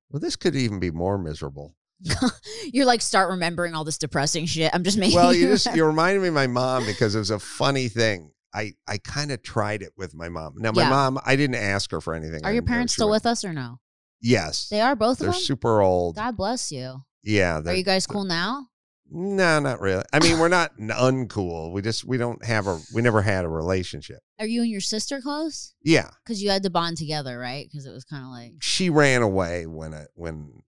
Well, 0.09 0.19
this 0.19 0.35
could 0.35 0.55
even 0.55 0.79
be 0.79 0.91
more 0.91 1.17
miserable. 1.17 1.75
You're 2.71 2.85
like 2.85 3.01
start 3.01 3.29
remembering 3.29 3.73
all 3.73 3.83
this 3.83 3.97
depressing 3.97 4.45
shit. 4.45 4.73
I'm 4.73 4.83
just 4.83 4.97
making. 4.97 5.15
Well, 5.15 5.33
you 5.33 5.47
just 5.47 5.73
you 5.75 5.83
reminded 5.83 6.21
me 6.21 6.29
of 6.29 6.33
my 6.33 6.47
mom 6.47 6.85
because 6.85 7.15
it 7.15 7.19
was 7.19 7.31
a 7.31 7.39
funny 7.39 7.87
thing. 7.87 8.31
I 8.55 8.73
I 8.87 8.97
kind 8.97 9.31
of 9.31 9.41
tried 9.43 9.81
it 9.81 9.91
with 9.97 10.15
my 10.15 10.29
mom. 10.29 10.53
Now 10.57 10.71
my 10.71 10.83
Yeah. 10.83 10.89
mom, 10.89 11.19
I 11.25 11.35
didn't 11.35 11.55
ask 11.57 11.91
her 11.91 11.99
for 12.01 12.13
anything. 12.13 12.43
Are 12.43 12.47
I 12.49 12.51
your 12.51 12.61
didn't 12.61 12.67
know 12.69 12.73
parents 12.73 12.93
she 12.93 12.97
still 12.97 13.07
would- 13.09 13.13
with 13.15 13.25
us 13.25 13.43
or 13.43 13.53
no? 13.53 13.79
Yes, 14.21 14.69
They 14.69 14.81
are 14.81 14.95
both 14.95 15.19
of 15.19 15.25
they're 15.25 15.31
them. 15.31 15.41
super 15.41 15.81
old. 15.81 16.15
God 16.15 16.37
bless 16.37 16.71
you. 16.71 17.03
Yeah, 17.21 17.57
Are 17.57 17.61
they're- 17.61 17.75
you 17.75 17.83
guys 17.83 18.07
cool 18.07 18.23
now? 18.23 18.69
No, 19.11 19.59
not 19.59 19.79
really. 19.81 20.03
I 20.13 20.19
mean, 20.19 20.39
we're 20.39 20.47
not 20.47 20.71
n- 20.79 20.87
uncool. 20.89 21.71
We 21.71 21.83
just 21.83 22.05
we 22.05 22.17
don't 22.17 22.43
have 22.43 22.65
a 22.65 22.81
we 22.93 23.03
never 23.03 23.21
had 23.21 23.45
a 23.45 23.49
relationship. 23.49 24.19
Are 24.39 24.47
you 24.47 24.61
and 24.63 24.71
your 24.71 24.81
sister 24.81 25.21
close? 25.21 25.75
Yeah, 25.83 26.09
Because 26.23 26.41
you 26.41 26.49
had 26.49 26.63
to 26.63 26.71
bond 26.71 26.97
together, 26.97 27.37
right? 27.37 27.67
Because 27.69 27.85
it 27.85 27.91
was 27.91 28.03
kind 28.03 28.23
of 28.23 28.29
like. 28.31 28.53
she 28.61 28.89
ran 28.89 29.21
away 29.21 29.67
when 29.67 29.93
I 29.93 30.05
when 30.15 30.63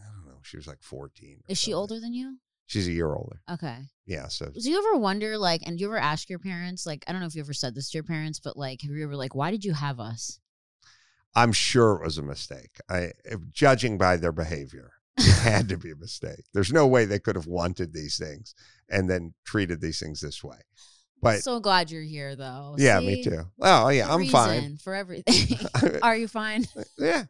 I 0.00 0.04
don't 0.14 0.26
know 0.32 0.38
she 0.42 0.56
was 0.56 0.66
like 0.66 0.82
fourteen. 0.82 1.40
or 1.40 1.52
Is 1.52 1.58
she 1.58 1.72
something. 1.72 1.74
older 1.78 2.00
than 2.00 2.14
you? 2.14 2.38
She's 2.68 2.86
a 2.86 2.92
year 2.92 3.12
older. 3.12 3.40
Okay. 3.50 3.78
Yeah, 4.06 4.28
so 4.28 4.46
Do 4.46 4.70
you 4.70 4.78
ever 4.78 4.98
wonder, 5.00 5.36
like, 5.38 5.62
and 5.66 5.76
do 5.76 5.82
you 5.82 5.88
ever 5.88 5.98
ask 5.98 6.28
your 6.28 6.38
parents, 6.38 6.84
like, 6.86 7.02
I 7.08 7.12
don't 7.12 7.20
know 7.22 7.26
if 7.26 7.34
you 7.34 7.40
ever 7.40 7.54
said 7.54 7.74
this 7.74 7.90
to 7.90 7.96
your 7.98 8.04
parents, 8.04 8.40
but 8.40 8.56
like, 8.56 8.82
have 8.82 8.90
you 8.90 9.02
ever 9.04 9.16
like, 9.16 9.34
why 9.34 9.50
did 9.50 9.64
you 9.64 9.72
have 9.72 9.98
us? 9.98 10.38
I'm 11.34 11.52
sure 11.52 11.94
it 11.96 12.04
was 12.04 12.18
a 12.18 12.22
mistake. 12.22 12.78
I 12.88 13.12
if- 13.24 13.50
judging 13.50 13.96
by 13.98 14.18
their 14.18 14.32
behavior, 14.32 14.92
it 15.16 15.38
had 15.38 15.68
to 15.70 15.78
be 15.78 15.90
a 15.90 15.96
mistake. 15.96 16.44
There's 16.52 16.72
no 16.72 16.86
way 16.86 17.04
they 17.06 17.18
could 17.18 17.36
have 17.36 17.46
wanted 17.46 17.92
these 17.92 18.18
things 18.18 18.54
and 18.90 19.08
then 19.08 19.32
treated 19.44 19.80
these 19.80 19.98
things 19.98 20.20
this 20.20 20.44
way. 20.44 20.58
But 21.22 21.40
so 21.40 21.58
glad 21.58 21.90
you're 21.90 22.02
here, 22.02 22.36
though. 22.36 22.76
yeah, 22.78 23.00
See? 23.00 23.06
me 23.06 23.24
too. 23.24 23.44
Oh 23.60 23.88
yeah, 23.88 24.12
I'm 24.14 24.26
fine. 24.26 24.76
For 24.76 24.94
everything. 24.94 25.58
Are 26.02 26.16
you 26.16 26.28
fine? 26.28 26.66
yeah, 26.98 27.24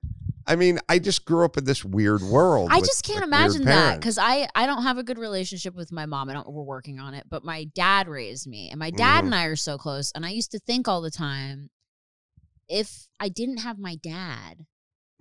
I 0.49 0.57
mean, 0.57 0.81
I 0.89 0.99
just 0.99 1.27
grew 1.27 1.45
up 1.45 1.59
in 1.59 1.65
this 1.65 1.85
weird 1.85 2.23
world. 2.23 2.71
I 2.73 2.77
with, 2.79 2.87
just 2.87 3.05
can't 3.05 3.23
imagine 3.23 3.65
that 3.67 4.01
because 4.01 4.17
I 4.19 4.49
I 4.55 4.65
don't 4.67 4.83
have 4.83 4.97
a 4.97 5.03
good 5.03 5.19
relationship 5.19 5.75
with 5.75 5.93
my 5.93 6.07
mom. 6.07 6.31
I 6.31 6.33
don't. 6.33 6.51
We're 6.51 6.63
working 6.63 6.99
on 6.99 7.13
it, 7.15 7.27
but 7.29 7.45
my 7.45 7.65
dad 7.65 8.09
raised 8.09 8.47
me, 8.47 8.71
and 8.71 8.79
my 8.79 8.91
dad 8.91 9.23
Mhm. 9.23 9.27
and 9.27 9.35
I 9.35 9.45
are 9.45 9.57
so 9.57 9.77
close. 9.77 10.11
And 10.15 10.25
I 10.25 10.31
used 10.31 10.51
to 10.53 10.59
think 10.59 10.89
all 10.89 11.03
the 11.03 11.11
time, 11.11 11.69
if 12.69 13.09
I 13.21 13.29
didn't 13.29 13.59
have 13.59 13.79
my 13.79 13.97
dad, 13.97 14.65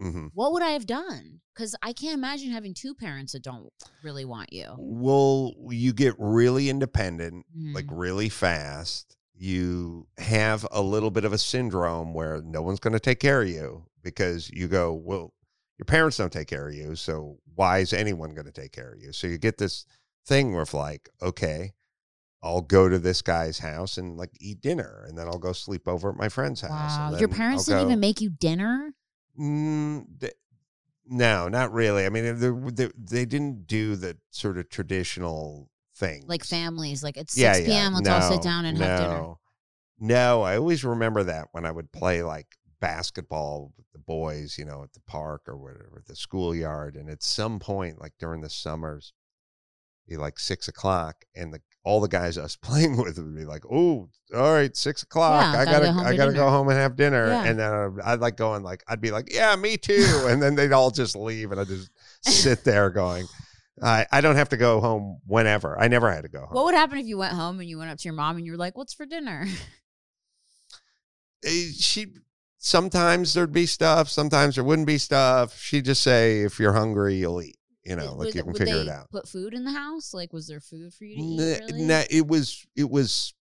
Mhm. 0.02 0.32
what 0.34 0.54
would 0.54 0.64
I 0.64 0.72
have 0.72 0.86
done? 0.86 1.42
Because 1.54 1.76
I 1.82 1.92
can't 1.92 2.14
imagine 2.14 2.52
having 2.52 2.74
two 2.74 2.94
parents 2.96 3.34
that 3.34 3.44
don't 3.44 3.70
really 4.04 4.26
want 4.26 4.54
you. 4.54 4.76
Well, 4.78 5.54
you 5.70 5.92
get 5.92 6.16
really 6.18 6.70
independent, 6.70 7.46
like 7.74 7.88
Mhm. 7.88 7.98
really 8.00 8.30
fast. 8.30 9.18
You 9.34 10.08
have 10.20 10.66
a 10.72 10.82
little 10.82 11.12
bit 11.12 11.26
of 11.26 11.34
a 11.34 11.38
syndrome 11.38 12.14
where 12.14 12.42
no 12.42 12.62
one's 12.62 12.80
going 12.80 12.94
to 12.94 13.00
take 13.00 13.20
care 13.20 13.42
of 13.42 13.50
you 13.50 13.86
because 14.14 14.50
you 14.50 14.68
go, 14.68 14.94
well, 14.94 15.34
your 15.78 15.86
parents 15.86 16.18
don't 16.18 16.32
take 16.32 16.48
care 16.48 16.68
of 16.68 16.74
you. 16.74 16.96
So 16.96 17.38
why 17.56 17.80
is 17.80 17.94
anyone 17.94 18.34
going 18.34 18.46
to 18.46 18.52
take 18.52 18.72
care 18.72 18.92
of 18.94 19.02
you? 19.02 19.14
So 19.14 19.28
you 19.28 19.38
get 19.38 19.58
this 19.58 19.86
thing 20.26 20.54
where, 20.54 20.66
like, 20.74 21.10
okay, 21.22 21.74
I'll 22.42 22.62
go 22.62 22.90
to 22.90 23.00
this 23.00 23.22
guy's 23.22 23.60
house 23.60 23.98
and 23.98 24.18
like 24.18 24.32
eat 24.40 24.62
dinner, 24.62 25.06
and 25.08 25.18
then 25.18 25.28
I'll 25.28 25.40
go 25.40 25.54
sleep 25.54 25.88
over 25.88 26.10
at 26.10 26.16
my 26.16 26.30
friend's 26.30 26.62
house. 26.62 26.72
Wow, 26.72 27.18
your 27.20 27.30
parents 27.30 27.68
I'll 27.68 27.76
didn't 27.76 27.88
go- 27.88 27.92
even 27.92 28.00
make 28.00 28.22
you 28.22 28.30
dinner. 28.30 28.94
Mm, 29.40 30.20
th- 30.20 30.34
no, 31.06 31.48
not 31.48 31.72
really. 31.72 32.06
I 32.06 32.10
mean, 32.10 32.40
they, 32.40 32.86
they, 32.86 32.92
they 32.98 33.26
didn't 33.26 33.68
do 33.68 33.96
the 33.96 34.18
sort 34.32 34.58
of 34.58 34.70
traditional 34.70 35.70
thing. 35.96 36.24
Like 36.28 36.44
families, 36.44 37.04
like 37.04 37.18
it's 37.18 37.38
yeah, 37.38 37.54
6 37.54 37.68
yeah. 37.68 37.74
p.m. 37.74 37.94
Let's 37.94 38.10
all 38.10 38.32
sit 38.32 38.42
down 38.42 38.66
and 38.66 38.78
have 38.78 39.00
dinner. 39.00 39.14
no. 39.14 39.40
No, 40.00 40.44
I 40.44 40.58
always 40.58 40.84
remember 40.86 41.24
that 41.24 41.48
when 41.54 41.66
I 41.66 41.72
would 41.72 41.92
play 41.92 42.22
like 42.22 42.46
basketball 42.80 43.74
with 43.78 43.86
the 43.92 44.00
boys, 44.00 44.58
you 44.58 44.66
know, 44.66 44.84
at 44.84 44.94
the 44.94 45.02
park 45.02 45.44
or 45.48 45.58
whatever, 45.58 46.04
the 46.06 46.16
schoolyard. 46.16 46.96
And 46.96 47.10
at 47.10 47.24
some 47.24 47.60
point, 47.60 48.00
like 48.00 48.14
during 48.20 48.42
the 48.42 48.50
summers, 48.50 49.14
be 50.08 50.18
like 50.18 50.40
six 50.40 50.68
o'clock, 50.68 51.26
and 51.36 51.54
the 51.54 51.62
all 51.84 52.02
the 52.02 52.08
guys 52.08 52.38
I 52.38 52.44
was 52.44 52.56
playing 52.62 52.98
with 52.98 53.18
would 53.18 53.36
be 53.36 53.46
like, 53.46 53.64
"Oh, 53.66 54.10
all 54.36 54.54
right, 54.54 54.76
six 54.76 55.04
o'clock. 55.04 55.54
Yeah, 55.54 55.62
I 55.62 55.66
gotta 55.66 55.72
gotta, 55.72 55.86
go 55.86 55.92
home 55.92 56.00
I 56.00 56.16
gotta 56.16 56.32
dinner." 56.32 56.44
go 56.44 56.50
home 56.50 56.70
and 56.70 56.78
have 56.78 56.96
dinner." 56.96 57.28
Yeah. 57.28 57.44
And 57.44 57.60
then 57.60 57.72
uh, 57.72 57.90
I'd 58.04 58.20
like 58.20 58.38
going 58.38 58.64
like, 58.64 58.84
I'd 58.88 59.02
be 59.02 59.12
like, 59.12 59.34
"Yeah, 59.34 59.56
me 59.56 59.78
too," 59.78 60.26
and 60.28 60.42
then 60.42 60.56
they'd 60.56 60.72
all 60.72 60.92
just 60.92 61.16
leave, 61.16 61.52
and 61.52 61.60
I 61.60 61.64
just 61.66 61.90
sit 62.22 62.64
there 62.64 62.90
going. 62.90 63.28
I, 63.80 64.08
I 64.12 64.22
don't 64.22 64.38
have 64.38 64.50
to 64.50 64.58
go 64.58 64.82
home 64.82 65.20
whenever. 65.28 65.80
I 65.80 65.88
never 65.88 66.12
had 66.12 66.24
to 66.24 66.30
go 66.30 66.40
home. 66.40 66.50
What 66.50 66.66
would 66.66 66.74
happen 66.74 66.98
if 66.98 67.06
you 67.06 67.20
went 67.20 67.34
home 67.34 67.60
and 67.60 67.70
you 67.70 67.78
went 67.78 67.92
up 67.92 68.00
to 68.00 68.06
your 68.06 68.16
mom 68.16 68.38
and 68.38 68.46
you 68.46 68.54
were 68.54 68.58
like, 68.58 68.76
"What's 68.76 68.94
for 68.94 69.06
dinner?" 69.06 69.46
eh, 71.46 71.66
she 71.78 72.08
sometimes 72.68 73.34
there'd 73.34 73.54
be 73.54 73.66
stuff, 73.66 74.10
sometimes 74.10 74.56
there 74.56 74.64
wouldn't 74.64 74.88
be 74.88 74.98
stuff. 74.98 75.58
She'd 75.58 75.86
just 75.86 76.04
say, 76.04 76.42
if 76.42 76.60
you're 76.60 76.74
hungry, 76.74 77.16
you'll 77.16 77.42
eat. 77.42 77.58
You 77.84 77.96
know, 77.96 78.16
like 78.16 78.36
you 78.36 78.44
can 78.44 78.54
figure 78.54 78.82
it 78.82 78.90
out. 78.90 79.10
Put 79.12 79.30
food 79.30 79.54
in 79.54 79.64
the 79.64 79.72
house. 79.72 80.14
Like, 80.14 80.34
was 80.34 80.48
there 80.48 80.60
food 80.60 80.94
for 80.94 81.06
you 81.06 81.16
to 81.16 81.22
eat? 81.22 81.62
Really? 81.72 81.84
nah, 81.84 82.04
it 82.10 82.28
was 82.28 82.68
it 82.76 82.90
was 82.90 83.34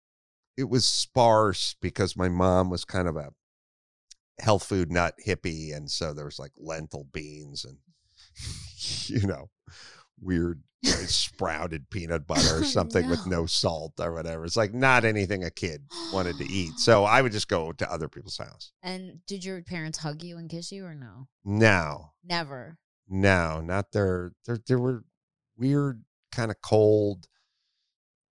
it 0.57 0.69
was 0.69 0.87
sparse 0.87 1.75
because 1.81 2.17
my 2.17 2.29
mom 2.29 2.71
was 2.71 2.85
kind 2.85 3.09
of 3.09 3.17
a 3.17 3.31
health 4.39 4.63
food 4.63 4.93
nut 4.93 5.15
hippie, 5.27 5.77
and 5.77 5.91
so 5.91 6.15
there 6.15 6.27
was 6.27 6.39
like 6.39 6.53
lentil 6.57 7.09
beans 7.13 7.65
and 7.65 7.79
you 9.21 9.27
know 9.27 9.51
weird 10.21 10.63
you 10.83 10.91
know, 10.91 10.97
sprouted 11.07 11.89
peanut 11.91 12.27
butter 12.27 12.57
or 12.57 12.59
Oh, 12.61 12.63
something 12.65 13.09
with 13.09 13.27
no. 13.27 13.41
no 13.41 13.47
salt 13.47 13.95
or 13.99 14.13
whatever. 14.13 14.45
It's 14.45 14.57
like 14.57 14.75
not 14.75 15.05
anything 15.05 15.45
a 15.45 15.51
kid 15.51 15.83
wanted 16.13 16.37
to 16.39 16.45
eat. 16.45 16.73
So 16.79 17.05
I 17.05 17.23
would 17.23 17.33
just 17.33 17.49
go 17.49 17.73
to 17.73 17.91
other 17.93 18.09
people's 18.09 18.39
house. 18.39 18.73
And 18.83 19.21
did 19.27 19.45
your 19.45 19.63
parents 19.63 19.99
hug 19.99 20.23
you 20.23 20.37
and 20.39 20.49
kiss 20.49 20.71
you 20.73 20.85
or 20.85 20.95
no? 20.95 21.29
No, 21.45 22.13
Never. 22.25 22.79
No, 23.09 23.61
not 23.61 23.93
their. 23.93 24.33
There, 24.47 24.59
there 24.67 24.79
were 24.81 25.05
weird, 25.57 26.03
kind 26.33 26.51
of 26.51 26.61
cold 26.61 27.27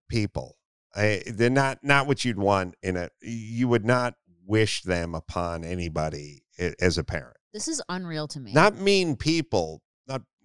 people. 0.10 0.58
I, 0.96 1.24
they're 1.28 1.50
not 1.50 1.80
not 1.84 2.08
what 2.08 2.24
you'd 2.26 2.38
want 2.38 2.76
in 2.84 2.98
a. 2.98 3.10
You 3.22 3.68
would 3.68 3.86
not 3.86 4.16
wish 4.46 4.84
them 4.84 5.16
upon 5.16 5.64
anybody 5.64 6.44
as 6.80 6.98
a 6.98 7.04
parent. 7.04 7.38
This 7.54 7.68
is 7.68 7.82
unreal 7.90 8.28
to 8.30 8.40
me. 8.40 8.54
Not 8.54 8.78
mean 8.78 9.16
people. 9.16 9.82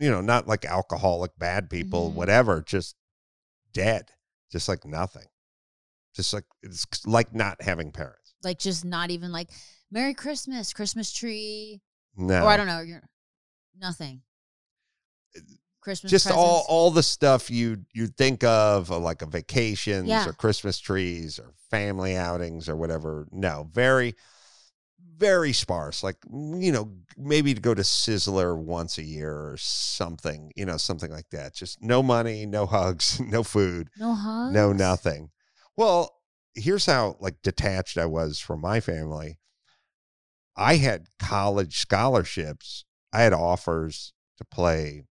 You 0.01 0.11
know, 0.11 0.21
not 0.21 0.49
like 0.49 0.65
alcoholic 0.65 1.39
bad 1.39 1.71
people. 1.71 2.11
Mhm. 2.11 2.15
Whatever. 2.15 2.63
Just 2.63 2.97
dead. 3.73 4.11
Just 4.51 4.69
like 4.69 4.85
nothing. 4.85 5.27
Just 6.17 6.33
like 6.33 6.45
it's 6.63 6.85
like 7.07 7.33
not 7.35 7.63
having 7.63 7.93
parents. 7.93 8.17
like 8.43 8.59
just 8.59 8.85
not 8.85 9.11
even 9.11 9.31
like 9.31 9.51
Merry 9.93 10.15
Christmas, 10.15 10.73
Christmas 10.73 11.13
tree, 11.13 11.81
No. 12.17 12.43
or 12.45 12.49
I 12.49 12.57
don't 12.57 12.67
know. 12.67 12.81
You're 12.81 13.03
nothing. 13.79 14.23
Christmas. 15.81 16.11
Just 16.11 16.31
all 16.31 16.35
presents. 16.61 16.67
all 16.69 16.91
the 16.91 17.03
stuff 17.03 17.51
you 17.51 17.85
you 17.95 18.07
think 18.09 18.45
of 18.45 18.91
uh, 18.91 18.99
like 18.99 19.23
a 19.23 19.27
vacations 19.27 20.09
Yeah. 20.09 20.29
or 20.29 20.33
Christmas 20.33 20.79
trees 20.79 21.39
or 21.39 21.55
family 21.71 22.17
outings 22.17 22.69
or 22.69 22.77
whatever. 22.77 23.27
No, 23.31 23.69
very 23.73 24.15
very 25.21 25.53
sparse. 25.53 26.03
Like 26.03 26.17
you 26.33 26.73
know, 26.73 26.91
maybe 27.17 27.55
to 27.55 27.61
go 27.61 27.75
to 27.75 27.83
Sizzler 27.83 28.57
once 28.57 28.99
a 28.99 29.05
year 29.05 29.33
or 29.33 29.57
something. 29.59 30.51
You 30.57 30.65
know, 30.65 30.79
something 30.79 31.13
like 31.13 31.29
that. 31.31 31.55
Just 31.55 31.81
no 31.83 32.03
money, 32.03 32.47
no 32.47 32.67
hugs, 32.67 33.21
no 33.25 33.45
food, 33.45 33.91
no 33.99 34.15
hugs. 34.15 34.55
no 34.55 34.73
nothing. 34.73 35.31
Well, 35.77 36.17
here's 36.55 36.87
how 36.87 37.17
like 37.21 37.37
detached 37.43 37.99
I 37.99 38.07
was 38.07 38.41
from 38.41 38.63
my 38.63 38.81
family. 38.81 39.39
I 40.57 40.77
had 40.77 41.07
college 41.19 41.79
scholarships. 41.79 42.85
I 43.13 43.23
had 43.23 43.33
offers 43.33 44.13
to 44.39 44.45
play 44.45 45.05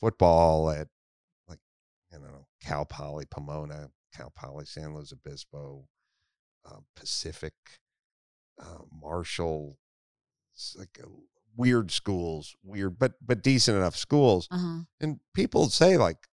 football 0.00 0.70
at 0.70 0.88
like 1.48 1.60
I 2.12 2.16
don't 2.16 2.32
know 2.32 2.46
Cal 2.62 2.86
Poly 2.86 3.26
Pomona, 3.26 3.90
Cal 4.14 4.32
Poly 4.34 4.64
San 4.64 4.94
Luis 4.94 5.12
Obispo, 5.12 5.84
uh, 6.66 6.78
Pacific, 6.96 7.54
uh, 8.60 8.82
Marshall, 8.92 9.78
it's 10.54 10.76
like 10.78 10.98
uh, 11.02 11.08
weird 11.56 11.90
schools, 11.90 12.54
weird 12.62 12.98
but 12.98 13.14
but 13.24 13.42
decent 13.42 13.76
enough 13.76 13.96
schools. 13.96 14.48
Uh 14.50 14.58
huh. 14.58 14.78
And 15.00 15.20
people 15.34 15.62
would 15.62 15.72
say 15.72 15.96
like, 15.96 16.28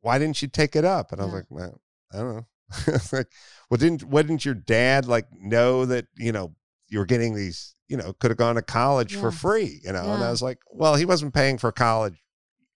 "Why 0.00 0.18
didn't 0.18 0.42
you 0.42 0.48
take 0.48 0.76
it 0.76 0.84
up?" 0.84 1.12
And 1.12 1.20
I 1.20 1.24
was 1.24 1.34
like, 1.34 1.46
well, 1.50 1.80
"I 2.12 2.18
don't 2.18 2.36
know." 2.36 2.46
It's 2.86 3.12
like, 3.12 3.28
well, 3.70 3.78
didn't 3.78 4.04
what 4.04 4.26
didn't 4.26 4.44
your 4.44 4.54
dad 4.54 5.06
like 5.06 5.26
know 5.32 5.86
that 5.86 6.06
you 6.16 6.32
know 6.32 6.54
you 6.88 6.98
were 6.98 7.06
getting 7.06 7.34
these? 7.34 7.74
You 7.88 7.96
know, 7.96 8.12
could 8.12 8.30
have 8.30 8.36
gone 8.36 8.56
to 8.56 8.62
college 8.62 9.16
for 9.16 9.30
free. 9.30 9.80
You 9.82 9.92
know, 9.92 10.12
and 10.12 10.22
I 10.22 10.30
was 10.30 10.42
like, 10.42 10.58
well, 10.70 10.94
he 10.96 11.06
wasn't 11.06 11.32
paying 11.32 11.56
for 11.56 11.72
college 11.72 12.22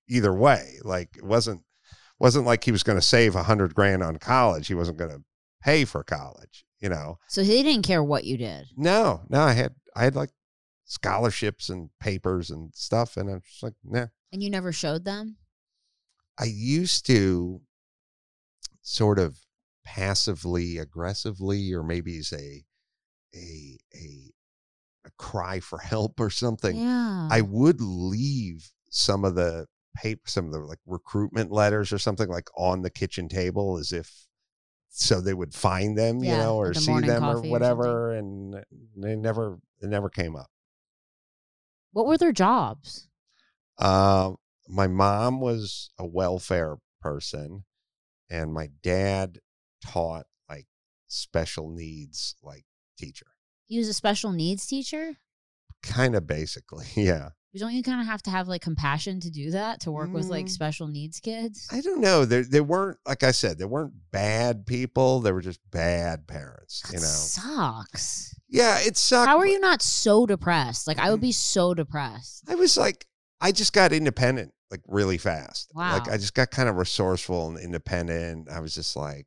either 0.08 0.32
way. 0.32 0.78
Like, 0.82 1.16
it 1.18 1.24
wasn't 1.24 1.60
wasn't 2.18 2.46
like 2.46 2.64
he 2.64 2.72
was 2.72 2.82
going 2.82 2.96
to 2.98 3.02
save 3.02 3.34
a 3.34 3.42
hundred 3.42 3.74
grand 3.74 4.02
on 4.02 4.16
college. 4.16 4.68
He 4.68 4.74
wasn't 4.74 4.96
going 4.96 5.10
to 5.10 5.22
pay 5.62 5.84
for 5.84 6.02
college. 6.02 6.64
You 6.82 6.88
know, 6.88 7.18
So 7.28 7.42
he 7.44 7.62
didn't 7.62 7.86
care 7.86 8.02
what 8.02 8.24
you 8.24 8.36
did. 8.36 8.66
no, 8.76 9.22
no, 9.28 9.40
I 9.40 9.52
had 9.52 9.74
I 9.96 10.02
had 10.04 10.16
like 10.16 10.30
scholarships 10.84 11.68
and 11.68 11.90
papers 12.00 12.50
and 12.50 12.74
stuff, 12.74 13.16
and 13.16 13.30
I'm 13.30 13.40
just 13.48 13.62
like, 13.62 13.74
nah. 13.84 14.08
And 14.32 14.42
you 14.42 14.50
never 14.50 14.72
showed 14.72 15.04
them? 15.04 15.36
I 16.40 16.44
used 16.46 17.06
to 17.06 17.60
sort 18.82 19.18
of 19.20 19.38
passively 19.84 20.78
aggressively 20.78 21.72
or 21.72 21.82
maybe 21.84 22.18
as 22.18 22.32
a 22.32 22.64
a 23.34 23.78
a 23.94 24.32
a 25.06 25.10
cry 25.18 25.60
for 25.60 25.78
help 25.78 26.18
or 26.20 26.30
something 26.30 26.76
Yeah. 26.76 27.28
i 27.30 27.40
would 27.40 27.80
leave 27.80 28.70
some 28.90 29.24
of 29.24 29.34
the 29.34 29.66
paper 29.96 30.22
some 30.26 30.46
of 30.46 30.52
the 30.52 30.60
like 30.60 30.78
recruitment 30.86 31.50
letters 31.50 31.92
or 31.92 31.98
something 31.98 32.28
like 32.28 32.48
on 32.56 32.82
the 32.82 32.90
kitchen 32.90 33.28
table 33.28 33.76
as 33.78 33.90
if 33.92 34.26
so 34.94 35.20
they 35.20 35.32
would 35.34 35.54
find 35.54 35.96
them 35.96 36.22
you 36.22 36.30
know 36.32 36.56
or 36.56 36.70
a 36.70 36.74
see 36.74 37.00
them 37.00 37.24
or 37.24 37.34
coffee 37.36 37.48
or 37.48 37.50
whatever 37.50 38.12
and 38.12 38.62
they 38.96 39.16
never 39.16 39.58
it 39.80 39.88
never 39.88 40.08
came 40.10 40.36
up 40.36 40.50
what 41.92 42.06
were 42.06 42.16
their 42.16 42.32
jobs? 42.32 43.08
Um, 43.78 44.36
my 44.68 44.86
mom 44.86 45.40
was 45.40 45.90
a 45.98 46.06
welfare 46.06 46.76
person, 47.02 47.64
and 48.30 48.52
my 48.54 48.68
dad 48.82 49.38
taught 49.84 50.24
like 50.48 50.66
special 51.08 51.68
needs, 51.68 52.34
like 52.42 52.64
teacher, 52.96 53.26
He 53.66 53.76
was 53.78 53.88
a 53.88 53.92
special 53.94 54.32
needs 54.32 54.66
teacher. 54.66 55.18
kind 55.82 56.14
of 56.14 56.26
basically. 56.26 56.86
Yeah, 56.96 57.30
Don't 57.54 57.74
you 57.74 57.82
kind 57.82 58.00
of 58.00 58.06
have 58.06 58.22
to 58.22 58.30
have 58.30 58.48
like 58.48 58.62
compassion 58.62 59.20
to 59.20 59.30
do 59.30 59.50
that 59.50 59.80
to 59.80 59.90
work 59.92 60.10
with 60.12 60.26
like 60.26 60.46
Mm. 60.46 60.50
special 60.50 60.86
needs 60.88 61.20
kids? 61.20 61.68
I 61.70 61.80
don't 61.82 62.00
know. 62.00 62.24
They 62.24 62.40
they 62.42 62.60
weren't 62.62 62.98
like 63.06 63.22
I 63.22 63.30
said. 63.32 63.58
They 63.58 63.66
weren't 63.66 63.92
bad 64.10 64.64
people. 64.64 65.20
They 65.20 65.32
were 65.32 65.42
just 65.42 65.60
bad 65.70 66.26
parents. 66.26 66.80
That 66.86 66.92
you 66.94 67.00
know. 67.00 67.06
sucks. 67.06 68.34
Yeah, 68.48 68.78
it 68.80 68.96
sucks. 68.96 69.26
How 69.26 69.38
are 69.38 69.46
you 69.46 69.60
not 69.60 69.82
so 69.82 70.24
depressed? 70.26 70.86
Like 70.86 70.98
I 70.98 71.10
would 71.10 71.20
be 71.20 71.32
so 71.32 71.74
depressed. 71.74 72.44
I 72.48 72.54
was 72.54 72.76
like, 72.76 73.06
I 73.40 73.52
just 73.52 73.72
got 73.72 73.92
independent 73.92 74.52
like 74.70 74.80
really 74.88 75.18
fast. 75.18 75.70
Wow. 75.74 75.92
Like 75.92 76.08
I 76.08 76.16
just 76.16 76.32
got 76.34 76.50
kind 76.50 76.68
of 76.70 76.76
resourceful 76.76 77.48
and 77.48 77.58
independent. 77.58 78.48
I 78.50 78.60
was 78.60 78.74
just 78.74 78.96
like, 78.96 79.26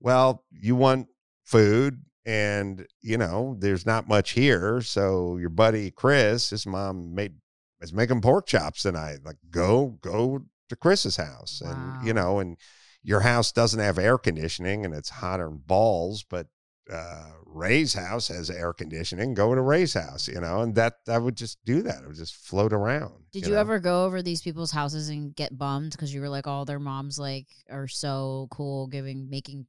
well, 0.00 0.44
you 0.50 0.74
want 0.74 1.06
food, 1.44 2.02
and 2.26 2.86
you 3.00 3.16
know 3.16 3.56
there's 3.58 3.86
not 3.86 4.08
much 4.08 4.32
here 4.32 4.80
so 4.82 5.36
your 5.38 5.48
buddy 5.48 5.90
chris 5.90 6.50
his 6.50 6.66
mom 6.66 7.14
made 7.14 7.32
is 7.80 7.92
making 7.92 8.20
pork 8.20 8.46
chops 8.46 8.82
tonight 8.82 9.18
like 9.24 9.38
go 9.50 9.98
go 10.02 10.42
to 10.68 10.76
chris's 10.76 11.16
house 11.16 11.62
and 11.64 12.06
you 12.06 12.12
know 12.12 12.38
and 12.38 12.58
your 13.02 13.20
house 13.20 13.52
doesn't 13.52 13.80
have 13.80 13.98
air 13.98 14.18
conditioning 14.18 14.84
and 14.84 14.94
it's 14.94 15.08
hotter 15.08 15.48
than 15.48 15.56
balls 15.66 16.22
but 16.28 16.46
uh 16.92 17.30
ray's 17.46 17.94
house 17.94 18.28
has 18.28 18.50
air 18.50 18.72
conditioning 18.72 19.32
go 19.32 19.54
to 19.54 19.62
ray's 19.62 19.94
house 19.94 20.28
you 20.28 20.40
know 20.40 20.60
and 20.60 20.74
that 20.74 20.96
i 21.08 21.16
would 21.16 21.36
just 21.36 21.58
do 21.64 21.82
that 21.82 22.02
i 22.02 22.06
would 22.06 22.16
just 22.16 22.36
float 22.36 22.72
around 22.72 23.12
Did 23.32 23.46
you 23.46 23.54
know? 23.54 23.60
ever 23.60 23.78
go 23.78 24.04
over 24.04 24.22
these 24.22 24.42
people's 24.42 24.72
houses 24.72 25.08
and 25.08 25.34
get 25.34 25.56
bummed 25.56 25.92
because 25.92 26.12
you 26.12 26.20
were 26.20 26.28
like, 26.28 26.48
oh, 26.48 26.64
their 26.64 26.80
moms 26.80 27.16
like 27.18 27.46
are 27.70 27.86
so 27.86 28.48
cool, 28.50 28.88
giving 28.88 29.30
making, 29.30 29.66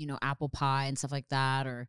you 0.00 0.06
know, 0.06 0.18
apple 0.22 0.48
pie 0.48 0.86
and 0.86 0.96
stuff 0.98 1.12
like 1.12 1.28
that, 1.28 1.66
or 1.66 1.86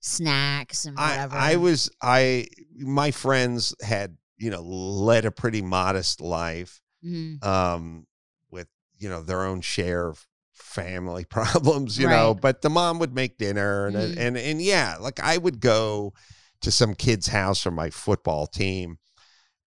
snacks 0.00 0.84
and 0.86 0.98
I, 0.98 1.10
whatever. 1.10 1.36
I 1.36 1.56
was 1.56 1.90
I 2.00 2.46
my 2.78 3.10
friends 3.10 3.74
had 3.82 4.16
you 4.38 4.50
know 4.50 4.62
led 4.62 5.24
a 5.24 5.30
pretty 5.30 5.60
modest 5.62 6.20
life 6.20 6.80
Mhm. 7.04 7.44
um 7.44 8.06
with 8.50 8.68
you 8.98 9.08
know 9.08 9.22
their 9.22 9.44
own 9.44 9.60
share 9.60 10.06
of 10.08 10.26
family 10.54 11.24
problems 11.28 11.98
you 11.98 12.08
know 12.08 12.32
but 12.34 12.62
the 12.62 12.70
mom 12.70 12.98
would 12.98 13.14
make 13.14 13.36
dinner 13.36 13.86
and 13.86 13.96
Mhm. 13.96 14.14
and 14.16 14.38
and 14.38 14.62
yeah 14.62 14.96
like 15.00 15.20
I 15.20 15.36
would 15.36 15.60
go 15.60 16.14
to 16.62 16.70
some 16.70 16.94
kid's 16.94 17.26
house 17.26 17.62
from 17.62 17.74
my 17.74 17.90
football 17.90 18.46
team 18.46 18.98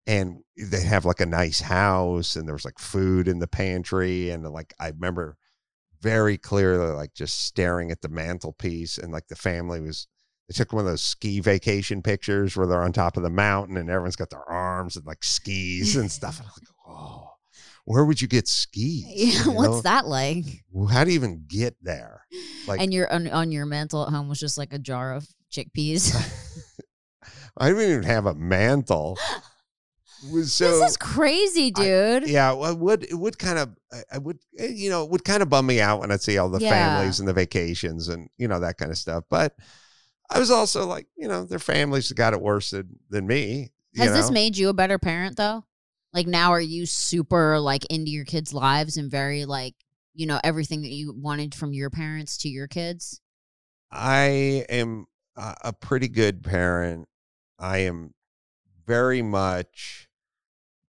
and 0.07 0.39
they 0.55 0.82
have 0.82 1.05
like 1.05 1.19
a 1.19 1.25
nice 1.28 1.59
house 1.59 2.36
and 2.36 2.47
there 2.47 2.55
was 2.55 2.65
like 2.65 2.80
food 2.80 3.28
in 3.28 3.38
the 3.39 3.47
pantry 3.47 4.32
and 4.32 4.43
like 4.49 4.73
I 4.80 4.88
remember 4.88 5.38
very 6.02 6.38
clearly 6.38 6.91
like 6.93 7.14
just 7.14 7.45
staring 7.45 7.91
at 7.91 8.02
the 8.02 8.10
mantelpiece 8.10 8.98
and 8.98 9.12
like 9.12 9.28
the 9.28 9.36
family 9.36 9.80
was 9.80 10.08
they 10.48 10.54
took 10.54 10.72
one 10.72 10.86
of 10.86 10.89
those 10.91 11.02
ski 11.02 11.39
vacation 11.41 12.02
pictures 12.02 12.56
where 12.56 12.66
they're 12.68 12.84
on 12.84 12.93
top 12.93 13.18
of 13.18 13.24
the 13.24 13.30
mountain 13.30 13.76
and 13.76 13.89
everyone's 13.89 14.16
got 14.16 14.30
their 14.30 14.50
arms 14.50 14.95
and 14.95 15.06
like 15.06 15.24
skis 15.24 15.95
and 15.98 16.10
stuff. 16.10 16.39
And 16.39 16.48
I'm 16.48 16.54
like, 16.58 16.70
oh, 16.88 17.32
where 17.84 18.06
would 18.06 18.22
you 18.22 18.30
get 18.30 18.48
skis? 18.48 19.04
Yeah, 19.08 19.43
You 19.45 19.52
what's 19.52 19.70
know? 19.70 19.82
that 19.82 20.08
like? 20.08 20.45
How 20.89 21.04
do 21.04 21.12
you 21.12 21.16
even 21.16 21.43
get 21.48 21.76
there? 21.82 22.22
Like, 22.66 22.80
and 22.80 22.93
your 22.93 23.12
on, 23.12 23.28
on 23.28 23.52
your 23.52 23.66
mantle 23.66 24.04
at 24.04 24.10
home 24.10 24.30
was 24.30 24.39
just 24.39 24.58
like 24.58 24.72
a 24.72 24.80
jar 24.80 25.14
of 25.14 25.28
chickpeas. 25.52 26.16
I 27.58 27.70
didn't 27.70 27.89
even 27.89 28.04
have 28.04 28.26
a 28.26 28.36
mantle. 28.36 29.18
Was 30.32 30.53
so 30.53 30.80
this 30.80 30.91
is 30.91 30.97
crazy, 30.97 31.72
I- 31.76 31.82
dude. 32.20 32.30
yeah, 32.30 32.51
well, 32.53 32.72
it 32.72 32.78
would 32.80 33.03
it 33.03 33.13
would 33.15 33.38
kind 33.38 33.59
of 33.59 33.76
I- 33.91 34.03
I 34.13 34.18
would 34.18 34.39
eh, 34.57 34.68
you 34.74 34.89
know 34.89 35.03
it 35.03 35.09
would 35.11 35.24
kind 35.24 35.43
of 35.43 35.49
bum 35.49 35.65
me 35.68 35.80
out 35.80 35.99
when 35.99 36.11
I'd 36.11 36.22
see 36.22 36.38
all 36.38 36.49
the 36.49 36.59
Yeah. 36.59 36.70
families 36.72 37.20
and 37.20 37.28
the 37.28 37.34
vacations 37.34 38.07
and 38.07 38.30
you 38.38 38.47
know 38.47 38.59
that 38.59 38.78
kind 38.78 38.91
of 38.91 38.97
stuff. 38.97 39.26
But 39.30 39.55
I 40.30 40.39
was 40.39 40.51
also 40.51 40.86
like, 40.86 41.07
you 41.15 41.28
know, 41.28 41.45
their 41.45 41.59
families 41.59 42.11
got 42.11 42.34
it 42.34 42.41
worse 42.41 42.72
than, 42.72 42.99
than 43.09 43.28
me. 43.28 43.72
Has 43.95 44.11
this 44.11 44.30
made 44.32 44.57
you 44.57 44.70
a 44.70 44.74
better 44.74 44.99
parent 44.99 45.38
though? 45.38 45.63
Like 46.13 46.28
now 46.28 46.51
are 46.51 46.59
you 46.61 46.86
super 46.86 47.59
like 47.59 47.86
into 47.86 48.11
your 48.11 48.26
kids' 48.26 48.53
lives 48.53 48.97
and 48.97 49.09
very 49.11 49.45
like, 49.45 49.76
you 50.13 50.26
know, 50.26 50.39
everything 50.43 50.82
that 50.82 50.91
you 50.91 51.13
wanted 51.13 51.53
from 51.55 51.74
your 51.74 51.89
parents 51.89 52.38
to 52.39 52.49
your 52.49 52.68
kids? 52.68 53.22
I 53.91 54.65
am 54.70 55.05
a 55.36 55.72
pretty 55.72 56.07
good 56.07 56.43
parent. 56.43 57.07
I 57.59 57.80
am 57.80 58.13
very 58.86 59.22
much 59.22 60.07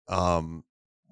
um 0.09 0.65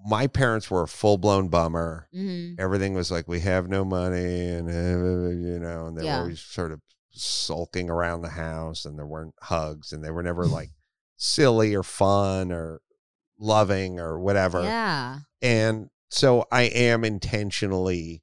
my 0.08 0.26
parents 0.28 0.70
were 0.70 0.82
a 0.84 0.88
full-blown 0.88 1.48
bummer. 1.48 2.06
Mm-hmm. 2.14 2.60
Everything 2.60 2.94
was 2.94 3.10
like 3.10 3.26
we 3.26 3.40
have 3.40 3.68
no 3.68 3.84
money 3.84 4.48
and 4.50 4.68
uh, 4.68 5.30
you 5.30 5.58
know 5.58 5.86
and 5.86 5.96
they 5.98 6.04
Yeah. 6.04 6.16
were 6.18 6.22
always 6.22 6.40
sort 6.40 6.70
of 6.72 6.80
sulking 7.10 7.88
around 7.90 8.20
the 8.22 8.28
house 8.30 8.84
and 8.84 8.98
there 8.98 9.06
weren't 9.06 9.34
hugs 9.42 9.92
and 9.92 10.04
they 10.04 10.10
were 10.10 10.22
never 10.22 10.44
like 10.46 10.70
silly 11.16 11.74
or 11.74 11.82
fun 11.82 12.52
or 12.52 12.80
loving 13.38 13.98
or 13.98 14.18
whatever. 14.20 14.62
Yeah. 14.62 15.18
And 15.42 15.88
so 16.10 16.44
I 16.52 16.62
am 16.62 17.04
intentionally 17.04 18.22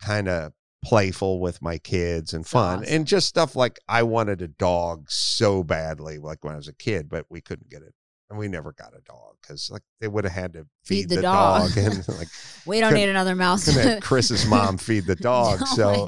kind 0.00 0.28
of 0.28 0.52
playful 0.84 1.40
with 1.40 1.60
my 1.60 1.76
kids 1.78 2.32
and 2.32 2.46
fun 2.46 2.80
awesome. 2.80 2.94
and 2.94 3.06
just 3.06 3.26
stuff 3.28 3.56
like 3.56 3.78
I 3.88 4.04
wanted 4.04 4.40
a 4.40 4.48
dog 4.48 5.10
so 5.10 5.62
badly, 5.64 6.18
like 6.18 6.44
when 6.44 6.54
I 6.54 6.56
was 6.56 6.68
a 6.68 6.72
kid, 6.72 7.08
but 7.08 7.26
we 7.28 7.40
couldn't 7.40 7.68
get 7.68 7.82
it. 7.82 7.94
And 8.30 8.38
we 8.38 8.46
never 8.48 8.72
got 8.74 8.92
a 8.94 9.00
dog 9.00 9.36
because 9.40 9.70
like 9.70 9.80
they 10.00 10.08
would 10.08 10.24
have 10.24 10.32
had 10.34 10.52
to 10.52 10.66
feed, 10.84 11.02
Feed 11.02 11.08
the 11.08 11.16
the, 11.16 11.22
dog. 11.22 11.74
dog. 11.74 11.78
and 11.78 12.08
like 12.18 12.28
We 12.66 12.78
don't 12.80 12.92
need 12.92 13.08
another 13.08 13.34
mouse. 13.34 13.68
Chris's 14.00 14.44
mom 14.46 14.76
feed 14.76 15.06
the 15.06 15.16
dog. 15.16 15.60
oh 15.62 15.74
so 15.74 16.06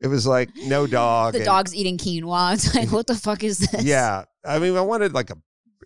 it 0.00 0.08
was 0.08 0.26
like 0.26 0.50
no 0.56 0.88
dog. 0.88 1.34
The 1.34 1.38
and- 1.40 1.46
dog's 1.46 1.74
eating 1.74 1.96
quinoa. 1.96 2.54
It's 2.54 2.74
like, 2.74 2.90
what 2.90 3.06
the 3.06 3.14
fuck 3.14 3.44
is 3.44 3.58
this? 3.58 3.84
Yeah. 3.84 4.24
I 4.44 4.58
mean, 4.58 4.76
I 4.76 4.80
wanted 4.80 5.12
like 5.12 5.30
a, 5.30 5.36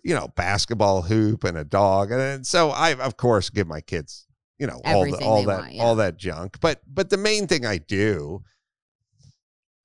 you 0.03 0.15
know, 0.15 0.27
basketball 0.35 1.03
hoop 1.03 1.43
and 1.43 1.55
a 1.57 1.63
dog. 1.63 2.09
And 2.09 2.19
then- 2.19 2.43
so 2.43 2.69
I, 2.71 2.95
of 2.95 3.15
course, 3.17 3.51
give 3.51 3.67
my 3.67 3.81
kids, 3.81 4.25
you 4.57 4.65
know, 4.65 4.81
all, 4.85 5.05
the, 5.05 5.23
all 5.23 5.43
that, 5.43 5.59
want, 5.59 5.73
yeah. 5.73 5.83
all 5.83 5.95
that 5.97 6.17
junk. 6.17 6.57
But, 6.61 6.81
but 6.91 7.11
the 7.11 7.17
main 7.17 7.45
thing 7.45 7.63
I 7.63 7.77
do, 7.77 8.41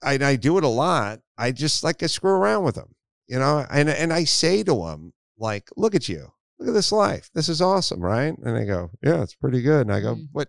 I, 0.03 0.15
and 0.15 0.25
I 0.25 0.37
do 0.37 0.57
it 0.57 0.65
a 0.65 0.69
lot. 0.69 1.21
I 1.37 1.53
just 1.53 1.85
like, 1.85 2.03
I 2.03 2.07
screw 2.07 2.31
around 2.33 2.65
with 2.65 2.77
them, 2.77 2.95
you 3.29 3.39
know, 3.39 3.67
and, 3.71 3.91
and 3.91 4.13
I 4.15 4.25
say 4.25 4.63
to 4.63 4.75
them, 4.75 5.13
like, 5.41 5.69
look 5.77 5.95
at 5.97 6.09
you, 6.09 6.31
look 6.59 6.69
at 6.69 6.75
this 6.75 6.93
life. 6.93 7.31
This 7.35 7.49
is 7.49 7.61
awesome. 7.61 8.01
Right. 8.01 8.35
And 8.39 8.57
they 8.57 8.65
go, 8.67 8.91
yeah, 9.03 9.23
it's 9.23 9.35
pretty 9.35 9.63
good. 9.63 9.87
And 9.89 9.93
I 9.93 10.01
go, 10.01 10.15
Mhm. 10.15 10.29
what 10.33 10.49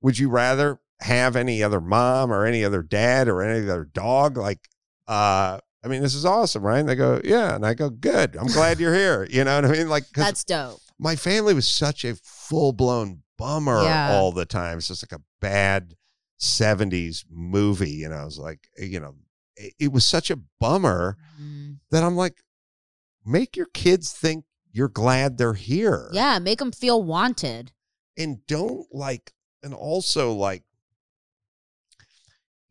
would 0.00 0.18
you 0.18 0.30
rather 0.30 0.80
have 1.00 1.36
any 1.36 1.62
other 1.62 1.80
mom 1.80 2.32
or 2.32 2.46
any 2.46 2.64
other 2.64 2.82
dad 2.82 3.28
or 3.28 3.42
any 3.42 3.68
other 3.68 3.84
dog? 3.84 4.36
Like, 4.38 4.68
uh, 5.08 5.58
I 5.84 5.88
mean, 5.88 6.00
this 6.00 6.14
is 6.14 6.24
awesome, 6.24 6.62
right? 6.62 6.78
And 6.78 6.88
they 6.88 6.94
go, 6.94 7.20
yeah. 7.24 7.54
And 7.56 7.66
I 7.66 7.74
go, 7.74 7.90
good. 7.90 8.36
I'm 8.36 8.46
glad 8.46 8.78
you're 8.80 8.94
here. 8.94 9.26
You 9.28 9.42
know 9.44 9.56
what 9.56 9.64
I 9.64 9.72
mean? 9.72 9.88
Like, 9.88 10.04
That's 10.14 10.44
dope. 10.44 10.78
my 10.98 11.16
family 11.16 11.54
was 11.54 11.68
such 11.68 12.04
a 12.04 12.14
full 12.14 12.72
blown 12.72 13.22
bummer 13.36 13.82
Yeah. 13.82 14.12
all 14.12 14.30
the 14.30 14.46
time. 14.46 14.78
It's 14.78 14.86
just 14.88 15.02
like 15.02 15.18
a 15.18 15.24
bad 15.40 15.96
70s 16.40 17.24
movie. 17.30 17.90
You 17.90 18.08
know, 18.08 18.22
it 18.22 18.24
was 18.26 18.38
like, 18.38 18.68
you 18.78 19.00
know, 19.00 19.14
it, 19.56 19.74
it 19.80 19.92
was 19.92 20.06
such 20.06 20.30
a 20.30 20.36
bummer 20.60 21.16
Mm. 21.40 21.78
that 21.90 22.04
I'm 22.04 22.14
like, 22.16 22.42
make 23.24 23.56
your 23.56 23.66
kids 23.66 24.12
think 24.12 24.44
you're 24.70 24.88
glad 24.88 25.38
they're 25.38 25.54
here. 25.54 26.08
Yeah, 26.12 26.38
make 26.38 26.58
them 26.58 26.72
feel 26.72 27.02
wanted. 27.02 27.72
And 28.16 28.44
don't 28.46 28.86
like, 28.92 29.32
and 29.62 29.72
also 29.74 30.32
like, 30.32 30.64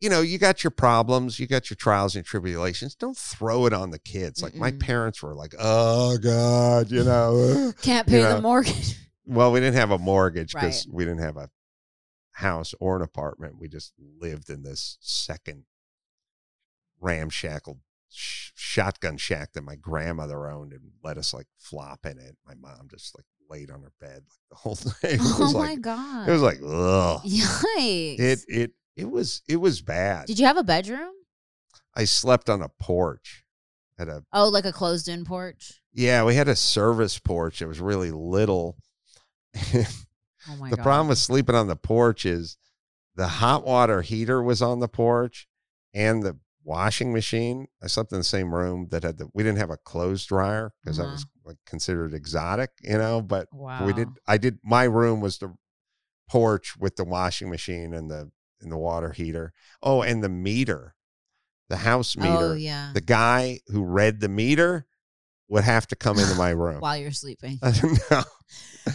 you 0.00 0.08
know, 0.10 0.20
you 0.20 0.36
got 0.38 0.64
your 0.64 0.72
problems, 0.72 1.38
you 1.38 1.46
got 1.46 1.70
your 1.70 1.76
trials 1.76 2.16
and 2.16 2.24
tribulations. 2.24 2.96
Don't 2.96 3.16
throw 3.16 3.66
it 3.66 3.72
on 3.72 3.90
the 3.90 4.00
kids. 4.00 4.42
Like 4.42 4.54
my 4.56 4.72
Mm-mm. 4.72 4.80
parents 4.80 5.22
were 5.22 5.34
like, 5.34 5.54
"Oh 5.58 6.18
God," 6.18 6.90
you 6.90 7.04
know. 7.04 7.72
Can't 7.82 8.08
You 8.10 8.14
pay 8.18 8.22
know, 8.22 8.36
the 8.36 8.42
mortgage. 8.42 8.96
Well, 9.24 9.52
we 9.52 9.60
didn't 9.60 9.76
have 9.76 9.92
a 9.92 9.98
mortgage 9.98 10.52
because 10.52 10.84
Right. 10.84 10.94
we 10.94 11.04
didn't 11.04 11.20
have 11.20 11.36
a 11.36 11.48
house 12.32 12.74
or 12.80 12.96
an 12.96 13.02
apartment. 13.02 13.56
We 13.60 13.68
just 13.68 13.92
lived 14.18 14.50
in 14.50 14.64
this 14.64 14.98
second 15.00 15.62
ramshackle 17.00 17.78
sh- 18.12 18.50
shotgun 18.54 19.16
shack 19.16 19.52
that 19.52 19.62
my 19.64 19.76
grandmother 19.76 20.48
owned 20.50 20.72
and 20.72 20.92
let 21.02 21.18
us 21.18 21.32
like 21.34 21.46
flop 21.58 22.06
in 22.06 22.18
it. 22.18 22.36
My 22.46 22.54
mom 22.54 22.88
just 22.90 23.16
like 23.16 23.24
laid 23.50 23.70
on 23.70 23.82
her 23.82 23.92
bed 24.00 24.22
like 24.28 24.48
the 24.50 24.56
whole 24.62 24.74
thing. 24.76 25.18
Oh 25.20 25.36
was 25.40 25.54
my 25.54 25.60
like 25.60 25.80
god. 25.80 26.28
it 26.28 26.32
was 26.32 26.42
like 26.42 26.58
ugh. 26.64 27.22
Yikes. 27.24 28.18
It 28.20 28.40
it 28.48 28.70
it 28.96 29.10
was 29.10 29.42
it 29.48 29.56
was 29.56 29.80
bad. 29.82 30.26
Did 30.26 30.38
you 30.38 30.46
have 30.46 30.56
a 30.56 30.62
bedroom? 30.64 31.12
I 31.94 32.04
slept 32.04 32.48
on 32.48 32.62
a 32.62 32.68
porch 32.68 33.44
at 33.98 34.08
a 34.08 34.24
Oh, 34.32 34.48
like 34.48 34.64
a 34.64 34.72
closed 34.72 35.08
in 35.08 35.24
porch? 35.24 35.80
yeah, 35.92 36.24
we 36.24 36.34
had 36.34 36.48
a 36.48 36.56
service 36.56 37.18
porch. 37.18 37.60
It 37.60 37.66
was 37.66 37.80
really 37.80 38.10
little. 38.10 38.76
Oh 39.56 39.84
my 40.58 40.70
the 40.70 40.76
god. 40.76 40.82
problem 40.82 41.08
with 41.08 41.18
sleeping 41.18 41.54
on 41.54 41.66
the 41.68 41.76
porch 41.76 42.24
is 42.24 42.56
the 43.14 43.26
hot 43.28 43.66
water 43.66 44.00
heater 44.02 44.42
was 44.42 44.62
on 44.62 44.80
the 44.80 44.88
porch 44.88 45.46
and 45.94 46.22
the 46.22 46.38
washing 46.64 47.12
machine. 47.12 47.66
I 47.82 47.86
slept 47.86 48.12
in 48.12 48.18
the 48.18 48.24
same 48.24 48.54
room 48.54 48.88
that 48.90 49.02
had 49.02 49.18
the 49.18 49.28
we 49.34 49.42
didn't 49.42 49.58
have 49.58 49.70
a 49.70 49.76
clothes 49.76 50.24
dryer 50.24 50.72
because 50.82 50.98
Uh-huh. 50.98 51.08
I 51.08 51.12
was 51.12 51.26
like 51.44 51.56
considered 51.66 52.14
exotic, 52.14 52.70
you 52.82 52.98
know, 52.98 53.20
but 53.20 53.48
wow. 53.52 53.84
we 53.86 53.92
did 53.92 54.08
I 54.26 54.38
did 54.38 54.58
my 54.64 54.84
room 54.84 55.20
was 55.20 55.38
the 55.38 55.54
porch 56.28 56.76
with 56.78 56.96
the 56.96 57.04
washing 57.04 57.50
machine 57.50 57.92
and 57.94 58.10
the 58.10 58.30
and 58.60 58.70
the 58.70 58.78
water 58.78 59.10
heater. 59.12 59.52
Oh, 59.82 60.02
and 60.02 60.22
the 60.22 60.28
meter. 60.28 60.94
The 61.68 61.76
house 61.78 62.16
meter. 62.16 62.52
Oh 62.52 62.52
yeah. 62.52 62.90
The 62.94 63.00
guy 63.00 63.60
who 63.68 63.82
read 63.84 64.20
the 64.20 64.28
meter 64.28 64.86
would 65.48 65.64
have 65.64 65.86
to 65.88 65.96
come 65.96 66.18
into 66.18 66.34
my 66.36 66.50
room. 66.64 66.80
While 66.80 66.96
you're 66.96 67.10
sleeping. 67.12 67.58
no. 68.10 68.22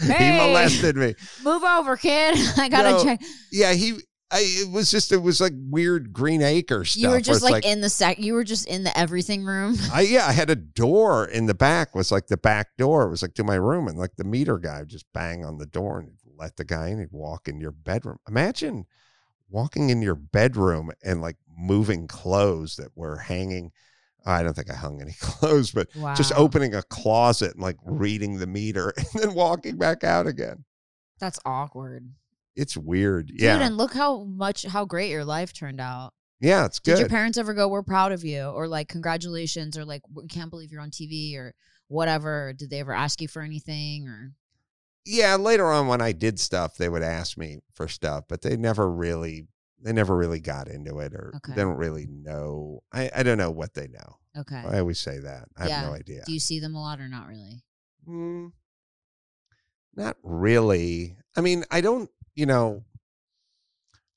He 0.02 0.32
molested 0.32 0.96
me. 0.96 1.16
Move 1.44 1.64
over, 1.64 1.98
kid. 1.98 2.36
I 2.58 2.70
gotta 2.70 2.92
No, 2.92 3.04
check. 3.04 3.22
Yeah, 3.52 3.74
he. 3.74 4.00
I, 4.30 4.40
it 4.42 4.72
was 4.72 4.92
just 4.92 5.14
it 5.14 5.22
was 5.22 5.40
like 5.40 5.54
weird 5.56 6.12
Green 6.12 6.42
Acre 6.42 6.84
stuff. 6.84 7.02
You 7.02 7.10
were 7.10 7.22
just 7.22 7.44
it's 7.44 7.52
like, 7.52 7.66
in 7.66 7.80
the 7.80 7.90
sec. 7.90 8.20
You 8.20 8.34
were 8.34 8.44
just 8.44 8.68
in 8.68 8.84
the 8.84 8.98
everything 8.98 9.46
room. 9.46 9.78
I 9.94 10.02
yeah, 10.02 10.28
I 10.28 10.34
had 10.34 10.50
a 10.50 10.56
door 10.56 11.26
in 11.26 11.46
the 11.46 11.54
back. 11.54 11.96
Was 11.96 12.12
like 12.12 12.28
the 12.28 12.38
back 12.38 12.76
door. 12.78 13.04
It 13.04 13.10
was 13.10 13.22
like 13.22 13.36
to 13.36 13.44
my 13.46 13.56
room, 13.56 13.88
and 13.88 13.98
like 13.98 14.18
the 14.18 14.26
meter 14.26 14.58
guy 14.58 14.80
would 14.80 14.90
just 14.90 15.06
bang 15.14 15.46
on 15.46 15.58
the 15.58 15.66
door 15.66 16.00
and 16.00 16.12
let 16.38 16.58
the 16.58 16.66
guy 16.66 16.90
in. 16.90 17.00
He'd 17.00 17.12
walk 17.12 17.48
in 17.48 17.62
your 17.62 17.72
bedroom. 17.72 18.18
Imagine 18.28 18.86
walking 19.50 19.90
in 19.90 20.02
your 20.02 20.16
bedroom 20.16 20.92
and 21.04 21.22
like 21.22 21.38
moving 21.58 22.08
clothes 22.08 22.76
that 22.76 22.90
were 22.96 23.18
hanging. 23.18 23.72
I 24.26 24.44
don't 24.44 24.54
think 24.54 24.70
I 24.70 24.76
hung 24.76 25.02
any 25.02 25.14
clothes, 25.22 25.72
but 25.72 25.88
just 26.16 26.34
opening 26.36 26.76
a 26.76 26.84
closet 26.84 27.54
and 27.54 27.62
like 27.62 27.78
reading 27.86 28.40
the 28.40 28.48
meter 28.48 28.94
and 28.98 29.08
then 29.24 29.34
walking 29.34 29.78
back 29.78 30.04
out 30.04 30.28
again. 30.28 30.66
That's 31.20 31.40
awkward. 31.46 32.10
It's 32.58 32.76
weird. 32.76 33.28
Dude, 33.28 33.40
yeah. 33.42 33.60
and 33.62 33.78
look 33.78 33.94
how 33.94 34.24
much 34.24 34.64
how 34.66 34.84
great 34.84 35.10
your 35.12 35.24
life 35.24 35.54
turned 35.54 35.80
out. 35.80 36.14
yeah, 36.42 36.66
it's 36.66 36.80
good. 36.80 36.94
Did 36.96 37.00
your 37.02 37.10
parents 37.10 37.38
ever 37.38 37.54
go, 37.54 37.68
"We're 37.68 37.84
proud 37.84 38.12
of 38.12 38.26
you," 38.26 38.42
or 38.44 38.68
like, 38.68 38.90
"Congratulations," 38.90 39.78
or 39.78 39.86
like, 39.86 40.02
"We 40.14 40.28
can't 40.28 40.50
believe 40.50 40.72
you're 40.72 40.82
on 40.82 40.92
TV," 40.92 41.36
or 41.38 41.54
whatever? 41.88 42.54
Did 42.54 42.70
they 42.72 42.80
ever 42.80 42.94
ask 42.94 43.22
you 43.22 43.28
for 43.28 43.42
anything? 43.44 44.08
Or 44.08 44.34
yeah, 45.06 45.36
later 45.36 45.68
on 45.72 45.88
when 45.88 46.02
I 46.02 46.12
did 46.12 46.40
stuff, 46.40 46.76
they 46.76 46.90
would 46.90 47.04
ask 47.04 47.38
me 47.38 47.60
for 47.74 47.88
stuff, 47.88 48.26
but 48.28 48.42
they 48.42 48.58
never 48.58 48.92
really 48.92 49.48
they 49.80 49.94
never 49.94 50.18
really 50.18 50.40
got 50.40 50.68
into 50.68 50.98
it 51.00 51.14
or 51.14 51.34
Okay. 51.38 51.54
they 51.56 51.62
don't 51.62 51.78
really 51.78 52.08
know. 52.08 52.82
I, 52.92 53.12
I 53.16 53.22
don't 53.24 53.38
know 53.38 53.52
what 53.52 53.76
they 53.76 53.88
know. 53.88 54.18
okay, 54.36 54.56
I 54.68 54.80
always 54.80 55.00
say 55.00 55.20
that. 55.20 55.48
I 55.56 55.68
Yeah. 55.68 55.80
have 55.82 55.90
no 55.90 55.94
idea. 55.96 56.24
do 56.26 56.34
you 56.34 56.40
see 56.40 56.60
them 56.60 56.74
a 56.76 56.82
lot 56.82 57.00
or 57.00 57.08
not 57.08 57.28
really? 57.28 57.62
Mm, 58.10 58.52
not 59.96 60.18
really. 60.24 61.18
I 61.36 61.42
mean, 61.42 61.64
I 61.72 61.82
don't, 61.82 62.10
you 62.38 62.46
know, 62.46 62.84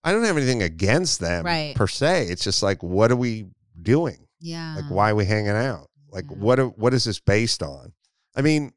I 0.04 0.12
don't 0.12 0.24
have 0.24 0.36
anything 0.36 0.62
against 0.62 1.20
them 1.20 1.44
Right. 1.44 1.74
per 1.74 1.86
se. 1.86 2.26
It's 2.28 2.44
just 2.44 2.62
like, 2.62 2.82
what 2.82 3.10
are 3.10 3.16
we 3.16 3.46
doing? 3.80 4.26
Yeah. 4.40 4.76
Like, 4.76 4.90
why 4.90 5.10
are 5.10 5.14
we 5.14 5.24
hanging 5.24 5.48
out? 5.50 5.88
Like, 6.10 6.26
Yeah. 6.30 6.36
what, 6.36 6.58
are- 6.60 6.66
what 6.68 6.94
is 6.94 7.04
this 7.04 7.18
based 7.18 7.62
on? 7.62 7.92
I 8.36 8.42
mean, 8.42 8.72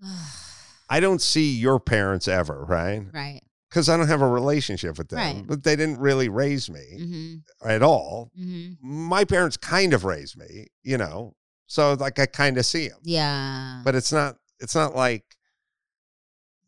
I 0.88 1.00
don't 1.00 1.22
see 1.22 1.56
your 1.56 1.80
parents 1.80 2.28
ever, 2.28 2.64
right? 2.64 3.06
right. 3.12 3.40
Because 3.68 3.88
I 3.88 3.96
don't 3.96 4.06
have 4.08 4.22
a 4.22 4.28
relationship 4.28 4.98
with 4.98 5.08
them, 5.08 5.18
Right. 5.18 5.46
but 5.46 5.62
they 5.64 5.74
didn't 5.76 5.98
really 5.98 6.28
raise 6.28 6.68
me 6.70 6.84
Mm-hmm. 6.98 7.68
at 7.68 7.82
all. 7.82 8.30
Mm-hmm. 8.38 8.74
My 9.08 9.24
parents 9.24 9.56
kind 9.56 9.92
of 9.92 10.04
raised 10.04 10.36
me, 10.36 10.66
you 10.82 10.96
know, 10.98 11.34
so 11.66 11.94
like 11.94 12.18
I 12.18 12.26
kind 12.26 12.56
of 12.58 12.64
see 12.66 12.88
them. 12.88 12.98
Yeah. 13.02 13.80
but 13.84 13.94
it's 13.94 14.12
not 14.12 14.36
it's 14.60 14.74
not 14.74 14.94
like 14.94 15.24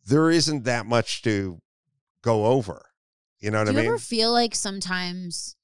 there 0.04 0.30
isn't 0.30 0.64
that 0.64 0.86
much 0.86 1.22
to 1.22 1.60
go 2.22 2.46
over 2.46 2.86
you 3.40 3.50
know 3.50 3.58
what 3.58 3.64
Do 3.66 3.70
i 3.70 3.72
you 3.74 3.78
mean 3.80 3.86
ever 3.88 3.98
feel 3.98 4.32
like 4.32 4.54
sometimes, 4.54 5.54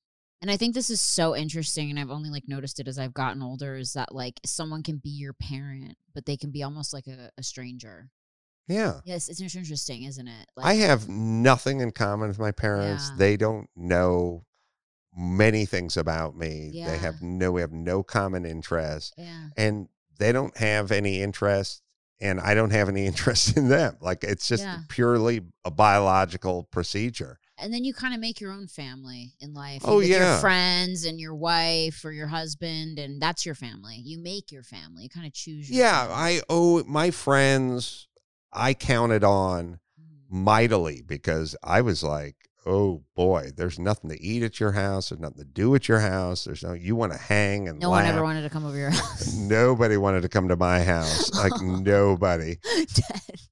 and 0.41 0.51
I 0.51 0.57
think 0.57 0.75
this 0.75 0.91
is 0.91 1.01
so 1.01 1.35
interesting, 1.35 1.91
and 1.91 1.99
I've 1.99 2.11
only 2.11 2.31
like 2.31 2.45
noticed 2.47 2.79
it 2.79 2.87
as 2.87 2.99
I've 2.99 3.15
gotten 3.15 3.43
older, 3.43 3.77
is 3.77 3.95
that 3.95 4.15
like 4.15 4.39
someone 4.45 4.83
can 4.83 4.99
be 4.99 5.09
your 5.11 5.33
parent, 5.33 5.97
but 6.15 6.27
they 6.27 6.37
can 6.37 6.51
be 6.51 6.63
almost 6.63 6.93
like 6.93 7.07
a, 7.07 7.31
a 7.39 7.43
stranger. 7.43 8.11
yeah 8.69 9.01
Yes, 9.05 9.29
it's 9.29 9.41
interesting, 9.41 10.05
isn't 10.05 10.29
it? 10.29 10.47
Like, 10.57 10.67
i 10.67 10.75
have 10.75 11.09
nothing 11.09 11.81
in 11.81 11.91
common 11.91 12.29
with 12.29 12.39
my 12.39 12.53
parents 12.53 13.09
Yeah. 13.11 13.17
they 13.19 13.37
don't 13.37 13.69
know 13.75 14.45
many 15.17 15.65
things 15.65 15.97
about 15.97 16.37
me 16.37 16.71
Yeah. 16.73 16.91
they 16.91 16.99
have 16.99 17.23
no 17.23 17.53
we 17.53 17.61
have 17.61 17.73
no 17.73 18.03
common 18.03 18.45
interest 18.45 19.15
yeah, 19.17 19.49
and 19.57 19.89
they 20.19 20.31
don't 20.33 20.57
have 20.59 20.93
any 20.93 21.23
interest 21.23 21.83
and 22.25 22.41
i 22.41 22.55
don't 22.55 22.71
have 22.71 22.89
any 22.89 23.07
interest 23.13 23.57
in 23.57 23.69
them 23.69 23.97
like 24.01 24.25
it's 24.25 24.49
just 24.49 24.65
Yeah. 24.65 24.79
purely 24.89 25.43
a 25.65 25.71
biological 25.71 26.65
procedure 26.65 27.39
and 27.57 27.73
then 27.73 27.85
you 27.85 27.95
kind 27.95 28.13
of 28.15 28.19
make 28.21 28.41
your 28.41 28.51
own 28.51 28.67
family 28.67 29.35
in 29.39 29.55
life. 29.55 29.83
Oh, 29.85 30.01
yeah. 30.01 30.19
your 30.33 30.39
friends 30.41 31.05
and 31.05 31.21
your 31.21 31.37
wife 31.37 32.05
or 32.05 32.11
your 32.11 32.27
husband, 32.27 32.99
and 32.99 33.23
that's 33.23 33.47
your 33.47 33.55
family. 33.55 33.95
You 33.95 34.19
make 34.19 34.51
your 34.51 34.65
family. 34.65 35.05
You 35.05 35.09
kind 35.09 35.25
of 35.25 35.33
choose. 35.35 35.71
Your 35.71 35.79
yeah 35.85 36.09
family. 36.09 36.39
i 36.39 36.43
owe 36.51 36.83
my 36.83 37.13
friends 37.13 38.09
i 38.53 38.75
counted 38.75 39.23
on 39.23 39.79
Mhm. 40.01 40.31
mightily 40.45 41.01
because 41.07 41.55
I 41.63 41.81
was 41.81 42.03
like, 42.03 42.44
oh 42.67 43.03
boy, 43.15 43.51
there's 43.57 43.79
nothing 43.79 44.11
to 44.11 44.23
eat 44.23 44.43
at 44.43 44.59
your 44.59 44.73
house. 44.73 45.11
There's 45.11 45.21
nothing 45.21 45.39
to 45.39 45.45
do 45.45 45.75
at 45.75 45.89
your 45.89 46.01
house. 46.01 46.45
There's 46.45 46.63
no, 46.63 46.73
you 46.73 46.97
want 46.97 47.13
to 47.13 47.19
hang 47.19 47.69
and 47.69 47.79
No 47.79 47.91
one 47.91 48.05
ever 48.05 48.23
wanted 48.23 48.43
to 48.43 48.51
come 48.51 48.65
over 48.65 48.77
your 48.77 48.91
house. 48.91 49.35
Nobody 49.35 49.97
wanted 49.97 50.23
to 50.23 50.29
come 50.29 50.49
to 50.49 50.57
my 50.57 50.83
house, 50.83 51.33
like 51.35 51.53
nobody. 51.63 52.57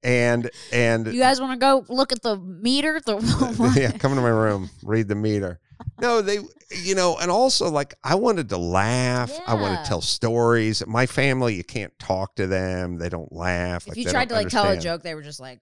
And, 0.02 0.51
and 0.72 1.06
you 1.06 1.20
guys 1.20 1.40
want 1.40 1.52
to 1.52 1.59
go 1.59 1.84
look 1.89 2.12
at 2.12 2.22
the 2.22 2.36
meter? 2.36 3.01
The 3.05 3.72
yeah, 3.76 3.90
come 3.93 4.12
into 4.12 4.22
my 4.22 4.28
room, 4.28 4.70
read 4.82 5.09
the 5.09 5.14
meter. 5.14 5.60
No, 6.01 6.22
they, 6.22 6.39
you 6.82 6.94
know, 6.94 7.16
and 7.20 7.30
also 7.30 7.68
like 7.70 7.94
I 8.05 8.14
wanted 8.14 8.48
to 8.51 8.56
laugh. 8.56 9.32
I 9.47 9.55
want 9.55 9.82
to 9.82 9.89
tell 9.89 10.01
stories. 10.01 10.84
My 10.86 11.06
family, 11.06 11.56
you 11.56 11.64
can't 11.64 11.97
talk 11.98 12.36
to 12.36 12.47
them. 12.47 12.98
They 12.98 13.09
don't 13.09 13.32
laugh. 13.32 13.82
If 13.82 13.89
like, 13.89 13.97
you 13.98 14.05
tried 14.05 14.28
to 14.28 14.34
like 14.34 14.48
tell 14.48 14.68
a 14.68 14.78
joke, 14.78 15.02
they 15.02 15.14
were 15.14 15.22
just 15.22 15.40
like, 15.40 15.60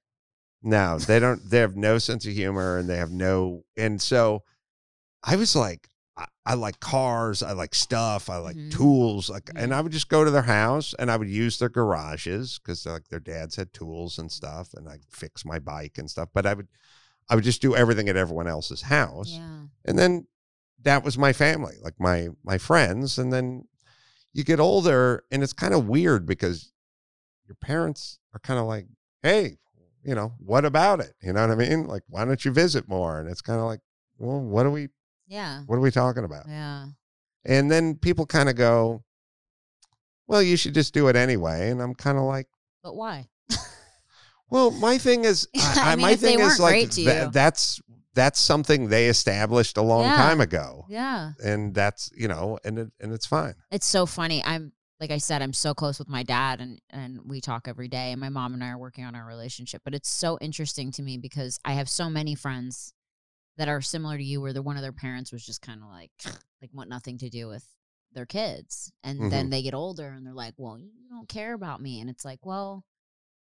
No, 0.63 0.99
they 0.99 1.19
don't. 1.19 1.49
They 1.49 1.59
have 1.59 1.77
no 1.77 1.99
sense 1.99 2.27
of 2.27 2.33
humor, 2.33 2.77
and 2.79 2.89
they 2.89 2.97
have 2.97 3.11
no. 3.11 3.65
And 3.77 4.01
so, 4.01 4.43
I 5.23 5.37
was 5.37 5.57
like, 5.57 5.89
I, 6.17 6.27
I 6.45 6.55
like 6.55 6.81
cars, 6.81 7.43
I 7.43 7.53
like 7.53 7.75
stuff, 7.75 8.29
I 8.29 8.37
like 8.37 8.57
Mhm. 8.57 8.71
tools, 8.71 9.31
like, 9.31 9.51
and. 9.57 9.73
I 9.75 9.81
would 9.81 9.93
just 9.93 10.09
go 10.11 10.25
to 10.25 10.31
their 10.31 10.43
house 10.43 10.95
and 10.99 11.11
I 11.11 11.17
would 11.17 11.31
use 11.31 11.59
their 11.59 11.69
garages 11.71 12.59
because 12.59 12.85
like 12.85 13.09
their 13.09 13.21
dads 13.21 13.57
had 13.57 13.73
tools 13.73 14.19
and 14.19 14.31
stuff, 14.31 14.75
and 14.75 14.89
I'd 14.89 15.05
fix 15.11 15.45
my 15.45 15.59
bike 15.59 15.97
and 15.97 16.11
stuff. 16.11 16.29
But 16.35 16.45
I 16.45 16.55
would, 16.55 16.69
I 17.31 17.35
would 17.37 17.45
just 17.45 17.63
do 17.63 17.75
everything 17.75 18.09
at 18.09 18.17
everyone 18.17 18.49
else's 18.49 18.83
house, 18.83 19.31
yeah, 19.39 19.67
and 19.87 19.99
then 19.99 20.27
that 20.83 21.05
was 21.05 21.17
my 21.17 21.33
family, 21.33 21.77
like 21.81 21.99
my 21.99 22.29
my 22.45 22.59
friends, 22.59 23.19
and 23.19 23.33
then 23.33 23.67
you 24.35 24.45
get 24.45 24.61
older, 24.61 25.25
and 25.31 25.43
it's 25.43 25.53
kind 25.55 25.73
of 25.75 25.89
weird 25.89 26.27
because 26.27 26.73
your 27.47 27.57
parents 27.57 28.19
are 28.35 28.39
kind 28.41 28.61
of 28.61 28.67
like, 28.67 28.87
hey, 29.23 29.57
you 30.05 30.15
know, 30.15 30.33
what 30.39 30.65
about 30.65 31.01
it? 31.01 31.13
You 31.23 31.33
know 31.33 31.43
what 31.47 31.51
I 31.51 31.55
mean? 31.69 31.87
Like, 31.87 32.03
why 32.09 32.25
don't 32.25 32.45
you 32.45 32.53
visit 32.53 32.89
more? 32.89 33.19
And 33.21 33.29
it's 33.29 33.43
kind 33.43 33.61
of 33.61 33.67
like, 33.67 33.81
well, 34.19 34.41
what 34.41 34.67
are 34.67 34.71
we, 34.71 34.89
yeah, 35.27 35.63
what 35.67 35.77
are 35.77 35.81
we 35.81 35.91
talking 35.91 36.25
about? 36.25 36.47
yeah. 36.49 36.87
And 37.45 37.71
then 37.71 37.95
people 37.97 38.27
kind 38.27 38.49
of 38.51 38.57
go, 38.57 39.03
well, 40.27 40.43
you 40.43 40.57
should 40.57 40.75
just 40.75 40.93
do 40.95 41.09
it 41.09 41.17
anyway. 41.17 41.71
And 41.71 41.81
I'm 41.83 41.95
kind 41.95 42.19
of 42.19 42.25
like, 42.25 42.47
But 42.83 42.95
why? 42.97 43.29
well, 44.51 44.71
my 44.73 44.99
thing 44.99 45.25
is, 45.25 45.49
I, 45.57 45.93
I 45.93 45.97
mean, 45.97 46.03
my 46.07 46.11
if 46.13 46.21
they 46.21 46.37
thing 46.37 46.41
is 46.45 46.59
like, 46.61 46.73
great 46.73 46.91
to 46.93 47.05
tha- 47.05 47.21
you. 47.27 47.31
that's 47.33 47.81
that's 48.15 48.41
something 48.41 48.89
they 48.89 49.07
established 49.09 49.77
a 49.77 49.83
long 49.83 50.03
Yeah. 50.03 50.17
time 50.17 50.41
ago, 50.41 50.85
Yeah, 50.89 51.33
and 51.43 51.73
that's 51.75 52.11
you 52.17 52.27
know, 52.29 52.59
and 52.65 52.79
it, 52.79 52.89
and 53.01 53.13
it's 53.13 53.27
fine. 53.27 53.55
it's 53.71 53.87
so 53.87 54.05
funny. 54.07 54.43
I'm 54.45 54.73
like 55.01 55.11
I 55.11 55.19
said, 55.19 55.41
I'm 55.43 55.53
so 55.55 55.73
close 55.75 55.99
with 55.99 56.09
my 56.09 56.23
dad, 56.23 56.61
and 56.61 56.79
and 56.91 57.21
we 57.25 57.41
talk 57.41 57.67
every 57.67 57.89
day. 57.89 58.13
And 58.13 58.21
my 58.21 58.29
mom 58.29 58.53
and 58.55 58.63
I 58.63 58.69
are 58.71 58.79
working 58.79 59.05
on 59.05 59.15
our 59.15 59.27
relationship. 59.27 59.81
But 59.85 59.95
it's 59.95 60.11
so 60.11 60.39
interesting 60.41 60.93
to 60.93 61.03
me 61.03 61.17
because 61.17 61.59
I 61.65 61.73
have 61.73 61.89
so 61.89 62.11
many 62.11 62.35
friends 62.35 62.93
that 63.57 63.69
are 63.69 63.81
similar 63.81 64.17
to 64.19 64.23
you, 64.25 64.41
where 64.41 64.53
the 64.53 64.63
one 64.63 64.77
of 64.77 64.83
their 64.83 64.93
parents 64.93 65.33
was 65.33 65.45
just 65.45 65.63
kind 65.63 65.83
of 65.83 65.89
like 65.89 66.11
like 66.63 66.71
want 66.73 66.91
nothing 66.91 67.19
to 67.19 67.31
do 67.31 67.49
with 67.49 67.67
their 68.13 68.27
kids, 68.27 68.93
and 69.03 69.19
Mm-hmm. 69.21 69.31
then 69.31 69.51
they 69.51 69.63
get 69.63 69.73
older 69.75 70.09
and 70.09 70.27
they're 70.27 70.35
like, 70.35 70.55
well, 70.57 70.79
you 70.79 70.91
don't 71.09 71.29
care 71.29 71.55
about 71.55 71.81
me, 71.81 72.01
and 72.01 72.11
it's 72.11 72.25
like, 72.25 72.45
well. 72.45 72.85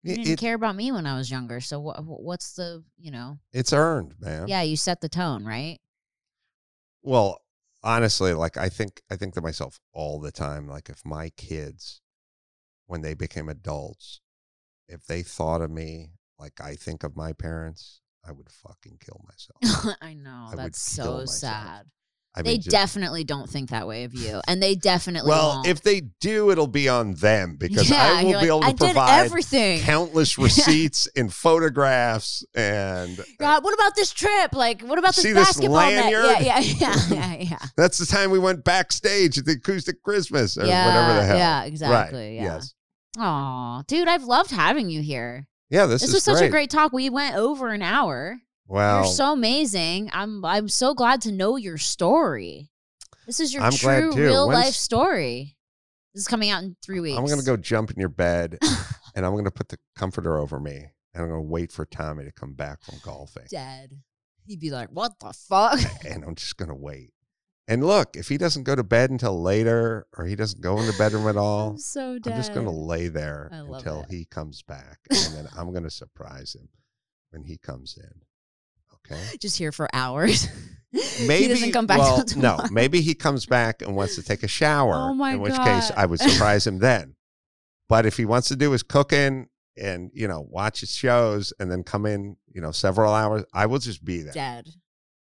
You 0.04 0.16
didn't 0.16 0.32
it- 0.32 0.38
care 0.40 0.54
about 0.56 0.74
me 0.74 0.90
when 0.90 1.06
I 1.06 1.16
was 1.16 1.30
younger, 1.30 1.60
so 1.60 1.78
what? 1.78 2.02
What's 2.04 2.54
the 2.54 2.82
you 2.98 3.12
know? 3.12 3.38
it's 3.52 3.72
earned, 3.72 4.16
man. 4.18 4.48
Yeah, 4.48 4.62
you 4.62 4.76
set 4.76 5.00
the 5.00 5.08
tone, 5.08 5.44
right? 5.44 5.78
Well, 7.02 7.41
honestly, 7.82 8.34
like 8.34 8.56
I 8.56 8.68
think 8.68 9.02
I 9.10 9.16
think 9.16 9.34
to 9.34 9.40
myself 9.40 9.80
all 9.92 10.20
the 10.20 10.32
time, 10.32 10.68
like 10.68 10.88
if 10.88 11.04
my 11.04 11.30
kids, 11.30 12.00
when 12.86 13.02
they 13.02 13.14
became 13.14 13.48
adults, 13.48 14.20
if 14.88 15.06
they 15.06 15.22
thought 15.22 15.60
of 15.60 15.70
me 15.70 16.12
like 16.38 16.60
I 16.60 16.74
think 16.74 17.04
of 17.04 17.16
my 17.16 17.32
parents, 17.32 18.00
I 18.26 18.32
would 18.32 18.50
fucking 18.50 18.98
kill 19.00 19.24
myself. 19.26 19.96
I 20.02 20.14
know 20.14 20.48
I 20.52 20.56
that's 20.56 20.80
so 20.80 21.24
sad. 21.26 21.86
I 22.34 22.40
they 22.42 22.52
mean, 22.52 22.62
just- 22.62 22.70
definitely 22.70 23.24
don't 23.24 23.48
think 23.48 23.70
that 23.70 23.86
way 23.86 24.04
of 24.04 24.14
you, 24.14 24.40
and 24.48 24.62
they 24.62 24.74
definitely 24.74 25.28
well, 25.28 25.56
won't. 25.56 25.66
if 25.66 25.82
they 25.82 26.00
do, 26.00 26.50
it'll 26.50 26.66
be 26.66 26.88
on 26.88 27.14
them 27.14 27.56
because 27.56 27.90
Yeah, 27.90 28.02
I 28.02 28.24
will 28.24 28.30
be 28.30 28.34
like, 28.34 28.46
able 28.46 28.60
to 28.60 28.66
I 28.66 28.72
provide 28.72 29.24
everything. 29.26 29.80
countless 29.80 30.38
receipts 30.38 31.06
and 31.14 31.32
photographs 31.32 32.44
and 32.54 33.20
uh, 33.20 33.24
God, 33.38 33.64
what 33.64 33.74
about 33.74 33.94
this 33.96 34.12
trip? 34.12 34.54
Like, 34.54 34.80
what 34.82 34.98
about 34.98 35.14
this 35.14 35.24
See 35.24 35.32
this 35.32 35.48
basketball 35.48 35.90
net? 35.90 36.10
Yeah, 36.10 36.38
yeah, 36.38 36.58
yeah, 36.60 36.96
yeah, 37.10 37.34
yeah. 37.50 37.58
that's 37.76 37.98
the 37.98 38.06
time 38.06 38.30
we 38.30 38.38
went 38.38 38.64
backstage 38.64 39.36
at 39.36 39.44
the 39.44 39.52
acoustic 39.52 40.02
Christmas 40.02 40.56
or 40.56 40.64
yeah, 40.64 40.86
whatever 40.86 41.20
the 41.20 41.26
hell. 41.26 41.36
Yeah, 41.36 41.64
exactly. 41.64 42.18
Right. 42.18 42.34
Yeah. 42.34 42.42
Yes. 42.54 42.74
Aw, 43.18 43.82
dude, 43.86 44.08
I've 44.08 44.24
loved 44.24 44.50
having 44.50 44.88
you 44.88 45.02
here. 45.02 45.46
Yeah, 45.68 45.86
this, 45.86 46.00
This, 46.00 46.08
is 46.10 46.14
was 46.14 46.24
such 46.24 46.42
a 46.42 46.48
great 46.48 46.70
talk. 46.70 46.92
We 46.92 47.10
went 47.10 47.36
over 47.36 47.68
an 47.68 47.82
hour. 47.82 48.38
Wow. 48.72 49.02
You're 49.02 49.12
so 49.12 49.32
amazing. 49.34 50.08
I'm 50.14 50.42
I'm 50.46 50.68
so 50.68 50.94
glad 50.94 51.20
to 51.22 51.32
know 51.32 51.56
your 51.56 51.76
story. 51.76 52.70
This 53.26 53.38
is 53.38 53.52
your 53.52 53.62
I'm 53.62 53.72
true 53.72 54.12
real 54.14 54.48
When's- 54.48 54.64
life 54.64 54.74
story. 54.74 55.56
This 56.14 56.22
is 56.22 56.28
coming 56.28 56.48
out 56.48 56.62
in 56.62 56.74
three 56.82 57.00
weeks. 57.00 57.18
I'm 57.18 57.26
gonna 57.26 57.42
go 57.42 57.58
jump 57.58 57.90
in 57.90 58.00
your 58.00 58.08
bed 58.08 58.58
and 59.14 59.26
I'm 59.26 59.36
gonna 59.36 59.50
put 59.50 59.68
the 59.68 59.78
comforter 59.94 60.38
over 60.38 60.58
me 60.58 60.86
and 61.12 61.22
I'm 61.22 61.28
gonna 61.28 61.42
wait 61.42 61.70
for 61.70 61.84
Tommy 61.84 62.24
to 62.24 62.32
come 62.32 62.54
back 62.54 62.82
from 62.82 62.94
golfing. 63.04 63.44
dead. 63.50 63.90
He'd 64.46 64.58
be 64.60 64.70
like, 64.70 64.88
"What 64.88 65.12
the 65.20 65.34
fuck?" 65.34 65.78
And 66.06 66.24
I'm 66.24 66.34
just 66.34 66.56
gonna 66.56 66.74
wait. 66.74 67.12
And 67.68 67.84
look, 67.86 68.16
if 68.16 68.28
he 68.28 68.38
doesn't 68.38 68.64
go 68.64 68.74
to 68.74 68.82
bed 68.82 69.10
until 69.10 69.40
later 69.40 70.06
or 70.16 70.24
he 70.24 70.34
doesn't 70.34 70.62
go 70.62 70.78
in 70.80 70.86
the 70.86 70.94
bedroom 70.98 71.28
at 71.28 71.36
all, 71.36 71.70
I'm 71.72 71.78
so. 71.94 72.12
I'm 72.14 72.22
just 72.22 72.54
gonna 72.54 72.70
lay 72.72 73.08
there 73.08 73.50
until 73.52 74.00
it. 74.02 74.06
he 74.10 74.24
comes 74.24 74.62
back. 74.62 74.98
And 75.10 75.34
then 75.34 75.48
I'm 75.56 75.72
gonna 75.74 75.90
surprise 75.90 76.54
him 76.54 76.70
when 77.30 77.44
he 77.44 77.58
comes 77.58 77.98
in. 78.02 78.22
Okay. 79.10 79.20
Just 79.40 79.58
here 79.58 79.72
for 79.72 79.88
hours. 79.92 80.48
Maybe 81.26 81.42
he 81.42 81.48
doesn't 81.48 81.72
come 81.72 81.86
back 81.86 81.98
well, 81.98 82.24
no. 82.36 82.58
Maybe 82.70 83.00
he 83.00 83.14
comes 83.14 83.46
back 83.46 83.82
and 83.82 83.96
wants 83.96 84.14
to 84.16 84.22
take 84.22 84.42
a 84.42 84.48
shower. 84.48 84.94
Oh 84.94 85.14
my 85.14 85.32
in 85.34 85.40
which 85.40 85.56
case, 85.56 85.90
I 85.96 86.06
would 86.06 86.20
surprise 86.20 86.66
him 86.66 86.78
then. 86.78 87.16
But 87.88 88.06
if 88.06 88.16
he 88.16 88.24
wants 88.24 88.48
to 88.48 88.56
do 88.56 88.70
his 88.70 88.82
cooking 88.82 89.48
and 89.76 90.10
you 90.14 90.26
know 90.26 90.46
watch 90.48 90.80
his 90.80 90.94
shows 90.94 91.52
and 91.60 91.70
then 91.70 91.82
come 91.82 92.06
in, 92.06 92.36
you 92.50 92.62
know, 92.62 92.70
several 92.70 93.12
hours, 93.12 93.44
I 93.52 93.66
will 93.66 93.80
just 93.80 94.02
be 94.02 94.22
there. 94.22 94.32
Dead. 94.32 94.66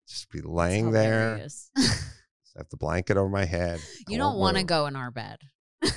Just 0.09 0.28
be 0.32 0.40
laying 0.40 0.90
there, 0.90 1.47
have 1.77 2.69
the 2.70 2.77
blanket 2.77 3.16
over 3.16 3.28
my 3.28 3.45
head. 3.45 3.81
you 4.09 4.16
I 4.16 4.19
don't 4.19 4.39
want 4.39 4.57
to 4.57 4.65
go 4.65 4.86
in 4.86 4.97
our 4.97 5.12
bed. 5.12 5.39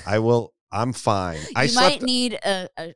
I 0.06 0.20
will. 0.20 0.54
I'm 0.70 0.92
fine. 0.92 1.40
I 1.56 1.64
you 1.64 1.68
slept. 1.70 2.00
might 2.00 2.02
need 2.02 2.34
a, 2.34 2.68
a 2.78 2.94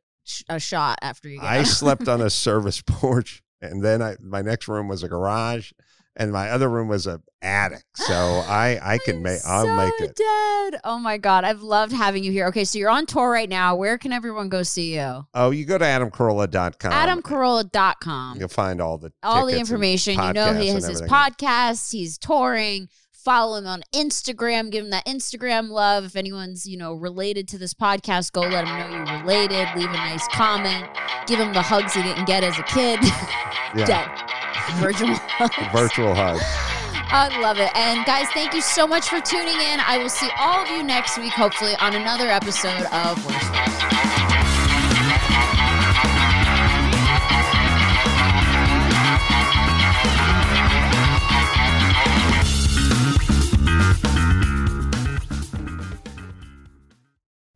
a 0.48 0.60
shot 0.60 0.98
after 1.02 1.28
you 1.28 1.40
get 1.40 1.48
I 1.48 1.62
slept 1.64 2.08
on 2.08 2.20
a 2.20 2.30
service 2.30 2.82
porch, 2.82 3.42
and 3.60 3.82
then 3.84 4.02
I 4.02 4.16
my 4.22 4.42
next 4.42 4.68
room 4.68 4.88
was 4.88 5.02
a 5.02 5.08
garage, 5.08 5.72
and 6.16 6.32
my 6.32 6.50
other 6.50 6.68
room 6.68 6.88
was 6.88 7.06
a 7.06 7.20
attic. 7.42 7.84
So 7.94 8.14
I 8.48 8.78
I 8.82 8.98
can 9.04 9.22
make. 9.22 9.40
I'll 9.46 9.76
make 9.76 9.92
it. 10.00 10.16
Dead. 10.16 10.80
Oh 10.84 10.98
my 11.00 11.16
god, 11.18 11.44
I've 11.44 11.62
loved 11.62 11.92
having 11.92 12.24
you 12.24 12.32
here. 12.32 12.46
Okay, 12.46 12.64
so 12.64 12.78
you're 12.78 12.90
on 12.90 13.06
tour 13.06 13.30
right 13.30 13.48
now. 13.48 13.76
Where 13.76 13.98
can 13.98 14.12
everyone 14.12 14.48
go 14.48 14.62
see 14.62 14.94
you? 14.96 15.26
Oh, 15.34 15.50
you 15.50 15.64
go 15.64 15.78
to 15.78 15.84
adamcarolla.com. 15.84 16.92
AdamCarolla.com. 16.92 18.38
You'll 18.38 18.48
find 18.48 18.80
all 18.80 18.98
the 18.98 19.12
All 19.22 19.46
the 19.46 19.58
information. 19.58 20.14
You 20.22 20.32
know, 20.32 20.52
he 20.54 20.68
has 20.68 20.86
his 20.86 21.00
everything. 21.02 21.08
podcast. 21.08 21.92
He's 21.92 22.18
touring. 22.18 22.88
Follow 23.26 23.58
him 23.58 23.66
on 23.66 23.82
Instagram. 23.92 24.70
Give 24.70 24.84
him 24.84 24.90
that 24.90 25.04
Instagram 25.04 25.68
love. 25.68 26.04
If 26.04 26.14
anyone's 26.14 26.64
you 26.64 26.76
know 26.76 26.94
related 26.94 27.48
to 27.48 27.58
this 27.58 27.74
podcast, 27.74 28.30
go 28.30 28.42
let 28.42 28.68
him 28.68 28.78
know 28.78 28.88
you're 28.88 29.18
related. 29.18 29.66
Leave 29.74 29.90
a 29.90 29.94
nice 29.94 30.28
comment. 30.28 30.86
Give 31.26 31.40
him 31.40 31.52
the 31.52 31.60
hugs 31.60 31.94
he 31.94 32.04
didn't 32.04 32.26
get 32.26 32.44
as 32.44 32.56
a 32.56 32.62
kid. 32.62 33.00
Yeah. 33.74 33.84
Dead. 33.84 34.80
Virtual 34.80 35.12
hugs. 35.12 35.72
Virtual 35.72 36.14
hug. 36.14 36.38
I 37.08 37.36
love 37.40 37.58
it. 37.58 37.76
And 37.76 38.06
guys, 38.06 38.28
thank 38.28 38.54
you 38.54 38.60
so 38.60 38.86
much 38.86 39.08
for 39.08 39.20
tuning 39.20 39.58
in. 39.58 39.80
I 39.80 39.98
will 39.98 40.08
see 40.08 40.28
all 40.38 40.62
of 40.62 40.68
you 40.68 40.84
next 40.84 41.18
week, 41.18 41.32
hopefully, 41.32 41.74
on 41.80 41.96
another 41.96 42.28
episode 42.28 42.86
of 42.92 43.26
Worst 43.26 43.52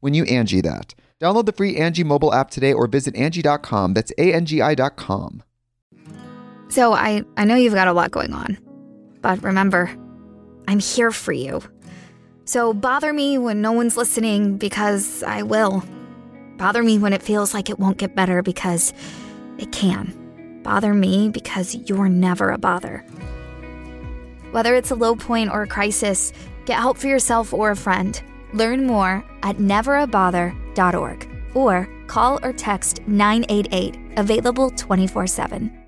when 0.00 0.14
you 0.14 0.24
Angie 0.24 0.60
that. 0.62 0.94
Download 1.20 1.46
the 1.46 1.52
free 1.52 1.76
Angie 1.76 2.04
mobile 2.04 2.32
app 2.32 2.50
today 2.50 2.72
or 2.72 2.86
visit 2.86 3.14
Angie.com. 3.14 3.94
That's 3.94 4.12
A-N-G-I 4.18 4.74
dot 4.74 4.96
com. 4.96 5.42
So 6.68 6.92
I, 6.92 7.24
I 7.36 7.44
know 7.44 7.56
you've 7.56 7.74
got 7.74 7.88
a 7.88 7.92
lot 7.92 8.10
going 8.10 8.32
on, 8.32 8.58
but 9.20 9.42
remember, 9.42 9.90
I'm 10.68 10.78
here 10.78 11.10
for 11.10 11.32
you. 11.32 11.62
So 12.44 12.72
bother 12.72 13.12
me 13.12 13.38
when 13.38 13.60
no 13.60 13.72
one's 13.72 13.96
listening 13.96 14.56
because 14.56 15.22
I 15.22 15.42
will. 15.42 15.84
Bother 16.56 16.82
me 16.82 16.98
when 16.98 17.12
it 17.12 17.22
feels 17.22 17.54
like 17.54 17.70
it 17.70 17.78
won't 17.78 17.98
get 17.98 18.14
better 18.14 18.42
because 18.42 18.92
it 19.58 19.72
can. 19.72 20.60
Bother 20.62 20.94
me 20.94 21.28
because 21.28 21.74
you're 21.74 22.08
never 22.08 22.50
a 22.50 22.58
bother. 22.58 23.04
Whether 24.52 24.74
it's 24.74 24.90
a 24.90 24.96
low 24.96 25.16
point 25.16 25.50
or 25.50 25.62
a 25.62 25.66
crisis, 25.66 26.32
get 26.66 26.78
help 26.78 26.98
for 26.98 27.06
yourself 27.06 27.52
or 27.52 27.70
a 27.70 27.76
friend. 27.76 28.20
Learn 28.52 28.86
more 28.86 29.24
at 29.42 29.56
neverabother.org 29.56 31.28
or 31.54 31.88
call 32.06 32.38
or 32.42 32.52
text 32.52 33.00
988, 33.06 33.96
available 34.16 34.70
24 34.70 35.26
7. 35.26 35.79